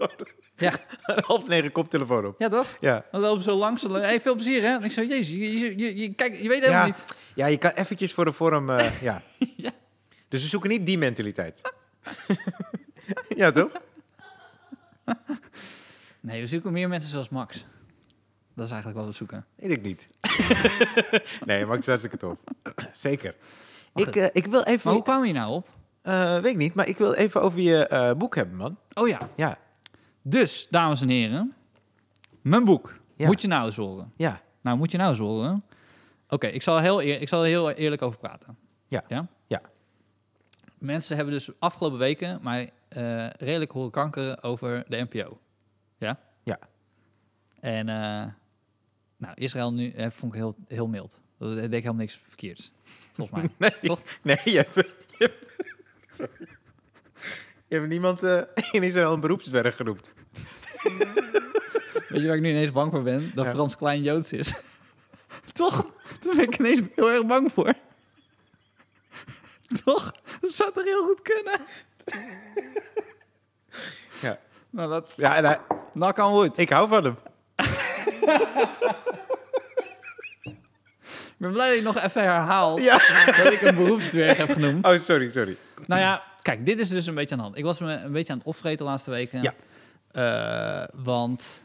Ja. 0.55 0.73
half 1.27 1.47
negen 1.47 1.71
koptelefoon 1.71 2.25
op. 2.25 2.35
ja, 2.41 2.47
toch? 2.49 2.77
Ja. 2.79 3.05
Dan 3.11 3.21
lopen 3.21 3.43
ze 3.43 3.49
zo 3.49 3.57
langs. 3.57 3.81
Hey, 3.81 4.21
veel 4.21 4.33
plezier 4.35 4.61
hè. 4.61 4.67
En 4.75 4.83
ik 4.83 4.91
zo, 4.91 5.03
jezus, 5.03 5.35
je, 5.35 5.77
je, 5.77 5.97
je, 5.97 6.13
kijk, 6.13 6.35
je 6.35 6.47
weet 6.47 6.59
helemaal 6.59 6.81
Ja. 6.81 6.85
niet. 6.88 7.05
ja, 7.35 7.45
je 7.45 7.57
kan 7.57 7.71
eventjes 7.71 8.13
voor 8.13 8.25
de 8.25 8.31
vorm... 8.31 8.69
eh, 8.69 9.01
ja. 9.09 9.21
Ja. 9.57 9.71
Dus 10.27 10.41
we 10.41 10.47
zoeken 10.47 10.69
niet 10.69 10.85
die 10.85 10.97
mentaliteit. 10.97 11.61
ja, 13.35 13.51
toch? 13.51 13.71
Nee, 16.19 16.41
we 16.41 16.47
zoeken 16.47 16.71
meer 16.71 16.88
mensen 16.88 17.09
zoals 17.11 17.29
Max. 17.29 17.65
Dat 18.55 18.65
is 18.65 18.71
eigenlijk 18.71 18.99
wat 19.01 19.09
we 19.09 19.15
zoeken. 19.17 19.45
Ik 19.57 19.81
niet. 19.81 20.07
nee, 21.45 21.65
Max 21.65 21.79
is 21.79 21.85
hartstikke 21.88 22.17
tof. 22.17 22.38
Zeker. 22.91 23.35
Ik, 23.99 24.15
eh, 24.15 24.27
ik 24.31 24.45
wil 24.45 24.63
even... 24.63 24.81
Maar 24.83 24.93
hoe 24.93 25.03
we 25.19 25.25
hier 25.25 25.33
nou 25.35 25.53
op? 25.53 25.69
Eh, 26.01 26.33
weet 26.33 26.45
ik 26.51 26.57
niet, 26.57 26.73
maar 26.73 26.87
ik 26.87 26.97
wil 26.97 27.13
even 27.13 27.41
over 27.41 27.59
je 27.59 27.87
eh, 27.87 28.13
boek 28.13 28.35
hebben, 28.35 28.55
man. 28.57 28.77
Oh 28.93 29.07
ja. 29.07 29.19
Ja, 29.35 29.57
Dus, 30.21 30.67
dames 30.69 31.01
en 31.01 31.09
heren. 31.09 31.53
Mijn 32.41 32.65
boek. 32.65 32.99
Ja. 33.15 33.27
Moet 33.27 33.41
je 33.41 33.47
nou 33.47 33.65
eens 33.65 33.75
horen. 33.75 34.11
ja, 34.15 34.41
Nou, 34.61 34.77
moet 34.77 34.91
je 34.91 34.97
nou 34.97 35.09
eens 35.09 35.19
horen. 35.19 35.63
Oké, 36.29 36.47
ik, 36.47 36.61
zal 36.61 36.79
heel 36.79 37.01
eer- 37.03 37.21
ik 37.21 37.27
zal 37.29 37.41
er 37.41 37.47
heel 37.47 37.71
eerlijk 37.71 38.01
over 38.01 38.19
praten. 38.19 38.57
Ja. 38.87 39.03
ja? 39.07 39.27
Ja. 39.45 39.61
Mensen 40.77 41.15
hebben 41.15 41.33
dus 41.33 41.49
afgelopen 41.59 41.99
weken 41.99 42.39
mij 42.41 42.71
redelijk 43.37 43.71
horen 43.71 43.91
kankeren 43.91 44.43
over 44.43 44.83
de 44.87 45.07
NPO. 45.09 45.39
Ja? 45.97 46.19
Ja. 46.43 46.59
En 47.59 47.87
nou, 49.17 49.33
Israël 49.35 49.73
nu 49.73 49.89
eh, 49.91 50.09
vond 50.09 50.33
ik 50.33 50.39
heel, 50.39 50.55
heel 50.67 50.87
mild. 50.87 51.21
Dat 51.39 51.55
deed 51.55 51.63
ik 51.63 51.71
helemaal 51.71 51.93
niks 51.93 52.19
verkeerds. 52.27 52.71
Volgens 53.13 53.39
mij. 53.41 53.49
Nee, 53.69 53.79
Toch? 53.89 53.99
nee 54.21 54.38
je 54.43 54.55
hebt, 54.57 54.73
je 54.75 54.85
hebt, 55.17 55.45
sorry. 56.15 56.47
Je 57.67 57.75
hebt 57.75 57.88
niemand 57.88 58.23
eh, 58.23 58.41
in 58.71 58.83
Israël 58.83 59.13
een 59.13 59.19
beroepsdwerg 59.19 59.75
genoemd. 59.75 60.11
Weet 62.07 62.21
je 62.21 62.27
waar 62.27 62.35
ik 62.35 62.41
nu 62.41 62.49
ineens 62.49 62.71
bang 62.71 62.91
voor 62.91 63.03
ben? 63.03 63.29
Dat 63.33 63.45
Ja. 63.45 63.51
Frans 63.51 63.77
Klein 63.77 64.01
Joods 64.03 64.33
is. 64.33 64.53
Toch? 65.53 65.91
Daar 66.19 66.35
ben 66.35 66.43
ik 66.45 66.59
ineens 66.59 66.81
heel 66.95 67.11
erg 67.11 67.25
bang 67.25 67.51
voor. 67.51 67.73
Toch? 69.83 70.11
Dat 70.39 70.51
zou 70.51 70.71
toch 70.73 70.83
heel 70.83 71.03
goed 71.05 71.21
kunnen? 71.21 71.59
Ja, 74.21 74.39
Nou, 74.69 74.89
dat... 74.89 75.13
ja 75.17 75.35
en 75.35 75.45
hij- 75.45 75.59
Knock 75.93 76.17
on 76.17 76.31
wood. 76.31 76.57
ik 76.57 76.69
hou 76.69 76.88
van 76.88 77.03
hem. 77.03 77.17
Ik 81.38 81.43
ben 81.43 81.51
blij 81.51 81.67
dat 81.67 81.77
je 81.77 81.83
nog 81.83 81.97
even 82.03 82.21
herhaalt 82.21 82.81
Ja. 82.81 82.97
dat 83.43 83.53
ik 83.53 83.61
een 83.61 83.75
beroepsdwerg 83.75 84.38
heb 84.38 84.49
genoemd. 84.51 84.85
Oh, 84.85 84.97
sorry, 84.97 85.31
sorry. 85.31 85.55
Nou 85.85 86.01
ja, 86.01 86.23
kijk, 86.41 86.65
dit 86.65 86.79
is 86.79 86.89
dus 86.89 87.05
een 87.05 87.15
beetje 87.15 87.31
aan 87.35 87.38
de 87.38 87.43
hand. 87.43 87.57
Ik 87.57 87.63
was 87.63 87.79
me 87.79 87.93
een 87.93 88.11
beetje 88.11 88.31
aan 88.33 88.38
het 88.39 88.47
opvreten 88.47 88.77
de 88.77 88.83
laatste 88.91 89.09
weken. 89.11 89.41
Ja. 89.41 89.53
Eh, 90.11 90.88
want 91.03 91.63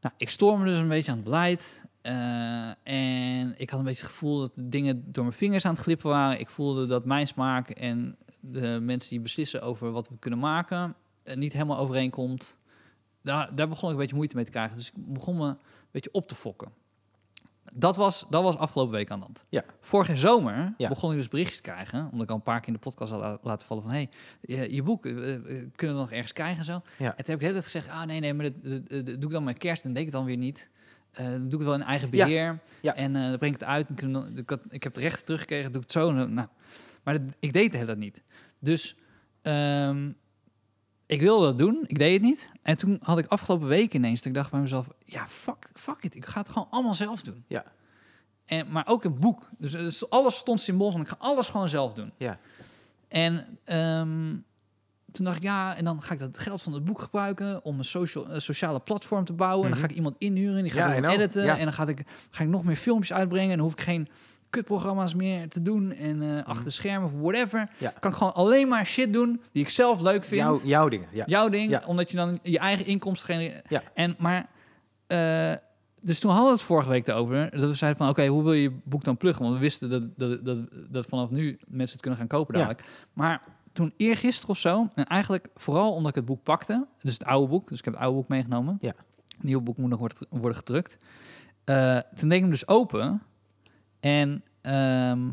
nou, 0.00 0.14
ik 0.16 0.30
stoor 0.30 0.58
me 0.58 0.64
dus 0.64 0.76
een 0.80 0.88
beetje 0.88 1.10
aan 1.10 1.16
het 1.16 1.24
beleid. 1.26 1.84
Eh, 2.00 2.70
en 2.82 3.54
ik 3.56 3.70
had 3.70 3.78
een 3.78 3.84
beetje 3.84 4.02
het 4.02 4.10
gevoel 4.12 4.38
dat 4.38 4.52
dingen 4.54 5.02
door 5.12 5.24
mijn 5.24 5.36
vingers 5.36 5.64
aan 5.64 5.72
het 5.74 5.82
glippen 5.82 6.10
waren. 6.10 6.40
Ik 6.40 6.48
voelde 6.48 6.86
dat 6.86 7.04
mijn 7.04 7.26
smaak 7.26 7.70
en 7.70 8.16
de 8.40 8.78
mensen 8.82 9.10
die 9.10 9.20
beslissen 9.20 9.62
over 9.62 9.90
wat 9.90 10.08
we 10.08 10.18
kunnen 10.18 10.38
maken... 10.38 10.94
eh, 11.22 11.36
niet 11.36 11.52
helemaal 11.52 11.78
overeenkomt. 11.78 12.56
Daar, 13.22 13.54
daar 13.54 13.68
begon 13.68 13.88
ik 13.88 13.94
een 13.94 14.00
beetje 14.00 14.16
moeite 14.16 14.34
mee 14.36 14.44
te 14.44 14.50
krijgen. 14.50 14.76
Dus 14.76 14.86
ik 14.88 14.94
begon 14.96 15.36
me 15.36 15.46
een 15.46 15.56
beetje 15.90 16.12
op 16.12 16.28
te 16.28 16.34
fokken. 16.34 16.68
Dat 17.78 17.96
was, 17.96 18.24
dat 18.30 18.42
was 18.42 18.56
afgelopen 18.56 18.92
week 18.94 19.10
aan 19.10 19.18
de 19.18 19.24
hand. 19.24 19.42
Ja. 19.48 19.64
Vorige 19.80 20.16
zomer 20.16 20.74
Ja. 20.76 20.88
begon 20.88 21.10
ik 21.10 21.16
dus 21.16 21.28
berichtjes 21.28 21.56
te 21.56 21.62
krijgen, 21.62 22.04
omdat 22.12 22.20
ik 22.22 22.28
al 22.30 22.36
een 22.36 22.42
paar 22.42 22.58
keer 22.58 22.66
in 22.68 22.72
de 22.74 22.78
podcast 22.78 23.10
had 23.10 23.20
la- 23.20 23.38
laten 23.42 23.66
vallen 23.66 23.82
van, 23.82 23.92
hey, 23.92 24.08
je, 24.40 24.74
je 24.74 24.82
boek, 24.82 25.06
eh, 25.06 25.34
eh, 25.34 25.40
kunnen 25.76 25.96
we 25.96 26.02
nog 26.02 26.10
ergens 26.12 26.32
krijgen 26.32 26.58
en 26.58 26.64
zo. 26.64 26.72
Ja. 26.72 26.80
En 26.98 27.06
toen 27.06 27.10
heb 27.16 27.28
ik 27.28 27.38
de 27.38 27.44
hele 27.46 27.52
tijd 27.52 27.64
gezegd, 27.64 27.88
ah 27.88 28.04
nee, 28.04 28.20
nee, 28.20 28.34
maar 28.34 28.44
dat, 28.52 28.62
dat- 28.62 28.88
dat 28.90 29.06
doe 29.06 29.24
ik 29.24 29.30
dan 29.30 29.44
met 29.44 29.58
kerst 29.58 29.84
en 29.84 29.88
deed 29.92 29.98
ik 29.98 30.04
het 30.06 30.14
dan 30.14 30.24
weer 30.24 30.36
niet. 30.36 30.70
Eh, 31.12 31.24
dan 31.26 31.38
doe 31.38 31.44
ik 31.46 31.52
het 31.52 31.62
wel 31.64 31.74
in 31.74 31.82
eigen 31.82 32.10
beheer 32.10 32.58
Ja. 32.82 32.94
en 32.94 33.16
eh, 33.16 33.28
dan 33.28 33.38
breng 33.38 33.54
ik 33.54 33.60
het 33.60 33.68
uit. 33.68 33.90
En 34.02 34.32
ik, 34.36 34.50
had- 34.50 34.64
ik 34.68 34.82
heb 34.82 34.94
de 34.94 35.00
rechten 35.00 35.24
teruggekregen, 35.24 35.72
doe 35.72 35.80
ik 35.82 35.92
het 35.92 35.92
zo. 36.02 36.12
Nou, 36.12 36.48
maar 37.04 37.14
dat- 37.26 37.36
ik 37.38 37.52
deed 37.52 37.74
het 37.74 37.84
tijd 37.86 37.98
niet. 37.98 38.22
Dus 38.60 38.96
ehm, 39.42 40.10
ik 41.06 41.20
wilde 41.20 41.46
dat 41.46 41.58
doen, 41.58 41.84
ik 41.86 41.98
deed 41.98 42.12
het 42.12 42.22
niet. 42.22 42.50
En 42.62 42.76
toen 42.76 42.98
had 43.02 43.18
ik 43.18 43.26
afgelopen 43.26 43.68
week 43.68 43.94
ineens, 43.94 44.16
dat 44.18 44.26
ik 44.26 44.34
dacht 44.34 44.50
bij 44.50 44.60
mezelf, 44.60 44.88
ja, 45.10 45.26
fuck, 45.28 45.70
fuck 45.74 46.02
it, 46.02 46.14
ik 46.14 46.26
ga 46.26 46.40
het 46.40 46.48
gewoon 46.48 46.68
allemaal 46.70 46.94
zelf 46.94 47.22
doen. 47.22 47.44
Ja, 47.46 47.64
En, 48.44 48.66
maar 48.70 48.84
ook 48.86 49.04
een 49.04 49.18
boek. 49.18 49.48
Dus, 49.58 49.72
dus 49.72 50.10
alles 50.10 50.36
stond 50.36 50.60
symbool 50.60 50.90
van 50.90 51.00
ik 51.00 51.08
ga 51.08 51.16
alles 51.18 51.48
gewoon 51.48 51.68
zelf 51.68 51.92
doen. 51.94 52.12
ja, 52.16 52.38
En 53.08 53.58
ehm, 53.64 54.36
toen 55.12 55.24
dacht 55.24 55.36
ik, 55.36 55.42
ja, 55.42 55.76
en 55.76 55.84
dan 55.84 56.02
ga 56.02 56.12
ik 56.12 56.18
dat 56.18 56.38
geld 56.38 56.62
van 56.62 56.72
het 56.72 56.84
boek 56.84 57.00
gebruiken 57.00 57.64
om 57.64 57.78
een, 57.78 57.84
social, 57.84 58.30
een 58.30 58.40
sociale 58.42 58.80
platform 58.80 59.24
te 59.24 59.32
bouwen. 59.32 59.64
En 59.64 59.70
dan 59.70 59.80
ga 59.80 59.86
ik 59.88 59.94
iemand 59.94 60.14
inhuren, 60.18 60.62
die 60.62 60.72
Mhm. 60.72 60.78
Ja, 60.82 60.88
gaat 60.88 60.96
know. 60.98 61.12
editen. 61.12 61.44
Ja. 61.44 61.56
En 61.58 61.64
dan 61.64 61.72
ga 61.72 61.86
ik, 61.86 62.04
ga 62.30 62.42
ik 62.42 62.48
nog 62.48 62.64
meer 62.64 62.76
filmpjes 62.76 63.12
uitbrengen. 63.12 63.50
En 63.50 63.56
dan 63.56 63.64
hoef 63.66 63.72
ik 63.74 63.80
geen 63.80 64.08
kutprogramma's 64.50 65.14
meer 65.14 65.48
te 65.48 65.62
doen. 65.62 65.92
En 65.92 66.22
eh, 66.38 66.44
achter 66.44 66.64
de 66.64 66.70
schermen 66.70 67.12
of 67.12 67.20
whatever. 67.20 67.60
Mhm. 67.60 67.84
Ja. 67.84 67.92
Kan 68.00 68.10
ik 68.10 68.16
gewoon 68.16 68.34
alleen 68.34 68.68
maar 68.68 68.86
shit 68.86 69.12
doen 69.12 69.42
die 69.52 69.62
ik 69.62 69.68
zelf 69.68 70.00
leuk 70.00 70.24
vind. 70.24 70.40
Jouw, 70.42 70.60
jouw 70.64 70.88
dingen. 70.88 71.08
Ja. 71.12 71.24
Jouw 71.26 71.48
ding, 71.48 71.70
Ja. 71.70 71.82
omdat 71.86 72.10
je 72.10 72.16
dan 72.16 72.38
je 72.42 72.58
eigen 72.58 72.86
inkomsten 72.86 73.28
genereert. 73.34 73.66
Ja. 73.68 73.82
En, 73.94 74.14
maar, 74.18 74.46
eh, 75.08 75.52
dus 76.02 76.20
toen 76.20 76.30
hadden 76.30 76.48
we 76.48 76.56
het 76.56 76.66
vorige 76.66 76.88
week 76.88 77.06
erover. 77.08 77.50
Dat 77.50 77.68
we 77.68 77.74
zeiden 77.74 78.00
van, 78.00 78.08
oké, 78.08 78.26
hoe 78.26 78.42
wil 78.42 78.52
je 78.52 78.62
je 78.62 78.76
boek 78.84 79.04
dan 79.04 79.16
pluggen? 79.16 79.42
Want 79.42 79.54
we 79.54 79.60
wisten 79.60 79.90
dat, 79.90 80.02
dat, 80.16 80.44
dat, 80.44 80.58
dat 80.90 81.06
vanaf 81.06 81.30
nu 81.30 81.58
mensen 81.66 81.92
het 81.92 82.00
kunnen 82.00 82.18
gaan 82.18 82.28
kopen 82.28 82.58
Ja. 82.58 82.64
dadelijk. 82.66 82.88
Maar 83.12 83.42
toen 83.72 83.92
eergisteren 83.96 84.50
of 84.50 84.58
zo, 84.58 84.88
en 84.94 85.04
eigenlijk 85.06 85.48
vooral 85.54 85.92
omdat 85.92 86.08
ik 86.10 86.14
het 86.16 86.24
boek 86.24 86.42
pakte, 86.42 86.86
dus 87.02 87.12
het 87.12 87.24
oude 87.24 87.48
boek, 87.48 87.68
dus 87.68 87.78
ik 87.78 87.84
heb 87.84 87.94
het 87.94 88.02
oude 88.02 88.18
boek 88.18 88.28
meegenomen. 88.28 88.78
Ja. 88.80 88.92
Het 89.26 89.42
nieuwe 89.42 89.62
boek 89.62 89.76
moet 89.76 89.90
nog 89.90 89.98
worden, 90.30 90.56
gedrukt. 90.56 90.96
Eh, 91.64 91.98
toen 91.98 92.28
deed 92.28 92.32
ik 92.36 92.40
hem 92.42 92.50
dus 92.50 92.68
open. 92.68 93.22
En 94.00 94.42
ehm, 94.60 95.30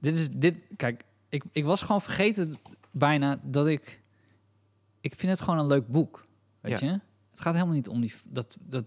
dit 0.00 0.18
is, 0.18 0.28
dit, 0.30 0.56
kijk, 0.76 1.04
ik, 1.28 1.44
ik 1.52 1.64
was 1.64 1.82
gewoon 1.82 2.02
vergeten 2.02 2.56
bijna 2.90 3.38
dat 3.46 3.66
ik, 3.66 4.02
ik 5.00 5.14
vind 5.14 5.32
het 5.32 5.40
gewoon 5.40 5.58
een 5.58 5.66
leuk 5.66 5.88
boek, 5.88 6.26
weet 6.60 6.80
Ja. 6.80 6.86
je? 6.86 7.00
Het 7.34 7.42
gaat 7.42 7.54
helemaal 7.54 7.74
niet 7.74 7.88
om 7.88 8.00
die, 8.00 8.14
dat, 8.28 8.56
dat, 8.60 8.84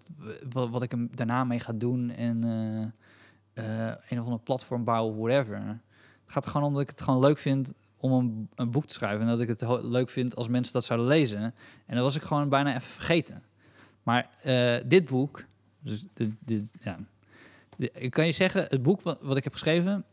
wat, 0.49 0.81
ik 0.81 0.91
hem 0.91 1.09
daarna 1.15 1.43
mee 1.43 1.59
ga 1.59 1.73
doen 1.73 2.09
en 2.09 2.43
eh, 2.43 3.89
eh, 3.89 3.95
een 4.09 4.19
of 4.19 4.25
ander 4.25 4.39
platform 4.39 4.83
bouwen, 4.83 5.17
whatever. 5.17 5.57
Het 5.57 5.79
gaat 6.25 6.45
gewoon 6.47 6.67
om 6.67 6.73
dat 6.73 6.81
ik 6.81 6.89
het 6.89 7.01
gewoon 7.01 7.19
leuk 7.19 7.37
vind 7.37 7.73
om 7.97 8.11
een, 8.11 8.49
een 8.55 8.71
boek 8.71 8.85
te 8.85 8.93
schrijven. 8.93 9.21
En 9.21 9.27
dat 9.27 9.39
ik 9.39 9.47
het 9.47 9.83
leuk 9.83 10.09
vind 10.09 10.35
als 10.35 10.47
mensen 10.47 10.73
dat 10.73 10.83
zouden 10.83 11.07
lezen. 11.07 11.41
En 11.85 11.95
dat 11.95 12.03
was 12.03 12.15
ik 12.15 12.21
gewoon 12.21 12.49
bijna 12.49 12.69
even 12.69 12.81
vergeten. 12.81 13.43
Maar 14.03 14.29
eh, 14.41 14.77
dit 14.85 15.05
boek, 15.05 15.45
dus 15.79 16.05
dit, 16.39 16.71
ja. 16.79 16.99
Ik 17.77 18.11
kan 18.11 18.25
je 18.25 18.31
zeggen, 18.31 18.65
het 18.67 18.83
boek 18.83 19.01
wat, 19.01 19.37
ik 19.37 19.43
heb 19.43 19.53
geschreven, 19.53 20.05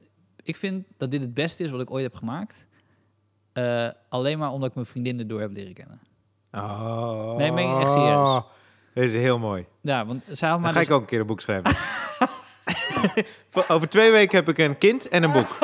ik 0.42 0.56
vind 0.56 0.86
dat 0.96 1.10
dit 1.10 1.20
het 1.20 1.34
beste 1.34 1.62
is 1.62 1.70
wat 1.70 1.80
ik 1.80 1.90
ooit 1.90 2.02
heb 2.02 2.14
gemaakt. 2.14 2.66
Alleen 4.08 4.38
maar 4.38 4.52
omdat 4.52 4.68
ik 4.68 4.74
mijn 4.74 4.86
vriendin 4.86 5.18
erdoor 5.18 5.40
heb 5.40 5.52
leren 5.52 5.74
kennen. 5.74 6.00
Oh. 6.54 7.36
Nee, 7.36 7.52
meen 7.52 7.76
ik 7.76 7.80
echt 7.82 7.90
serieus. 7.90 8.40
Dit 8.94 9.04
is 9.04 9.14
heel 9.14 9.38
mooi. 9.38 9.66
Ja, 9.80 10.06
want 10.06 10.22
zij 10.28 10.48
had 10.48 10.56
Dan 10.56 10.60
mij 10.60 10.72
ga 10.72 10.78
dus- 10.78 10.88
ik 10.88 10.94
ook 10.94 11.00
een 11.00 11.06
keer 11.06 11.20
een 11.20 11.26
boek 11.26 11.40
schrijven. 11.40 11.76
Over 13.68 13.88
twee 13.88 14.10
weken 14.10 14.36
heb 14.36 14.48
ik 14.48 14.58
een 14.58 14.78
kind 14.78 15.08
en 15.08 15.22
een 15.22 15.32
boek. 15.32 15.58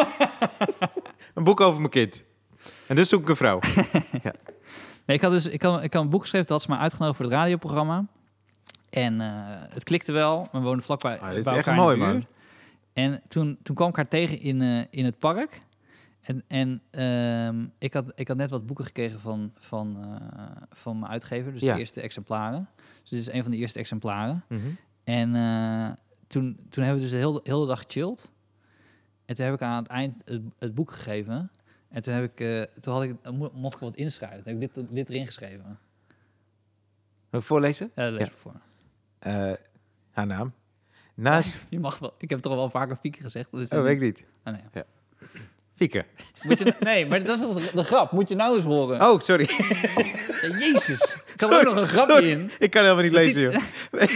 een 1.34 1.44
boek 1.44 1.60
over 1.60 1.78
mijn 1.78 1.90
kind. 1.90 2.20
En 2.86 2.96
dus 2.96 3.08
zoek 3.08 3.20
ik 3.20 3.28
een 3.28 3.36
vrouw. 3.36 3.58
Nee, 5.06 5.18
ik 5.18 5.24
had 5.24 5.32
dus 5.32 5.46
ik 5.46 5.62
had, 5.62 5.82
ik 5.82 5.92
had 5.92 6.02
een 6.02 6.10
boek 6.10 6.20
geschreven, 6.20 6.46
dat 6.46 6.56
had 6.56 6.66
ze 6.66 6.72
mij 6.72 6.82
uitgenodigd 6.82 7.16
voor 7.16 7.24
het 7.26 7.34
radioprogramma. 7.34 8.04
En 8.90 9.20
eh, 9.20 9.28
het 9.74 9.84
klikte 9.84 10.12
wel. 10.12 10.48
We 10.52 10.60
woonden 10.60 10.84
vlakbij 10.84 11.20
Ah, 11.20 11.30
dit 11.30 11.46
is 11.46 11.52
echt 11.52 11.70
mooi, 11.70 11.96
man. 11.96 12.26
En 12.92 13.22
toen, 13.28 13.58
toen 13.62 13.74
kwam 13.74 13.88
ik 13.88 13.96
haar 13.96 14.08
tegen 14.08 14.40
in, 14.40 14.62
eh, 14.62 14.84
in 14.90 15.04
het 15.04 15.18
park. 15.18 15.60
En, 16.20 16.42
en 16.48 16.82
ehm, 16.90 17.66
ik, 17.78 17.92
had, 17.94 18.12
ik 18.14 18.28
had 18.28 18.36
net 18.36 18.50
wat 18.50 18.66
boeken 18.66 18.84
gekregen 18.84 19.20
van, 19.20 19.52
van, 19.58 19.96
eh, 20.02 20.46
van 20.70 20.98
mijn 20.98 21.12
uitgever. 21.12 21.52
Dus 21.52 21.60
Ja. 21.62 21.72
de 21.74 21.78
eerste 21.80 22.00
exemplaren. 22.00 22.68
Dus 23.00 23.10
dit 23.10 23.20
is 23.20 23.30
een 23.32 23.42
van 23.42 23.50
de 23.50 23.56
eerste 23.56 23.78
exemplaren. 23.78 24.44
Mhm. 24.48 24.60
En 25.04 25.34
eh, 25.34 25.90
toen, 26.26 26.66
toen 26.68 26.84
hebben 26.84 26.94
we 26.94 27.00
dus 27.00 27.10
de 27.10 27.26
hele, 27.26 27.40
hele 27.42 27.66
dag 27.66 27.82
gechilled. 27.82 28.30
En 29.24 29.34
toen 29.34 29.44
heb 29.44 29.54
ik 29.54 29.62
aan 29.62 29.82
het 29.82 29.86
eind 29.92 30.22
het, 30.24 30.42
het 30.58 30.74
boek 30.74 30.90
gegeven. 30.92 31.50
En 31.88 32.02
toen, 32.02 32.14
heb 32.14 32.24
ik, 32.24 32.40
eh, 32.40 32.62
toen 32.80 32.94
had 32.94 33.02
ik, 33.02 33.30
mo- 33.32 33.50
mocht 33.54 33.74
ik 33.74 33.80
wat 33.80 33.96
inschrijven. 33.96 34.42
Toen 34.44 34.52
heb 34.52 34.62
ik 34.62 34.74
dit, 34.74 34.86
dit 34.94 35.08
erin 35.08 35.26
geschreven. 35.26 35.78
Wil 37.30 37.40
ik 37.40 37.46
voorlezen? 37.46 37.90
Ja, 37.94 38.02
dat 38.04 38.12
lees 38.12 38.26
Ja. 38.26 38.32
ik 38.32 38.38
voor. 38.38 38.60
Haar 40.10 40.26
naam. 40.26 40.52
Naast... 41.14 41.66
Je 41.70 41.80
mag 41.80 41.98
wel. 41.98 42.14
Ik 42.18 42.30
heb 42.30 42.38
toch 42.38 42.54
wel 42.54 42.70
vaker 42.70 42.96
Fieke 42.96 43.22
gezegd. 43.22 43.50
Dus 43.50 43.68
Oh, 43.68 43.82
weet 43.82 43.94
ik 43.94 44.00
niet. 44.00 44.24
Ah, 44.42 44.52
nee. 44.54 44.62
ja. 44.72 44.84
Fieke. 45.80 46.04
Moet 46.42 46.58
je, 46.58 46.74
nee, 46.80 47.06
maar 47.06 47.24
dat 47.24 47.38
is 47.38 47.70
de 47.72 47.84
grap. 47.84 48.12
Moet 48.12 48.28
je 48.28 48.34
nou 48.34 48.54
eens 48.56 48.64
horen. 48.64 49.02
Oh, 49.08 49.20
sorry. 49.20 49.48
Ja, 50.42 50.48
Jezus. 50.58 51.16
Ik 51.34 51.40
had 51.40 51.50
er 51.50 51.56
Sorry, 51.56 51.68
ook 51.68 51.74
nog 51.74 51.82
een 51.82 51.88
grapje 51.88 52.12
sorry. 52.12 52.30
in. 52.30 52.50
Ik 52.58 52.70
kan 52.70 52.82
helemaal 52.82 53.02
niet 53.02 53.12
lezen, 53.12 53.42
joh. 53.42 53.54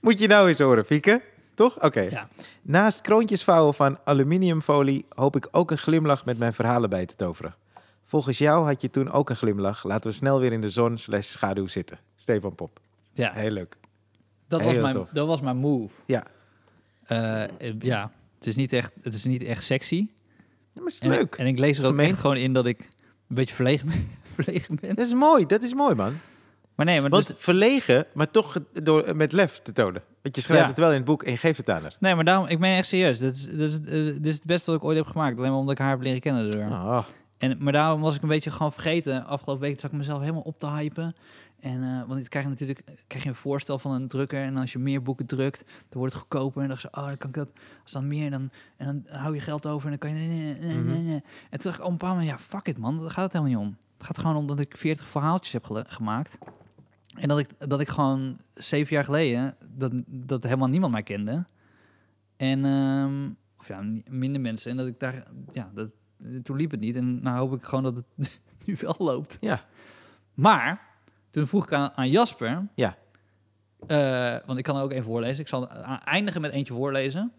Moet 0.00 0.18
je 0.18 0.26
nou 0.26 0.48
eens 0.48 0.58
horen, 0.58 0.84
Fieke? 0.84 1.22
Toch? 1.54 1.82
Oké. 1.82 2.00
Ja. 2.00 2.28
Naast 2.62 3.00
kroontjes 3.00 3.44
vouwen 3.44 3.74
van 3.74 3.98
aluminiumfolie 4.04 5.06
hoop 5.08 5.36
ik 5.36 5.48
ook 5.50 5.70
een 5.70 5.78
glimlach 5.78 6.24
met 6.24 6.38
mijn 6.38 6.54
verhalen 6.54 6.90
bij 6.90 7.06
te 7.06 7.16
toveren. 7.16 7.54
Volgens 8.04 8.38
jou 8.38 8.66
had 8.66 8.80
je 8.80 8.90
toen 8.90 9.10
ook 9.10 9.30
een 9.30 9.36
glimlach. 9.36 9.84
Laten 9.84 10.10
we 10.10 10.16
snel 10.16 10.40
weer 10.40 10.52
in 10.52 10.60
de 10.60 10.70
zon 10.70 10.98
slash 10.98 11.26
schaduw 11.26 11.66
zitten. 11.66 11.98
Stefan 12.16 12.54
Pop. 12.54 12.80
Ja, 13.12 13.32
Heel 13.32 13.50
leuk. 13.50 13.76
dat 14.48 14.62
was, 14.62 14.76
mijn, 14.76 14.94
tof. 14.94 15.10
dat 15.10 15.26
was 15.26 15.40
mijn 15.40 15.56
move. 15.56 15.94
Ja. 16.06 16.24
Eh, 17.06 17.42
eh, 17.42 17.48
ja, 17.78 18.10
het 18.38 18.46
is, 18.46 18.56
niet 18.56 18.72
echt, 18.72 18.94
het 19.02 19.14
is 19.14 19.24
niet 19.24 19.42
echt 19.42 19.62
sexy. 19.62 20.06
Ja, 20.72 20.80
maar 20.80 20.86
is 20.86 20.94
het 20.94 21.02
En, 21.02 21.10
leuk. 21.10 21.34
en 21.34 21.46
ik 21.46 21.58
lees 21.58 21.78
er 21.78 21.86
ook 21.86 21.98
echt 21.98 22.18
gewoon 22.18 22.36
in 22.36 22.52
dat 22.52 22.66
ik 22.66 22.80
een 23.28 23.34
beetje 23.34 23.54
verlegen 23.54 23.86
ben. 23.88 24.08
verlegen 24.34 24.78
ben. 24.80 24.94
Dat 24.94 25.06
is 25.06 25.14
mooi. 25.14 25.46
Dat 25.46 25.62
is 25.62 25.74
mooi, 25.74 25.94
man. 25.94 26.18
Maar 26.74 26.86
nee, 26.86 27.00
maar 27.00 27.10
Want 27.10 27.26
dus, 27.26 27.36
verlegen, 27.38 28.06
maar 28.14 28.30
toch 28.30 28.56
door, 28.82 29.16
met 29.16 29.32
lef 29.32 29.60
te 29.62 29.72
tonen. 29.72 30.02
Want 30.22 30.36
je 30.36 30.42
schrijft 30.42 30.62
Ja. 30.62 30.68
het 30.68 30.78
wel 30.78 30.88
in 30.90 30.96
het 30.96 31.04
boek 31.04 31.22
en 31.22 31.30
je 31.30 31.36
geeft 31.36 31.56
het 31.56 31.70
aan 31.70 31.82
haar. 31.82 31.96
nee, 32.00 32.14
maar 32.14 32.24
daarom, 32.24 32.46
ik 32.46 32.58
ben 32.60 32.70
echt 32.76 32.86
serieus. 32.88 33.18
Dit 33.18 33.34
is, 33.34 33.44
dit, 33.48 33.60
is, 33.60 33.80
dit 33.80 34.26
is 34.26 34.34
het 34.34 34.44
beste 34.44 34.70
wat 34.70 34.80
ik 34.80 34.86
ooit 34.86 34.96
heb 34.96 35.06
gemaakt. 35.06 35.38
Alleen 35.38 35.50
maar 35.50 35.58
omdat 35.58 35.74
ik 35.74 35.80
haar 35.80 35.90
heb 35.90 36.00
leren 36.00 36.20
kennen 36.20 36.44
erdoor. 36.44 36.62
Oh. 36.62 37.04
En, 37.38 37.56
maar 37.60 37.72
daarom 37.72 38.00
was 38.00 38.16
ik 38.16 38.22
een 38.22 38.28
beetje 38.28 38.50
gewoon 38.50 38.72
vergeten. 38.72 39.26
Afgelopen 39.26 39.62
week 39.68 39.80
zag 39.80 39.90
ik 39.90 39.96
mezelf 39.96 40.20
helemaal 40.20 40.42
op 40.42 40.58
te 40.58 40.70
hypen. 40.70 41.14
En, 41.64 41.82
eh, 41.82 42.08
want 42.08 42.20
ik 42.20 42.30
krijg 42.30 42.48
natuurlijk 42.48 42.84
krijg 43.06 43.24
je 43.24 43.28
een 43.28 43.34
voorstel 43.34 43.78
van 43.78 43.92
een 43.92 44.08
drukker. 44.08 44.42
En 44.42 44.56
als 44.56 44.72
je 44.72 44.78
meer 44.78 45.02
boeken 45.02 45.26
drukt, 45.26 45.58
dan 45.66 45.98
wordt 45.98 46.12
het 46.12 46.22
goedkoper. 46.22 46.62
En 46.62 46.68
dan 46.68 46.76
dacht 46.76 46.84
ik, 46.84 46.96
oh, 46.96 47.06
dan 47.06 47.16
kan 47.16 47.28
ik 47.28 47.36
dat. 47.36 47.52
Als 47.82 47.92
dan 47.92 48.06
meer, 48.08 48.30
dan, 48.30 48.50
en 48.76 48.86
dan 48.86 49.18
hou 49.18 49.34
je 49.34 49.40
geld 49.40 49.66
over. 49.66 49.84
En 49.84 49.98
dan 49.98 49.98
kan 49.98 50.20
je. 50.20 50.28
Nee, 50.28 50.54
nee, 50.54 50.74
nee, 50.74 50.82
nee, 50.82 51.02
nee. 51.02 51.22
En 51.50 51.58
toen 51.58 51.70
dacht 51.70 51.78
ik 51.78 51.84
op 51.84 52.02
een 52.02 52.08
moment, 52.08 52.28
ja, 52.28 52.38
fuck 52.38 52.66
it, 52.66 52.78
man. 52.78 52.96
Daar 52.96 53.10
gaat 53.10 53.24
het 53.24 53.32
helemaal 53.32 53.58
niet 53.58 53.68
om. 53.68 53.76
Het 53.96 54.06
gaat 54.06 54.18
gewoon 54.18 54.36
om 54.36 54.46
dat 54.46 54.60
ik 54.60 54.76
40 54.76 55.08
verhaaltjes 55.08 55.52
heb 55.52 55.84
gemaakt. 55.88 56.38
En 57.14 57.28
dat 57.28 57.38
ik, 57.38 57.48
dat 57.58 57.80
ik 57.80 57.88
gewoon 57.88 58.38
zeven 58.54 58.94
jaar 58.94 59.04
geleden, 59.04 59.56
dat, 59.70 59.92
dat 60.06 60.42
helemaal 60.42 60.68
niemand 60.68 60.92
mij 60.92 61.02
kende. 61.02 61.46
En, 62.36 62.64
ehm, 62.64 63.30
of 63.58 63.68
ja, 63.68 63.84
minder 64.10 64.40
mensen. 64.40 64.70
En 64.70 64.76
dat 64.76 64.86
ik 64.86 65.00
daar, 65.00 65.26
ja, 65.52 65.70
dat, 65.74 65.90
toen 66.42 66.56
liep 66.56 66.70
het 66.70 66.80
niet. 66.80 66.96
En 66.96 67.22
nou 67.22 67.38
hoop 67.38 67.54
ik 67.54 67.64
gewoon 67.64 67.84
dat 67.84 67.96
het 67.96 68.40
nu 68.66 68.76
wel 68.80 68.94
loopt. 68.98 69.36
Ja. 69.40 69.64
Maar 70.34 70.92
toen 71.34 71.46
vroeg 71.46 71.64
ik 71.64 71.72
aan, 71.72 71.90
aan 71.94 72.10
Jasper. 72.10 72.66
Ja. 72.74 72.96
eh, 73.86 74.36
want 74.46 74.58
ik 74.58 74.64
kan 74.64 74.76
er 74.76 74.82
ook 74.82 74.90
even 74.92 75.04
voorlezen. 75.04 75.40
Ik 75.40 75.48
zal 75.48 75.68
eindigen 76.04 76.40
met 76.40 76.50
eentje 76.52 76.74
voorlezen. 76.74 77.32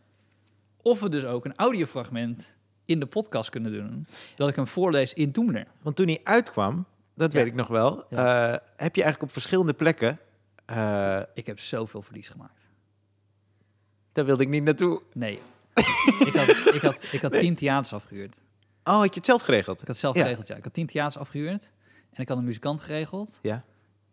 Of 0.82 1.00
we 1.00 1.10
dus 1.10 1.26
ook 1.26 1.46
een 1.46 1.56
audiofragment 1.56 2.56
in 2.86 3.00
de 3.00 3.06
podcast 3.06 3.50
kunnen 3.50 3.72
doen. 3.72 4.08
Dat 4.36 4.50
ik 4.50 4.56
hem 4.56 4.68
voorlees 4.68 5.14
in 5.14 5.32
Toemler. 5.32 5.66
Want 5.82 5.96
toen 5.96 6.08
hij 6.08 6.20
uitkwam, 6.24 6.86
dat 7.14 7.32
Ja. 7.32 7.38
weet 7.38 7.48
ik 7.48 7.54
nog 7.54 7.68
wel, 7.68 8.04
Ja. 8.10 8.52
eh, 8.54 8.60
heb 8.76 8.96
je 8.96 9.02
eigenlijk 9.04 9.22
op 9.22 9.32
verschillende 9.32 9.74
plekken... 9.74 10.20
eh, 10.66 11.20
Ik 11.34 11.46
heb 11.46 11.60
zoveel 11.60 12.02
verlies 12.02 12.30
gemaakt. 12.30 12.70
daar 14.12 14.26
wilde 14.26 14.44
ik 14.44 14.50
niet 14.50 14.64
naartoe. 14.64 15.02
Nee. 15.14 15.40
ik 15.74 16.34
had, 16.36 16.74
ik 16.76 16.82
had, 16.82 16.96
ik 17.12 17.22
had 17.22 17.32
tien 17.32 17.56
theaters 17.56 17.94
afgehuurd. 17.94 18.42
Oh, 18.84 18.94
had 18.98 19.04
je 19.10 19.16
het 19.16 19.26
zelf 19.26 19.42
geregeld? 19.42 19.82
Ik 19.82 19.88
had 19.88 19.98
zelf 19.98 20.16
Ja. 20.16 20.22
geregeld, 20.22 20.48
ja. 20.48 20.56
Ik 20.56 20.64
had 20.64 20.74
tien 20.74 20.88
theaters 20.88 21.18
afgehuurd. 21.18 21.72
En 22.12 22.22
ik 22.22 22.28
had 22.30 22.38
een 22.38 22.44
muzikant 22.44 22.80
geregeld. 22.82 23.40
Ja. 23.42 23.64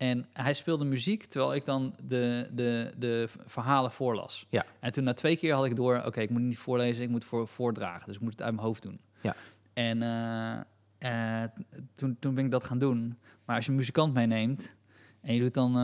En 0.03 0.25
hij 0.33 0.53
speelde 0.55 0.85
muziek 0.85 1.25
terwijl 1.25 1.55
ik 1.55 1.65
dan 1.65 1.95
de, 2.05 2.49
de, 2.53 2.93
de 2.99 3.29
verhalen 3.47 3.91
voorlas. 3.91 4.47
Ja. 4.49 4.65
En 4.81 4.93
toen 4.93 5.05
na 5.05 5.13
twee 5.15 5.37
keer 5.37 5.55
had 5.55 5.65
ik 5.65 5.77
door, 5.77 6.03
oké, 6.07 6.21
ik 6.21 6.31
moet 6.31 6.41
niet 6.41 6.59
voorlezen, 6.59 7.05
ik 7.05 7.11
moet 7.11 7.25
voor, 7.25 7.49
voordragen. 7.49 8.07
Dus 8.07 8.17
ik 8.17 8.23
moet 8.23 8.33
het 8.33 8.43
uit 8.43 8.55
mijn 8.55 8.67
hoofd 8.67 8.83
doen. 8.83 9.01
Ja. 9.21 9.35
En 9.73 10.03
eh, 10.03 11.43
eh, 11.43 11.49
toen, 11.95 12.17
toen 12.21 12.35
ben 12.35 12.45
ik 12.45 12.51
dat 12.51 12.65
gaan 12.65 12.79
doen. 12.79 13.19
Maar 13.45 13.57
als 13.57 13.65
je 13.65 13.71
een 13.71 13.77
muzikant 13.77 14.15
meeneemt 14.15 14.75
en 15.21 15.35
je 15.35 15.41
doet 15.41 15.55
dan 15.55 15.77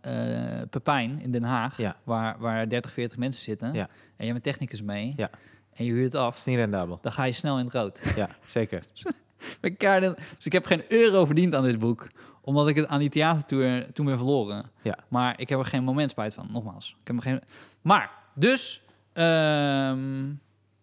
eh, 0.00 0.60
Pepijn 0.70 1.20
in 1.20 1.30
Den 1.30 1.44
Haag, 1.44 1.76
Ja. 1.76 1.96
waar, 2.04 2.38
waar 2.38 2.68
30, 2.68 2.92
40 2.92 3.18
mensen 3.18 3.42
zitten, 3.42 3.72
Ja. 3.72 3.88
en 4.16 4.26
je 4.26 4.32
hebt 4.32 4.36
een 4.36 4.52
technicus 4.52 4.82
mee, 4.82 5.12
Ja. 5.16 5.30
en 5.72 5.84
je 5.84 5.92
huurt 5.92 6.12
het 6.12 6.22
af, 6.22 6.36
is 6.36 6.44
niet 6.44 6.56
rendabel. 6.56 6.98
dan 7.02 7.12
ga 7.12 7.24
je 7.24 7.32
snel 7.32 7.58
in 7.58 7.64
het 7.64 7.74
rood. 7.74 8.00
Ja, 8.16 8.28
zeker. 8.46 8.82
Dus 9.60 10.44
ik 10.46 10.52
heb 10.52 10.66
geen 10.66 10.82
euro 10.88 11.24
verdiend 11.24 11.54
aan 11.54 11.62
dit 11.62 11.78
boek. 11.78 12.08
Omdat 12.48 12.68
ik 12.68 12.76
het 12.76 12.86
aan 12.86 12.98
die 12.98 13.08
theatertour 13.08 13.92
toen 13.92 14.06
ben 14.06 14.16
verloren. 14.16 14.70
Ja. 14.82 14.98
Maar 15.08 15.40
ik 15.40 15.48
heb 15.48 15.58
er 15.58 15.64
geen 15.64 15.84
moment 15.84 16.10
spijt 16.10 16.34
van. 16.34 16.48
Nogmaals. 16.50 16.96
Ik 17.00 17.06
heb 17.06 17.16
er 17.16 17.22
geen... 17.22 17.40
Maar, 17.82 18.10
dus... 18.34 18.82
ehm, 19.12 20.32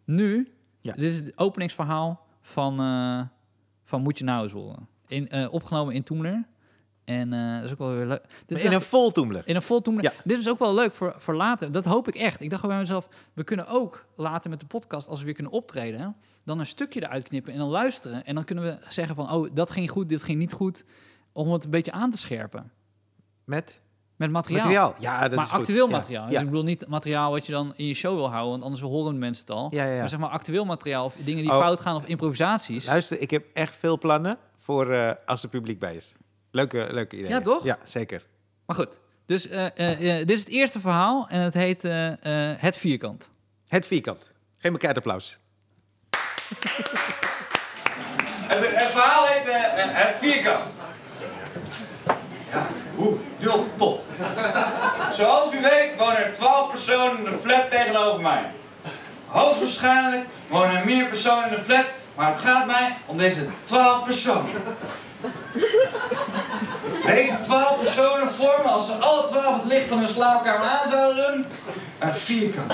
nu... 0.03 0.53
Ja. 0.82 0.93
Dit 0.93 1.03
is 1.03 1.18
het 1.18 1.38
openingsverhaal 1.38 2.26
van, 2.41 2.80
eh, 2.80 3.22
van 3.84 4.01
Moet 4.01 4.18
je 4.18 4.24
nou 4.24 4.43
eens 4.43 4.51
horen. 4.51 4.88
In, 5.07 5.30
eh, 5.30 5.53
opgenomen 5.53 5.93
in 5.93 6.03
Toemler. 6.03 6.45
En 7.03 7.34
eh, 7.34 7.55
dat 7.55 7.63
is 7.63 7.72
ook 7.72 7.78
wel 7.78 7.93
weer 7.93 8.05
leuk. 8.05 8.24
Dit 8.45 8.63
In 8.63 8.72
een 8.72 8.82
vol 8.82 9.11
toemler. 9.11 9.43
in 9.45 9.55
een 9.55 9.61
vol 9.61 9.82
Toemler. 9.82 10.03
Ja. 10.03 10.13
Dit 10.24 10.39
is 10.39 10.49
ook 10.49 10.59
wel 10.59 10.74
leuk 10.74 10.93
voor, 10.93 11.13
voor 11.18 11.36
later. 11.36 11.72
Dat 11.72 11.86
hoop 11.86 12.07
ik 12.07 12.16
echt. 12.16 12.41
Ik 12.41 12.49
dacht 12.49 12.68
bij 12.68 12.78
mezelf, 12.78 13.07
we 13.34 13.43
kunnen 13.43 13.68
ook 13.68 14.05
later 14.16 14.49
met 14.49 14.59
de 14.59 14.66
podcast, 14.66 15.07
als 15.07 15.20
we 15.20 15.26
weer 15.26 15.34
kunnen 15.34 15.51
optreden, 15.51 16.16
dan 16.43 16.59
een 16.59 16.66
stukje 16.66 17.03
eruit 17.03 17.28
knippen 17.28 17.53
en 17.53 17.59
dan 17.59 17.70
luisteren. 17.70 18.26
En 18.26 18.36
dan 18.36 18.43
kunnen 18.43 18.63
we 18.63 18.78
zeggen 18.89 19.16
van, 19.16 19.32
oh, 19.32 19.49
dat 19.53 19.72
ging 19.72 19.89
goed, 19.91 20.09
dit 20.09 20.24
ging 20.24 20.39
niet 20.39 20.53
goed. 20.53 20.86
Om 21.36 21.52
het 21.54 21.64
een 21.64 21.70
beetje 21.70 21.92
aan 21.92 22.12
te 22.12 22.18
scherpen. 22.18 22.72
Met 23.44 23.82
Met 24.16 24.32
materiaal. 24.32 24.62
materiaal. 24.64 24.96
Ja, 25.00 25.22
dat 25.22 25.32
maar 25.36 25.46
is 25.46 25.52
goed. 25.52 25.60
actueel 25.60 25.86
Ja. 25.90 25.92
materiaal. 25.92 26.30
Dus 26.30 26.40
ik 26.40 26.46
bedoel 26.46 26.64
niet 26.64 26.88
materiaal 26.88 27.32
wat 27.32 27.46
je 27.46 27.52
dan 27.52 27.74
in 27.76 27.86
je 27.88 27.94
show 27.94 28.16
wil 28.16 28.30
houden, 28.30 28.52
want 28.52 28.64
anders 28.64 28.82
horen 28.82 29.18
mensen 29.18 29.46
het 29.48 29.56
al. 29.56 29.68
Ja, 29.72 29.84
ja, 29.84 29.92
ja. 29.94 30.00
Maar 30.00 30.10
zeg 30.10 30.20
maar 30.20 30.30
actueel 30.30 30.66
materiaal 30.66 31.06
of 31.06 31.16
dingen 31.24 31.44
die 31.44 31.52
Oh. 31.52 31.60
fout 31.60 31.80
gaan 31.80 31.96
of 31.96 32.06
improvisaties. 32.06 32.86
Luister, 32.88 33.20
ik 33.22 33.30
heb 33.32 33.46
echt 33.54 33.76
veel 33.76 33.98
plannen 33.98 34.38
voor 34.58 34.92
eh, 34.92 35.12
als 35.26 35.44
er 35.44 35.50
publiek 35.50 35.80
bij 35.80 35.96
is. 35.96 36.14
Leuke, 36.52 36.88
leuke 36.92 37.18
idee. 37.18 37.30
Ja, 37.30 37.42
toch? 37.42 37.64
Ja, 37.64 37.78
zeker. 37.84 38.26
Maar 38.66 38.76
goed, 38.76 39.00
dus 39.26 39.48
eh, 39.48 39.66
eh, 39.92 40.18
dit 40.18 40.32
is 40.32 40.40
het 40.40 40.50
eerste 40.50 40.80
verhaal 40.80 41.28
en 41.30 41.40
het 41.42 41.54
heet 41.54 41.84
eh, 41.84 42.52
eh, 42.52 42.58
Het 42.60 42.78
Vierkant. 42.78 43.30
Het 43.68 43.88
vierkant. 43.88 44.32
Geef 44.56 44.72
elkaar 44.72 44.90
het 44.90 44.98
applaus. 44.98 45.40
Het, 48.48 48.76
het 48.76 48.92
verhaal 48.92 49.26
heet 49.26 49.44
Het 49.48 50.16
Vierkant. 50.18 50.70
Ja? 53.46 53.52
Heel 53.52 53.68
tof. 53.76 54.00
Zoals 55.12 55.54
u 55.54 55.62
weet 55.62 55.96
wonen 55.98 56.26
er 56.26 56.32
12 56.32 56.70
personen 56.70 57.18
in 57.18 57.24
de 57.24 57.38
flat 57.38 57.72
tegenover 57.72 58.22
mij. 58.22 58.52
Hoogstwaarschijnlijk 59.28 60.26
wonen 60.48 60.78
er 60.78 60.86
meer 60.86 61.06
personen 61.06 61.50
in 61.50 61.56
de 61.56 61.64
flat, 61.64 61.86
maar 62.16 62.28
het 62.28 62.39
gaat 62.39 62.66
mij 62.66 62.96
om 63.06 63.18
deze 63.18 63.48
12 63.64 64.04
personen. 64.04 64.50
Deze 67.06 67.39
12 67.39 67.78
personen 67.80 68.32
vormen, 68.32 68.74
als 68.74 68.86
ze 68.86 68.93
alle 68.93 69.24
12 69.24 69.56
het 69.56 69.72
licht 69.72 69.88
van 69.88 69.98
hun 69.98 70.08
slaapkamer 70.08 70.68
aan 70.68 70.89
zouden 70.89 71.26
doen, 71.26 71.46
een 72.00 72.14
vierkant. 72.14 72.74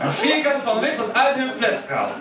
Een 0.00 0.12
vierkant 0.12 0.62
van 0.64 0.80
licht 0.80 0.98
dat 0.98 1.14
uit 1.14 1.36
hun 1.36 1.50
flat 1.60 1.76
straalt. 1.76 2.12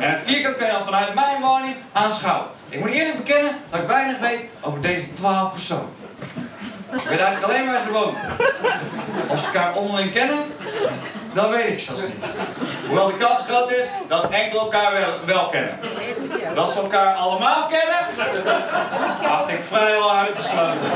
En 0.00 0.10
het 0.10 0.20
vierkant 0.24 0.56
kun 0.56 0.66
je 0.66 0.72
dan 0.72 0.84
vanuit 0.84 1.14
mijn 1.14 1.40
woning 1.40 1.76
aanschouwen. 1.92 2.48
Ik 2.74 2.80
moet 2.80 2.90
eerlijk 2.90 3.16
bekennen 3.16 3.52
dat 3.70 3.80
ik 3.80 3.86
weinig 3.86 4.18
weet 4.18 4.40
over 4.60 4.80
deze 4.80 5.12
twaalf 5.12 5.50
personen. 5.50 5.88
Ik 6.92 7.08
weet 7.08 7.20
eigenlijk 7.20 7.42
alleen 7.42 7.66
waar 7.66 7.80
ze 7.80 7.92
wonen. 7.92 8.20
Of 9.26 9.40
ze 9.40 9.46
elkaar 9.46 9.74
onderling 9.74 10.12
kennen, 10.12 10.38
dat 11.32 11.48
weet 11.50 11.68
ik 11.68 11.80
zelfs 11.80 12.02
niet. 12.02 12.24
Hoewel 12.86 13.06
de 13.06 13.16
kans 13.16 13.42
groot 13.48 13.70
is 13.70 13.88
dat 14.08 14.30
enkele 14.30 14.60
elkaar 14.60 14.92
wel, 14.92 15.34
wel 15.34 15.48
kennen. 15.48 15.78
Dat 16.54 16.70
ze 16.70 16.80
elkaar 16.80 17.14
allemaal 17.14 17.66
kennen, 17.66 18.26
acht 19.30 19.50
ik 19.50 19.62
vrijwel 19.62 20.12
uitgesloten. 20.12 20.90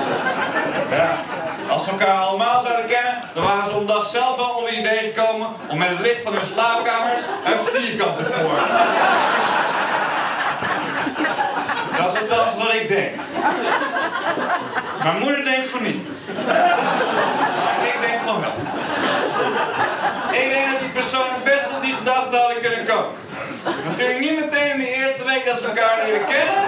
Ja. 0.91 1.19
Als 1.69 1.85
ze 1.85 1.91
elkaar 1.91 2.19
allemaal 2.21 2.61
zouden 2.61 2.87
kennen, 2.87 3.19
dan 3.35 3.45
waren 3.45 3.67
ze 3.67 3.77
om 3.77 3.87
dag 3.87 4.07
zelf 4.07 4.37
wel 4.37 4.49
op 4.49 4.67
het 4.67 4.77
idee 4.77 5.13
gekomen 5.13 5.49
om 5.69 5.79
met 5.79 5.89
het 5.89 6.01
licht 6.01 6.23
van 6.23 6.33
hun 6.33 6.43
slaapkamers 6.43 7.21
een 7.45 7.81
vierkant 7.81 8.17
te 8.17 8.25
vormen. 8.25 8.65
Dat 12.09 12.17
is 12.17 12.23
althans 12.23 12.55
wat 12.63 12.75
ik 12.75 12.89
denk. 12.89 13.15
Mijn 15.03 15.19
moeder 15.19 15.45
denkt 15.45 15.69
van 15.69 15.83
niet. 15.83 16.07
Maar 16.47 17.87
ik 17.95 17.97
denk 18.01 18.21
van 18.21 18.41
wel. 18.41 18.55
Ik 20.31 20.49
denk 20.51 20.71
dat 20.71 20.81
die 20.81 20.89
personen 20.89 21.41
best 21.45 21.75
op 21.75 21.83
die 21.83 21.95
gedachte 21.95 22.37
hadden 22.37 22.61
kunnen 22.61 22.85
komen. 22.85 23.17
Natuurlijk 23.85 24.21
niet 24.21 24.41
meteen 24.41 24.71
in 24.73 24.79
de 24.79 24.95
eerste 24.95 25.25
week 25.25 25.47
dat 25.47 25.61
ze 25.61 25.67
elkaar 25.67 25.99
leren 26.05 26.27
kennen. 26.27 26.63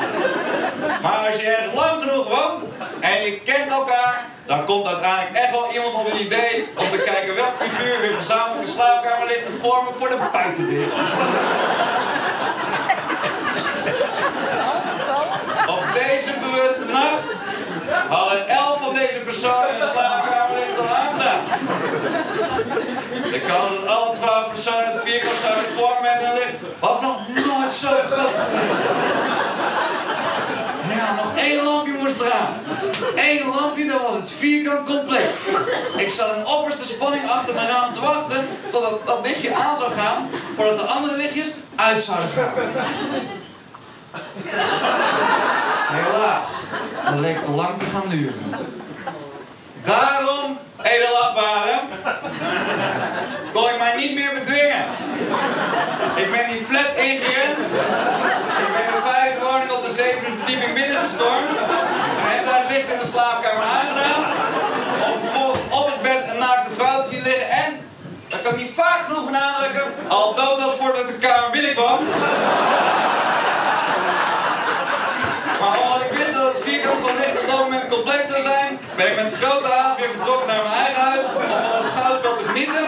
Maar 1.03 1.26
als 1.26 1.41
je 1.41 1.47
ergens 1.51 1.74
lang 1.74 2.03
genoeg 2.03 2.28
woont 2.28 2.72
en 3.01 3.22
je 3.24 3.41
kent 3.41 3.70
elkaar, 3.72 4.24
dan 4.47 4.64
komt 4.64 4.86
uiteindelijk 4.86 5.36
echt 5.36 5.51
wel 5.51 5.72
iemand 5.72 5.95
op 5.95 6.11
het 6.11 6.20
idee 6.20 6.68
om 6.76 6.91
te 6.91 6.99
kijken 6.99 7.34
welk 7.34 7.55
figuur 7.57 8.01
weer 8.01 8.14
gezamenlijke 8.14 8.70
slaapkamer 8.70 9.26
ligt 9.26 9.45
te 9.45 9.53
vormen 9.62 9.93
voor 9.97 10.09
de 10.09 10.18
buitenwereld. 10.32 10.93
Op 15.74 15.84
deze 15.94 16.32
bewuste 16.40 16.84
nacht 16.84 17.28
hadden 18.08 18.48
elf 18.48 18.80
van 18.82 18.94
deze 18.94 19.18
personen 19.18 19.74
een 19.74 19.88
slaapkamerlicht 19.92 20.80
al 20.80 20.86
aangedaan. 20.86 21.40
De 23.30 23.40
kans 23.40 23.70
dat 23.76 23.86
alle 23.86 24.14
twaalf 24.14 24.48
personen 24.48 24.92
het 24.92 25.00
vierkant 25.04 25.36
zouden 25.36 25.64
vormen 25.76 26.12
een 26.26 26.34
licht 26.34 26.58
was 26.78 27.00
nog 27.00 27.18
nooit 27.34 27.72
zo 27.72 27.88
groot 28.10 28.36
geweest. 28.44 28.82
Ja, 30.94 31.14
nog 31.14 31.32
één 31.36 31.64
lampje 31.64 31.92
moest 31.92 32.20
eraan. 32.20 32.54
Eén 33.14 33.48
lampje, 33.48 33.86
dan 33.86 34.02
was 34.02 34.16
het 34.16 34.30
vierkant 34.30 34.86
compleet. 34.94 35.30
Ik 35.96 36.10
zat 36.10 36.36
in 36.36 36.46
opperste 36.46 36.84
spanning 36.84 37.28
achter 37.28 37.54
mijn 37.54 37.68
raam 37.68 37.92
te 37.92 38.00
wachten 38.00 38.48
totdat 38.70 39.06
dat 39.06 39.26
lichtje 39.26 39.54
aan 39.54 39.76
zou 39.76 39.92
gaan 39.92 40.30
voordat 40.56 40.78
de 40.78 40.84
andere 40.84 41.16
lichtjes 41.16 41.54
uit 41.76 42.02
zouden 42.02 42.28
gaan. 42.30 42.52
Helaas, 45.93 46.51
dat 47.05 47.20
leek 47.20 47.45
te 47.45 47.51
lang 47.51 47.78
te 47.78 47.84
gaan 47.84 48.09
duren. 48.09 48.55
Daarom, 49.82 50.59
edelachtbare, 50.82 51.80
kon 53.53 53.64
ik 53.64 53.78
mij 53.78 53.95
niet 53.97 54.14
meer 54.14 54.30
bedwingen. 54.34 54.84
Ik 56.16 56.30
ben 56.30 56.49
die 56.49 56.64
flat 56.64 56.95
ingerend. 56.95 57.64
Ik 58.62 58.70
ben 58.76 58.86
de 58.95 59.01
vijfde 59.05 59.41
woning 59.45 59.70
op 59.70 59.82
de 59.82 59.91
zevende 59.91 60.36
verdieping 60.38 60.74
binnengestormd. 60.74 61.57
En 62.22 62.28
heb 62.34 62.45
daar 62.45 62.61
het 62.62 62.70
licht 62.70 62.93
in 62.93 62.99
de 62.99 63.05
slaapkamer 63.05 63.64
aangedaan. 63.78 64.22
Om 65.07 65.20
vervolgens 65.20 65.62
op 65.70 65.86
het 65.86 66.03
bed 66.03 66.28
een 66.32 66.38
naakte 66.38 66.70
vrouw 66.70 67.03
te 67.03 67.09
zien 67.09 67.22
liggen. 67.22 67.51
En, 67.51 67.70
dat 68.28 68.41
kan 68.43 68.53
ik 68.53 68.61
niet 68.62 68.74
vaak 68.74 69.01
genoeg 69.07 69.24
benadrukken, 69.24 69.86
al 70.09 70.34
dood 70.34 70.62
als 70.62 70.74
voordat 70.74 71.09
de 71.09 71.14
kamer 71.14 71.51
binnenkwam. 71.51 71.99
Maar 75.61 75.80
omdat 75.82 76.00
ik 76.06 76.12
wist 76.18 76.34
dat 76.34 76.46
het 76.52 76.62
vierkant 76.64 77.00
van 77.06 77.16
licht 77.16 77.40
op 77.40 77.46
dat 77.48 77.58
moment 77.58 77.86
compleet 77.86 78.26
zou 78.26 78.42
zijn, 78.42 78.78
ben 78.96 79.06
ik 79.11 79.16
met 79.22 79.32
grote 79.40 79.68
haast 79.68 79.98
weer 79.98 80.11
vertrokken 80.11 80.46
naar 80.46 80.62
mijn 80.62 80.74
eigen 80.84 81.02
huis 81.02 81.24
om 81.24 81.42
van 81.48 81.76
het 81.76 81.84
schouwspel 81.84 82.36
te 82.36 82.44
genieten. 82.44 82.86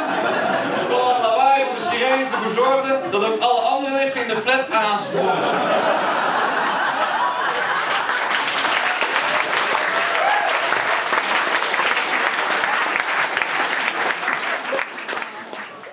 Tot 0.89 1.05
het 1.13 1.23
lawaai 1.27 1.65
van 1.65 1.75
de 1.75 1.81
sirenes 1.81 2.27
ervoor 2.33 2.55
zorgde 2.65 3.01
dat 3.11 3.25
ook 3.25 3.41
alle 3.41 3.61
andere 3.61 3.95
lichten 3.95 4.23
in 4.23 4.29
de 4.29 4.41
flat 4.45 4.71
aansprongen. 4.71 5.37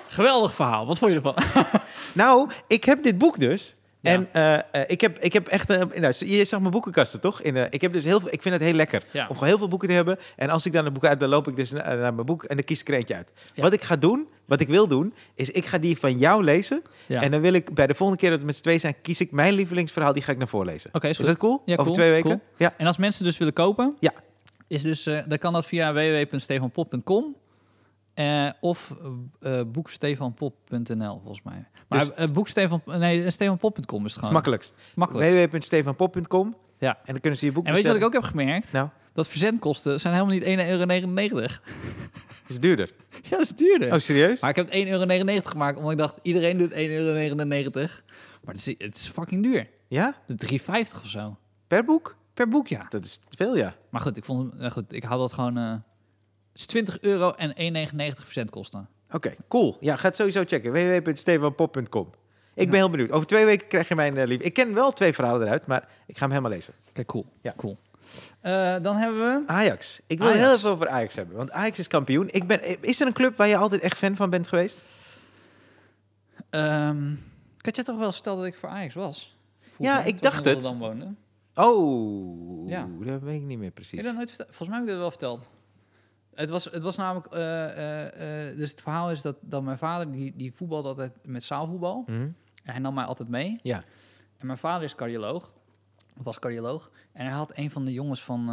Geweldig 0.08 0.54
verhaal. 0.54 0.86
Wat 0.86 0.98
vond 0.98 1.10
je 1.10 1.16
ervan? 1.16 1.34
Nou, 2.12 2.50
ik 2.66 2.84
heb 2.84 3.02
dit 3.02 3.18
boek 3.18 3.38
dus. 3.38 3.76
En 4.02 4.28
eh, 4.32 4.54
eh, 4.54 4.62
ik, 4.86 5.00
heb, 5.00 5.18
ik 5.18 5.32
heb 5.32 5.46
echt... 5.46 5.70
eh, 5.70 5.76
nou, 6.00 6.14
je 6.18 6.44
zag 6.44 6.60
mijn 6.60 6.72
boekenkasten, 6.72 7.20
toch? 7.20 7.42
In, 7.42 7.56
ik, 7.70 7.80
heb 7.80 7.92
dus 7.92 8.04
heel 8.04 8.20
veel, 8.20 8.32
ik 8.32 8.42
vind 8.42 8.54
het 8.54 8.62
heel 8.64 8.72
lekker 8.72 9.02
om 9.14 9.26
gewoon 9.26 9.48
heel 9.48 9.58
veel 9.58 9.68
boeken 9.68 9.88
te 9.88 9.94
hebben. 9.94 10.16
En 10.36 10.50
als 10.50 10.66
ik 10.66 10.72
dan 10.72 10.86
een 10.86 10.92
boek 10.92 11.04
uit, 11.04 11.20
dan 11.20 11.28
loop 11.28 11.48
ik 11.48 11.56
dus 11.56 11.70
naar, 11.70 11.96
naar 11.96 12.14
mijn 12.14 12.26
boek 12.26 12.44
en 12.44 12.56
dan 12.56 12.64
kies 12.64 12.80
ik 12.80 12.88
er 12.88 12.94
eentje 12.94 13.14
uit. 13.14 13.32
Wat 13.54 13.72
ik 13.72 13.82
ga 13.82 13.96
doen, 13.96 14.28
wat 14.46 14.60
ik 14.60 14.68
wil 14.68 14.88
doen, 14.88 15.14
is 15.34 15.50
ik 15.50 15.66
ga 15.66 15.78
die 15.78 15.98
van 15.98 16.18
jou 16.18 16.44
lezen. 16.44 16.82
Ja. 17.06 17.22
En 17.22 17.30
dan 17.30 17.40
wil 17.40 17.52
ik 17.52 17.74
bij 17.74 17.86
de 17.86 17.94
volgende 17.94 18.20
keer 18.22 18.30
dat 18.30 18.40
we 18.40 18.46
met 18.46 18.56
z'n 18.56 18.62
twee 18.62 18.78
zijn, 18.78 18.94
kies 19.02 19.20
ik 19.20 19.30
mijn 19.30 19.54
lievelingsverhaal, 19.54 20.12
die 20.12 20.22
ga 20.22 20.32
ik 20.32 20.38
naar 20.38 20.48
voorlezen. 20.48 20.90
Oké, 20.92 21.08
is 21.08 21.16
dat 21.16 21.36
cool? 21.36 21.62
Ja, 21.64 21.72
Over 21.72 21.84
cool, 21.84 21.94
twee 21.96 22.10
weken? 22.10 22.28
cool. 22.30 22.40
Ja. 22.56 22.74
En 22.76 22.86
als 22.86 22.96
mensen 22.98 23.24
dus 23.24 23.38
willen 23.38 23.54
kopen, 23.54 23.96
Ja. 24.00 24.12
is 24.66 24.82
dus, 24.82 25.02
dan 25.02 25.38
kan 25.38 25.52
dat 25.52 25.66
via 25.66 25.92
www.stefanpop.com 25.92 27.36
eh, 28.20 28.52
of 28.60 28.94
eh 29.40 29.60
boekstefanpop.nl 29.66 31.20
volgens 31.22 31.42
mij. 31.42 31.66
Maar 31.88 31.98
Dus- 31.98 32.12
eh, 32.14 32.98
nee, 32.98 33.30
stefanpop.com 33.30 33.82
is 33.82 33.84
het 33.86 33.92
Dat 33.92 34.06
is 34.06 34.14
gewoon. 34.14 34.32
makkelijkst. 34.32 34.74
makkelijk. 34.94 35.50
www.stefanpop.com 35.50 36.56
Ja. 36.78 36.96
En 36.96 37.12
dan 37.12 37.20
kunnen 37.20 37.38
ze 37.38 37.46
je 37.46 37.52
boek 37.52 37.66
En 37.66 37.72
weet 37.72 37.82
je 37.82 37.88
wat 37.88 37.96
ik 37.96 38.04
ook 38.04 38.12
heb 38.12 38.22
gemerkt? 38.22 38.72
Nou, 38.72 38.88
Dat 39.12 39.28
verzendkosten 39.28 40.00
zijn 40.00 40.14
helemaal 40.14 40.34
niet 40.34 40.44
1,99 40.44 41.32
euro. 41.32 41.46
is 42.48 42.58
duurder. 42.60 42.90
ja, 43.22 43.30
dat 43.30 43.40
is 43.40 43.48
duurder. 43.56 43.92
Oh, 43.92 43.98
serieus? 43.98 44.40
Maar 44.40 44.50
ik 44.50 44.56
heb 44.56 44.66
het 44.66 44.74
1,99 44.74 45.34
euro 45.34 45.48
gemaakt, 45.48 45.76
omdat 45.76 45.92
ik 45.92 45.98
dacht, 45.98 46.14
iedereen 46.22 46.58
doet 46.58 46.72
1,99 46.72 46.76
euro. 46.78 47.12
Maar 48.44 48.54
het 48.54 48.66
is, 48.66 48.74
het 48.78 48.96
is 48.96 49.08
fucking 49.08 49.42
duur. 49.42 49.68
Ja? 49.88 50.14
Het 50.26 50.42
is 50.42 50.48
3,50 50.60 51.00
of 51.02 51.06
zo. 51.08 51.36
Per 51.66 51.84
boek? 51.84 52.16
Per 52.34 52.48
boek, 52.48 52.68
ja. 52.68 52.86
Dat 52.88 53.04
is 53.04 53.20
veel, 53.28 53.56
ja. 53.56 53.74
Maar 53.90 54.00
goed, 54.00 54.16
ik 54.16 54.24
vond 54.24 54.52
hem, 54.52 54.60
eh, 54.60 54.70
goed, 54.70 54.92
ik 54.92 55.02
hou 55.02 55.20
dat 55.20 55.32
gewoon... 55.32 55.84
eh, 56.52 56.60
is 56.60 56.66
20 56.66 57.00
euro 57.00 57.30
en 57.30 57.50
1,99% 57.50 58.16
verzendkosten. 58.24 58.88
Oké, 59.12 59.34
cool. 59.48 59.76
Ja, 59.80 59.96
ga 59.96 60.06
het 60.08 60.16
sowieso 60.16 60.42
checken. 60.46 60.72
www.stefanpop.com 60.72 62.10
Ik 62.54 62.70
ben 62.70 62.78
heel 62.78 62.90
benieuwd. 62.90 63.10
Over 63.12 63.26
twee 63.26 63.44
weken 63.44 63.66
krijg 63.68 63.88
je 63.88 63.94
mijn 63.94 64.16
uh, 64.16 64.24
lief. 64.26 64.40
Ik 64.40 64.52
ken 64.52 64.74
wel 64.74 64.92
twee 64.92 65.12
verhalen 65.12 65.46
eruit, 65.46 65.66
maar 65.66 65.88
ik 66.06 66.14
ga 66.16 66.20
hem 66.20 66.30
helemaal 66.30 66.50
lezen. 66.50 66.74
Kijk, 66.92 67.06
cool. 67.06 67.26
Ja. 67.40 67.54
cool. 67.56 67.76
Eh, 68.40 68.76
dan 68.82 68.96
hebben 68.96 69.18
we... 69.18 69.42
Ajax. 69.52 70.00
Ik 70.06 70.18
wil 70.18 70.26
Ajax. 70.26 70.42
heel 70.44 70.54
even 70.54 70.70
over 70.70 70.88
Ajax 70.88 71.14
hebben, 71.14 71.36
want 71.36 71.50
Ajax 71.50 71.78
is 71.78 71.86
kampioen. 71.88 72.28
Ik 72.30 72.46
ben, 72.46 72.82
is 72.82 73.00
er 73.00 73.06
een 73.06 73.12
club 73.12 73.36
waar 73.36 73.48
je 73.48 73.56
altijd 73.56 73.80
echt 73.82 73.96
fan 73.98 74.16
van 74.16 74.30
bent 74.30 74.48
geweest? 74.48 74.80
ehm 76.50 77.12
ik 77.58 77.66
had 77.66 77.76
je 77.76 77.82
toch 77.82 77.98
wel 77.98 78.12
verteld 78.12 78.38
dat 78.38 78.46
ik 78.46 78.56
voor 78.56 78.68
Ajax 78.68 78.94
was? 78.94 79.36
Vroeger, 79.60 79.96
Ja, 79.96 80.04
ik 80.04 80.22
dacht 80.22 80.44
het. 80.44 80.62
Woonde. 80.62 81.14
Oh, 81.54 82.68
Ja. 82.68 82.88
dat 82.98 83.20
weet 83.20 83.34
ik 83.40 83.42
niet 83.46 83.56
meer 83.56 83.64
Heb 83.66 83.74
precies. 83.74 83.98
je 83.98 84.04
dat 84.04 84.14
nooit? 84.14 84.30
Volgens 84.36 84.68
mij 84.68 84.76
heb 84.78 84.82
ik 84.82 84.88
dat 84.88 84.98
wel 84.98 85.10
verteld. 85.10 85.48
Het 86.40 86.50
was, 86.50 86.64
het 86.64 86.82
was 86.82 86.96
namelijk... 86.96 87.26
eh, 87.26 87.64
eh, 87.64 88.48
eh, 88.48 88.56
dus 88.56 88.70
het 88.70 88.82
verhaal 88.82 89.10
is 89.10 89.22
dat, 89.22 89.36
dat 89.40 89.62
mijn 89.62 89.78
vader, 89.78 90.12
die, 90.12 90.36
die 90.36 90.52
voetbalde 90.54 90.88
altijd 90.88 91.12
met 91.22 91.44
zaalvoetbal. 91.44 92.02
Hm? 92.06 92.12
En 92.12 92.72
hij 92.72 92.78
nam 92.78 92.94
mij 92.94 93.04
altijd 93.04 93.28
mee. 93.28 93.58
Ja. 93.62 93.82
En 94.38 94.46
mijn 94.46 94.58
vader 94.58 94.82
is 94.82 94.94
cardioloog. 94.94 95.52
Of 96.18 96.24
was 96.24 96.38
cardioloog. 96.38 96.90
En 97.12 97.24
hij 97.26 97.34
had 97.34 97.56
een 97.56 97.70
van 97.70 97.84
de 97.84 97.92
jongens 97.92 98.22
van, 98.24 98.48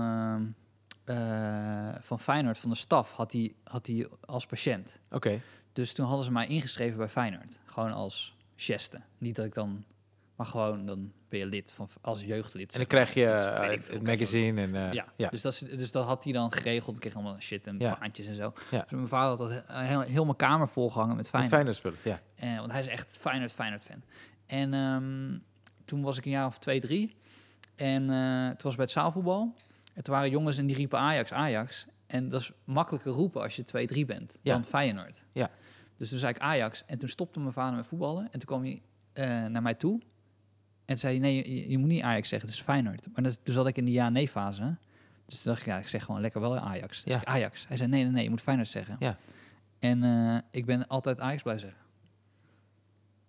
eh, 1.03 1.95
van 1.99 2.19
Feyenoord, 2.19 2.57
van 2.57 2.69
de 2.69 2.75
staf, 2.75 3.11
had 3.11 3.31
hij, 3.31 3.53
had 3.63 3.87
hij 3.87 4.09
als 4.25 4.45
patiënt. 4.45 4.99
Oké. 5.11 5.41
Dus 5.73 5.93
toen 5.93 6.05
hadden 6.05 6.25
ze 6.25 6.31
mij 6.31 6.47
ingeschreven 6.47 6.97
bij 6.97 7.09
Feyenoord. 7.09 7.59
Gewoon 7.65 7.91
als 7.91 8.35
geste. 8.55 8.99
Niet 9.17 9.35
dat 9.35 9.45
ik 9.45 9.53
dan... 9.53 9.85
Maar 10.37 10.45
gewoon, 10.47 10.85
dan 10.85 11.11
ben 11.29 11.39
je 11.39 11.45
lid 11.45 11.71
van, 11.71 11.87
als 12.01 12.21
jeugdlid. 12.23 12.71
En 12.71 12.77
dan 12.77 12.87
krijg 12.87 13.13
je. 13.13 13.25
Dus 13.25 13.45
eh, 13.45 13.93
het 13.95 14.03
magazine 14.03 14.61
en... 14.61 14.75
eh, 14.75 14.93
ja, 14.93 15.05
ja. 15.15 15.29
Dus, 15.29 15.41
dat, 15.41 15.63
dus 15.69 15.91
dat 15.91 16.05
had 16.05 16.23
hij 16.23 16.33
dan 16.33 16.51
geregeld. 16.53 16.95
Ik 16.95 17.01
kreeg 17.01 17.13
allemaal 17.15 17.39
shit 17.39 17.67
en 17.67 17.75
Ja. 17.79 17.95
vaantjes 17.99 18.25
en 18.27 18.35
zo. 18.35 18.53
Ja. 18.71 18.81
Dus 18.81 18.91
mijn 18.91 19.07
vader 19.07 19.29
had 19.29 19.37
dat 19.37 19.63
he- 19.67 19.83
heel, 19.85 19.99
heel 20.01 20.23
mijn 20.25 20.35
kamer 20.37 20.67
volgehangen 20.67 21.15
met 21.15 21.31
Met 21.31 21.49
Feyenoord. 21.49 21.53
Feyenoord 21.53 21.75
spullen, 21.75 21.99
ja. 22.03 22.21
Eh, 22.53 22.59
want 22.59 22.71
hij 22.71 22.81
is 22.81 22.87
echt 22.87 23.17
Feyenoord, 23.17 23.51
Feyenoord 23.51 23.83
fan. 23.83 24.03
En 24.45 24.73
ehm, 24.73 25.37
toen 25.85 26.01
was 26.01 26.17
ik 26.17 26.25
een 26.25 26.31
jaar 26.31 26.45
of 26.45 26.59
twee, 26.59 26.79
drie. 26.79 27.15
En 27.75 28.05
toen 28.47 28.55
was 28.63 28.75
bij 28.75 28.83
het 28.83 28.93
zaalvoetbal. 28.93 29.55
En 29.93 30.03
toen 30.03 30.13
waren 30.13 30.29
jongens 30.29 30.57
en 30.57 30.67
die 30.67 30.75
riepen 30.75 30.99
Ajax, 30.99 31.31
Ajax. 31.31 31.85
En 32.07 32.29
dat 32.29 32.41
is 32.41 32.51
makkelijker 32.63 33.11
roepen 33.11 33.41
als 33.41 33.55
je 33.55 33.63
2-3 33.63 34.05
bent 34.05 34.39
dan 34.43 34.65
Feyenoord. 34.65 35.25
Ja. 35.31 35.49
Dus 35.97 36.09
toen 36.09 36.19
zei 36.19 36.33
ik 36.33 36.39
Ajax. 36.39 36.83
En 36.85 36.97
toen 36.97 37.09
stopte 37.09 37.39
mijn 37.39 37.53
vader 37.53 37.75
met 37.75 37.85
voetballen. 37.87 38.23
En 38.23 38.39
toen 38.39 38.45
kwam 38.45 38.61
hij 38.63 38.81
naar 39.49 39.61
mij 39.61 39.73
toe. 39.73 40.01
En 40.87 40.97
zei 40.97 41.19
nee, 41.19 41.35
je, 41.35 41.69
je 41.69 41.77
moet 41.77 41.87
niet 41.87 42.01
Ajax 42.01 42.29
zeggen, 42.29 42.49
het 42.49 42.57
is 42.57 42.63
Feyenoord. 42.63 43.07
Maar 43.13 43.23
dat, 43.23 43.45
toen 43.45 43.53
zat 43.53 43.67
ik 43.67 43.77
in 43.77 43.85
die 43.85 43.93
ja-nee 43.93 44.27
fase. 44.27 44.77
Dus 45.25 45.41
toen 45.41 45.51
dacht 45.51 45.59
ik, 45.65 45.67
ja, 45.67 45.77
ik 45.77 45.87
zeg 45.87 46.03
gewoon 46.03 46.21
lekker 46.21 46.41
wel 46.41 46.57
Ajax. 46.57 47.03
Dus 47.03 47.13
Ja. 47.13 47.25
Ajax. 47.25 47.65
Hij 47.67 47.77
zei, 47.77 47.89
nee, 47.89 48.03
nee, 48.03 48.11
nee, 48.11 48.23
je 48.23 48.29
moet 48.29 48.41
Feyenoord 48.41 48.67
zeggen. 48.67 48.95
Ja. 48.99 49.17
En 49.79 50.03
eh, 50.03 50.37
ik 50.51 50.65
ben 50.65 50.87
altijd 50.87 51.19
Ajax 51.19 51.41
blijven 51.41 51.67
zeggen. 51.67 51.85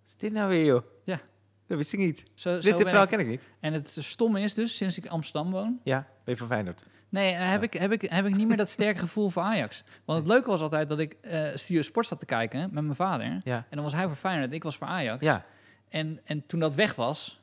is 0.06 0.16
dit 0.16 0.32
nou 0.32 0.48
weer, 0.48 0.64
joh? 0.64 0.82
Ja. 1.04 1.20
Dat 1.66 1.76
wist 1.76 1.92
ik 1.92 1.98
niet. 1.98 2.22
Zo, 2.34 2.54
Dit 2.54 2.64
zo 2.64 2.70
ben 2.70 2.80
verhaal 2.80 3.02
ik. 3.02 3.09
ken 3.09 3.20
ik 3.20 3.26
niet. 3.26 3.40
En 3.61 3.72
het 3.72 3.96
stomme 4.00 4.40
is 4.40 4.54
dus, 4.54 4.76
sinds 4.76 4.98
ik 4.98 5.06
Amsterdam 5.06 5.50
woon... 5.50 5.80
Ja, 5.84 5.98
ben 6.24 6.34
je 6.34 6.36
van 6.36 6.48
Feyenoord? 6.48 6.84
Nee, 7.09 7.32
eh, 7.32 7.50
heb, 7.50 7.62
ik, 7.62 7.72
heb, 7.72 7.92
ik, 7.92 8.00
heb 8.02 8.26
ik 8.26 8.36
niet 8.36 8.48
meer 8.48 8.56
dat 8.56 8.68
sterke 8.68 8.98
gevoel 8.98 9.28
voor 9.28 9.42
Ajax. 9.42 9.84
Want 10.04 10.18
het 10.18 10.28
leuke 10.28 10.50
was 10.50 10.61
altijd 10.61 10.88
dat 10.88 10.98
ik 10.98 11.16
eh 11.20 11.48
Studio 11.54 11.82
Sport 11.82 12.06
zat 12.06 12.20
te 12.20 12.26
kijken 12.26 12.61
met 12.61 12.84
mijn 12.84 12.94
vader. 12.94 13.40
Ja. 13.44 13.56
En 13.56 13.64
dan 13.76 13.82
was 13.82 13.92
hij 13.92 14.06
voor 14.06 14.16
Feyenoord 14.16 14.48
en 14.48 14.54
ik 14.54 14.62
was 14.62 14.76
voor 14.76 14.86
Ajax. 14.86 15.24
Ja. 15.24 15.44
En, 15.88 16.20
en 16.24 16.46
toen 16.46 16.61
dat 16.61 16.74
weg 16.74 16.94
was... 16.94 17.38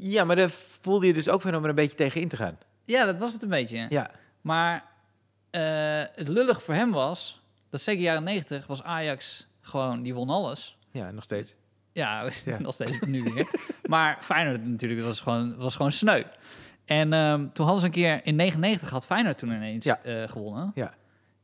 Ja, 0.00 0.24
maar 0.24 0.36
daar 0.36 0.50
voelde 0.50 1.06
je 1.06 1.12
dus 1.12 1.28
ook 1.28 1.42
weer 1.42 1.56
om 1.56 1.62
er 1.62 1.68
een 1.68 1.74
beetje 1.74 1.96
tegen 1.96 2.20
in 2.20 2.28
te 2.28 2.36
gaan. 2.36 2.58
Ja, 2.84 3.04
dat 3.04 3.18
was 3.18 3.32
het 3.32 3.42
een 3.42 3.48
beetje. 3.48 3.86
Ja. 3.88 4.10
Maar 4.40 4.84
eh, 5.50 6.02
het 6.14 6.28
lullig 6.28 6.62
voor 6.62 6.74
hem 6.74 6.90
was... 6.90 7.40
dat 7.70 7.80
zeker 7.80 8.02
jaren 8.02 8.22
90 8.22 8.66
was 8.66 8.82
Ajax 8.82 9.46
gewoon... 9.60 10.02
die 10.02 10.14
won 10.14 10.28
alles. 10.30 10.78
Ja, 10.90 11.10
nog 11.10 11.24
steeds. 11.24 11.54
Ja, 11.92 12.30
Ja. 12.44 12.58
nog 12.60 12.74
steeds 12.74 13.00
nu 13.00 13.22
weer. 13.22 13.50
Maar 13.88 14.18
Feyenoord 14.20 14.66
natuurlijk 14.66 15.00
was 15.00 15.20
gewoon, 15.20 15.56
was 15.56 15.76
gewoon 15.76 15.92
sneu. 15.92 16.22
En 16.84 17.12
ehm, 17.12 17.46
toen 17.52 17.64
hadden 17.64 17.80
ze 17.80 17.86
een 17.86 17.92
keer... 17.92 18.20
in 18.26 18.36
99 18.36 18.90
had 18.90 19.06
Feyenoord 19.06 19.38
toen 19.38 19.52
ineens 19.52 19.84
Ja. 19.84 19.98
eh, 20.02 20.28
gewonnen. 20.28 20.70
Ja. 20.74 20.94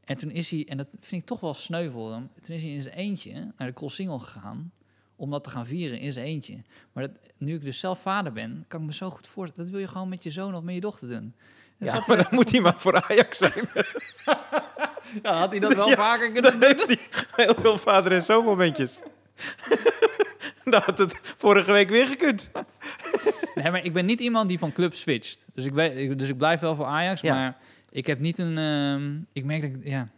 En 0.05 0.16
toen 0.16 0.30
is 0.30 0.50
hij, 0.50 0.66
en 0.68 0.76
dat 0.76 0.86
vind 1.00 1.20
ik 1.22 1.26
toch 1.28 1.40
wel 1.40 1.55
sneu 1.55 1.90
voor 1.90 2.12
hem... 2.12 2.30
toen 2.40 2.57
is 2.57 2.62
hij 2.62 2.70
in 2.72 2.82
zijn 2.82 2.94
eentje 2.94 3.52
naar 3.57 3.68
de 3.68 3.72
Koolsingel 3.74 4.18
gegaan... 4.18 4.72
om 5.24 5.30
dat 5.30 5.44
te 5.44 5.50
gaan 5.50 5.66
vieren 5.66 5.98
in 5.98 6.12
zijn 6.12 6.26
eentje. 6.26 6.62
Maar 6.92 7.02
dat, 7.08 7.16
nu 7.38 7.54
ik 7.54 7.64
dus 7.64 7.78
zelf 7.78 8.00
vader 8.00 8.32
ben, 8.32 8.64
kan 8.68 8.80
ik 8.80 8.86
me 8.86 8.92
zo 8.92 9.10
goed 9.10 9.26
voorstellen... 9.26 9.64
dat 9.64 9.74
wil 9.74 9.84
je 9.86 9.92
gewoon 9.92 10.08
met 10.08 10.22
je 10.22 10.30
zoon 10.30 10.54
of 10.54 10.62
met 10.62 10.74
je 10.74 10.80
dochter 10.80 11.08
doen. 11.08 11.34
En 11.78 11.86
Ja, 11.86 12.04
maar 12.06 12.16
dan 12.16 12.26
moet 12.30 12.50
hij 12.50 12.60
maar 12.60 12.74
voor 12.80 13.02
Ajax 13.02 13.38
zijn. 13.38 13.52
ja, 15.22 15.32
had 15.38 15.50
hij 15.50 15.58
dat 15.60 15.74
wel 15.82 15.88
Ja, 15.88 15.94
vaker 15.96 16.32
kunnen 16.32 16.60
Dan 16.60 16.62
heeft 16.68 16.86
hij 16.86 16.98
heel 17.36 17.54
veel 17.54 17.78
vader- 17.78 18.12
en 18.12 18.22
zoonmomentjes. 18.22 18.98
Dan 20.64 20.82
had 20.84 20.98
het 20.98 21.18
vorige 21.22 21.72
week 21.72 21.88
weer 21.88 22.06
gekund. 22.06 22.48
Nee, 23.54 23.70
maar 23.70 23.84
ik 23.84 23.92
ben 23.92 24.06
niet 24.06 24.20
iemand 24.20 24.48
die 24.48 24.58
van 24.58 24.72
club 24.72 24.94
switcht. 24.94 25.46
Dus 25.54 25.64
ik, 25.64 25.72
weet, 25.72 26.18
dus 26.18 26.28
ik 26.28 26.36
blijf 26.36 26.60
wel 26.60 26.76
voor 26.76 26.84
Ajax, 26.84 27.20
Ja. 27.20 27.34
maar 27.34 27.56
ik 27.90 28.06
heb 28.06 28.18
niet 28.18 28.38
een... 28.38 28.58
ehm, 28.58 29.16
ik 29.32 29.44
merk 29.44 29.62
dat 29.62 29.70
ik... 29.70 29.84
Ja. 29.88 30.08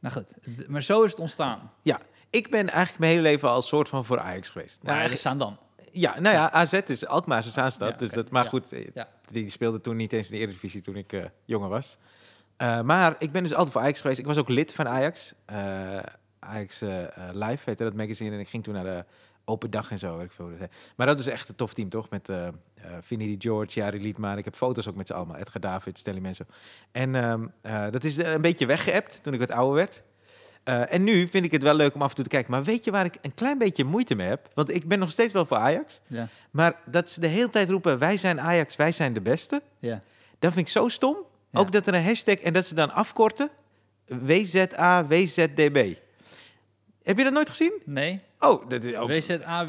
Nou 0.00 0.14
goed, 0.14 0.32
maar 0.68 0.82
zo 0.82 1.02
is 1.02 1.10
het 1.10 1.20
ontstaan. 1.20 1.72
Ja, 1.82 2.00
ik 2.30 2.50
ben 2.50 2.68
eigenlijk 2.68 2.98
mijn 2.98 3.10
hele 3.10 3.22
leven 3.22 3.48
al 3.48 3.62
soort 3.62 3.88
van 3.88 4.04
voor 4.04 4.18
Ajax 4.18 4.50
geweest. 4.50 4.82
Maar 4.82 4.96
Nou, 4.96 5.10
er 5.10 5.16
staan 5.16 5.38
dan. 5.38 5.58
ja, 5.92 6.20
nou 6.20 6.34
ja, 6.34 6.52
AZ 6.52 6.72
is 6.72 7.06
Alkmaarse 7.06 7.50
Zaanstad. 7.50 7.90
Ja, 7.90 7.96
dus 7.96 8.08
oké. 8.08 8.16
dat, 8.16 8.30
maar 8.30 8.44
goed, 8.44 8.72
eh, 8.72 9.02
die 9.30 9.50
speelde 9.50 9.80
toen 9.80 9.96
niet 9.96 10.12
eens 10.12 10.30
in 10.30 10.36
de 10.36 10.42
Eredivisie 10.42 10.80
toen 10.80 10.96
ik 10.96 11.12
eh, 11.12 11.24
jonger 11.44 11.68
was. 11.68 11.98
Eh, 12.56 12.80
maar 12.80 13.16
ik 13.18 13.32
ben 13.32 13.42
dus 13.42 13.54
altijd 13.54 13.72
voor 13.72 13.80
Ajax 13.80 14.00
geweest. 14.00 14.18
Ik 14.18 14.26
was 14.26 14.38
ook 14.38 14.48
lid 14.48 14.74
van 14.74 14.88
Ajax. 14.88 15.34
Ajax 16.38 16.80
Live 17.32 17.62
heette 17.64 17.84
dat 17.84 17.94
magazine. 17.94 18.34
En 18.34 18.40
ik 18.40 18.48
ging 18.48 18.64
toen 18.64 18.74
naar 18.74 18.84
de 18.84 19.04
open 19.44 19.70
dag 19.70 19.90
en 19.90 19.98
zo. 19.98 20.16
weet 20.16 20.26
ik 20.26 20.32
veel. 20.32 20.50
Maar 20.96 21.06
dat 21.06 21.18
is 21.18 21.26
echt 21.26 21.48
een 21.48 21.54
tof 21.54 21.74
team, 21.74 21.88
toch? 21.88 22.10
Met 22.10 22.28
eh 22.28 22.48
Vinnie 23.00 23.36
Di 23.36 23.48
George, 23.48 23.80
Jari 23.80 24.02
Liedman. 24.02 24.38
Ik 24.38 24.44
heb 24.44 24.54
foto's 24.54 24.88
ook 24.88 24.94
met 24.94 25.06
ze 25.06 25.14
allemaal. 25.14 25.36
Edgar 25.36 25.60
David, 25.60 25.98
Stelly 25.98 26.20
Mensen. 26.20 26.46
En 26.92 27.14
ehm, 27.14 27.46
eh, 27.60 27.90
dat 27.90 28.04
is 28.04 28.16
een 28.16 28.40
beetje 28.40 28.66
weggeëpt 28.66 29.22
toen 29.22 29.32
ik 29.32 29.40
wat 29.40 29.50
ouder 29.50 29.74
werd. 29.74 30.02
Eh, 30.64 30.92
en 30.92 31.04
nu 31.04 31.28
vind 31.28 31.44
ik 31.44 31.52
het 31.52 31.62
wel 31.62 31.74
leuk 31.74 31.94
om 31.94 32.02
af 32.02 32.08
en 32.08 32.14
toe 32.14 32.24
te 32.24 32.30
kijken. 32.30 32.50
Maar 32.50 32.64
weet 32.64 32.84
je 32.84 32.90
waar 32.90 33.04
ik 33.04 33.16
een 33.20 33.34
klein 33.34 33.58
beetje 33.58 33.84
moeite 33.84 34.14
mee 34.14 34.28
heb? 34.28 34.48
Want 34.54 34.74
ik 34.74 34.88
ben 34.88 34.98
nog 34.98 35.10
steeds 35.10 35.32
wel 35.32 35.46
voor 35.46 35.56
Ajax. 35.56 36.00
Ja. 36.06 36.28
Maar 36.50 36.74
dat 36.86 37.10
ze 37.10 37.20
de 37.20 37.26
hele 37.26 37.50
tijd 37.50 37.70
roepen: 37.70 37.98
wij 37.98 38.16
zijn 38.16 38.40
Ajax, 38.40 38.76
wij 38.76 38.92
zijn 38.92 39.12
de 39.12 39.20
beste. 39.20 39.62
Ja. 39.78 40.02
Dat 40.38 40.52
vind 40.52 40.66
ik 40.66 40.72
zo 40.72 40.88
stom. 40.88 41.16
Ja. 41.50 41.60
Ook 41.60 41.72
dat 41.72 41.86
er 41.86 41.94
een 41.94 42.04
hashtag 42.04 42.34
en 42.34 42.52
dat 42.52 42.66
ze 42.66 42.74
dan 42.74 42.90
afkorten. 42.92 43.50
WZA, 44.06 45.06
WZDB. 45.06 45.94
Heb 47.02 47.18
je 47.18 47.24
dat 47.24 47.32
nooit 47.32 47.48
gezien? 47.48 47.72
Nee? 47.84 48.20
Oh, 48.38 48.68
dat 48.68 48.84
is 48.84 48.94
ook 48.94 49.08
WZA. 49.08 49.62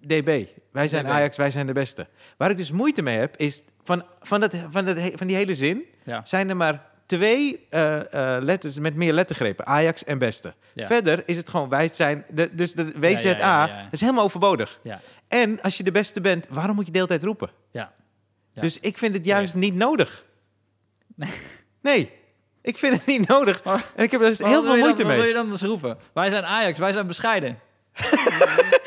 DB. 0.00 0.46
Wij 0.72 0.88
zijn 0.88 1.04
DB. 1.04 1.10
Ajax, 1.10 1.36
wij 1.36 1.50
zijn 1.50 1.66
de 1.66 1.72
beste. 1.72 2.06
Waar 2.36 2.50
ik 2.50 2.56
dus 2.56 2.70
moeite 2.70 3.02
mee 3.02 3.18
heb, 3.18 3.36
is 3.36 3.62
van, 3.82 4.04
van, 4.20 4.40
dat, 4.40 4.56
van, 4.70 4.84
dat, 4.84 4.98
van 5.14 5.26
die 5.26 5.36
hele 5.36 5.54
zin 5.54 5.84
Ja. 6.04 6.24
zijn 6.24 6.48
er 6.48 6.56
maar 6.56 6.85
twee 7.06 7.66
eh, 7.70 8.34
eh, 8.36 8.42
letters 8.42 8.78
met 8.78 8.94
meer 8.94 9.12
lettergrepen. 9.12 9.66
Ajax 9.66 10.04
en 10.04 10.18
beste. 10.18 10.54
Ja. 10.74 10.86
Verder 10.86 11.22
is 11.26 11.36
het 11.36 11.48
gewoon 11.48 11.68
wij 11.68 11.90
zijn... 11.92 12.24
De, 12.30 12.54
dus 12.54 12.72
de 12.72 12.92
WZA, 12.98 13.28
ja, 13.28 13.66
ja, 13.66 13.88
is 13.90 14.00
helemaal 14.00 14.24
overbodig. 14.24 14.80
Ja. 14.82 15.00
En 15.28 15.62
als 15.62 15.76
je 15.76 15.82
de 15.82 15.90
beste 15.92 16.20
bent, 16.20 16.46
waarom 16.50 16.74
moet 16.74 16.86
je 16.86 16.92
de 16.92 16.96
hele 16.98 17.08
tijd 17.10 17.24
roepen? 17.24 17.50
Ja. 17.70 17.92
Dus 18.54 18.80
ik 18.80 18.98
vind 18.98 19.14
het 19.14 19.24
juist 19.24 19.54
niet 19.54 19.74
nodig. 19.74 20.24
Nee. 21.80 22.12
ik 22.62 22.76
vind 22.78 22.92
het 22.94 23.06
niet 23.06 23.28
nodig. 23.28 23.64
Maar- 23.64 23.84
En 23.94 24.04
ik 24.04 24.10
heb 24.10 24.20
er 24.20 24.26
dus 24.26 24.38
heel 24.38 24.62
veel 24.64 24.76
moeite 24.76 24.86
dan, 24.86 24.96
Wat 24.96 25.06
wil 25.06 25.16
mee. 25.16 25.26
je 25.28 25.34
dan 25.34 25.50
dus 25.50 25.60
roepen? 25.62 25.98
Wij 26.14 26.30
zijn 26.30 26.44
Ajax, 26.44 26.78
wij 26.78 26.92
zijn 26.92 27.06
bescheiden. 27.06 27.58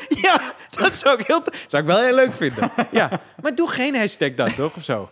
Ja, 0.08 0.54
dat 0.70 0.94
zou 0.96 1.18
ik, 1.20 1.26
heel, 1.26 1.42
zou 1.66 1.82
ik 1.82 1.88
wel 1.88 2.00
heel 2.02 2.14
leuk 2.14 2.32
vinden. 2.32 2.70
Ja, 2.90 3.10
maar 3.42 3.54
doe 3.54 3.68
geen 3.70 3.96
hashtag 3.96 4.34
dan, 4.34 4.54
toch? 4.54 4.76
Of 4.76 4.82
zo. 4.84 5.10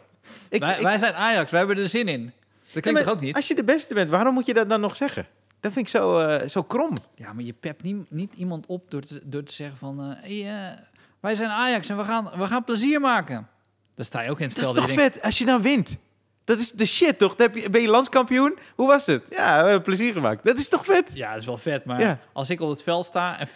Ik, 0.49 0.61
wij, 0.61 0.77
ik- 0.77 0.83
wij 0.83 0.99
zijn 0.99 1.15
Ajax, 1.15 1.51
wij 1.51 1.59
hebben 1.65 1.79
er 1.79 1.89
zin 1.89 2.09
in. 2.09 2.33
Dat 2.73 2.83
klinkt 2.83 3.03
toch 3.03 3.13
ook 3.13 3.21
niet? 3.21 3.37
Als 3.37 3.49
je 3.49 3.55
de 3.55 3.65
beste 3.65 3.95
bent, 3.95 4.11
waarom 4.11 4.35
moet 4.35 4.47
je 4.47 4.55
dat 4.55 4.69
dan 4.69 4.81
nog 4.81 4.97
zeggen? 4.97 5.27
Dat 5.61 5.73
vind 5.73 5.87
ik 5.87 5.93
zo, 5.93 6.19
eh, 6.19 6.49
zo 6.49 6.63
krom. 6.63 6.97
Ja, 7.15 7.33
maar 7.33 7.45
je 7.45 7.53
pept 7.53 7.83
niet, 7.83 8.11
niet 8.11 8.35
iemand 8.35 8.67
op 8.67 8.91
door 8.91 9.01
te, 9.01 9.21
door 9.25 9.43
te 9.43 9.53
zeggen 9.53 9.79
van... 9.79 10.01
eh, 10.01 10.07
hey, 10.23 10.71
eh, 10.71 10.79
wij 11.21 11.35
zijn 11.35 11.51
Ajax 11.51 11.89
en 11.89 11.97
we 11.97 12.05
gaan, 12.05 12.31
we 12.37 12.47
gaan 12.47 12.65
plezier 12.65 13.01
maken. 13.01 13.49
Dan 13.95 14.05
sta 14.05 14.23
je 14.23 14.31
ook 14.31 14.41
in 14.41 14.47
het 14.47 14.57
Dat 14.57 14.65
is 14.65 14.71
veld. 14.73 14.87
toch 14.87 14.97
denkt, 14.97 15.13
vet 15.15 15.23
als 15.23 15.39
je 15.39 15.45
dan 15.45 15.63
wint? 15.63 15.97
Dat 16.45 16.59
is 16.59 16.73
de 16.73 16.87
shit, 16.87 17.19
toch? 17.19 17.35
Dan 17.35 17.47
heb 17.47 17.57
je, 17.63 17.71
ben 17.71 17.81
je 17.81 17.89
landskampioen? 17.89 18.59
Hoe 18.75 18.87
was 18.87 19.07
het? 19.07 19.23
Ja, 19.31 19.57
we 19.57 19.63
hebben 19.63 19.83
plezier 19.83 20.13
gemaakt. 20.13 20.45
Dat 20.45 20.59
is 20.59 20.69
toch 20.69 20.85
vet? 20.85 21.11
Ja, 21.15 21.31
dat 21.31 21.41
is 21.41 21.47
wel 21.47 21.59
vet. 21.59 21.85
Maar 21.85 22.01
Ja. 22.01 22.19
als 22.33 22.51
ik 22.51 22.61
op 22.61 22.69
het 22.71 22.83
veld 22.83 23.05
sta 23.05 23.39
en 23.39 23.49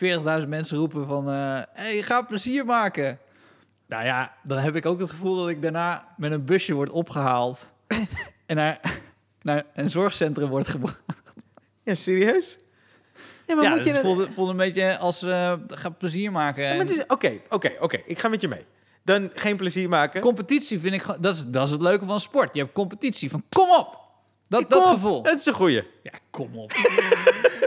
40.000 0.42 0.48
mensen 0.48 0.76
roepen 0.78 1.06
van... 1.06 1.28
eh 1.30 1.60
hey, 1.72 2.02
ga 2.02 2.22
plezier 2.22 2.64
maken. 2.64 3.18
Nou 3.86 4.04
ja, 4.04 4.32
dan 4.44 4.58
heb 4.58 4.76
ik 4.76 4.86
ook 4.86 5.00
het 5.00 5.10
gevoel 5.10 5.36
dat 5.36 5.48
ik 5.48 5.62
daarna 5.62 6.14
met 6.16 6.32
een 6.32 6.44
busje 6.44 6.74
word 6.74 6.90
opgehaald... 6.90 7.72
en 8.52 8.58
naar, 8.58 8.80
naar 9.42 9.62
een 9.74 9.90
zorgcentrum 9.90 10.48
wordt 10.48 10.68
gebracht. 10.68 11.02
Ja, 11.82 11.94
serieus? 11.94 12.58
Ja, 13.46 13.54
maar 13.54 13.64
ja, 13.64 13.70
moet 13.70 13.78
dus 13.78 13.86
je 13.86 13.92
het 13.92 14.02
voelde, 14.02 14.28
voelde 14.34 14.50
een 14.50 14.56
beetje 14.56 14.98
als... 14.98 15.22
eh 15.22 15.52
ga 15.66 15.88
plezier 15.90 16.32
maken. 16.32 16.62
Ja, 16.62 16.68
maar 16.68 16.78
En 16.80 16.86
het 16.86 16.96
is- 16.96 17.06
Oké, 17.06 17.40
oké, 17.48 17.72
oké. 17.80 18.00
Ik 18.04 18.18
ga 18.18 18.28
met 18.28 18.40
je 18.40 18.48
mee. 18.48 18.64
Dan 19.04 19.30
geen 19.34 19.56
plezier 19.56 19.88
maken. 19.88 20.20
Competitie 20.20 20.80
vind 20.80 20.94
ik... 20.94 21.06
Dat 21.20 21.34
is, 21.34 21.46
dat 21.46 21.64
is 21.66 21.70
het 21.70 21.82
leuke 21.82 22.04
van 22.04 22.20
sport. 22.20 22.54
Je 22.54 22.60
hebt 22.60 22.72
competitie. 22.72 23.30
Van 23.30 23.44
kom 23.48 23.70
op! 23.70 24.00
Dat, 24.52 24.70
dat 24.70 24.84
gevoel. 24.84 25.22
Dat 25.22 25.38
is 25.38 25.46
een 25.46 25.52
goeie. 25.52 25.82
Ja, 26.02 26.12
kom 26.30 26.58
op. 26.58 26.72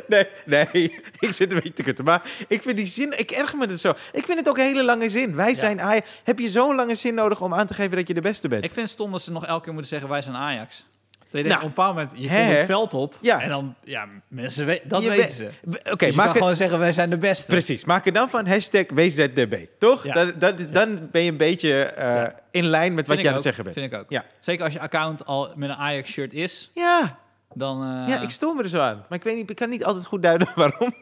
Nee, 0.08 0.28
nee, 0.46 1.00
ik 1.20 1.34
zit 1.34 1.52
een 1.52 1.56
beetje 1.56 1.74
te 1.74 1.84
kutten. 1.84 2.06
Maar 2.06 2.22
ik 2.48 2.62
vind 2.62 2.78
die 2.78 2.86
zin, 2.86 3.20
ik 3.20 3.32
erger 3.32 3.58
me 3.58 3.68
er 3.68 3.78
zo. 3.78 3.94
Ik 4.12 4.26
vind 4.26 4.38
het 4.40 4.50
ook 4.50 4.58
een 4.58 4.64
hele 4.64 4.84
lange 4.84 5.10
zin. 5.10 5.36
Wij 5.36 5.56
zijn 5.56 5.82
Ajax. 5.82 6.08
Heb 6.24 6.40
je 6.40 6.50
zo'n 6.50 6.76
lange 6.76 6.96
zin 6.96 7.14
nodig 7.14 7.42
om 7.42 7.54
aan 7.54 7.68
te 7.68 7.74
geven 7.74 7.98
dat 7.98 8.08
je 8.08 8.14
de 8.14 8.22
beste 8.22 8.48
bent? 8.48 8.64
Ik 8.64 8.72
vind 8.72 8.82
het 8.82 8.96
stom 8.96 9.12
dat 9.12 9.22
ze 9.22 9.32
nog 9.32 9.46
elke 9.46 9.64
keer 9.64 9.74
moeten 9.74 9.90
zeggen... 9.90 10.10
wij 10.10 10.22
zijn 10.22 10.36
Ajax. 10.36 10.86
Dat 11.30 11.42
je 11.44 11.48
Nou, 11.50 11.56
op 11.56 11.62
een 11.62 11.68
bepaald 11.70 11.96
moment, 11.96 12.14
je 12.16 12.30
hè, 12.30 12.46
komt 12.46 12.58
het 12.58 12.66
veld 12.66 12.94
op... 12.94 13.18
Ja. 13.22 13.42
en 13.42 13.50
dan, 13.50 13.76
ja, 13.84 14.08
mensen 14.28 14.66
weten... 14.66 14.90
Dat 14.90 15.02
Je 15.02 15.10
weten 15.10 15.36
ze. 15.36 15.50
Oké, 15.92 15.96
dus 15.96 16.10
je 16.10 16.16
maak 16.16 16.28
het... 16.28 16.38
gewoon 16.38 16.56
zeggen, 16.56 16.80
wij 16.80 16.94
zijn 16.94 17.10
de 17.10 17.18
beste. 17.18 17.46
Precies, 17.46 17.86
maak 17.86 18.06
er 18.06 18.14
dan 18.14 18.30
van 18.30 18.48
hashtag 18.48 18.84
WZDB. 18.94 19.66
Toch? 19.80 20.04
Ja. 20.04 20.14
Dan, 20.14 20.34
dan, 20.38 20.56
dan 20.72 21.10
ben 21.12 21.24
je 21.24 21.32
een 21.32 21.38
beetje 21.38 21.84
eh, 21.84 22.28
in 22.52 22.66
lijn 22.66 22.94
met 22.94 23.08
wat 23.08 23.18
ik 23.18 23.26
aan 23.28 23.34
het 23.34 23.42
zeggen 23.44 23.64
bent. 23.64 23.76
Vind 23.76 23.94
ik 23.94 24.00
ook. 24.00 24.06
Ja. 24.10 24.26
Zeker 24.40 24.64
als 24.64 24.74
je 24.74 24.80
account 24.80 25.26
al 25.26 25.54
met 25.56 25.70
een 25.70 25.76
Ajax-shirt 25.76 26.34
is, 26.34 26.72
Ja, 26.74 27.20
dan... 27.54 27.82
eh, 27.82 28.08
ja, 28.08 28.22
ik 28.22 28.30
stoor 28.30 28.56
me 28.56 28.64
er 28.64 28.70
zo 28.70 28.80
aan. 28.80 29.06
Maar 29.10 29.18
ik 29.18 29.24
weet 29.24 29.36
niet, 29.36 29.50
ik 29.50 29.56
kan 29.56 29.70
niet 29.70 29.86
altijd 29.86 30.06
goed 30.06 30.22
duiden 30.24 30.48
waarom. 30.56 30.94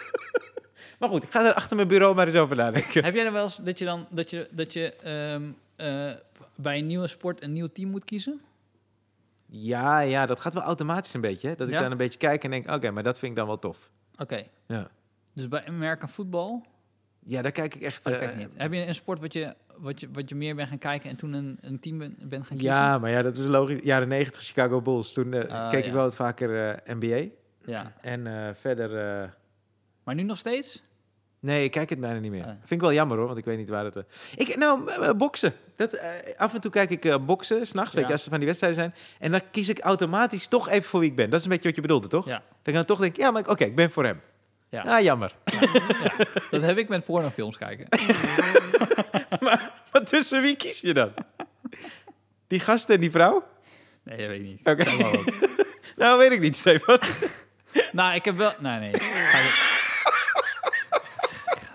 maar 0.98 1.08
goed, 1.08 1.22
ik 1.22 1.32
ga 1.32 1.44
er 1.46 1.54
achter 1.54 1.76
mijn 1.76 1.88
bureau 1.88 2.14
maar 2.14 2.26
eens 2.26 2.36
over 2.36 2.56
nadenken. 2.56 3.04
Heb 3.04 3.14
jij 3.14 3.24
er 3.26 3.32
wel 3.32 3.42
eens 3.42 3.56
dat 3.56 3.78
je 3.78 3.84
dan 3.84 4.06
dat 4.10 4.30
je, 4.30 4.48
dat 4.52 4.72
je 4.72 4.94
ehm, 4.96 5.42
eh, 5.76 6.12
bij 6.54 6.78
een 6.78 6.86
nieuwe 6.86 7.06
sport 7.06 7.42
een 7.42 7.52
nieuw 7.52 7.68
team 7.72 7.90
moet 7.90 8.04
kiezen? 8.04 8.40
Ja, 9.46 10.00
ja, 10.00 10.26
dat 10.26 10.40
gaat 10.40 10.54
wel 10.54 10.62
automatisch 10.62 11.14
een 11.14 11.20
beetje. 11.20 11.48
Hè? 11.48 11.54
Dat 11.54 11.66
ik 11.68 11.72
Ja? 11.74 11.80
dan 11.82 11.90
een 11.90 11.96
beetje 11.96 12.18
kijk 12.18 12.44
en 12.44 12.50
denk, 12.50 12.70
oké, 12.70 12.90
maar 12.90 13.02
dat 13.02 13.18
vind 13.18 13.30
ik 13.30 13.36
dan 13.38 13.46
wel 13.46 13.58
tof. 13.58 13.90
Oké. 14.18 14.42
Ja, 14.66 14.88
Dus 15.32 15.48
bij 15.48 15.66
American 15.66 16.08
voetbal, 16.08 16.66
ja 17.24 17.42
daar 17.42 17.52
kijk 17.52 17.74
ik 17.74 17.80
echt... 17.82 18.06
oh, 18.06 18.12
eh, 18.12 18.18
kijk 18.18 18.36
niet. 18.36 18.52
Heb 18.56 18.72
je 18.72 18.86
een 18.86 18.94
sport 18.94 19.20
wat 19.20 19.32
je, 19.32 19.54
wat 19.78 20.00
je, 20.00 20.08
wat 20.12 20.28
je 20.28 20.34
meer 20.34 20.54
bent 20.54 20.68
gaan 20.68 20.78
kijken 20.78 21.10
en 21.10 21.16
toen 21.16 21.32
een, 21.32 21.58
een 21.60 21.80
team 21.80 21.98
ben- 21.98 22.16
bent 22.24 22.46
gaan 22.46 22.56
kiezen? 22.56 22.76
Ja, 22.76 22.98
maar 22.98 23.10
ja, 23.10 23.22
dat 23.22 23.36
is 23.36 23.46
logisch. 23.46 23.80
Jaren 23.82 24.08
90 24.08 24.42
Chicago 24.42 24.80
Bulls. 24.82 25.12
Toen 25.12 25.32
eh, 25.32 25.50
Ah, 25.50 25.70
keek 25.70 25.80
ja. 25.80 25.86
ik 25.86 25.92
wel 25.92 26.02
wat 26.02 26.16
vaker 26.16 26.68
eh, 26.84 26.94
NBA. 26.94 27.28
ja. 27.64 27.92
En 28.00 28.26
eh, 28.26 28.54
verder... 28.54 29.20
eh, 29.22 29.28
Maar 30.04 30.14
nu 30.14 30.22
nog 30.22 30.38
steeds? 30.38 30.82
Nee, 31.46 31.64
ik 31.64 31.70
kijk 31.70 31.90
het 31.90 32.00
bijna 32.00 32.18
niet 32.18 32.30
meer. 32.30 32.42
Ah. 32.44 32.48
Vind 32.48 32.70
ik 32.70 32.80
wel 32.80 32.92
jammer 32.92 33.16
hoor, 33.16 33.26
want 33.26 33.38
ik 33.38 33.44
weet 33.44 33.58
niet 33.58 33.68
waar 33.68 33.84
het... 33.84 33.96
eh, 33.96 34.02
ik, 34.34 34.56
nou, 34.56 34.90
eh, 34.90 35.10
boksen. 35.10 35.54
Dat, 35.76 35.92
eh, 35.92 36.08
af 36.36 36.54
en 36.54 36.60
toe 36.60 36.70
kijk 36.70 36.90
ik 36.90 37.26
boksen, 37.26 37.66
s'nachts, 37.66 37.92
weet 37.94 38.02
Ja. 38.02 38.06
je, 38.08 38.12
als 38.14 38.24
er 38.24 38.28
van 38.30 38.38
die 38.38 38.46
wedstrijden 38.48 38.80
zijn. 38.80 38.94
En 39.18 39.30
dan 39.30 39.40
kies 39.50 39.68
ik 39.68 39.78
automatisch 39.80 40.46
toch 40.46 40.68
even 40.68 40.88
voor 40.88 41.00
wie 41.00 41.10
ik 41.10 41.16
ben. 41.16 41.30
Dat 41.30 41.38
is 41.38 41.44
een 41.44 41.50
beetje 41.50 41.66
wat 41.66 41.74
je 41.76 41.82
bedoelde, 41.82 42.08
toch? 42.08 42.26
Ja. 42.26 42.36
Dat 42.36 42.44
ik 42.64 42.74
dan 42.74 42.84
toch 42.84 42.98
denk, 43.00 43.16
ja, 43.16 43.30
maar 43.30 43.48
oké, 43.48 43.64
ik 43.64 43.76
ben 43.76 43.90
voor 43.90 44.04
hem. 44.04 44.20
Ja. 44.70 44.82
Ah, 44.82 45.02
jammer. 45.02 45.32
ja. 45.44 45.60
Dat 46.50 46.62
heb 46.62 46.78
ik 46.78 46.88
met 46.88 47.04
pornofilms 47.04 47.56
kijken. 47.58 47.86
maar, 49.40 49.72
maar 49.92 50.04
tussen 50.04 50.42
wie 50.42 50.56
kies 50.56 50.80
je 50.80 50.94
dan? 50.94 51.12
Die 52.46 52.60
gast 52.60 52.90
en 52.90 53.00
die 53.00 53.10
vrouw? 53.10 53.44
Nee, 54.02 54.16
dat 54.18 54.28
weet 54.28 54.40
ik 54.40 54.44
niet. 54.46 54.60
Oké. 54.68 54.84
Nou, 55.94 56.18
weet 56.18 56.30
ik 56.32 56.40
niet, 56.40 56.56
Stefan. 56.56 56.98
nou, 57.92 58.14
ik 58.14 58.24
heb 58.24 58.36
wel... 58.36 58.52
Nee, 58.58 58.78
nee. 58.78 58.90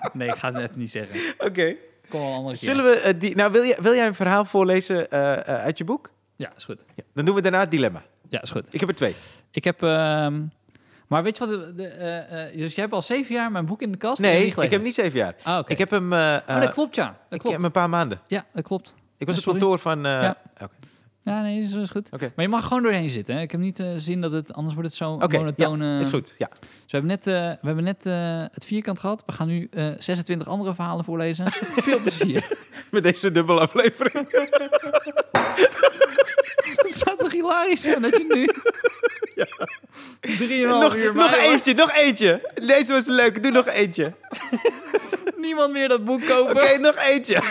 Nee, 0.14 0.28
ik 0.28 0.36
ga 0.36 0.54
het 0.54 0.64
even 0.64 0.80
niet 0.80 0.92
zeggen. 0.92 1.34
Oké. 1.38 1.76
Kom 2.10 2.20
wel 2.20 2.30
een 2.30 2.36
andere 2.36 2.58
keer. 2.58 2.70
Zullen 2.70 2.86
we 2.86 3.00
eh, 3.00 3.20
die... 3.20 3.36
Nou, 3.36 3.52
wil, 3.52 3.64
je, 3.64 3.78
wil 3.82 3.94
jij 3.94 4.08
een 4.08 4.16
verhaal 4.16 4.46
voorlezen 4.46 5.10
eh, 5.10 5.34
eh, 5.34 5.44
uit 5.44 5.78
je 5.78 5.84
boek? 5.84 6.12
Ja, 6.36 6.52
is 6.56 6.64
goed. 6.64 6.84
Ja. 6.96 7.04
Dan 7.14 7.26
doen 7.26 7.36
we 7.36 7.42
daarna 7.42 7.60
het 7.60 7.72
dilemma. 7.72 8.04
Ja, 8.30 8.42
is 8.42 8.52
goed. 8.52 8.74
Ik 8.74 8.80
heb 8.80 8.90
er 8.90 8.96
twee. 8.96 9.16
Ik 9.52 9.64
heb... 9.64 9.84
ehm, 9.84 10.44
maar 11.08 11.24
weet 11.24 11.38
je 11.38 11.46
wat... 11.46 11.76
De, 11.76 12.52
dus 12.56 12.76
jij 12.76 12.84
hebt 12.84 12.94
al 12.94 13.02
zeven 13.02 13.36
jaar 13.36 13.52
mijn 13.52 13.66
boek 13.66 13.82
in 13.82 13.92
de 13.92 13.98
kast? 13.98 14.22
Nee, 14.22 14.46
ik 14.46 14.72
heb 14.72 14.82
niet 14.82 14.96
zeven 14.96 15.20
jaar. 15.20 15.36
Ah, 15.44 15.60
oké. 15.60 15.72
Ik 15.72 15.78
heb 15.78 15.90
hem... 15.90 16.14
Oh, 16.14 16.40
dat 16.46 16.74
klopt, 16.74 16.96
ja. 16.96 17.18
Dat 17.30 17.40
ik 17.40 17.42
heb 17.42 17.52
hem 17.52 17.64
een 17.64 17.72
paar 17.72 17.90
maanden. 17.90 18.22
Ja, 18.28 18.46
dat 18.54 18.64
klopt. 18.64 18.96
Ik 19.18 19.28
was 19.28 19.36
op 19.36 19.42
sorry. 19.42 19.60
kantoor 19.60 19.80
van... 19.80 20.02
Ja. 20.02 20.38
Oké. 20.62 20.81
Ja, 21.24 21.42
nee, 21.42 21.60
is, 21.60 21.74
is 21.74 21.90
goed. 21.90 22.12
Maar 22.12 22.32
je 22.36 22.48
mag 22.48 22.68
gewoon 22.68 22.84
doorheen 22.84 23.10
zitten. 23.10 23.36
Hè? 23.36 23.42
Ik 23.42 23.52
heb 23.52 23.60
niet 23.60 23.80
eh, 23.80 23.88
zin 23.96 24.22
dat 24.22 24.32
het... 24.32 24.54
Anders 24.54 24.74
wordt 24.76 24.90
het 24.90 24.98
zo 24.98 25.14
Oké, 25.14 25.38
monotone... 25.38 25.86
ja, 25.86 26.00
is 26.00 26.10
goed. 26.10 26.34
Ja. 26.38 26.50
Dus 26.60 26.62
we 26.88 26.98
hebben 26.98 27.10
net, 27.10 27.28
eh, 27.28 27.34
we 27.34 27.68
hebben 27.68 27.84
net 27.84 28.06
eh, 28.06 28.54
het 28.54 28.66
vierkant 28.66 29.00
gehad. 29.00 29.24
We 29.26 29.32
gaan 29.32 29.48
nu 29.48 29.68
eh 29.72 29.90
26 29.98 30.48
andere 30.48 30.76
verhalen 30.76 31.06
voorlezen. 31.06 31.52
Veel 31.88 32.00
plezier. 32.00 32.58
Met 32.92 33.04
deze 33.04 33.32
dubbele 33.32 33.60
aflevering. 33.60 34.28
Het 36.82 36.96
zou 37.06 37.18
toch 37.18 37.32
hilarisch 37.32 37.82
zijn 37.82 38.02
dat 38.02 38.18
je 38.18 38.26
nu... 38.34 38.48
Drieënhalf 40.38 40.84
nog 40.84 40.96
uur 40.96 41.16
nog 41.16 41.36
eentje, 41.36 41.74
nog 41.74 41.92
eentje. 41.92 42.52
Deze 42.54 42.94
was 42.94 43.08
leuk. 43.08 43.44
Doe 43.44 43.52
nog 43.52 43.68
eentje. 43.68 44.14
Niemand 45.38 45.72
meer 45.72 45.88
dat 45.88 46.06
boek 46.06 46.26
kopen. 46.26 46.56
Oké, 46.56 46.78
nog 46.78 46.96
eentje. 46.98 47.42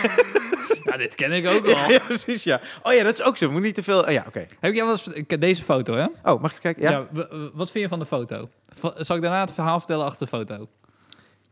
Ja, 0.83 0.97
dit 0.97 1.15
ken 1.15 1.31
ik 1.31 1.47
ook 1.47 1.65
al. 1.65 1.89
ja, 1.89 1.99
precies, 1.99 2.43
ja. 2.43 2.59
Oh 2.83 2.93
ja, 2.93 3.03
dat 3.03 3.13
is 3.13 3.21
ook 3.21 3.37
zo. 3.37 3.51
Moet 3.51 3.61
niet 3.61 3.75
te 3.75 3.83
veel... 3.83 3.99
oh 3.99 4.11
ja, 4.11 4.23
oké. 4.27 4.45
Heb 4.59 4.73
jij 4.73 4.83
wel 4.85 4.91
eens... 4.91 5.09
Deze 5.39 5.63
foto, 5.63 5.93
hè? 5.93 6.05
Oh, 6.31 6.41
mag 6.41 6.51
ik 6.51 6.61
kijken? 6.61 6.81
Ja? 6.81 7.07
Wat 7.53 7.71
vind 7.71 7.83
je 7.83 7.87
van 7.87 7.99
de 7.99 8.05
foto? 8.05 8.49
Zal 8.95 9.15
ik 9.15 9.21
daarna 9.21 9.39
het 9.39 9.51
verhaal 9.53 9.77
vertellen 9.77 10.05
achter 10.05 10.25
de 10.25 10.37
foto? 10.37 10.67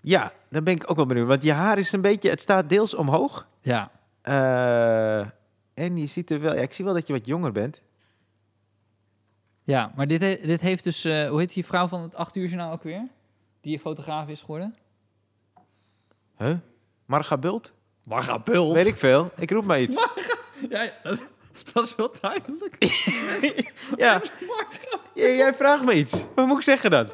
Ja, 0.02 0.32
dan 0.50 0.64
ben 0.64 0.76
ik 0.76 0.90
ook 0.90 0.96
wel 0.96 1.06
benieuwd. 1.06 1.28
Want 1.28 1.44
je 1.44 1.52
haar 1.52 1.78
is 1.78 1.92
een 1.92 2.02
beetje... 2.02 2.30
Het 2.30 2.42
staat 2.42 2.70
deels 2.70 2.94
omhoog. 2.94 3.48
Ja. 3.62 3.92
Eh, 4.22 5.20
en 5.74 5.98
je 5.98 6.08
ziet 6.08 6.30
er 6.30 6.42
wel... 6.42 6.56
Ja, 6.56 6.62
ik 6.62 6.74
zie 6.74 6.86
wel 6.86 6.94
dat 6.94 7.08
je 7.08 7.14
wat 7.14 7.26
jonger 7.26 7.52
bent. 7.52 7.82
Ja, 9.70 9.92
maar 9.96 10.08
dit, 10.08 10.22
he- 10.22 10.40
dit 10.46 10.62
heeft 10.62 10.84
dus... 10.84 11.04
eh, 11.06 11.30
hoe 11.30 11.40
heet 11.40 11.54
die 11.54 11.66
vrouw 11.66 11.88
van 11.88 12.02
het 12.02 12.16
8 12.16 12.36
uur 12.36 12.46
journaal 12.46 12.72
ook 12.72 12.84
weer? 12.84 13.08
Die 13.62 13.80
fotograaf 13.80 14.28
is 14.28 14.40
geworden? 14.42 14.76
Huh? 16.38 16.56
Marga 17.06 17.38
Bult? 17.38 17.74
Marga 18.04 18.40
Bult. 18.40 18.74
Weet 18.74 18.86
ik 18.86 18.96
veel. 18.96 19.32
Ik 19.38 19.52
roep 19.52 19.66
maar 19.66 19.82
iets. 19.82 19.96
Ja, 20.70 20.82
ja, 20.84 20.92
dat, 21.04 21.30
dat 21.74 21.84
is 21.86 21.96
wel 21.96 22.12
duidelijk. 22.22 22.76
Ja. 23.98 24.22
Ja, 25.16 25.28
Jij 25.28 25.54
vraagt 25.54 25.84
me 25.86 25.94
iets. 25.94 26.26
Wat 26.36 26.46
moet 26.48 26.58
ik 26.58 26.64
zeggen 26.64 26.90
dan? 26.92 27.10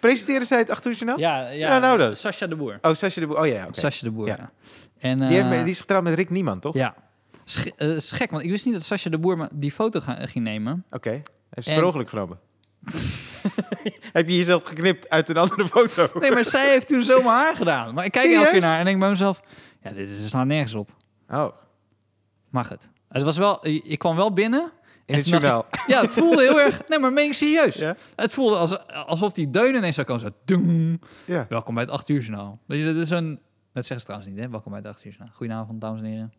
Presenteren 0.00 0.46
zij 0.46 0.58
het 0.58 0.70
acht 0.70 0.86
uur 0.86 0.92
journaal? 0.92 1.18
Ja, 1.18 1.38
ja, 1.40 1.50
Ja, 1.50 1.78
nou 1.78 1.98
dan. 1.98 2.14
Sascha 2.14 2.46
de 2.46 2.56
Boer. 2.56 2.78
Oh, 2.82 2.92
Sascha 2.94 3.20
de 3.20 3.26
Boer. 3.26 3.38
Oh 3.38 3.46
ja, 3.46 3.62
oké. 3.62 3.78
Sascha 3.80 4.06
de 4.06 4.12
Boer, 4.12 4.26
Ja. 4.26 4.50
En, 4.98 5.18
Die, 5.18 5.26
heeft, 5.26 5.50
eh, 5.52 5.60
die 5.62 5.70
is 5.70 5.80
getrouwd 5.80 6.02
met 6.02 6.14
Rick 6.14 6.30
Niemand, 6.30 6.62
toch? 6.62 6.74
Ja. 6.74 6.94
Sch- 7.48 7.66
eh, 7.76 7.94
is 7.94 8.10
gek, 8.10 8.30
want 8.30 8.42
ik 8.42 8.50
wist 8.50 8.64
niet 8.64 8.74
dat 8.74 8.82
Sascha 8.82 9.10
de 9.10 9.18
Boer 9.18 9.48
die 9.54 9.72
foto 9.72 10.00
ging 10.04 10.44
nemen. 10.44 10.84
Oké. 10.90 11.10
Heeft 11.10 11.66
ze 11.66 11.70
En- 11.70 11.76
per 11.76 11.84
ongeluk 11.86 12.08
genomen? 12.08 12.38
Heb 14.12 14.28
je 14.28 14.36
jezelf 14.36 14.62
geknipt 14.64 15.08
uit 15.08 15.28
een 15.28 15.36
andere 15.36 15.68
foto? 15.68 16.08
Nee, 16.20 16.30
maar 16.30 16.44
zij 16.46 16.70
heeft 16.70 16.88
toen 16.88 17.02
zo 17.02 17.16
mijn 17.16 17.28
haar 17.34 17.54
gedaan. 17.56 17.94
Maar 17.94 18.04
ik 18.04 18.12
kijk 18.12 18.32
elke 18.32 18.48
keer 18.50 18.60
naar 18.60 18.78
en 18.78 18.84
denk 18.84 18.98
bij 19.00 19.08
mezelf... 19.10 19.40
Ja, 19.82 19.90
dit 19.90 20.08
is- 20.08 20.28
slaat 20.28 20.46
nergens 20.46 20.74
op. 20.74 20.90
Oh, 21.28 21.48
Mag 22.50 22.68
het? 22.68 22.90
Het 23.08 23.22
was 23.22 23.36
wel... 23.36 23.66
Ik 23.66 23.98
kwam 23.98 24.16
wel 24.16 24.32
binnen... 24.32 24.72
in 25.04 25.14
het 25.14 25.28
journaal. 25.28 25.66
ik- 25.70 25.84
ja, 25.86 26.00
het 26.00 26.12
voelde 26.12 26.42
heel 26.42 26.60
erg... 26.66 26.88
Nee, 26.88 26.98
maar 26.98 27.12
meen 27.12 27.26
ik 27.26 27.32
serieus. 27.32 27.76
Ja? 27.76 27.96
Het 28.16 28.32
voelde 28.34 28.56
als, 28.56 28.86
alsof 28.88 29.32
die 29.32 29.50
deunen 29.50 29.76
ineens 29.76 29.94
zou 29.94 30.06
komen. 30.06 30.22
Zo, 30.22 30.28
doeng. 30.44 31.02
Ja. 31.24 31.46
Welkom 31.48 31.74
bij 31.74 31.82
het 31.82 31.92
8 31.92 32.08
uur 32.08 32.20
journaal. 32.20 32.58
Dat 32.66 32.76
is 32.78 33.10
een... 33.10 33.40
Dat 33.72 33.86
zeggen 33.86 34.00
ze 34.00 34.04
trouwens 34.04 34.30
niet, 34.30 34.40
hè? 34.40 34.48
Welkom 34.50 34.72
bij 34.72 34.80
het 34.80 34.90
8 34.90 35.04
uur 35.04 35.10
journaal. 35.12 35.34
Goedenavond, 35.36 35.80
dames 35.80 36.00
en 36.00 36.06
heren. 36.06 36.32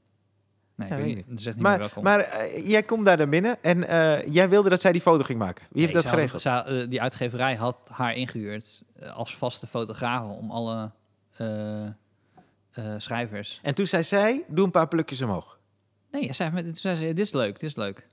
Nee, 0.77 0.89
Ja, 0.89 0.95
ik 0.95 1.03
weet 1.03 1.15
niet. 1.15 1.25
Dat 1.27 1.41
zegt 1.41 1.55
niet 1.55 1.63
meer 1.65 1.71
Maar, 1.71 1.79
welkom. 1.79 2.03
maar 2.03 2.19
eh, 2.19 2.67
jij 2.69 2.83
komt 2.83 3.05
daar 3.05 3.17
naar 3.17 3.29
binnen 3.29 3.63
en 3.63 3.87
eh, 3.87 4.25
jij 4.33 4.49
wilde 4.49 4.69
dat 4.69 4.81
zij 4.81 4.91
die 4.91 5.01
foto 5.01 5.23
ging 5.23 5.39
maken. 5.39 5.65
Wie 5.69 5.81
heeft 5.81 5.93
Nee, 5.93 6.03
dat 6.03 6.11
geregeld? 6.11 6.45
eh, 6.67 6.89
die 6.89 7.01
uitgeverij 7.01 7.55
had 7.55 7.89
haar 7.91 8.15
ingehuurd 8.15 8.83
eh, 8.95 9.15
als 9.15 9.37
vaste 9.37 9.67
fotograaf 9.67 10.29
om 10.37 10.51
alle 10.51 10.91
schrijvers. 12.97 13.59
En 13.63 13.75
toen 13.75 13.85
zei 13.85 14.03
zij, 14.03 14.43
doe 14.47 14.65
een 14.65 14.71
paar 14.71 14.87
plukjes 14.87 15.21
omhoog. 15.21 15.59
Nee, 16.11 16.25
ze 16.25 16.33
zei, 16.33 16.63
toen 16.63 16.75
zei 16.75 16.95
ze, 16.95 17.03
dit 17.05 17.19
is 17.19 17.31
leuk, 17.31 17.59
dit 17.59 17.69
is 17.69 17.75
leuk. 17.75 18.07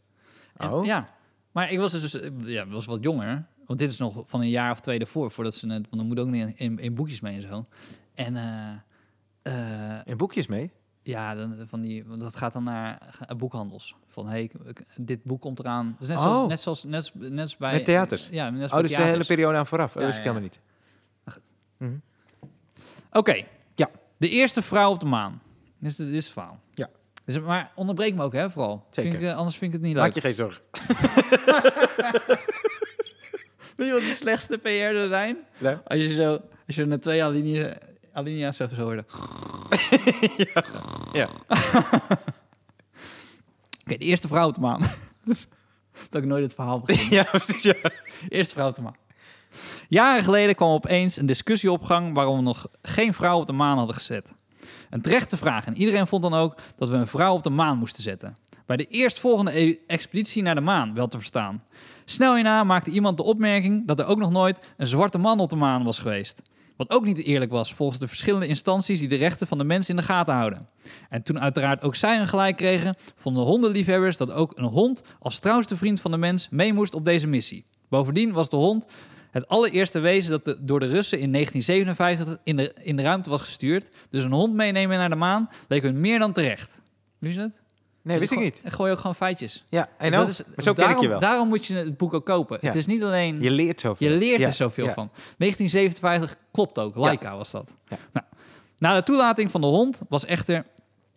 En, 0.57 0.71
Oh. 0.73 0.85
Ja, 0.85 1.09
maar 1.53 1.71
ik 1.73 1.79
was 1.79 1.93
dus 1.93 2.19
ja, 2.39 2.67
was 2.67 2.87
wat 2.87 3.03
jonger. 3.03 3.45
Want 3.67 3.79
dit 3.79 3.91
is 3.91 3.99
nog 3.99 4.23
van 4.27 4.41
een 4.41 4.49
jaar 4.49 4.71
of 4.71 4.81
twee 4.81 4.99
ervoor, 4.99 5.31
voordat 5.31 5.55
ze 5.55 5.67
het, 5.67 5.87
want 5.91 5.97
dan 5.97 6.07
moet 6.07 6.19
ook 6.21 6.27
niet 6.29 6.43
in, 6.47 6.55
in, 6.57 6.79
in 6.79 6.95
boekjes 6.95 7.21
mee 7.21 7.35
en 7.37 7.43
zo. 7.43 7.67
En 8.15 8.37
En 10.05 10.17
boekjes 10.17 10.47
mee? 10.47 10.71
Ja, 11.05 11.35
dan, 11.35 11.57
van 11.67 11.81
die, 11.81 12.05
want 12.05 12.21
dat 12.21 12.37
gaat 12.37 12.53
dan 12.53 12.65
naar 12.65 12.99
eh, 13.27 13.37
boekhandels. 13.37 13.95
Van 14.09 14.29
hey, 14.29 14.51
dit 14.97 15.25
boek 15.25 15.41
komt 15.41 15.59
eraan. 15.59 15.97
Dus 15.99 16.09
net, 16.09 16.19
Oh. 16.19 16.23
zoals, 16.25 16.49
net 16.49 16.61
zoals 16.61 16.85
net, 16.85 17.13
net 17.31 17.41
als 17.43 17.57
bij 17.57 17.73
Met 17.73 17.85
theaters? 17.85 18.29
Ja, 18.31 18.51
net 18.51 18.63
als 18.63 18.73
Oh, 18.73 18.79
dus 18.79 18.97
de 18.97 19.03
hele 19.03 19.25
periode 19.25 19.59
aan 19.59 19.67
vooraf. 19.67 19.89
Oh, 19.89 19.95
Ja, 19.95 20.01
dat 20.01 20.07
wist 20.07 20.19
ik 20.19 20.25
helemaal 20.33 20.43
niet. 20.43 20.61
Oké. 23.13 23.45
Ja. 23.75 23.91
De 24.17 24.29
eerste 24.29 24.63
vrouw 24.63 24.91
op 24.91 24.99
de 24.99 25.05
maan. 25.07 25.43
Dit 25.79 25.91
is, 25.91 25.97
dit 25.97 26.09
is 26.09 26.25
het 26.25 26.33
verhaal. 26.33 26.61
Ja. 26.71 26.89
Dus, 27.25 27.41
maar 27.41 27.71
onderbreek 27.75 28.15
me 28.15 28.23
ook, 28.23 28.33
hè, 28.33 28.51
vooral. 28.51 28.87
Zeker. 28.91 29.11
Vind 29.11 29.23
ik, 29.23 29.31
eh, 29.31 29.37
anders 29.37 29.57
vind 29.57 29.75
ik 29.75 29.81
het 29.81 29.87
niet 29.87 29.97
leuk. 29.97 30.05
Maak 30.05 30.15
je 30.15 30.21
geen 30.21 30.35
zorgen. 30.35 30.63
Weet 33.77 33.87
je 33.87 33.93
wat 33.93 34.03
de 34.03 34.13
slechtste 34.15 34.59
PR 34.59 34.69
er 34.69 35.09
zijn? 35.09 35.37
Nee? 35.59 35.75
Als 35.85 36.01
je 36.01 36.15
zo, 36.15 36.41
als 36.67 36.77
je 36.77 36.85
na 36.85 36.99
twee 36.99 37.25
alinea, 37.25 37.79
alinea's 38.13 38.57
zo, 38.57 38.67
zo 38.77 38.95
hoorde. 39.79 40.69
Ja. 41.13 41.29
Oké, 43.85 43.97
de 43.97 44.05
eerste 44.05 44.29
vrouw 44.29 44.49
op 44.49 44.55
de 44.55 44.61
maan. 44.61 44.81
Dus, 45.25 45.47
dat 46.11 46.23
ik 46.23 46.29
nooit 46.29 46.43
het 46.43 46.55
verhaal 46.55 46.81
begin. 46.81 47.11
ja, 47.17 47.23
precies. 47.23 47.63
Ja. 47.63 47.75
Eerste 48.29 48.55
vrouw 48.55 48.69
op 48.69 48.75
de 48.75 48.83
maan. 48.83 48.97
Jaren 49.89 50.25
geleden 50.25 50.55
kwam 50.55 50.71
opeens 50.71 51.17
een 51.17 51.27
discussie 51.27 51.71
op 51.73 51.83
gang 51.83 52.15
waarom 52.15 52.37
we 52.37 52.43
nog 52.43 52.67
geen 52.83 53.15
vrouw 53.15 53.39
op 53.39 53.47
de 53.47 53.53
maan 53.53 53.77
hadden 53.77 53.95
gezet. 53.95 54.33
Een 54.91 55.01
terechte 55.01 55.37
vraag 55.37 55.67
en 55.67 55.77
iedereen 55.77 56.07
vond 56.07 56.23
dan 56.23 56.35
ook 56.35 56.57
dat 56.77 56.89
we 56.89 56.97
een 56.97 57.07
vrouw 57.07 57.35
op 57.35 57.43
de 57.43 57.51
maan 57.51 57.79
moesten 57.79 58.03
zetten. 58.03 58.37
Bij 58.67 58.77
de 58.77 58.87
eerstvolgende 58.87 59.61
e- 59.61 59.77
expeditie 59.87 60.43
naar 60.43 60.55
de 60.55 60.61
maan, 60.61 60.95
wel 60.95 61.09
te 61.09 61.17
verstaan. 61.17 61.63
Snel 62.05 62.35
hierna 62.35 62.65
maakte 62.65 62.91
iemand 62.91 63.17
de 63.17 63.23
opmerking 63.23 63.87
dat 63.87 63.99
er 63.99 64.07
ook 64.07 64.19
nog 64.19 64.31
nooit 64.31 64.59
een 64.77 64.87
zwarte 64.87 65.19
man 65.19 65.41
op 65.41 65.51
de 65.51 65.57
maan 65.57 65.85
was 65.85 65.99
geweest. 65.99 66.43
Wat 66.77 66.91
ook 66.91 67.05
niet 67.05 67.19
eerlijk 67.19 67.51
was 67.51 67.75
volgens 67.75 67.99
de 67.99 68.09
verschillende 68.09 68.47
instanties 68.47 68.99
die 68.99 69.09
de 69.09 69.17
rechten 69.17 69.47
van 69.47 69.59
de 69.59 69.65
mens 69.65 69.89
in 69.89 69.97
de 69.97 70.03
gaten 70.03 70.35
houden. 70.35 70.69
En 71.09 71.23
toen 71.23 71.41
uiteraard 71.41 71.83
ook 71.83 71.95
zij 71.95 72.21
een 72.21 72.27
gelijk 72.27 72.57
kregen, 72.57 72.97
vonden 73.15 73.43
hondenliefhebbers 73.43 74.17
dat 74.17 74.33
ook 74.33 74.59
een 74.59 74.65
hond 74.65 75.03
als 75.19 75.39
trouwste 75.39 75.77
vriend 75.77 76.01
van 76.01 76.11
de 76.11 76.17
mens 76.17 76.49
mee 76.51 76.73
moest 76.73 76.95
op 76.95 77.05
deze 77.05 77.27
missie. 77.27 77.65
Bovendien 77.89 78.33
was 78.33 78.49
de 78.49 78.57
hond 78.57 78.85
het 79.31 79.49
allereerste 79.49 79.99
wezen 79.99 80.31
dat 80.31 80.57
door 80.61 80.81
de 80.81 80.87
Russen 80.87 81.19
in 81.19 81.33
1957 81.33 82.39
in 82.45 82.57
de, 82.57 82.75
in 82.83 82.97
de 82.97 83.03
ruimte 83.03 83.31
was 83.31 83.41
gestuurd. 83.41 83.89
Dus 84.09 84.25
een 84.25 84.33
hond 84.33 84.55
meenemen 84.55 84.99
naar 84.99 85.11
de 85.11 85.17
maan 85.17 85.49
leek 85.69 85.83
hun 85.83 86.01
meer 86.01 86.19
dan 86.19 86.33
terecht. 86.33 86.81
Wist 87.19 87.37
dat? 87.37 87.64
Nee, 88.05 88.19
wist 88.19 88.33
ik 88.33 88.39
niet. 88.39 88.61
Ik 88.65 88.73
gooi 88.73 88.93
ook 88.93 88.99
gewoon 88.99 89.15
feitjes. 89.15 89.65
Ja, 89.69 89.89
en 89.99 90.13
Dat 90.13 90.29
is- 90.29 90.43
maar 90.45 90.65
zo 90.65 90.73
ken 90.73 90.75
daarom, 90.75 90.97
ik 90.97 91.03
je 91.03 91.09
wel. 91.09 91.19
Daarom 91.19 91.49
moet 91.49 91.67
je 91.67 91.75
het 91.75 91.97
boek 91.97 92.15
ook 92.15 92.25
kopen. 92.27 92.59
Ja. 92.61 92.67
Het 92.67 92.77
is 92.77 92.87
niet 92.87 93.03
alleen... 93.03 93.41
Je 93.41 93.51
leert 93.51 93.81
zoveel. 93.81 94.11
Je 94.11 94.17
leert 94.19 94.41
Ja, 94.41 94.47
er 94.47 94.53
zoveel 94.53 94.85
ja. 94.87 94.93
van. 94.95 95.11
1957 95.39 96.37
klopt 96.53 96.79
ook. 96.79 96.97
Laika 96.97 97.37
was 97.37 97.51
dat. 97.51 97.75
Nou, 97.89 98.27
na 98.79 98.95
de 98.95 99.03
toelating 99.03 99.51
van 99.51 99.61
de 99.61 99.67
hond 99.67 100.03
was 100.09 100.25
echter 100.25 100.65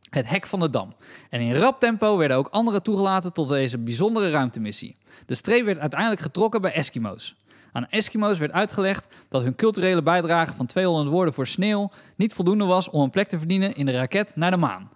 het 0.10 0.30
hek 0.30 0.46
van 0.48 0.60
de 0.60 0.70
dam. 0.70 0.96
En 1.30 1.42
in 1.42 1.56
rap 1.56 1.80
tempo 1.80 2.18
werden 2.18 2.38
ook 2.38 2.48
anderen 2.48 2.84
toegelaten 2.84 3.34
tot 3.34 3.48
deze 3.48 3.78
bijzondere 3.78 4.30
ruimtemissie. 4.30 4.96
De 5.26 5.36
streep 5.36 5.66
werd 5.66 5.80
uiteindelijk 5.80 6.22
getrokken 6.22 6.62
bij 6.62 6.74
Eskimo's. 6.74 7.36
Aan 7.72 7.88
Eskimo's 7.90 8.38
werd 8.38 8.52
uitgelegd 8.52 9.06
dat 9.30 9.42
hun 9.44 9.56
culturele 9.56 10.04
bijdrage 10.04 10.54
van 10.54 10.66
200 10.66 11.10
woorden 11.10 11.34
voor 11.34 11.48
sneeuw 11.48 11.92
niet 12.16 12.34
voldoende 12.34 12.66
was 12.66 12.90
om 12.90 13.02
een 13.02 13.10
plek 13.10 13.28
te 13.28 13.38
verdienen 13.38 13.76
in 13.76 13.86
de 13.86 13.92
raket 13.92 14.36
naar 14.36 14.52
de 14.52 14.58
maan. 14.58 14.90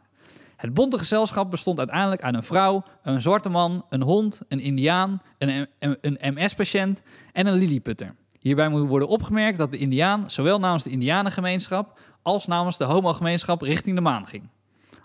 Het 0.62 0.74
bonte 0.74 0.97
gezelschap 0.97 1.51
bestond 1.51 1.78
uiteindelijk 1.78 2.24
uit 2.24 2.36
een 2.36 2.43
vrouw, 2.43 2.84
een 3.03 3.22
zwarte 3.22 3.49
man, 3.49 3.86
een 3.89 4.01
hond, 4.01 4.41
een 4.47 4.59
indiaan, 4.59 5.22
een, 5.38 5.68
een, 5.80 6.18
MS-patiënt 6.34 7.01
en 7.34 7.47
een 7.47 7.53
lilliputter. 7.53 8.16
Hierbij 8.39 8.70
moet 8.70 8.88
worden 8.88 9.07
opgemerkt 9.07 9.57
dat 9.57 9.72
de 9.72 9.78
indiaan 9.78 10.32
zowel 10.32 10.59
namens 10.59 10.84
de 10.84 10.89
indianengemeenschap 10.89 11.99
als 12.22 12.47
namens 12.47 12.78
de 12.78 12.84
homogemeenschap 12.84 13.62
richting 13.62 13.95
de 13.95 14.01
maan 14.01 14.28
ging. 14.28 14.49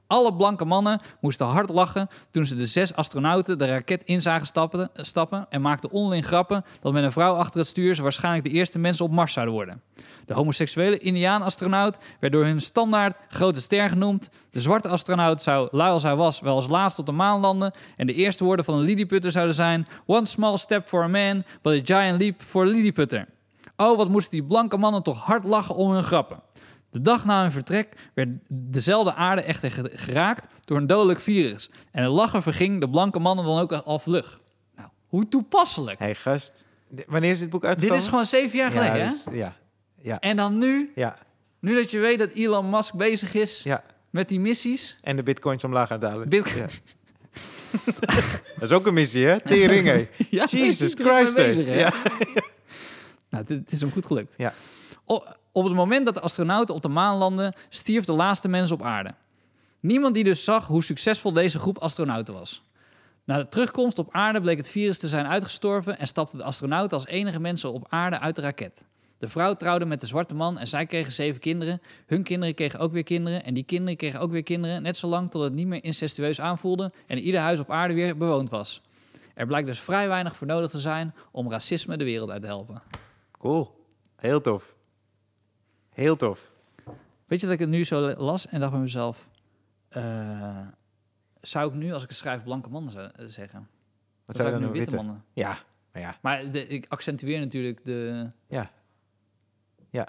Alle 0.07 0.35
blanke 0.35 0.65
mannen 0.65 1.01
moesten 1.21 1.47
hard 1.47 1.71
lachen 1.71 2.09
toen 2.31 2.47
ze 2.47 2.55
de 2.55 2.67
zes 2.67 2.95
astronauten 2.95 3.59
de 3.59 3.67
raket 3.67 4.05
in 4.05 4.21
zagen 4.21 4.47
stappen, 4.93 5.47
en 5.49 5.61
maakten 5.61 5.91
onderling 5.91 6.27
grappen 6.27 6.65
dat 6.81 6.93
met 6.93 7.05
een 7.05 7.13
vrouw 7.13 7.35
achter 7.35 7.59
het 7.59 7.69
stuur 7.69 7.95
ze 7.95 8.03
waarschijnlijk 8.03 8.45
de 8.45 8.51
eerste 8.51 8.79
mensen 8.79 9.05
op 9.05 9.11
Mars 9.11 9.33
zouden 9.33 9.55
worden. 9.55 9.83
De 10.25 10.35
homoseksuele 10.35 10.99
Indiaan-astronaut 10.99 11.97
werd 12.21 12.33
door 12.33 12.45
hun 12.45 12.61
standaard 12.61 13.17
grote 13.29 13.61
ster 13.61 13.89
genoemd. 13.89 14.31
De 14.51 14.61
zwarte 14.61 14.89
astronaut 14.89 15.43
zou, 15.43 15.69
lui 15.71 15.91
als 15.91 16.03
hij 16.03 16.17
was, 16.17 16.41
wel 16.41 16.57
als 16.57 16.69
laatste 16.69 17.01
op 17.01 17.07
de 17.07 17.13
maan 17.13 17.41
landen. 17.41 17.73
En 17.97 18.07
de 18.07 18.15
eerste 18.15 18.45
woorden 18.45 18.65
van 18.65 18.75
een 18.75 18.85
Lilliputter 18.85 19.33
zouden 19.33 19.55
zijn... 19.55 19.87
One 20.07 20.27
small 20.27 20.57
step 20.57 20.89
for 20.89 21.03
a 21.03 21.09
man, 21.09 21.45
but 21.63 21.91
a 21.91 21.97
giant 21.97 22.21
leap 22.21 22.43
for 22.43 22.63
a 22.65 22.69
Lilliputter. 22.69 23.27
Oh, 23.77 23.97
wat 23.97 24.09
moesten 24.09 24.33
die 24.33 24.45
blanke 24.45 24.77
mannen 24.77 25.03
toch 25.03 25.25
hard 25.25 25.45
lachen 25.45 25.75
om 25.75 25.91
hun 25.91 26.03
grappen. 26.03 26.43
De 26.97 27.03
dag 27.03 27.25
na 27.25 27.43
hun 27.43 27.51
vertrek 27.53 27.97
werd 28.15 28.29
dezelfde 28.49 29.15
aarde 29.15 29.43
echter 29.43 29.71
ge- 29.71 29.91
geraakt 29.95 30.47
door 30.65 30.77
een 30.77 30.87
dodelijk 30.87 31.21
virus. 31.21 31.71
En 31.91 32.03
de 32.03 32.09
lachen 32.09 32.43
verging 32.43 32.81
de 32.81 32.91
blanke 32.91 33.19
mannen 33.19 33.45
dan 33.45 33.59
ook 33.59 33.73
al 33.73 33.99
vlug. 33.99 34.41
Nou, 34.77 34.89
hoe 35.07 35.29
toepasselijk. 35.29 35.99
hey, 35.99 36.15
gast. 36.15 36.65
Wanneer 37.07 37.31
is 37.31 37.39
dit 37.39 37.51
boek 37.51 37.61
Dit 37.61 37.71
uitgekomen? 37.71 38.03
is 38.03 38.09
gewoon 38.09 38.27
zeven 38.27 38.59
jaar 38.59 38.71
geleden, 38.71 38.97
ja, 38.97 39.03
hè? 39.05 39.07
is- 39.07 39.25
ja, 39.33 39.57
ja, 40.01 40.21
En 40.21 40.37
dan 40.37 40.59
nu, 40.59 40.93
ja, 40.95 41.17
nu 41.61 41.75
dat 41.75 41.91
je 41.91 41.99
weet 41.99 42.19
dat 42.19 42.31
Elon 42.33 42.71
Musk 42.71 42.95
bezig 42.95 43.35
is 43.35 43.63
ja. 43.63 43.83
met 44.11 44.29
die 44.29 44.41
missies. 44.41 44.99
En 45.03 45.17
de 45.17 45.23
bitcoins 45.23 45.65
omlaag 45.65 45.91
aan 45.91 46.01
het 46.01 46.09
halen. 46.11 46.29
Bitcoin- 46.29 46.57
Ja. 46.57 46.67
dat 48.59 48.63
is 48.63 48.73
ook 48.73 48.87
een 48.87 48.95
missie, 48.95 49.25
hè? 49.27 49.41
Tering? 49.41 50.09
Ja, 50.31 50.45
Jesus 50.51 50.95
Christ, 50.95 51.35
bezig? 51.35 51.67
Ja. 51.75 51.93
Nou, 53.31 53.45
het, 53.45 53.49
het 53.49 53.73
is 53.73 53.81
hem 53.81 53.93
goed 53.93 54.07
gelukt. 54.07 54.35
Ja. 54.37 54.53
O- 55.05 55.25
op 55.57 55.65
het 55.65 55.75
moment 55.75 56.05
dat 56.05 56.15
de 56.15 56.21
astronauten 56.21 56.75
op 56.75 56.83
de 56.83 56.89
maan 56.89 57.19
landden, 57.19 57.55
stierf 57.69 58.05
de 58.05 58.13
laatste 58.13 58.49
mens 58.49 58.71
op 58.71 58.83
aarde. 58.83 59.15
Niemand 59.81 60.15
die 60.15 60.25
dus 60.25 60.45
zag 60.45 60.67
hoe 60.67 60.85
succesvol 60.85 61.33
deze 61.33 61.59
groep 61.59 61.79
astronauten 61.79 62.35
was. 62.35 62.63
Na 63.25 63.39
de 63.39 63.49
terugkomst 63.49 63.99
op 63.99 64.09
aarde 64.11 64.41
bleek 64.41 64.57
het 64.57 64.69
virus 64.69 64.99
te 64.99 65.09
zijn 65.09 65.27
uitgestorven 65.27 65.99
en 65.99 66.07
stapten 66.07 66.39
de 66.39 66.45
astronauten 66.45 66.97
als 66.97 67.07
enige 67.07 67.41
mensen 67.41 67.73
op 67.73 67.87
aarde 67.89 68.19
uit 68.19 68.37
de 68.37 68.43
raket. 68.43 68.85
De 69.19 69.29
vrouw 69.29 69.55
trouwde 69.55 69.85
met 69.85 70.01
de 70.01 70.07
zwarte 70.07 70.35
man 70.35 70.59
en 70.59 70.69
zij 70.69 70.87
kregen 70.87 71.13
zeven 71.13 71.41
kinderen. 71.41 71.81
Hun 72.07 72.23
kinderen 72.23 72.55
kregen 72.55 72.79
ook 72.79 72.93
weer 72.93 73.05
kinderen 73.05 73.45
en 73.45 73.55
die 73.55 73.65
kinderen 73.65 73.97
kregen 73.97 74.21
ook 74.21 74.31
weer 74.31 74.43
kinderen. 74.43 74.83
Net 74.83 74.97
zolang 74.97 75.31
tot 75.31 75.43
het 75.43 75.53
niet 75.53 75.67
meer 75.67 75.85
incestueus 75.85 76.41
aanvoelde 76.41 76.93
en 77.07 77.19
ieder 77.19 77.41
huis 77.41 77.59
op 77.59 77.71
aarde 77.71 77.95
weer 77.95 78.17
bewoond 78.17 78.51
was. 78.51 78.83
Er 79.35 79.47
blijkt 79.47 79.67
dus 79.67 79.81
vrij 79.81 80.09
weinig 80.09 80.37
voor 80.37 80.47
nodig 80.47 80.71
te 80.71 80.81
zijn 80.81 81.15
om 81.31 81.51
racisme 81.51 81.97
de 81.97 82.05
wereld 82.05 82.31
uit 82.31 82.41
te 82.41 82.47
helpen. 82.47 82.83
Cool. 83.39 83.85
Heel 84.17 84.41
tof. 84.41 84.76
Heel 85.97 86.17
tof. 86.17 86.51
Weet 87.27 87.41
je 87.41 87.47
dat 87.47 87.55
ik 87.55 87.61
het 87.61 87.69
nu 87.69 87.85
zo 87.85 88.01
las 88.15 88.47
en 88.47 88.61
dacht 88.61 88.73
bij 88.73 88.81
mezelf... 88.81 89.29
eh, 89.89 90.67
zou 91.41 91.69
ik 91.69 91.75
nu, 91.75 91.93
als 91.93 92.03
ik 92.03 92.09
het 92.09 92.19
schrijf, 92.19 92.43
blanke 92.43 92.69
mannen 92.71 92.93
zou- 92.93 93.11
eh, 93.17 93.27
zeggen? 93.27 93.69
Wat 94.25 94.37
zou 94.37 94.49
ik 94.49 94.55
nu 94.55 94.61
witte 94.65 94.79
Witte? 94.79 94.95
mannen. 94.97 95.25
Ja, 95.33 95.59
maar 95.93 96.03
ja, 96.03 96.17
Maar 96.23 96.51
de, 96.51 96.67
ik 96.67 96.87
accentueer 96.89 97.39
natuurlijk 97.39 97.85
de... 97.85 98.31
ja. 98.49 98.71
Ja. 99.91 100.09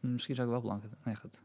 Misschien 0.00 0.34
zou 0.34 0.46
ik 0.46 0.52
wel 0.52 0.62
blanke... 0.62 0.86
Nee, 1.04 1.16
goed. 1.16 1.42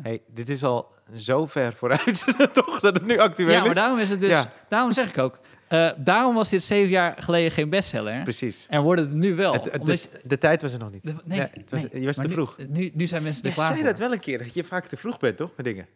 Hey, 0.00 0.22
dit 0.28 0.48
is 0.48 0.64
al 0.64 0.94
zo 1.14 1.46
ver 1.46 1.72
vooruit, 1.72 2.24
toch? 2.52 2.80
Dat 2.80 2.94
het 2.94 3.06
nu 3.06 3.18
actueel 3.18 3.50
Ja, 3.50 3.60
maar 3.60 3.68
is. 3.68 3.74
daarom 3.74 3.98
is 3.98 4.10
het 4.10 4.20
dus... 4.20 4.30
Ja. 4.30 4.52
Daarom 4.68 4.92
zeg 4.92 5.08
ik 5.08 5.18
ook... 5.18 5.40
eh, 5.74 5.90
daarom 6.04 6.34
was 6.34 6.48
dit 6.50 6.62
zeven 6.62 6.90
jaar 6.90 7.16
geleden 7.18 7.50
geen 7.50 7.68
bestseller. 7.68 8.22
Precies. 8.22 8.66
En 8.68 8.82
wordt 8.82 9.00
het 9.00 9.12
nu 9.12 9.34
wel. 9.34 9.52
Het- 9.52 9.64
de, 9.84 9.92
je- 9.92 10.08
de 10.24 10.38
tijd 10.38 10.62
was 10.62 10.72
er 10.72 10.78
nog 10.78 10.92
niet. 10.92 11.02
de- 11.02 11.14
nee, 11.24 11.38
Ja, 11.38 11.48
het 11.52 11.70
was, 11.70 11.82
nee, 11.82 12.00
je 12.00 12.06
was 12.06 12.16
te 12.16 12.28
vroeg. 12.28 12.56
Nu, 12.68 12.90
nu 12.94 13.06
zijn 13.06 13.22
mensen 13.22 13.42
er 13.42 13.48
Je 13.48 13.54
klaar 13.54 13.66
zei 13.66 13.78
voor. 13.80 13.88
dat 13.88 13.98
wel 13.98 14.12
een 14.12 14.20
keer, 14.20 14.38
dat 14.38 14.54
je 14.54 14.64
vaak 14.64 14.86
te 14.86 14.96
vroeg 14.96 15.18
bent, 15.18 15.36
toch? 15.36 15.50
Met 15.56 15.64
dingen. 15.66 15.86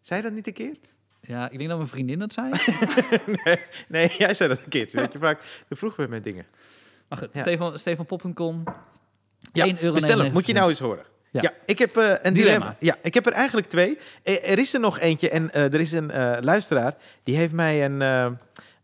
Zei 0.00 0.20
je 0.20 0.26
dat 0.26 0.34
niet 0.34 0.46
een 0.46 0.52
keer? 0.52 0.74
Ja, 1.20 1.50
ik 1.50 1.56
denk 1.58 1.68
dat 1.68 1.78
mijn 1.78 1.90
vriendin 1.90 2.18
dat 2.18 2.32
zei. 2.32 2.50
nee, 3.44 3.56
nee, 3.88 4.14
jij 4.18 4.34
zei 4.34 4.48
dat 4.48 4.58
een 4.58 4.68
keer. 4.68 4.88
Dat 4.92 5.12
je 5.12 5.18
vaak 5.18 5.40
te 5.68 5.76
vroeg 5.76 5.96
bent 5.96 6.10
met 6.10 6.24
dingen. 6.24 6.46
Maar 7.08 7.18
goed, 7.18 7.28
Ja. 7.32 7.40
Stefan, 7.40 7.78
Stefanpop.com. 7.78 8.64
Ja, 9.52 9.64
1 9.64 9.76
euro 9.82 9.94
bestel 9.94 10.18
hem. 10.18 10.32
Moet 10.32 10.46
je 10.46 10.52
nou 10.52 10.68
eens 10.70 10.78
horen. 10.80 11.04
Ja. 11.30 11.40
Ja, 11.42 11.52
ik 11.66 11.78
heb 11.78 11.96
eh, 11.96 12.02
een 12.08 12.14
dilemma. 12.14 12.34
Dilemma. 12.34 12.76
Ja, 12.78 12.96
ik 13.02 13.14
heb 13.14 13.26
er 13.26 13.32
eigenlijk 13.32 13.68
twee. 13.68 13.98
Eh, 14.22 14.50
er 14.50 14.58
is 14.58 14.74
er 14.74 14.80
nog 14.80 14.98
eentje 14.98 15.30
en 15.30 15.52
er 15.52 15.80
is 15.80 15.92
een 15.92 16.06
luisteraar 16.40 16.94
die 17.22 17.36
heeft 17.36 17.52
mij 17.52 17.84
een, 17.84 18.38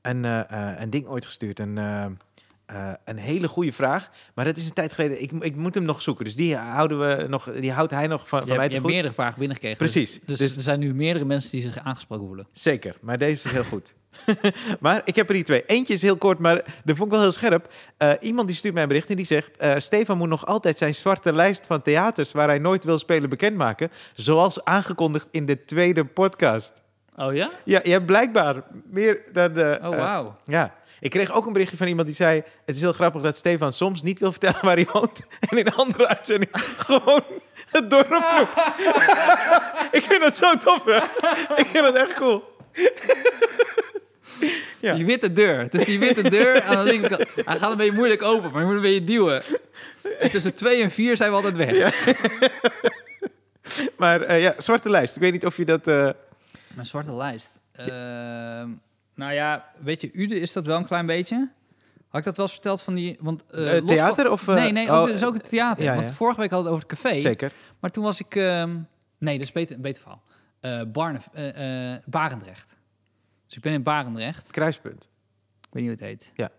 een, 0.09 0.25
eh, 0.25 0.71
eh, 0.71 0.81
een 0.81 0.91
ding 0.91 1.07
ooit 1.07 1.25
gestuurd. 1.25 1.59
Een, 1.59 1.79
eh, 1.79 2.93
een 3.05 3.17
hele 3.17 3.49
goede 3.49 3.73
vraag. 3.73 4.11
Maar 4.35 4.45
dat 4.45 4.57
is 4.57 4.67
een 4.67 4.73
tijd 4.73 4.93
geleden. 4.93 5.23
Ik, 5.23 5.33
ik 5.33 5.57
moet 5.57 5.75
hem 5.75 5.85
nog 5.85 6.03
zoeken. 6.03 6.25
Dus 6.25 6.35
die 6.35 6.57
houden 6.57 6.99
we 6.99 7.27
nog. 7.29 7.51
Die 7.61 7.73
houdt 7.73 7.93
hij 7.93 8.07
nog 8.07 8.29
van, 8.29 8.41
Je 8.41 8.47
van 8.47 8.57
mij 8.57 8.65
hebt, 8.65 8.71
te 8.71 8.81
je 8.81 8.83
hebt 8.83 8.95
meerdere 8.95 9.15
vragen 9.15 9.39
binnengekregen. 9.39 9.79
Precies. 9.79 10.21
Dus, 10.25 10.39
Dus- 10.39 10.57
er 10.57 10.63
zijn 10.63 10.81
nu 10.81 10.95
meerdere 10.95 11.25
mensen 11.25 11.51
die 11.51 11.63
zich 11.63 11.79
aangesproken 11.79 12.27
voelen. 12.27 12.47
Zeker, 12.53 12.97
maar 13.01 13.19
deze 13.19 13.47
is 13.47 13.53
heel 13.53 13.65
goed. 13.65 13.95
maar 14.81 15.03
ik 15.05 15.17
heb 15.17 15.29
er 15.29 15.35
hier 15.35 15.45
twee. 15.45 15.65
Eentje 15.67 15.95
is 15.95 16.03
heel 16.03 16.17
kort, 16.17 16.39
maar 16.39 16.55
dat 16.55 16.97
vond 16.97 17.01
ik 17.01 17.11
wel 17.11 17.21
heel 17.21 17.33
scherp. 17.33 17.73
Iemand 18.21 18.49
die 18.49 18.57
stuurt 18.57 18.75
mij 18.75 18.83
een 18.83 18.89
bericht 18.89 19.11
en 19.11 19.17
die 19.17 19.25
zegt... 19.25 19.57
Stefan 19.77 20.19
moet 20.19 20.29
nog 20.29 20.47
altijd 20.47 20.79
zijn 20.79 20.95
zwarte 20.95 21.33
lijst 21.33 21.67
van 21.67 21.83
theaters... 21.83 22.33
waar 22.33 22.49
hij 22.49 22.59
nooit 22.59 22.85
wil 22.85 22.99
spelen 22.99 23.29
bekendmaken... 23.29 23.91
zoals 24.15 24.65
aangekondigd 24.65 25.29
in 25.31 25.47
de 25.47 25.65
tweede 25.65 26.05
podcast. 26.05 26.73
Oh 27.19 27.35
ja? 27.35 27.51
Ja, 27.65 27.81
je 27.83 27.91
hebt 27.91 28.07
blijkbaar 28.07 28.63
meer 28.91 29.21
dan... 29.33 29.53
de. 29.53 29.79
Oh, 29.83 29.93
eh, 29.93 29.99
wauw. 29.99 30.37
ja. 30.45 30.75
Ik 31.01 31.11
kreeg 31.11 31.33
ook 31.33 31.47
een 31.47 31.53
berichtje 31.53 31.77
van 31.77 31.87
iemand 31.87 32.07
die 32.07 32.17
zei... 32.17 32.43
het 32.65 32.77
is 32.77 32.81
heel 32.81 32.93
grappig 32.93 33.23
dat 33.23 33.37
Stefan 33.37 33.73
soms 33.73 34.03
niet 34.03 34.21
wil 34.21 34.31
vertellen 34.31 34.65
waar 34.65 34.77
hij 34.77 34.87
woont... 34.93 35.27
en 35.41 35.59
in 35.59 35.67
een 35.67 35.75
andere 35.75 36.09
uitzending 36.09 36.51
gewoon 36.87 37.21
het 37.71 37.91
dorp 37.91 38.11
roept. 38.11 38.51
ik 39.99 40.03
vind 40.03 40.25
het 40.25 40.37
zo 40.37 40.57
tof, 40.57 40.85
hè? 40.85 40.97
ik 41.57 41.67
vind 41.67 41.85
het 41.85 41.95
echt 41.95 42.15
cool. 42.15 42.43
Ja. 44.81 44.95
Die 44.95 45.07
witte 45.07 45.33
deur. 45.33 45.59
Het 45.59 45.75
is 45.75 45.85
die 45.85 45.99
witte 45.99 46.31
deur 46.31 46.63
aan 46.63 46.77
de 46.77 46.91
linkerkant. 46.91 47.29
Hij 47.45 47.59
gaat 47.59 47.71
een 47.71 47.77
beetje 47.77 47.93
moeilijk 47.93 48.23
open, 48.23 48.51
maar 48.51 48.61
je 48.61 48.67
moet 48.67 48.77
een 48.77 48.83
beetje 48.83 49.05
duwen. 49.05 49.43
En 50.19 50.31
tussen 50.31 50.55
twee 50.55 50.83
en 50.83 50.91
vier 50.91 51.17
zijn 51.17 51.31
we 51.31 51.37
altijd 51.37 51.57
weg. 51.57 52.05
Maar 53.97 54.21
eh, 54.23 54.43
ja, 54.43 54.55
zwarte 54.59 54.91
lijst. 54.91 55.17
Ik 55.17 55.23
weet 55.23 55.33
niet 55.33 55.47
of 55.47 55.57
je 55.57 55.65
dat... 55.65 55.87
eh, 55.87 56.11
Mijn 56.79 56.91
zwarte 56.91 57.13
lijst. 57.13 57.59
Ehm, 57.73 58.71
nou 59.15 59.33
ja, 59.33 59.73
weet 59.79 60.01
je, 60.01 60.11
Ude 60.13 60.41
is 60.41 60.53
dat 60.53 60.67
wel 60.67 60.77
een 60.77 60.87
klein 60.87 61.07
beetje. 61.07 61.51
Had 62.09 62.19
ik 62.19 62.25
dat 62.25 62.37
wel 62.37 62.45
eens 62.47 62.55
verteld 62.55 62.83
van 62.83 62.95
die... 62.95 63.17
Want, 63.21 63.45
los 63.51 63.85
theater 63.87 64.25
van- 64.25 64.33
of, 64.33 64.49
eh, 64.49 64.55
nee, 64.55 64.73
nee, 64.73 64.91
ook, 64.91 65.07
oh, 65.07 65.13
dus 65.13 65.25
ook 65.25 65.35
het 65.35 65.49
theater. 65.49 65.85
ja, 65.85 65.95
Want 65.95 66.09
ja. 66.09 66.15
vorige 66.15 66.41
week 66.41 66.51
hadden 66.51 66.71
we 66.71 66.77
het 66.77 66.85
over 66.87 66.97
het 66.97 67.11
café. 67.11 67.21
Zeker. 67.21 67.53
Maar 67.81 67.91
toen 67.91 68.05
was 68.05 68.21
ik... 68.21 68.35
ehm, 68.35 68.81
nee, 69.19 69.39
dat 69.39 69.47
is 69.47 69.53
beter, 69.53 69.77
een 69.77 69.83
beter 69.83 70.03
verhaal. 70.03 70.23
Eh 70.61 70.81
Barne, 70.93 71.21
Barendrecht. 72.07 72.77
Dus 73.47 73.57
ik 73.57 73.63
ben 73.63 73.73
in 73.73 73.83
Barendrecht. 73.83 74.51
Kruispunt. 74.51 75.09
Ik 75.61 75.69
weet 75.71 75.83
niet 75.83 75.99
hoe 76.01 76.09
het 76.09 76.19
heet. 76.21 76.33
Ja. 76.35 76.51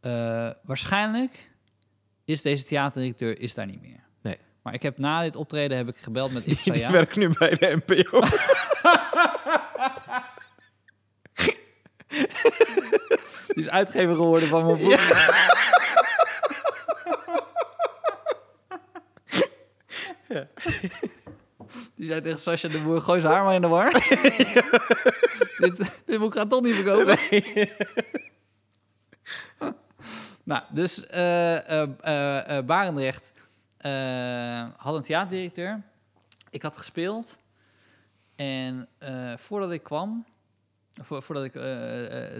Eh, 0.00 0.54
waarschijnlijk 0.62 1.50
is 2.24 2.42
deze 2.42 2.64
theaterdirecteur 2.64 3.40
is 3.40 3.54
daar 3.54 3.66
niet 3.66 3.80
meer. 3.80 4.01
Maar 4.62 4.74
ik 4.74 4.82
heb 4.82 4.98
na 4.98 5.22
dit 5.22 5.36
optreden 5.36 5.76
heb 5.76 5.88
ik 5.88 5.96
gebeld 5.96 6.32
met 6.32 6.44
Die 6.46 6.58
Ipsa. 6.64 6.90
werkt 6.90 7.16
nu 7.16 7.28
bij 7.38 7.54
de 7.54 7.82
NPO. 7.86 8.20
Die 13.46 13.62
is 13.62 13.68
uitgever 13.68 14.14
geworden 14.14 14.48
van 14.48 14.66
mijn 14.66 14.78
boek. 14.78 14.98
Die 21.94 22.06
zei 22.06 22.20
tegen 22.20 22.38
Sascha 22.38 22.68
de 22.68 22.78
Boer, 22.80 23.00
gooi 23.00 23.20
zijn 23.20 23.32
haar 23.32 23.44
maar 23.44 23.54
in 23.54 23.60
de 23.60 23.68
war. 23.68 23.92
dit, 25.58 26.02
dit 26.04 26.18
boek 26.18 26.34
gaat 26.34 26.50
toch 26.50 26.62
niet 26.62 26.74
verkopen. 26.74 27.18
nou, 30.44 30.62
dus 30.70 31.06
eh 31.06 31.82
eh 31.82 31.88
eh, 32.00 32.58
eh, 32.58 32.64
Barendrecht 32.64 33.32
eh, 33.82 34.68
had 34.76 34.96
een 34.96 35.02
theaterdirecteur. 35.02 35.82
Ik 36.50 36.62
had 36.62 36.76
gespeeld. 36.76 37.38
En 38.36 38.88
eh, 38.98 39.36
voordat 39.36 39.72
ik 39.72 39.82
kwam, 39.82 40.24
vo- 41.02 41.20
voordat 41.20 41.44
ik 41.44 41.54
eh, 41.54 41.62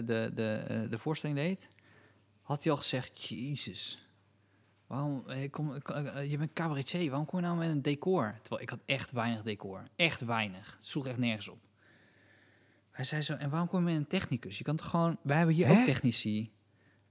de, 0.05 0.31
de, 0.33 0.85
de 0.89 0.97
voorstelling 0.97 1.37
deed, 1.39 1.67
had 2.41 2.63
hij 2.63 2.71
al 2.71 2.77
gezegd: 2.77 3.27
Jezus, 3.27 4.05
waarom, 4.87 5.23
kom, 5.51 5.73
je 6.27 6.35
bent 6.37 6.53
cabaretier, 6.53 7.09
waarom 7.09 7.25
kom 7.27 7.39
je 7.39 7.45
nou 7.45 7.57
met 7.57 7.69
een 7.69 7.81
decor? 7.81 8.35
Terwijl 8.41 8.61
ik 8.61 8.69
had 8.69 8.79
echt 8.85 9.11
weinig 9.11 9.41
decor. 9.41 9.83
Echt 9.95 10.21
weinig. 10.21 10.73
Het 10.77 10.85
sloeg 10.85 11.07
echt 11.07 11.17
nergens 11.17 11.47
op. 11.47 11.59
Hij 12.91 13.05
zei 13.05 13.21
zo: 13.21 13.33
En 13.33 13.49
waarom 13.49 13.67
kom 13.67 13.79
je 13.79 13.85
met 13.85 13.95
een 13.95 14.07
technicus? 14.07 14.57
Je 14.57 14.63
kan 14.63 14.75
toch 14.75 14.89
gewoon, 14.89 15.17
wij 15.21 15.37
hebben 15.37 15.55
hier 15.55 15.67
Hè? 15.67 15.73
ook 15.79 15.85
technici. 15.85 16.51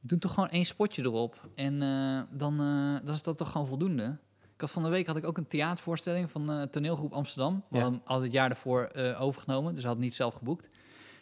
Doe 0.01 0.19
toch 0.19 0.35
gewoon 0.35 0.51
één 0.51 0.65
spotje 0.67 1.03
erop. 1.03 1.49
En 1.55 1.79
dan, 2.31 2.57
dan 3.05 3.09
is 3.15 3.23
dat 3.23 3.37
toch 3.37 3.51
gewoon 3.53 3.67
voldoende. 3.67 4.19
Ik 4.63 4.69
had 4.69 4.77
van 4.77 4.91
de 4.91 4.97
week 4.97 5.07
had 5.07 5.17
ik 5.17 5.27
ook 5.27 5.37
een 5.39 5.47
theatervoorstelling 5.49 6.31
van 6.31 6.51
eh, 6.51 6.63
toneelgroep 6.63 7.13
Amsterdam. 7.13 7.65
We 7.69 7.77
Ja. 7.77 7.83
hadden 7.83 8.01
al 8.05 8.23
het 8.23 8.33
jaar 8.33 8.49
daarvoor 8.49 8.83
eh, 8.85 9.21
overgenomen, 9.23 9.75
dus 9.75 9.85
had 9.85 9.99
niet 9.99 10.15
zelf 10.15 10.35
geboekt. 10.35 10.69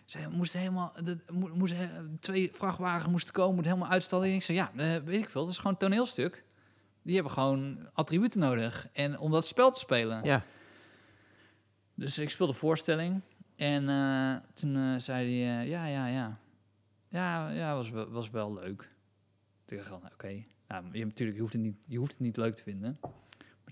Zij 0.05 0.29
moesten 0.29 0.61
helemaal, 0.61 0.93
de, 1.05 1.17
mo- 1.33 1.55
moesten, 1.55 1.79
eh, 1.79 2.03
twee 2.21 2.51
vrachtwagens 2.53 3.11
moesten 3.11 3.33
komen, 3.33 3.65
helemaal 3.65 3.89
uitstallen. 3.89 4.29
En 4.29 4.35
ik 4.35 4.43
zei, 4.43 4.59
ja, 4.59 4.71
weet 5.05 5.23
ik 5.23 5.31
veel, 5.31 5.41
dat 5.43 5.51
is 5.51 5.57
gewoon 5.57 5.73
een 5.73 5.79
toneelstuk. 5.79 6.45
Die 7.03 7.15
hebben 7.15 7.33
gewoon 7.33 7.89
attributen 7.93 8.41
nodig 8.41 8.89
en 8.93 9.19
om 9.19 9.31
dat 9.31 9.47
spel 9.47 9.71
te 9.71 9.79
spelen. 9.79 10.25
Ja. 10.25 10.45
Dus 11.95 12.19
ik 12.19 12.31
speelde 12.31 12.53
voorstelling 12.53 13.21
en 13.57 13.85
toen 14.55 15.01
zei 15.01 15.43
hij, 15.45 15.67
ja, 15.69 15.85
ja, 15.87 16.07
ja. 16.07 16.39
Ja, 17.09 17.49
ja, 17.51 17.75
was, 17.75 17.91
wel- 17.91 18.11
was 18.11 18.31
wel 18.31 18.53
leuk. 18.55 18.91
Toen 19.65 19.77
dacht 19.79 19.91
ik 19.91 20.13
oké. 20.13 20.45
Nou, 20.69 20.85
je, 20.93 21.05
natuurlijk, 21.05 21.37
je 21.37 21.43
hoeft, 21.43 21.53
het 21.53 21.63
niet, 21.63 21.85
je 21.89 21.99
hoeft 21.99 22.11
het 22.11 22.21
niet 22.21 22.37
leuk 22.37 22.55
te 22.55 22.63
vinden. 22.63 22.99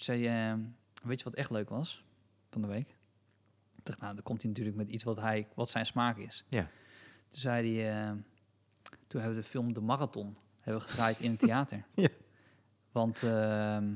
Zei 0.03 0.19
je, 0.23 0.57
weet 1.03 1.19
je 1.19 1.25
wat 1.25 1.35
echt 1.35 1.51
leuk 1.51 1.69
was 1.69 2.05
van 2.51 2.63
de 2.63 2.69
week? 2.69 2.89
Ik 3.77 3.85
dacht, 3.85 4.01
nou, 4.01 4.15
dan 4.15 4.23
komt 4.23 4.41
hij 4.43 4.51
natuurlijk 4.51 4.77
met 4.77 4.89
iets 4.91 5.05
wat, 5.05 5.17
hij, 5.21 5.49
wat 5.55 5.69
zijn 5.69 5.87
smaak 5.87 6.17
is. 6.17 6.45
Ja. 6.49 6.71
Toen 7.29 7.41
zei 7.41 7.77
hij, 7.81 8.03
eh, 8.03 8.11
toen 9.07 9.21
hebben 9.21 9.39
we 9.39 9.43
de 9.43 9.49
film 9.49 9.73
De 9.73 9.81
Marathon 9.81 10.37
hebben 10.61 10.83
we 10.83 10.89
gedraaid 10.89 11.21
in 11.21 11.31
het 11.31 11.41
theater. 11.49 11.85
Ja. 11.95 12.09
Want 12.93 13.23
ehm, 13.23 13.95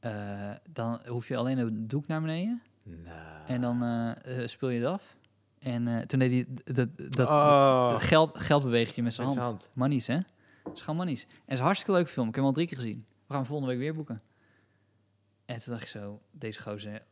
eh, 0.00 0.50
dan 0.70 1.00
hoef 1.06 1.28
je 1.28 1.36
alleen 1.36 1.58
een 1.58 1.88
doek 1.88 2.06
naar 2.06 2.20
beneden. 2.20 2.62
Nou. 2.82 3.46
En 3.46 3.60
dan 3.60 4.14
speel 4.48 4.68
je 4.68 4.80
het 4.80 4.88
af. 4.88 5.16
En 5.58 6.06
toen 6.08 6.18
deed 6.18 6.30
hij 6.30 6.74
dat, 6.74 6.88
dat, 6.96 7.28
Oh. 7.28 7.90
dat 7.90 8.02
geld, 8.02 8.38
geldbeweging 8.38 9.04
met 9.04 9.14
zijn 9.14 9.26
Met 9.28 9.36
hand. 9.36 9.48
zijn 9.48 9.60
hand. 9.60 9.68
Manies, 9.72 10.06
hè? 10.06 10.18
Dat 10.64 10.74
is 10.74 10.80
gewoon 10.80 10.96
manies. 10.96 11.22
En 11.22 11.28
het 11.40 11.52
is 11.52 11.58
een 11.58 11.64
hartstikke 11.64 11.92
leuke 11.92 12.10
film. 12.10 12.28
Ik 12.28 12.34
heb 12.34 12.44
hem 12.44 12.52
al 12.52 12.56
drie 12.56 12.66
keer 12.68 12.76
gezien. 12.76 13.04
We 13.26 13.34
gaan 13.34 13.46
volgende 13.46 13.72
week 13.72 13.80
weer 13.82 13.94
boeken. 13.94 14.22
En 15.48 15.62
toen 15.62 15.72
dacht 15.72 15.82
ik 15.82 15.88
zo, 15.88 16.20
deze 16.30 16.62
gozer, 16.62 17.02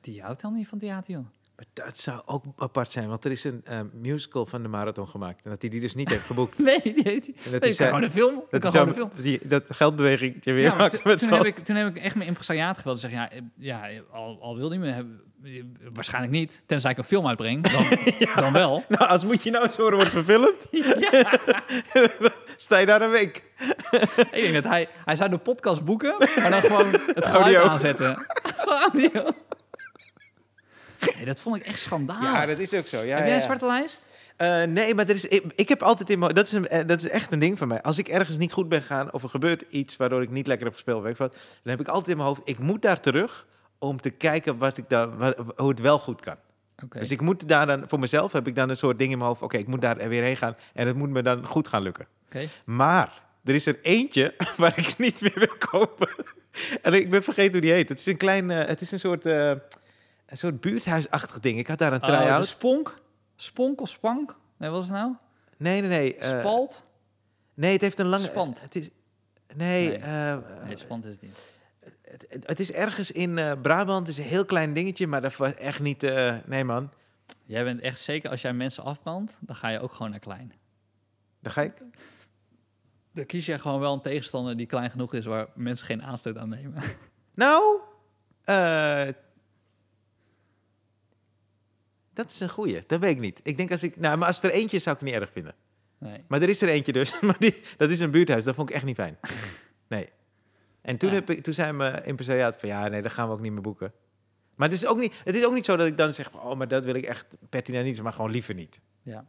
die 0.00 0.20
houdt 0.22 0.36
helemaal 0.40 0.60
niet 0.60 0.68
van 0.68 0.78
theater, 0.78 1.10
joh. 1.12 1.24
Maar 1.56 1.64
dat 1.72 1.98
zou 1.98 2.22
ook 2.26 2.44
apart 2.56 2.92
zijn, 2.92 3.08
want 3.08 3.24
er 3.24 3.30
is 3.30 3.44
een 3.44 3.60
eh, 3.64 3.80
musical 3.92 4.46
van 4.46 4.62
de 4.62 4.68
marathon 4.68 5.08
gemaakt. 5.08 5.44
En 5.44 5.50
dat 5.50 5.60
hij 5.60 5.70
die 5.70 5.80
dus 5.80 5.94
niet 5.94 6.08
heeft 6.08 6.24
geboekt. 6.26 6.58
Nee, 6.68 6.80
die 6.82 7.00
heeft 7.02 7.26
hij. 7.26 7.34
En 7.44 7.50
dat 7.50 7.60
Nee, 7.60 7.72
zei- 7.72 7.88
gewoon 7.88 8.04
een 8.04 8.10
film. 8.12 8.34
Dat, 8.50 8.60
kan 8.60 8.60
hij 8.60 8.70
gewoon 8.70 8.88
een 8.88 8.94
film. 8.94 9.10
die, 9.24 9.48
dat 9.48 9.64
geldbeweging 9.68 10.44
weer 10.44 10.58
Ja, 10.60 10.74
maakt 10.74 10.92
toen- 10.94 11.00
met 11.04 11.18
toen, 11.18 11.28
z'n 11.28 11.34
heb 11.34 11.44
ik, 11.44 11.58
toen 11.58 11.76
heb 11.76 11.96
ik 11.96 12.02
echt 12.02 12.14
mijn 12.14 12.28
impresariaat 12.28 12.78
gebeld 12.78 13.02
en 13.02 13.10
zeggen, 13.10 13.52
ja, 13.56 13.82
eh, 13.88 13.94
ja 13.96 14.02
al, 14.10 14.42
al 14.42 14.56
wil 14.56 14.68
hij 14.68 14.78
me 14.78 14.88
hebben, 14.90 15.20
waarschijnlijk 15.92 16.32
niet, 16.32 16.62
tenzij 16.66 16.90
ik 16.90 16.98
een 16.98 17.04
film 17.04 17.26
uitbreng, 17.26 17.68
dan, 17.68 17.84
dan 18.44 18.52
wel. 18.52 18.84
Nou, 18.88 19.08
als 19.08 19.24
moet 19.24 19.42
je 19.42 19.50
nou 19.50 19.64
eens 19.64 19.76
horen 19.76 19.94
wordt 19.94 20.10
verfilmd, 20.10 20.66
sta 22.56 22.78
je 22.78 22.86
daar 22.86 23.02
een 23.02 23.10
week. 23.10 23.42
Ik 24.30 24.42
denk 24.42 24.54
dat 24.54 24.64
hij, 24.64 24.88
hij 25.04 25.16
zou 25.16 25.30
de 25.30 25.38
podcast 25.38 25.84
boeken, 25.84 26.14
maar 26.18 26.50
dan 26.50 26.60
gewoon 26.60 26.92
het 26.92 27.26
geluid 27.26 27.54
Audio. 27.54 27.62
aanzetten. 27.62 28.26
Audio. 28.64 29.30
Nee, 31.16 31.24
dat 31.24 31.40
vond 31.40 31.56
ik 31.56 31.66
echt 31.66 31.78
schandaal. 31.78 32.22
Ja, 32.22 32.46
dat 32.46 32.58
is 32.58 32.74
ook 32.74 32.86
zo. 32.86 32.96
Ja, 32.96 33.16
heb 33.16 33.18
jij 33.18 33.28
een 33.28 33.34
ja. 33.34 33.40
zwarte 33.40 33.66
lijst? 33.66 34.08
Eh, 34.36 34.62
nee, 34.62 34.94
maar 34.94 35.08
er 35.08 35.14
is, 35.14 35.26
ik, 35.26 35.44
ik 35.54 35.68
heb 35.68 35.82
altijd 35.82 36.10
in 36.10 36.18
mijn... 36.18 36.34
Dat 36.34 36.46
is, 36.46 36.52
een, 36.52 36.68
eh, 36.68 36.86
dat 36.86 37.02
is 37.02 37.08
echt 37.08 37.32
een 37.32 37.38
ding 37.38 37.58
van 37.58 37.68
mij. 37.68 37.82
Als 37.82 37.98
ik 37.98 38.08
ergens 38.08 38.36
niet 38.36 38.52
goed 38.52 38.68
ben 38.68 38.80
gegaan 38.80 39.12
of 39.12 39.22
er 39.22 39.28
gebeurt 39.28 39.64
iets 39.68 39.96
waardoor 39.96 40.22
ik 40.22 40.30
niet 40.30 40.46
lekker 40.46 40.66
heb 40.66 40.74
gespeeld, 40.74 41.02
weet 41.02 41.12
ik 41.12 41.18
wat, 41.18 41.32
dan 41.32 41.70
heb 41.70 41.80
ik 41.80 41.88
altijd 41.88 42.08
in 42.08 42.16
mijn 42.16 42.28
hoofd, 42.28 42.40
ik 42.44 42.58
moet 42.58 42.82
daar 42.82 43.00
terug 43.00 43.46
om 43.78 44.00
te 44.00 44.10
kijken 44.10 44.58
wat 44.58 44.78
ik 44.78 44.88
daar, 44.88 45.16
wat- 45.16 45.36
hoe 45.56 45.68
het 45.68 45.80
wel 45.80 45.98
goed 45.98 46.20
kan. 46.20 46.36
Dus 46.88 47.10
ik 47.10 47.20
moet 47.20 47.48
daar 47.48 47.66
dan, 47.66 47.84
voor 47.88 47.98
mezelf 47.98 48.32
heb 48.32 48.46
ik 48.46 48.54
dan 48.56 48.68
een 48.68 48.76
soort 48.76 48.98
ding 48.98 49.10
in 49.12 49.16
mijn 49.18 49.28
hoofd, 49.30 49.42
oké, 49.42 49.56
ik 49.56 49.66
moet 49.66 49.80
daar 49.80 50.08
weer 50.08 50.22
heen 50.22 50.36
gaan 50.36 50.56
en 50.74 50.86
het 50.86 50.96
moet 50.96 51.10
me 51.10 51.22
dan 51.22 51.46
goed 51.46 51.68
gaan 51.68 51.82
lukken. 51.82 52.06
Oké. 52.26 52.48
Maar 52.64 53.22
er 53.44 53.54
is 53.54 53.66
er 53.66 53.78
eentje 53.82 54.34
waar 54.56 54.78
ik 54.78 54.98
niet 54.98 55.20
meer 55.20 55.32
wil 55.34 55.56
kopen. 55.68 56.08
En 56.82 56.92
ik 56.92 57.10
ben 57.10 57.22
vergeten 57.22 57.52
hoe 57.52 57.60
die 57.60 57.72
heet. 57.72 57.88
Het 57.88 57.98
is 57.98 58.06
een 58.06 58.16
klein, 58.16 58.50
eh, 58.50 58.66
het 58.66 58.80
is 58.80 58.92
een 58.92 58.98
soort, 58.98 59.26
eh, 59.26 59.48
een 60.26 60.36
soort 60.36 60.60
buurthuisachtig 60.60 61.40
ding. 61.40 61.58
Ik 61.58 61.66
had 61.66 61.78
daar 61.78 61.92
een 61.92 62.02
Oh, 62.02 62.06
de 62.08 62.16
try-out. 62.16 62.46
sponk? 62.46 62.98
Sponk 63.36 63.80
of 63.80 63.88
spank? 63.88 64.38
Nee, 64.56 64.70
wat 64.70 64.82
is 64.82 64.88
het 64.88 64.96
nou? 64.96 65.12
nee, 65.58 65.80
nee, 65.80 65.88
nee. 65.88 66.16
eh, 66.16 66.38
Spalt? 66.38 66.84
nee, 67.54 67.72
het 67.72 67.80
heeft 67.80 67.98
een 67.98 68.06
lange... 68.06 68.22
Spand. 68.24 68.60
Het 68.60 68.74
is, 68.76 68.88
nee, 69.54 69.88
Nee. 69.88 69.98
Nee, 70.64 70.76
spant 70.76 71.04
is 71.04 71.12
het 71.12 71.22
niet. 71.22 71.44
Het, 72.28 72.46
het- 72.46 72.60
is 72.60 72.72
ergens 72.72 73.10
in 73.10 73.38
eh, 73.38 73.52
Brabant. 73.62 74.06
Het 74.06 74.18
is 74.18 74.24
een 74.24 74.30
heel 74.30 74.44
klein 74.44 74.72
dingetje, 74.72 75.06
maar 75.06 75.20
dat 75.22 75.36
was 75.36 75.54
echt 75.54 75.80
niet... 75.80 76.02
eh, 76.02 76.36
nee, 76.46 76.64
man. 76.64 76.90
Jij 77.44 77.64
bent 77.64 77.80
echt 77.80 78.00
zeker, 78.00 78.30
als 78.30 78.40
jij 78.40 78.52
mensen 78.52 78.84
afbrandt, 78.84 79.38
dan 79.40 79.56
ga 79.56 79.68
je 79.68 79.80
ook 79.80 79.92
gewoon 79.92 80.10
naar 80.10 80.20
klein. 80.20 80.52
Daar 81.40 81.52
ga 81.52 81.62
ik. 81.62 81.72
Dan 83.12 83.26
kies 83.26 83.46
je 83.46 83.58
gewoon 83.58 83.80
wel 83.80 83.92
een 83.92 84.00
tegenstander 84.00 84.56
die 84.56 84.66
klein 84.66 84.90
genoeg 84.90 85.14
is 85.14 85.24
waar 85.24 85.46
mensen 85.54 85.86
geen 85.86 86.02
aanstoot 86.02 86.36
aan 86.36 86.48
nemen. 86.48 86.82
Nou, 87.34 87.80
eh, 88.44 89.06
dat 92.12 92.30
is 92.30 92.40
een 92.40 92.48
goeie. 92.48 92.84
Dat 92.86 93.00
weet 93.00 93.10
ik 93.14 93.20
niet. 93.20 93.40
Ik 93.42 93.56
denk 93.56 93.70
als 93.70 93.82
ik... 93.82 93.96
Nou, 93.96 94.16
maar 94.18 94.28
als 94.28 94.42
er 94.42 94.50
eentje 94.50 94.76
is, 94.76 94.82
zou 94.82 94.96
ik 94.96 95.00
het 95.02 95.10
niet 95.10 95.20
erg 95.20 95.32
vinden. 95.32 95.54
Nee. 95.98 96.24
Maar 96.28 96.42
er 96.42 96.48
is 96.48 96.62
er 96.62 96.68
eentje 96.68 96.92
dus. 96.92 97.20
Maar 97.20 97.36
die, 97.38 97.62
dat 97.76 97.90
is 97.90 98.00
een 98.00 98.10
buurthuis. 98.10 98.44
Dat 98.44 98.54
vond 98.54 98.68
ik 98.68 98.74
echt 98.74 98.84
niet 98.84 98.94
fijn. 98.96 99.18
Nee. 99.88 100.08
En 100.86 100.96
toen, 100.96 101.08
Ja. 101.08 101.14
heb 101.14 101.30
ik, 101.30 101.42
toen 101.42 101.54
zei 101.54 101.72
mijn 101.72 102.04
impresariaat 102.04 102.56
van... 102.60 102.68
Ja, 102.68 102.88
nee, 102.88 103.02
dat 103.02 103.12
gaan 103.12 103.26
we 103.28 103.34
ook 103.34 103.40
niet 103.40 103.52
meer 103.52 103.60
boeken. 103.60 103.92
Maar 104.54 104.68
het 104.68 104.76
is 104.76 104.86
ook 104.86 104.98
niet, 104.98 105.14
het 105.24 105.34
is 105.36 105.44
ook 105.44 105.52
niet 105.52 105.64
zo 105.64 105.76
dat 105.76 105.86
ik 105.86 105.96
dan 105.96 106.14
zeg... 106.14 106.32
Oh, 106.34 106.54
maar 106.56 106.68
dat 106.68 106.84
wil 106.84 106.94
ik 106.94 107.04
echt 107.04 107.36
pertinent 107.48 107.84
niet. 107.84 108.02
Maar 108.02 108.12
gewoon 108.12 108.30
liever 108.30 108.54
niet. 108.54 108.80
Ja. 109.02 109.26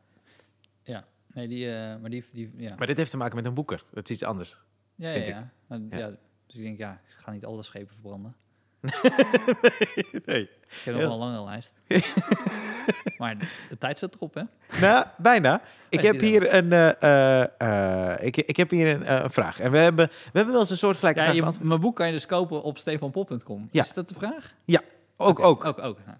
Ja. 0.83 1.07
Nee, 1.27 1.47
die, 1.47 1.71
eh, 1.75 1.99
maar 2.01 2.09
die, 2.09 2.25
die 2.31 2.51
ja. 2.57 2.75
Maar 2.75 2.87
dit 2.87 2.97
heeft 2.97 3.09
te 3.11 3.17
maken 3.17 3.35
met 3.35 3.45
een 3.45 3.53
boeker. 3.53 3.83
Dat 3.91 4.03
is 4.09 4.15
iets 4.15 4.23
anders. 4.23 4.57
ja, 4.95 5.09
ja, 5.09 5.25
ja. 5.25 5.51
Maar, 5.67 5.79
Ja. 5.89 5.97
ja. 5.97 6.07
Dus 6.45 6.55
ik 6.55 6.61
denk, 6.61 6.77
ja, 6.77 7.01
ik 7.07 7.13
ga 7.23 7.31
niet 7.31 7.45
alle 7.45 7.63
schepen 7.63 7.93
verbranden. 7.93 8.35
nee. 10.25 10.49
Ik 10.69 10.81
heb 10.83 10.93
nog 10.93 11.03
Ja. 11.03 11.09
wel 11.09 11.21
een 11.21 11.23
langere 11.23 11.43
lijst. 11.43 11.73
maar 13.17 13.37
de, 13.37 13.45
de 13.69 13.77
tijd 13.77 13.97
zit 13.97 14.15
erop, 14.15 14.33
hè? 14.33 14.41
Nou, 14.81 15.05
bijna. 15.17 15.61
Ik 15.89 16.01
heb 16.01 16.19
hier 16.19 16.53
een, 16.53 16.71
eh, 16.71 17.01
eh, 17.01 18.11
eh, 18.11 18.25
ik, 18.25 18.37
ik 18.37 18.57
heb 18.57 18.69
hier 18.69 19.09
een, 19.09 19.29
vraag. 19.29 19.59
En 19.59 19.71
we 19.71 19.77
hebben, 19.77 20.07
we 20.07 20.31
hebben 20.31 20.51
wel 20.51 20.61
eens 20.61 20.69
een 20.69 20.77
soort 20.77 20.97
gelijke 20.97 21.21
Ja, 21.21 21.31
je, 21.31 21.51
mijn 21.59 21.79
boek 21.79 21.95
kan 21.95 22.07
je 22.07 22.13
dus 22.13 22.25
kopen 22.25 22.63
op 22.63 22.77
stefanpop.com. 22.77 23.67
Ja. 23.71 23.83
Is 23.83 23.93
dat 23.93 24.07
de 24.07 24.15
vraag? 24.15 24.53
Ook, 25.19 25.39
Oké, 25.39 25.47
ook. 25.47 25.65
Ook, 25.65 25.79
ook. 25.79 25.97
Nou, 26.05 26.17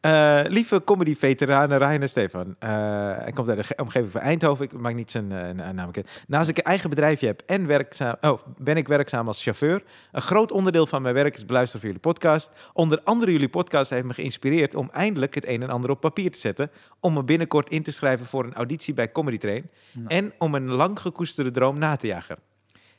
Eh, 0.00 0.40
lieve 0.48 0.82
comedy-veteranen 0.84 1.78
Ryan 1.78 2.00
en 2.00 2.08
Stefan. 2.08 2.56
Eh, 2.58 2.68
hij 3.16 3.32
komt 3.34 3.48
uit 3.48 3.58
de 3.58 3.64
ge- 3.64 3.74
omgeving 3.76 4.12
van 4.12 4.20
Eindhoven. 4.20 4.64
Ik 4.64 4.72
maak 4.72 4.94
niet 4.94 5.10
zijn 5.10 5.32
eh, 5.32 5.50
na- 5.54 5.72
naam 5.72 5.86
bekend. 5.86 6.08
Naast 6.26 6.48
ik 6.48 6.56
een 6.58 6.64
eigen 6.64 6.90
bedrijfje 6.90 7.26
heb 7.26 7.42
en 7.46 7.66
werkzaam, 7.66 8.14
oh, 8.20 8.38
ben 8.58 8.76
ik 8.76 8.88
werkzaam 8.88 9.26
als 9.26 9.42
chauffeur. 9.42 9.82
Een 10.12 10.22
groot 10.22 10.52
onderdeel 10.52 10.86
van 10.86 11.02
mijn 11.02 11.14
werk 11.14 11.34
is 11.36 11.44
beluisteren 11.44 11.80
van 11.80 11.90
jullie 11.90 12.04
podcast. 12.12 12.50
Onder 12.72 13.00
andere 13.04 13.32
jullie 13.32 13.48
podcast 13.48 13.90
heeft 13.90 14.04
me 14.04 14.14
geïnspireerd 14.14 14.74
om 14.74 14.88
eindelijk 14.92 15.34
het 15.34 15.46
een 15.46 15.62
en 15.62 15.70
ander 15.70 15.90
op 15.90 16.00
papier 16.00 16.30
te 16.30 16.38
zetten. 16.38 16.70
Om 17.00 17.12
me 17.12 17.22
binnenkort 17.24 17.70
in 17.70 17.82
te 17.82 17.92
schrijven 17.92 18.26
voor 18.26 18.44
een 18.44 18.54
auditie 18.54 18.94
bij 18.94 19.12
Comedy 19.12 19.38
Train. 19.38 19.70
Nou. 19.92 20.06
En 20.08 20.32
om 20.38 20.54
een 20.54 20.70
lang 20.70 21.00
gekoesterde 21.00 21.50
droom 21.50 21.78
na 21.78 21.96
te 21.96 22.06
jagen. 22.06 22.36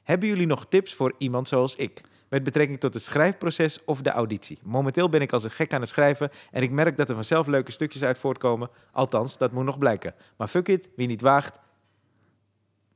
Hebben 0.04 0.28
jullie 0.30 0.48
nog 0.48 0.66
tips 0.70 0.94
voor 0.94 1.14
iemand 1.18 1.48
zoals 1.48 1.76
ik? 1.76 2.02
Met 2.32 2.44
betrekking 2.44 2.80
tot 2.80 2.94
het 2.94 3.04
schrijfproces 3.04 3.84
of 3.86 4.02
de 4.02 4.10
auditie. 4.10 4.60
Momenteel 4.64 5.10
ben 5.10 5.22
ik 5.22 5.32
als 5.32 5.44
een 5.44 5.52
gek 5.52 5.74
aan 5.74 5.82
het 5.82 5.90
schrijven 5.90 6.32
en 6.52 6.64
ik 6.64 6.72
merk 6.72 6.98
dat 6.98 7.10
er 7.10 7.16
vanzelf 7.16 7.48
leuke 7.48 7.72
stukjes 7.72 8.04
uit 8.04 8.18
voortkomen. 8.18 8.70
Althans, 8.92 9.38
dat 9.38 9.52
moet 9.52 9.66
nog 9.66 9.78
blijken. 9.78 10.14
Maar 10.38 10.48
fuck 10.48 10.68
it, 10.68 10.90
wie 10.96 11.08
niet 11.08 11.22
waagt, 11.22 11.60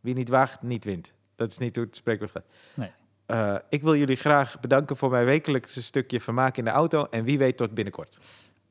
wie 0.02 0.14
niet 0.14 0.30
waagt, 0.30 0.62
niet 0.62 0.84
wint. 0.84 1.14
Dat 1.36 1.52
is 1.52 1.58
niet 1.58 1.76
hoe 1.76 1.86
het 1.86 1.96
spreekwoord 1.96 2.32
gaat. 2.32 2.46
Nee. 2.74 2.92
Eh, 3.26 3.56
ik 3.70 3.82
wil 3.82 3.96
jullie 3.96 4.16
graag 4.16 4.60
bedanken 4.60 4.96
voor 4.96 5.10
mijn 5.10 5.26
wekelijkse 5.26 5.84
stukje 5.84 6.22
vermaak 6.22 6.58
in 6.58 6.64
de 6.64 6.70
auto 6.70 7.08
en 7.10 7.24
wie 7.24 7.38
weet 7.38 7.58
tot 7.58 7.74
binnenkort. 7.74 8.18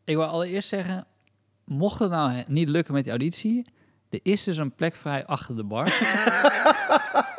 Ik 0.04 0.16
wil 0.16 0.26
allereerst 0.26 0.68
zeggen, 0.68 1.06
mocht 1.64 1.98
het 1.98 2.10
nou 2.10 2.44
niet 2.46 2.68
lukken 2.68 2.94
met 2.94 3.02
die 3.02 3.12
auditie, 3.12 3.66
er 4.10 4.20
is 4.22 4.44
dus 4.44 4.56
een 4.56 4.74
plek 4.74 4.94
vrij 4.94 5.26
achter 5.26 5.56
de 5.56 5.64
bar. 5.64 5.86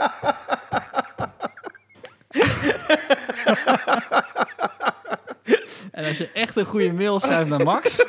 en 5.91 6.05
als 6.05 6.17
je 6.17 6.29
echt 6.33 6.55
een 6.55 6.65
goede 6.65 6.93
mail 6.93 7.19
schrijft 7.19 7.49
naar 7.49 7.63
Max, 7.63 8.05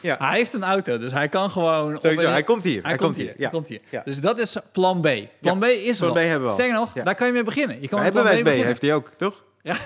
Ja. 0.00 0.16
hij 0.18 0.36
heeft 0.38 0.52
een 0.52 0.64
auto, 0.64 0.98
dus 0.98 1.12
hij 1.12 1.28
kan 1.28 1.50
gewoon... 1.50 1.94
op 1.94 2.00
Sowieso, 2.00 2.24
een- 2.26 2.32
hij 2.32 2.42
komt 2.42 2.64
hier. 2.64 2.82
Hij, 2.82 2.96
komt 2.96 3.16
hier. 3.16 3.26
Ja. 3.26 3.34
Hij 3.36 3.48
komt 3.50 3.68
hier. 3.68 3.80
Ja. 3.88 4.02
Dus 4.04 4.20
dat 4.20 4.38
is 4.38 4.56
plan 4.72 5.00
B. 5.00 5.08
Plan 5.40 5.58
B 5.58 5.64
is 5.64 5.98
plan. 5.98 6.12
B 6.12 6.16
hebben 6.16 6.40
we 6.40 6.46
al. 6.46 6.52
Sterker 6.52 6.74
nog, 6.74 6.92
daar 6.92 7.14
kan 7.14 7.26
je 7.26 7.32
mee 7.32 7.42
beginnen. 7.42 7.80
Je 7.80 7.88
kan 7.88 8.02
met 8.02 8.12
plan 8.12 8.24
B 8.24 8.28
beginnen. 8.28 8.66
heeft 8.66 8.82
hij 8.82 8.94
ook, 8.94 9.10
toch? 9.16 9.44
Ja. 9.62 9.76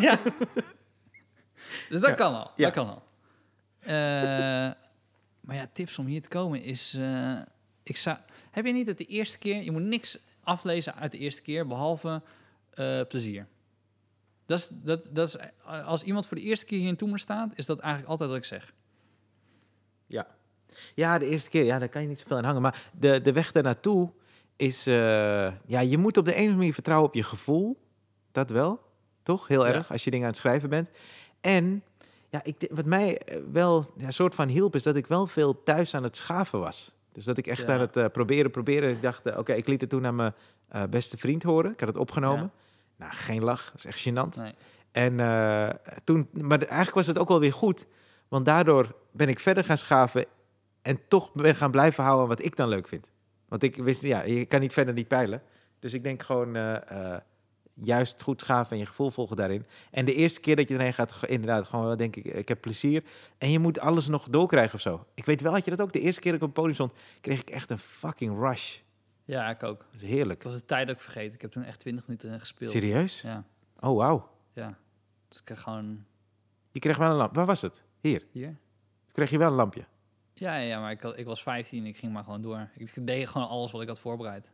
ja. 0.00 0.18
Dus 1.88 2.00
dat 2.00 2.14
kan 2.14 2.34
al. 2.34 2.50
Ja. 2.56 2.64
Dat 2.64 2.72
kan 2.74 2.88
al. 2.88 3.02
Maar 5.40 5.56
ja, 5.56 5.66
tips 5.72 5.98
om 5.98 6.06
hier 6.06 6.22
te 6.22 6.28
komen 6.28 6.62
is... 6.62 6.94
eh, 6.98 7.32
ik 7.82 7.96
zou, 7.96 8.16
heb 8.50 8.66
je 8.66 8.72
niet 8.72 8.86
dat 8.86 8.98
de 8.98 9.04
eerste 9.04 9.38
keer... 9.38 9.62
Je 9.62 9.70
moet 9.70 9.82
niks 9.82 10.18
aflezen 10.44 10.94
uit 10.94 11.12
de 11.12 11.18
eerste 11.18 11.42
keer, 11.42 11.66
behalve 11.66 12.22
eh, 12.74 13.00
plezier. 13.08 13.46
Dat 14.46 14.58
is, 14.58 14.68
dat, 14.72 15.10
dat 15.12 15.28
is, 15.28 15.36
als 15.84 16.02
iemand 16.02 16.26
voor 16.26 16.36
de 16.36 16.42
eerste 16.42 16.66
keer 16.66 16.78
hier 16.78 16.88
in 16.88 16.96
Toemer 16.96 17.18
staat... 17.18 17.52
is 17.54 17.66
dat 17.66 17.78
eigenlijk 17.78 18.10
altijd 18.10 18.28
wat 18.28 18.38
ik 18.38 18.44
zeg. 18.44 18.72
Ja. 20.06 20.26
Ja, 20.94 21.18
de 21.18 21.26
eerste 21.26 21.50
keer, 21.50 21.64
ja, 21.64 21.78
daar 21.78 21.88
kan 21.88 22.02
je 22.02 22.08
niet 22.08 22.18
zoveel 22.18 22.36
aan 22.36 22.44
hangen. 22.44 22.62
Maar 22.62 22.90
de, 22.98 23.20
de 23.20 23.32
weg 23.32 23.52
daar 23.52 23.62
naartoe 23.62 24.10
is... 24.56 24.86
eh, 24.86 24.94
ja, 25.66 25.80
je 25.80 25.98
moet 25.98 26.16
op 26.16 26.24
de 26.24 26.30
een 26.30 26.36
of 26.36 26.40
andere 26.40 26.56
manier 26.58 26.74
vertrouwen 26.74 27.08
op 27.08 27.14
je 27.14 27.22
gevoel. 27.22 27.80
Dat 28.32 28.50
wel, 28.50 28.80
toch? 29.22 29.48
Heel 29.48 29.66
Ja. 29.66 29.72
erg, 29.72 29.90
als 29.92 30.04
je 30.04 30.10
dingen 30.10 30.26
aan 30.26 30.32
het 30.32 30.40
schrijven 30.40 30.68
bent. 30.68 30.90
En 31.40 31.82
ja, 32.30 32.44
ik, 32.44 32.68
wat 32.70 32.84
mij 32.84 33.18
eh, 33.18 33.40
wel 33.52 33.92
ja, 33.96 34.06
een 34.06 34.12
soort 34.12 34.34
van 34.34 34.48
hielp, 34.48 34.74
is 34.74 34.82
dat 34.82 34.96
ik 34.96 35.06
wel 35.06 35.26
veel 35.26 35.62
thuis 35.62 35.94
aan 35.94 36.02
het 36.02 36.16
schaven 36.16 36.58
was. 36.58 36.94
Dus 37.12 37.24
dat 37.24 37.38
ik 37.38 37.46
echt 37.46 37.66
Ja. 37.66 37.74
aan 37.74 37.80
het 37.80 37.96
eh, 37.96 38.06
proberen, 38.06 38.50
proberen. 38.50 38.90
Ik 38.90 39.02
dacht, 39.02 39.36
oké, 39.36 39.52
ik 39.52 39.66
liet 39.66 39.80
het 39.80 39.90
toen 39.90 40.06
aan 40.06 40.14
mijn 40.14 40.32
beste 40.90 41.16
vriend 41.16 41.42
horen. 41.42 41.72
Ik 41.72 41.80
had 41.80 41.88
het 41.88 41.98
opgenomen. 41.98 42.50
Nou, 42.96 43.12
geen 43.12 43.42
lach. 43.42 43.64
Dat 43.64 43.74
is 43.74 43.84
echt 43.84 44.08
gênant. 44.08 44.36
Nee. 44.36 44.54
En 44.92 45.20
eh, 45.20 45.68
toen, 46.04 46.28
maar 46.32 46.58
eigenlijk 46.58 46.94
was 46.94 47.06
het 47.06 47.18
ook 47.18 47.28
wel 47.28 47.40
weer 47.40 47.52
goed. 47.52 47.86
Want 48.28 48.44
daardoor 48.44 48.94
ben 49.10 49.28
ik 49.28 49.40
verder 49.40 49.64
gaan 49.64 49.78
schaven 49.78 50.24
en 50.82 50.98
toch 51.08 51.32
ben 51.32 51.54
gaan 51.54 51.70
blijven 51.70 52.04
houden 52.04 52.28
wat 52.28 52.44
ik 52.44 52.56
dan 52.56 52.68
leuk 52.68 52.88
vind. 52.88 53.10
Want 53.48 53.62
ik 53.62 53.76
wist, 53.76 54.02
ja, 54.02 54.22
je 54.22 54.44
kan 54.44 54.60
niet 54.60 54.72
verder 54.72 54.94
niet 54.94 55.08
peilen. 55.08 55.42
Dus 55.78 55.92
ik 55.92 56.02
denk 56.02 56.22
gewoon 56.22 56.56
eh, 56.56 57.14
eh, 57.14 57.20
juist 57.74 58.22
goed 58.22 58.40
schaven 58.40 58.72
en 58.72 58.78
je 58.78 58.86
gevoel 58.86 59.10
volgen 59.10 59.36
daarin. 59.36 59.66
En 59.90 60.04
de 60.04 60.14
eerste 60.14 60.40
keer 60.40 60.56
dat 60.56 60.68
je 60.68 60.74
erheen 60.74 60.92
gaat, 60.92 61.18
inderdaad, 61.26 61.66
gewoon 61.66 61.96
denk 61.96 62.16
ik, 62.16 62.24
ik 62.24 62.48
heb 62.48 62.60
plezier. 62.60 63.02
En 63.38 63.50
je 63.50 63.58
moet 63.58 63.80
alles 63.80 64.08
nog 64.08 64.28
doorkrijgen 64.28 64.74
of 64.74 64.80
zo. 64.80 65.06
Ik 65.14 65.24
weet 65.24 65.40
wel, 65.40 65.52
had 65.52 65.64
je 65.64 65.70
dat 65.70 65.80
ook? 65.80 65.92
De 65.92 66.00
eerste 66.00 66.20
keer 66.20 66.32
dat 66.32 66.40
ik 66.40 66.46
op 66.46 66.54
het 66.54 66.64
podium 66.64 66.74
stond, 66.74 66.92
kreeg 67.20 67.40
ik 67.40 67.50
echt 67.50 67.70
een 67.70 67.78
fucking 67.78 68.38
rush. 68.38 68.78
Ja, 69.32 69.50
ik 69.50 69.62
ook. 69.62 69.86
Dat 69.92 70.02
is 70.02 70.08
heerlijk. 70.08 70.42
Het 70.42 70.52
was 70.52 70.60
de 70.60 70.66
tijd 70.66 70.90
ook 70.90 71.00
vergeten. 71.00 71.34
Ik 71.34 71.40
heb 71.40 71.50
toen 71.50 71.64
echt 71.64 71.78
20 71.78 72.06
minuten 72.06 72.40
gespeeld. 72.40 72.70
Serieus? 72.70 73.20
Ja. 73.20 73.44
Oh, 73.80 73.96
wauw. 73.96 74.30
Ja. 74.52 74.78
Dus 75.28 75.38
ik 75.38 75.44
kreeg 75.44 75.60
gewoon 75.60 76.04
Je 76.70 76.80
kreeg 76.80 76.96
wel 76.96 77.10
een 77.10 77.16
lamp. 77.16 77.34
Waar 77.34 77.46
was 77.46 77.62
het? 77.62 77.82
Hier. 78.00 78.26
hier. 78.32 78.46
Toen 78.46 79.12
kreeg 79.12 79.30
je 79.30 79.38
wel 79.38 79.48
een 79.48 79.54
lampje. 79.54 79.84
Ja, 80.34 80.56
ja, 80.56 80.80
maar 80.80 80.90
ik, 80.90 81.02
ik 81.02 81.26
was 81.26 81.42
15, 81.42 81.86
ik 81.86 81.96
ging 81.96 82.12
maar 82.12 82.24
gewoon 82.24 82.42
door. 82.42 82.68
Ik 82.74 83.06
deed 83.06 83.28
gewoon 83.28 83.48
alles 83.48 83.72
wat 83.72 83.82
ik 83.82 83.88
had 83.88 83.98
voorbereid. 83.98 84.50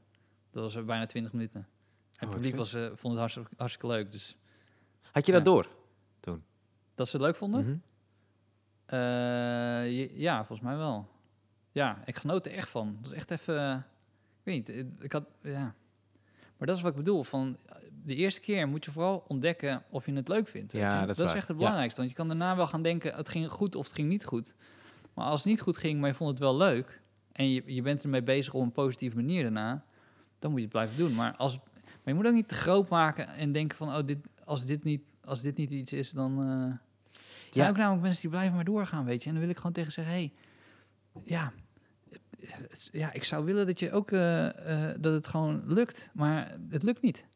Dat 0.51 0.63
was 0.63 0.85
bijna 0.85 1.07
20 1.07 1.33
minuten. 1.33 1.61
En 1.61 2.27
het 2.27 2.31
publiek 2.31 2.51
vet. 2.51 2.59
was, 2.59 2.75
eh, 2.75 2.87
vond 2.87 3.13
het 3.13 3.19
hartstikke, 3.19 3.51
hartstikke 3.57 3.87
leuk. 3.87 4.13
Dus 4.13 4.37
Had 5.13 5.27
je 5.27 5.33
dat 5.33 5.45
door? 5.45 5.69
dat 6.95 7.09
ze 7.09 7.17
het 7.17 7.27
leuk 7.27 7.37
vonden? 7.37 7.65
Mhm. 7.65 7.77
Eh, 8.87 10.19
ja, 10.19 10.37
volgens 10.37 10.69
mij 10.69 10.77
wel. 10.77 11.09
Ja, 11.73 12.03
ik 12.05 12.17
genoot 12.17 12.47
er 12.47 12.53
echt 12.53 12.69
van. 12.69 12.99
Dat 13.01 13.11
is 13.11 13.17
echt 13.17 13.31
even... 13.31 13.87
ik 14.49 14.67
weet 14.67 14.77
niet, 14.77 14.87
eh, 14.99 15.05
ik 15.05 15.13
had... 15.13 15.25
Ja. 15.43 15.75
Maar 16.57 16.67
dat 16.67 16.77
is 16.77 16.83
wat 16.83 16.91
ik 16.91 16.97
bedoel. 16.97 17.23
Van, 17.25 17.57
eh, 17.67 17.77
de 18.03 18.15
eerste 18.15 18.41
keer 18.41 18.69
moet 18.69 18.85
je 18.85 18.91
vooral 18.91 19.25
ontdekken 19.29 19.83
of 19.91 20.07
je 20.07 20.13
het 20.13 20.29
leuk 20.29 20.49
vindt. 20.49 20.73
Ja, 20.73 21.01
je? 21.01 21.07
dat 21.07 21.19
is 21.19 21.25
echt 21.25 21.35
het 21.35 21.47
Ja. 21.49 21.55
belangrijkste. 21.55 21.99
Want 22.01 22.11
je 22.13 22.17
kan 22.17 22.29
daarna 22.29 22.57
wel 22.57 22.67
gaan 22.67 22.83
denken, 22.83 23.15
het 23.15 23.29
ging 23.29 23.51
goed 23.51 23.75
of 23.75 23.85
het 23.85 23.95
ging 23.95 24.09
niet 24.09 24.25
goed. 24.25 24.55
Maar 25.15 25.27
als 25.27 25.41
het 25.41 25.49
niet 25.49 25.61
goed 25.61 25.77
ging, 25.77 26.01
maar 26.01 26.09
je 26.09 26.15
vond 26.15 26.31
het 26.31 26.39
wel 26.39 26.57
leuk... 26.57 27.01
en 27.33 27.51
je, 27.51 27.63
je 27.67 27.83
bent 27.83 28.03
ermee 28.03 28.23
bezig 28.23 28.55
op 28.55 28.63
een 28.63 28.73
positieve 28.73 29.17
manier 29.17 29.43
daarna... 29.43 29.85
dan 30.39 30.51
moet 30.51 30.59
je 30.61 30.65
het 30.67 30.75
blijven 30.75 30.97
doen. 30.97 31.15
Maar, 31.15 31.37
als, 31.37 31.59
maar 31.75 31.99
je 32.05 32.15
moet 32.15 32.27
ook 32.27 32.33
niet 32.33 32.49
te 32.49 32.55
groot 32.55 32.89
maken 32.89 33.29
en 33.29 33.53
denken 33.53 33.77
van... 33.77 33.89
Oh, 33.97 34.07
dit, 34.07 34.19
als, 34.45 34.65
dit 34.65 34.85
niet, 34.85 35.03
als 35.25 35.43
dit 35.43 35.57
niet 35.57 35.71
iets 35.71 35.93
is, 35.93 36.11
dan... 36.11 36.43
eh 36.43 36.73
er 37.49 37.55
zijn 37.55 37.67
Ja. 37.67 37.71
ook 37.73 37.77
namelijk 37.79 38.03
mensen 38.03 38.21
die 38.21 38.31
blijven 38.31 38.55
maar 38.55 38.65
doorgaan, 38.65 39.05
weet 39.05 39.23
je. 39.23 39.27
En 39.29 39.35
dan 39.35 39.41
wil 39.45 39.51
ik 39.51 39.57
gewoon 39.57 39.73
tegen 39.73 39.93
zeggen, 39.93 40.15
hey, 40.15 40.33
ja, 41.25 41.53
ja, 42.93 43.13
ik 43.13 43.25
zou 43.25 43.45
willen 43.45 43.67
dat 43.67 43.81
je 43.81 43.93
ook 43.93 44.11
eh, 44.11 44.47
eh, 44.91 44.97
dat 45.01 45.13
het 45.13 45.27
gewoon 45.27 45.63
lukt, 45.67 46.11
maar 46.15 46.55
het 46.71 46.83
lukt 46.83 47.03
niet. 47.03 47.27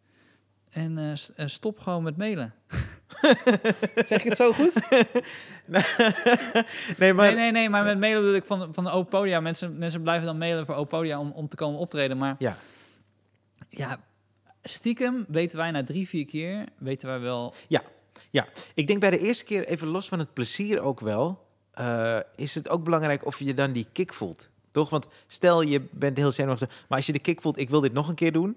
En 0.70 0.99
eh, 0.99 1.47
stop 1.47 1.79
gewoon 1.79 2.03
met 2.03 2.16
mailen. 2.16 2.55
zeg 4.07 4.19
ik 4.19 4.23
het 4.23 4.37
zo 4.37 4.53
goed? 4.53 4.73
Nee, 6.97 7.12
maar... 7.12 7.27
Nee, 7.27 7.35
nee, 7.35 7.51
nee, 7.51 7.69
maar 7.69 7.85
met 7.85 7.99
mailen 7.99 8.20
bedoel 8.20 8.37
ik 8.37 8.45
van, 8.45 8.74
van 8.74 8.85
de 8.85 8.91
Opodia. 8.91 9.41
Mensen, 9.41 9.79
mensen 9.79 10.03
blijven 10.03 10.27
dan 10.27 10.39
mailen 10.39 10.66
voor 10.66 10.74
Opodia 10.74 11.19
om, 11.19 11.31
om 11.31 11.49
te 11.49 11.57
komen 11.57 11.81
optreden. 11.81 12.19
Maar 12.19 12.35
Ja. 12.39 12.57
ja, 13.69 14.01
stiekem 14.62 15.24
weten 15.29 15.59
wij 15.59 15.70
na 15.70 15.85
drie, 15.85 16.09
vier 16.09 16.24
keer, 16.24 16.65
weten 16.79 17.09
wij 17.09 17.20
wel... 17.20 17.55
Ja, 18.31 18.47
ik 18.74 18.87
denk 18.87 19.01
bij 19.01 19.11
de 19.11 19.19
eerste 19.19 19.45
keer, 19.45 19.66
even 19.66 19.89
los 19.89 20.09
van 20.09 20.19
het 20.19 20.33
plezier 20.33 20.81
ook 20.81 21.01
wel, 21.01 21.47
is 22.35 22.55
het 22.55 22.69
ook 22.69 22.85
belangrijk 22.85 23.27
of 23.27 23.39
je 23.39 23.55
dan 23.55 23.73
die 23.73 23.87
kick 23.93 24.12
voelt. 24.12 24.51
Toch? 24.73 24.90
Want 24.90 25.07
stel 25.27 25.62
je 25.62 25.82
bent 25.90 26.16
heel 26.16 26.32
zenuwachtig, 26.32 26.69
maar 26.89 26.97
als 26.99 27.07
je 27.07 27.12
de 27.12 27.19
kick 27.19 27.40
voelt, 27.40 27.59
ik 27.59 27.70
wil 27.70 27.81
dit 27.81 27.93
nog 27.93 28.09
een 28.09 28.15
keer 28.15 28.32
doen, 28.32 28.57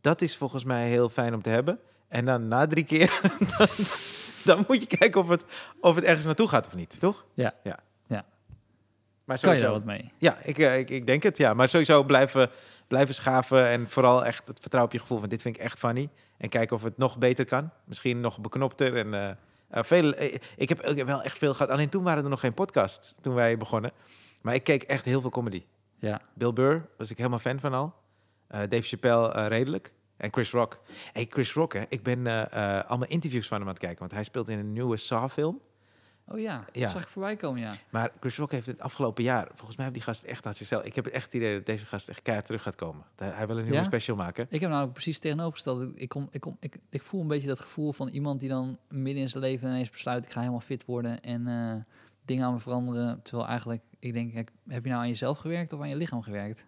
dat 0.00 0.22
is 0.22 0.36
volgens 0.36 0.64
mij 0.64 0.88
heel 0.88 1.08
fijn 1.08 1.34
om 1.34 1.42
te 1.42 1.48
hebben. 1.48 1.78
En 2.08 2.24
dan 2.24 2.48
na 2.48 2.66
drie 2.66 2.84
keer, 2.84 3.20
dan, 3.58 3.68
dan 4.44 4.64
moet 4.68 4.80
je 4.90 4.96
kijken 4.96 5.20
of 5.20 5.28
het, 5.28 5.44
of 5.80 5.94
het 5.94 6.04
ergens 6.04 6.26
naartoe 6.26 6.48
gaat 6.48 6.66
of 6.66 6.74
niet, 6.74 7.00
toch? 7.00 7.24
Ja. 7.34 7.54
ja. 7.62 7.78
Ja. 8.06 8.24
Maar 9.24 9.40
Kan 9.40 9.52
je 9.52 9.58
sowieso, 9.58 9.62
daar 9.64 9.72
wat 9.72 9.84
mee? 9.84 10.12
ja, 10.18 10.38
ik, 10.42 10.58
eh, 10.58 10.78
ik, 10.78 10.90
ik 10.90 11.06
denk 11.06 11.22
het, 11.22 11.36
ja. 11.36 11.54
Maar 11.54 11.68
sowieso 11.68 12.02
blijven, 12.02 12.50
blijven 12.86 13.14
schaven 13.14 13.66
en 13.66 13.88
vooral 13.88 14.24
echt 14.24 14.46
het 14.46 14.60
vertrouwen 14.60 14.92
op 14.92 14.98
je 14.98 15.02
gevoel 15.02 15.18
van 15.20 15.28
dit 15.28 15.42
vind 15.42 15.56
ik 15.56 15.62
echt 15.62 15.78
funny. 15.78 16.08
En 16.36 16.48
kijken 16.48 16.76
of 16.76 16.82
het 16.82 16.98
nog 16.98 17.18
beter 17.18 17.44
kan. 17.44 17.70
Misschien 17.84 18.20
nog 18.20 18.40
beknopter 18.40 18.96
en... 18.96 19.14
eh, 19.14 19.30
eh, 19.68 19.82
veel, 19.82 20.08
ik, 20.56 20.68
heb, 20.68 20.82
ik 20.82 20.96
heb 20.96 21.06
wel 21.06 21.22
echt 21.22 21.38
veel 21.38 21.52
gehad. 21.54 21.70
Alleen 21.70 21.88
toen 21.88 22.02
waren 22.02 22.24
er 22.24 22.30
nog 22.30 22.40
geen 22.40 22.54
podcasts 22.54 23.14
toen 23.20 23.34
wij 23.34 23.56
begonnen. 23.56 23.92
Maar 24.44 24.54
ik 24.54 24.64
keek 24.64 24.82
echt 24.82 25.04
heel 25.04 25.20
veel 25.20 25.30
comedy. 25.30 25.64
Ja. 25.98 26.20
Bill 26.34 26.52
Burr 26.52 26.88
was 26.96 27.10
ik 27.10 27.16
helemaal 27.16 27.38
fan 27.38 27.60
van 27.60 27.72
al. 27.74 27.94
Eh, 28.46 28.60
Dave 28.60 28.82
Chappelle 28.82 29.32
eh, 29.32 29.46
redelijk. 29.46 29.92
En 30.16 30.32
Chris 30.32 30.50
Rock. 30.50 30.80
Hey, 31.12 31.26
Chris 31.30 31.52
Rock, 31.52 31.72
hè. 31.72 31.82
Ik 31.88 32.02
ben 32.02 32.26
eh, 32.26 32.84
allemaal 32.88 33.08
interviews 33.08 33.48
van 33.48 33.58
hem 33.58 33.66
aan 33.66 33.72
het 33.72 33.82
kijken. 33.82 33.98
Want 33.98 34.12
hij 34.12 34.22
speelt 34.22 34.48
in 34.48 34.58
een 34.58 34.72
nieuwe 34.72 34.96
Saw-film. 34.96 35.60
Oh 36.28 36.38
ja, 36.38 36.64
Ja. 36.72 36.80
dat 36.82 36.90
zag 36.90 37.02
ik 37.02 37.08
voorbij 37.08 37.36
komen, 37.36 37.60
ja. 37.60 37.72
Maar 37.90 38.10
Chris 38.20 38.36
Rock 38.36 38.50
heeft 38.50 38.66
het 38.66 38.80
afgelopen 38.80 39.24
jaar... 39.24 39.48
Volgens 39.54 39.76
mij 39.76 39.86
heeft 39.86 39.98
die 39.98 40.06
gast 40.06 40.22
echt 40.22 40.44
had 40.44 40.56
zichzelf... 40.56 40.82
Ik 40.84 40.94
heb 40.94 41.04
het 41.04 41.14
echt 41.14 41.24
het 41.24 41.34
idee 41.34 41.54
dat 41.56 41.66
deze 41.66 41.86
gast 41.86 42.08
echt 42.08 42.22
keihard 42.22 42.46
terug 42.46 42.62
gaat 42.62 42.74
komen. 42.74 43.04
Hij 43.16 43.46
wil 43.46 43.56
een 43.56 43.62
nieuwe 43.62 43.78
Ja? 43.78 43.84
special 43.84 44.16
maken. 44.16 44.46
Ik 44.50 44.60
heb 44.60 44.70
nou 44.70 44.88
precies 44.88 45.18
tegenovergesteld. 45.18 45.90
Ik, 45.94 46.08
kom, 46.08 46.28
ik, 46.30 46.40
kom, 46.40 46.56
ik, 46.60 46.76
ik 46.90 47.02
voel 47.02 47.20
een 47.20 47.28
beetje 47.28 47.48
dat 47.48 47.60
gevoel 47.60 47.92
van 47.92 48.08
iemand 48.08 48.40
die 48.40 48.48
dan 48.48 48.78
midden 48.88 49.22
in 49.22 49.28
zijn 49.28 49.42
leven 49.42 49.68
ineens 49.68 49.90
besluit... 49.90 50.24
ik 50.24 50.30
ga 50.30 50.38
helemaal 50.40 50.60
fit 50.60 50.84
worden 50.84 51.20
en 51.20 51.86
dingen 52.24 52.46
aan 52.46 52.52
me 52.52 52.60
veranderen. 52.60 53.22
Terwijl 53.22 53.48
eigenlijk, 53.48 53.82
ik 54.04 54.12
denk, 54.12 54.34
heb 54.68 54.84
je 54.84 54.90
nou 54.90 55.02
aan 55.02 55.08
jezelf 55.08 55.38
gewerkt 55.38 55.72
of 55.72 55.80
aan 55.80 55.88
je 55.88 55.96
lichaam 55.96 56.22
gewerkt? 56.22 56.66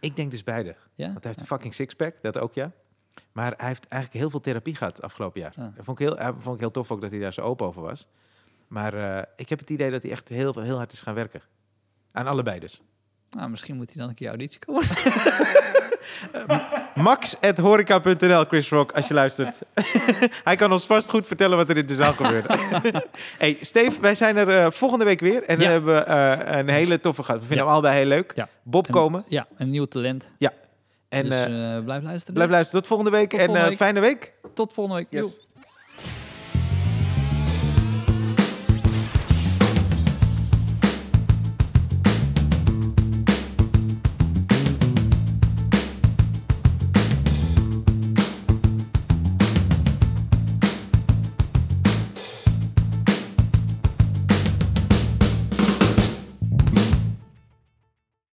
Ik 0.00 0.16
denk 0.16 0.30
dus 0.30 0.42
beide. 0.42 0.76
Ja? 0.94 1.06
Want 1.06 1.22
hij 1.22 1.26
heeft 1.26 1.40
een 1.40 1.46
fucking 1.46 1.74
sixpack, 1.74 2.22
dat 2.22 2.38
ook 2.38 2.54
ja. 2.54 2.72
Maar 3.32 3.54
hij 3.56 3.66
heeft 3.66 3.88
eigenlijk 3.88 4.22
heel 4.22 4.30
veel 4.30 4.40
therapie 4.40 4.74
gehad 4.74 5.02
afgelopen 5.02 5.40
jaar. 5.40 5.52
Ja. 5.56 5.72
Dat 5.76 5.84
vond 5.84 6.00
ik, 6.00 6.06
heel, 6.06 6.18
eh, 6.18 6.28
vond 6.38 6.54
ik 6.54 6.60
heel 6.60 6.70
tof 6.70 6.90
ook 6.90 7.00
dat 7.00 7.10
hij 7.10 7.20
daar 7.20 7.32
zo 7.32 7.40
open 7.40 7.66
over 7.66 7.82
was. 7.82 8.08
Maar 8.68 8.94
eh, 8.94 9.22
ik 9.36 9.48
heb 9.48 9.58
het 9.58 9.70
idee 9.70 9.90
dat 9.90 10.02
hij 10.02 10.10
echt 10.10 10.28
heel, 10.28 10.60
heel 10.60 10.76
hard 10.76 10.92
is 10.92 11.00
gaan 11.00 11.14
werken. 11.14 11.40
Aan 12.12 12.26
allebei 12.26 12.60
dus. 12.60 12.82
Nou, 13.36 13.48
misschien 13.50 13.76
moet 13.76 13.86
hij 13.92 13.96
dan 14.00 14.08
een 14.08 14.14
keer 14.14 14.28
auditie 14.28 14.58
komen. 14.58 14.82
Max.horeca.nl, 16.94 18.44
Chris 18.44 18.68
Rock, 18.68 18.92
als 18.92 19.08
je 19.08 19.14
luistert. 19.14 19.56
hij 20.44 20.56
kan 20.56 20.72
ons 20.72 20.86
vast 20.86 21.10
goed 21.10 21.26
vertellen 21.26 21.56
wat 21.56 21.68
er 21.68 21.76
in 21.76 21.86
de 21.86 21.94
zaal 21.94 22.12
gebeurt. 22.12 22.46
hey, 23.38 23.56
Steve, 23.60 24.00
wij 24.00 24.14
zijn 24.14 24.36
er 24.36 24.48
eh, 24.64 24.70
volgende 24.70 25.04
week 25.04 25.20
weer. 25.20 25.42
En 25.44 25.58
Ja. 25.58 25.66
we 25.66 25.72
hebben 25.72 26.06
eh, 26.06 26.58
een 26.58 26.68
hele 26.68 27.00
toffe 27.00 27.22
gast. 27.22 27.40
We 27.40 27.46
vinden 27.46 27.56
Ja. 27.56 27.62
hem 27.64 27.72
allebei 27.72 27.96
heel 27.96 28.06
leuk. 28.08 28.32
Ja. 28.34 28.48
Bob 28.62 28.86
En- 28.86 28.92
komen. 28.92 29.24
Ja, 29.28 29.46
een 29.56 29.70
nieuw 29.70 29.84
talent. 29.84 30.32
En 31.08 31.22
dus 31.22 31.44
eh, 31.44 31.84
blijf 31.84 32.02
luisteren. 32.02 32.34
blijf 32.34 32.50
luisteren. 32.50 32.80
Tot 32.80 32.86
volgende 32.86 33.10
week. 33.10 33.30
Tot 33.30 33.38
en 33.40 33.44
volgende 33.46 33.68
week. 33.68 33.78
fijne 33.78 34.00
week. 34.00 34.32
Tot 34.54 34.72
volgende 34.72 35.06
week. 35.10 35.22
Yes. 35.24 35.40